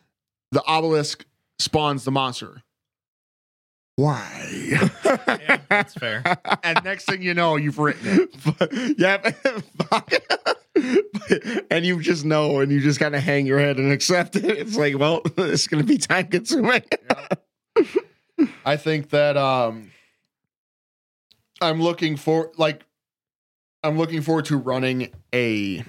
The 0.51 0.63
obelisk 0.65 1.25
spawns 1.59 2.03
the 2.03 2.11
monster. 2.11 2.63
Why? 3.97 4.47
Yeah, 4.53 5.57
that's 5.69 5.95
fair. 5.95 6.21
and 6.63 6.79
next 6.83 7.05
thing 7.05 7.23
you 7.23 7.33
know, 7.33 7.55
you've 7.55 7.79
written 7.79 8.29
it. 8.29 8.95
yeah, 8.99 9.17
and 11.71 11.85
you 11.85 12.01
just 12.01 12.25
know, 12.25 12.59
and 12.59 12.71
you 12.71 12.79
just 12.79 12.99
kind 12.99 13.15
of 13.15 13.23
hang 13.23 13.45
your 13.45 13.59
head 13.59 13.77
and 13.77 13.91
accept 13.91 14.35
it. 14.35 14.45
It's 14.45 14.77
like, 14.77 14.97
well, 14.97 15.21
it's 15.37 15.67
going 15.67 15.81
to 15.83 15.87
be 15.87 15.97
time 15.97 16.27
consuming. 16.27 16.83
I 18.65 18.77
think 18.77 19.09
that 19.09 19.37
um 19.37 19.91
I'm 21.61 21.81
looking 21.81 22.17
for 22.17 22.51
like 22.57 22.85
I'm 23.83 23.97
looking 23.97 24.21
forward 24.21 24.45
to 24.45 24.57
running 24.57 25.11
a 25.33 25.83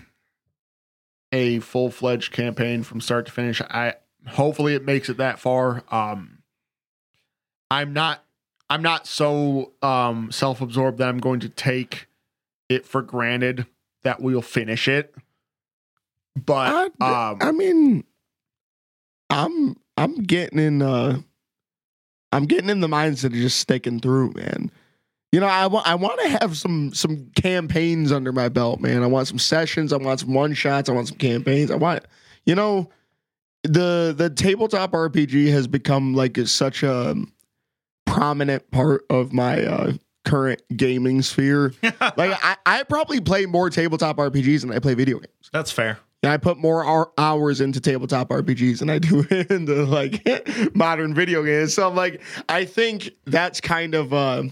a 1.31 1.59
full-fledged 1.61 2.33
campaign 2.33 2.83
from 2.83 3.01
start 3.01 3.27
to 3.27 3.33
finish. 3.33 3.61
I 3.61 3.95
hopefully 4.29 4.75
it 4.75 4.85
makes 4.85 5.09
it 5.09 5.19
that 5.19 5.39
far. 5.39 5.85
Um 5.91 6.39
I'm 7.71 7.93
not 7.93 8.25
I'm 8.71 8.83
not 8.83 9.07
so 9.07 9.73
um 9.83 10.33
self-absorbed 10.33 10.99
that 10.99 11.09
I'm 11.09 11.19
going 11.19 11.41
to 11.41 11.49
take 11.49 12.07
it 12.69 12.87
for 12.87 13.03
granted 13.03 13.67
that 14.03 14.21
we'll 14.21 14.43
finish 14.43 14.89
it. 14.89 15.15
But 16.37 16.93
I, 17.01 17.31
um 17.31 17.39
I 17.41 17.53
mean, 17.53 18.05
I'm 19.31 19.77
I'm 19.97 20.23
getting 20.23 20.59
in. 20.59 20.83
uh 20.83 21.21
I'm 22.31 22.45
getting 22.45 22.69
in 22.69 22.81
the 22.81 22.89
mindset 22.89 23.25
of 23.27 23.33
just 23.33 23.59
sticking 23.59 24.01
through, 24.01 24.33
man. 24.35 24.71
You 25.33 25.41
know, 25.41 25.47
I 25.47 25.67
want 25.67 25.87
I 25.87 25.95
want 25.95 26.21
to 26.21 26.29
have 26.29 26.57
some 26.57 26.93
some 26.95 27.31
campaigns 27.35 28.13
under 28.13 28.33
my 28.33 28.49
belt, 28.49 28.81
man. 28.81 29.03
I 29.03 29.07
want 29.07 29.29
some 29.29 29.39
sessions. 29.39 29.93
I 29.93 29.97
want 29.97 30.21
some 30.21 30.35
one 30.35 30.55
shots. 30.55 30.89
I 30.89 30.93
want 30.93 31.09
some 31.09 31.19
campaigns. 31.19 31.71
I 31.71 31.77
want, 31.77 32.05
you 32.47 32.55
know, 32.55 32.91
the 33.63 34.15
the 34.17 34.31
tabletop 34.31 34.93
RPG 34.93 35.51
has 35.51 35.67
become 35.67 36.15
like 36.15 36.39
such 36.47 36.83
a 36.83 37.15
prominent 38.07 38.71
part 38.71 39.05
of 39.11 39.33
my 39.33 39.65
uh, 39.65 39.93
current 40.29 40.63
gaming 40.77 41.23
sphere. 41.23 41.73
like 41.83 42.39
I, 42.45 42.57
I 42.67 42.83
probably 42.85 43.21
play 43.21 43.47
more 43.47 43.71
tabletop 43.71 44.19
RPGs 44.19 44.61
than 44.61 44.73
I 44.73 44.79
play 44.79 44.95
video 44.95 45.19
games. 45.19 45.51
That's 45.53 45.73
fair. 45.73 45.99
Yeah, 46.23 46.33
I 46.33 46.37
put 46.37 46.59
more 46.59 46.85
hour, 46.85 47.13
hours 47.17 47.61
into 47.61 47.81
tabletop 47.81 48.29
RPGs 48.29 48.81
than 48.81 48.91
I 48.91 48.99
do 48.99 49.25
into 49.51 49.85
like 49.85 50.27
modern 50.75 51.15
video 51.15 51.43
games. 51.45 51.75
So 51.75 51.89
I'm 51.89 51.95
like, 51.95 52.21
I 52.49 52.65
think 52.65 53.11
that's 53.25 53.61
kind 53.61 53.95
of 53.95 54.13
uh, 54.13 54.45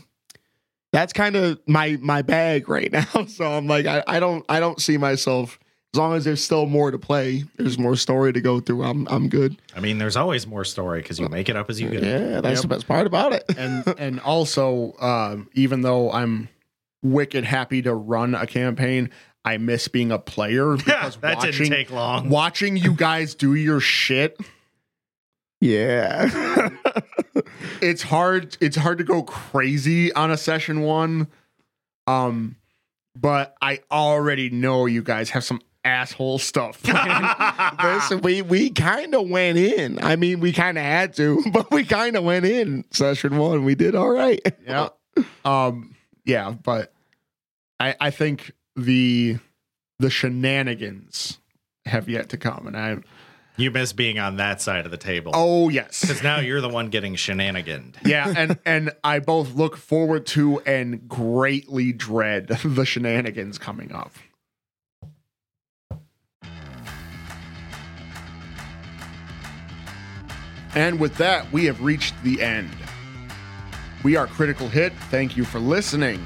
that's 0.93 1.13
kind 1.13 1.37
of 1.37 1.61
my 1.67 1.99
my 2.01 2.23
bag 2.23 2.69
right 2.69 2.91
now. 2.91 3.27
So 3.27 3.45
I'm 3.45 3.67
like, 3.67 3.87
I, 3.87 4.03
I 4.07 4.21
don't 4.21 4.45
I 4.49 4.61
don't 4.61 4.81
see 4.81 4.97
myself 4.97 5.59
as 5.97 5.99
long 5.99 6.13
as 6.15 6.25
there's 6.27 6.45
still 6.45 6.67
more 6.67 6.91
to 6.91 6.99
play. 6.99 7.45
There's 7.57 7.79
more 7.79 7.97
story 7.97 8.31
to 8.35 8.41
go 8.43 8.61
through. 8.61 8.85
I'm 8.85 9.09
I'm 9.09 9.31
good. 9.31 9.57
I 9.75 9.81
mean, 9.81 9.97
there's 9.97 10.15
always 10.17 10.47
more 10.47 10.63
story 10.65 11.01
because 11.01 11.19
you 11.19 11.27
make 11.31 11.49
it 11.49 11.57
up 11.57 11.71
as 11.71 11.81
you 11.81 11.89
go. 11.89 11.99
Yeah, 11.99 12.41
that's 12.43 12.57
Yep. 12.59 12.63
the 12.63 12.69
best 12.69 12.87
part 12.87 13.07
about 13.07 13.33
it. 13.33 13.45
and 13.57 13.83
and 13.99 14.21
also 14.21 14.93
um, 15.01 15.49
even 15.55 15.81
though 15.81 16.13
I'm 16.13 16.51
wicked 17.03 17.45
happy 17.45 17.81
to 17.83 17.95
run 17.95 18.35
a 18.35 18.47
campaign, 18.47 19.09
I 19.43 19.57
miss 19.57 19.89
being 19.89 20.13
a 20.13 20.19
player 20.19 20.75
Yeah, 20.87 21.01
because 21.01 21.17
that 21.17 21.37
watching 21.39 21.53
didn't 21.53 21.71
take 21.71 21.91
long. 21.91 22.29
watching 22.29 22.77
you 22.77 22.93
guys 22.93 23.35
do 23.35 23.55
your 23.55 23.81
shit. 23.81 24.39
yeah. 25.61 26.69
It's 27.83 28.03
hard. 28.03 28.57
It's 28.61 28.77
hard 28.77 28.99
to 28.99 29.05
go 29.05 29.23
crazy 29.23 30.13
on 30.13 30.31
a 30.31 30.37
session 30.37 30.81
one. 30.81 31.29
Um, 32.07 32.57
but 33.15 33.55
I 33.61 33.81
already 33.91 34.49
know 34.51 34.87
you 34.87 35.03
guys 35.03 35.31
have 35.31 35.45
some 35.45 35.61
asshole 35.87 36.39
stuff. 36.39 36.83
planned. 36.83 37.79
Listen, 37.83 38.21
we 38.21 38.43
we 38.43 38.71
kind 38.71 39.15
of 39.15 39.29
went 39.29 39.57
in. 39.59 40.03
I 40.03 40.17
mean, 40.17 40.41
we 40.41 40.53
kind 40.53 40.77
of 40.77 40.85
had 40.85 41.15
to, 41.15 41.43
but 41.53 41.71
we 41.71 41.85
kind 41.85 42.17
of 42.17 42.25
went 42.25 42.45
in 42.45 42.85
session 42.91 43.39
one. 43.39 43.65
We 43.65 43.75
did 43.75 43.95
all 43.95 44.11
right. 44.11 44.41
yeah. 44.67 44.89
Um. 45.45 45.95
Yeah, 46.25 46.51
but 46.51 46.93
I 47.81 47.95
I 48.01 48.11
think 48.11 48.53
the 48.75 49.39
the 49.99 50.11
shenanigans 50.11 51.39
have 51.87 52.09
yet 52.09 52.29
to 52.31 52.37
come, 52.37 52.67
and 52.67 52.77
I 52.77 52.97
You 53.57 53.71
miss 53.71 53.93
being 53.93 54.19
on 54.19 54.37
that 54.37 54.61
side 54.61 54.85
of 54.85 54.91
the 54.91 54.97
table. 54.99 55.33
oh 55.35 55.69
yes, 55.69 56.01
Because 56.03 56.23
now 56.23 56.41
you're 56.41 56.61
the 56.61 56.69
one 56.69 56.89
getting 56.91 57.15
shenaniganed. 57.15 57.95
yeah, 58.05 58.35
and 58.37 58.59
and 58.67 58.93
I 59.05 59.21
both 59.21 59.55
look 59.55 59.77
forward 59.77 60.27
to 60.27 60.61
and 60.67 61.09
greatly 61.09 61.93
dread 61.93 62.49
the 62.65 62.85
shenanigans 62.85 63.57
coming 63.59 63.93
up. 63.93 64.13
And 70.77 71.01
with 71.01 71.17
that, 71.17 71.51
we 71.53 71.65
have 71.65 71.83
reached 71.83 72.15
the 72.23 72.41
end. 72.43 72.71
We 74.05 74.15
are 74.15 74.27
KriticalHIT. 74.29 74.93
Thank 75.11 75.37
you 75.37 75.45
for 75.45 75.59
listening. 75.59 76.25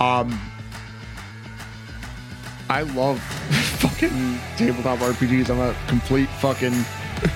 Um 0.00 0.40
I 2.70 2.82
love 2.82 3.20
fucking 3.80 4.38
tabletop 4.56 4.98
RPGs. 5.00 5.50
I'm 5.50 5.60
a 5.60 5.76
complete 5.88 6.28
fucking 6.40 6.72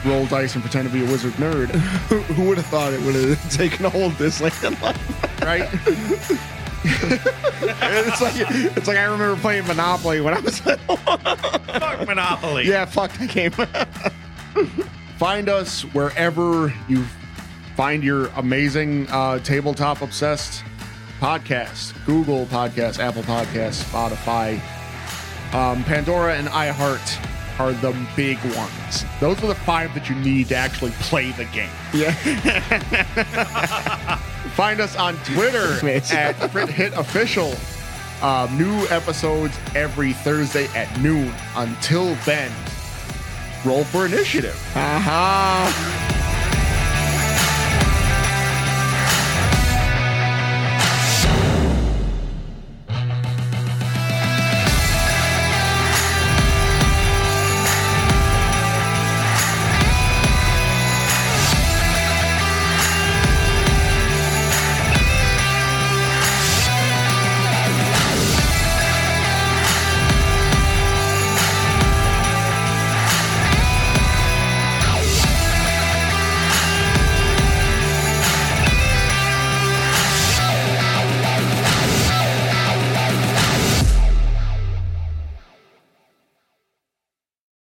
roll 0.07 0.24
dice 0.27 0.55
and 0.55 0.65
pretend 0.65 0.89
to 0.89 0.93
be 0.93 1.05
a 1.05 1.09
wizard 1.11 1.35
nerd, 1.35 1.69
Who, 2.09 2.19
who 2.35 2.49
would 2.49 2.57
have 2.57 2.66
thought 2.66 2.93
it 2.95 3.03
would 3.03 3.15
have 3.15 3.51
taken 3.57 3.85
a 3.85 3.91
hold 3.91 4.15
this 4.15 4.41
late 4.41 4.61
in 4.65 4.73
life? 4.81 5.43
right? 5.43 5.69
It's 6.89 8.20
like 8.23 8.35
it's 8.37 8.89
like 8.89 8.97
I 8.97 9.05
remember 9.05 9.37
playing 9.41 9.66
Monopoly 9.66 10.20
when 10.23 10.35
I 10.35 10.41
was 10.41 10.65
little. 10.65 10.97
Fuck 10.97 12.07
Monopoly. 12.07 12.66
yeah, 12.66 12.85
fuck 12.87 13.12
that 13.19 13.28
game. 13.28 13.53
Find 15.16 15.48
us 15.48 15.82
wherever 15.94 16.72
you 16.88 17.05
find 17.74 18.02
your 18.02 18.26
amazing 18.36 19.06
uh, 19.09 19.38
tabletop 19.40 20.02
obsessed 20.02 20.64
podcast. 21.20 21.94
Google 22.05 22.47
podcast 22.47 22.98
apple 22.98 23.22
podcast 23.22 23.82
spotify. 23.84 24.60
Um, 25.55 25.84
pandora 25.84 26.36
and 26.36 26.48
iheart 26.48 27.59
are 27.59 27.72
the 27.72 27.97
big 28.14 28.36
ones. 28.55 29.05
Those 29.20 29.43
are 29.43 29.47
the 29.47 29.55
five 29.55 29.94
that 29.94 30.10
you 30.10 30.16
need 30.16 30.48
to 30.48 30.56
actually 30.56 30.90
play 30.93 31.32
the 31.32 31.47
game. 31.47 31.70
Yeah. 31.94 32.12
find 34.55 34.80
us 34.80 34.97
on 34.97 35.16
twitter 35.18 35.78
at 36.12 36.34
Crit 36.51 36.68
hit 36.68 36.93
official. 36.94 37.55
Um, 38.22 38.59
new 38.59 38.86
episodes 38.88 39.56
every 39.74 40.12
thursday 40.12 40.66
at 40.68 41.01
noon. 41.01 41.32
Until 41.55 42.14
then 42.26 42.51
roll 43.65 43.85
for 43.85 44.07
initiative 44.07 44.57
Aha. 44.77 46.26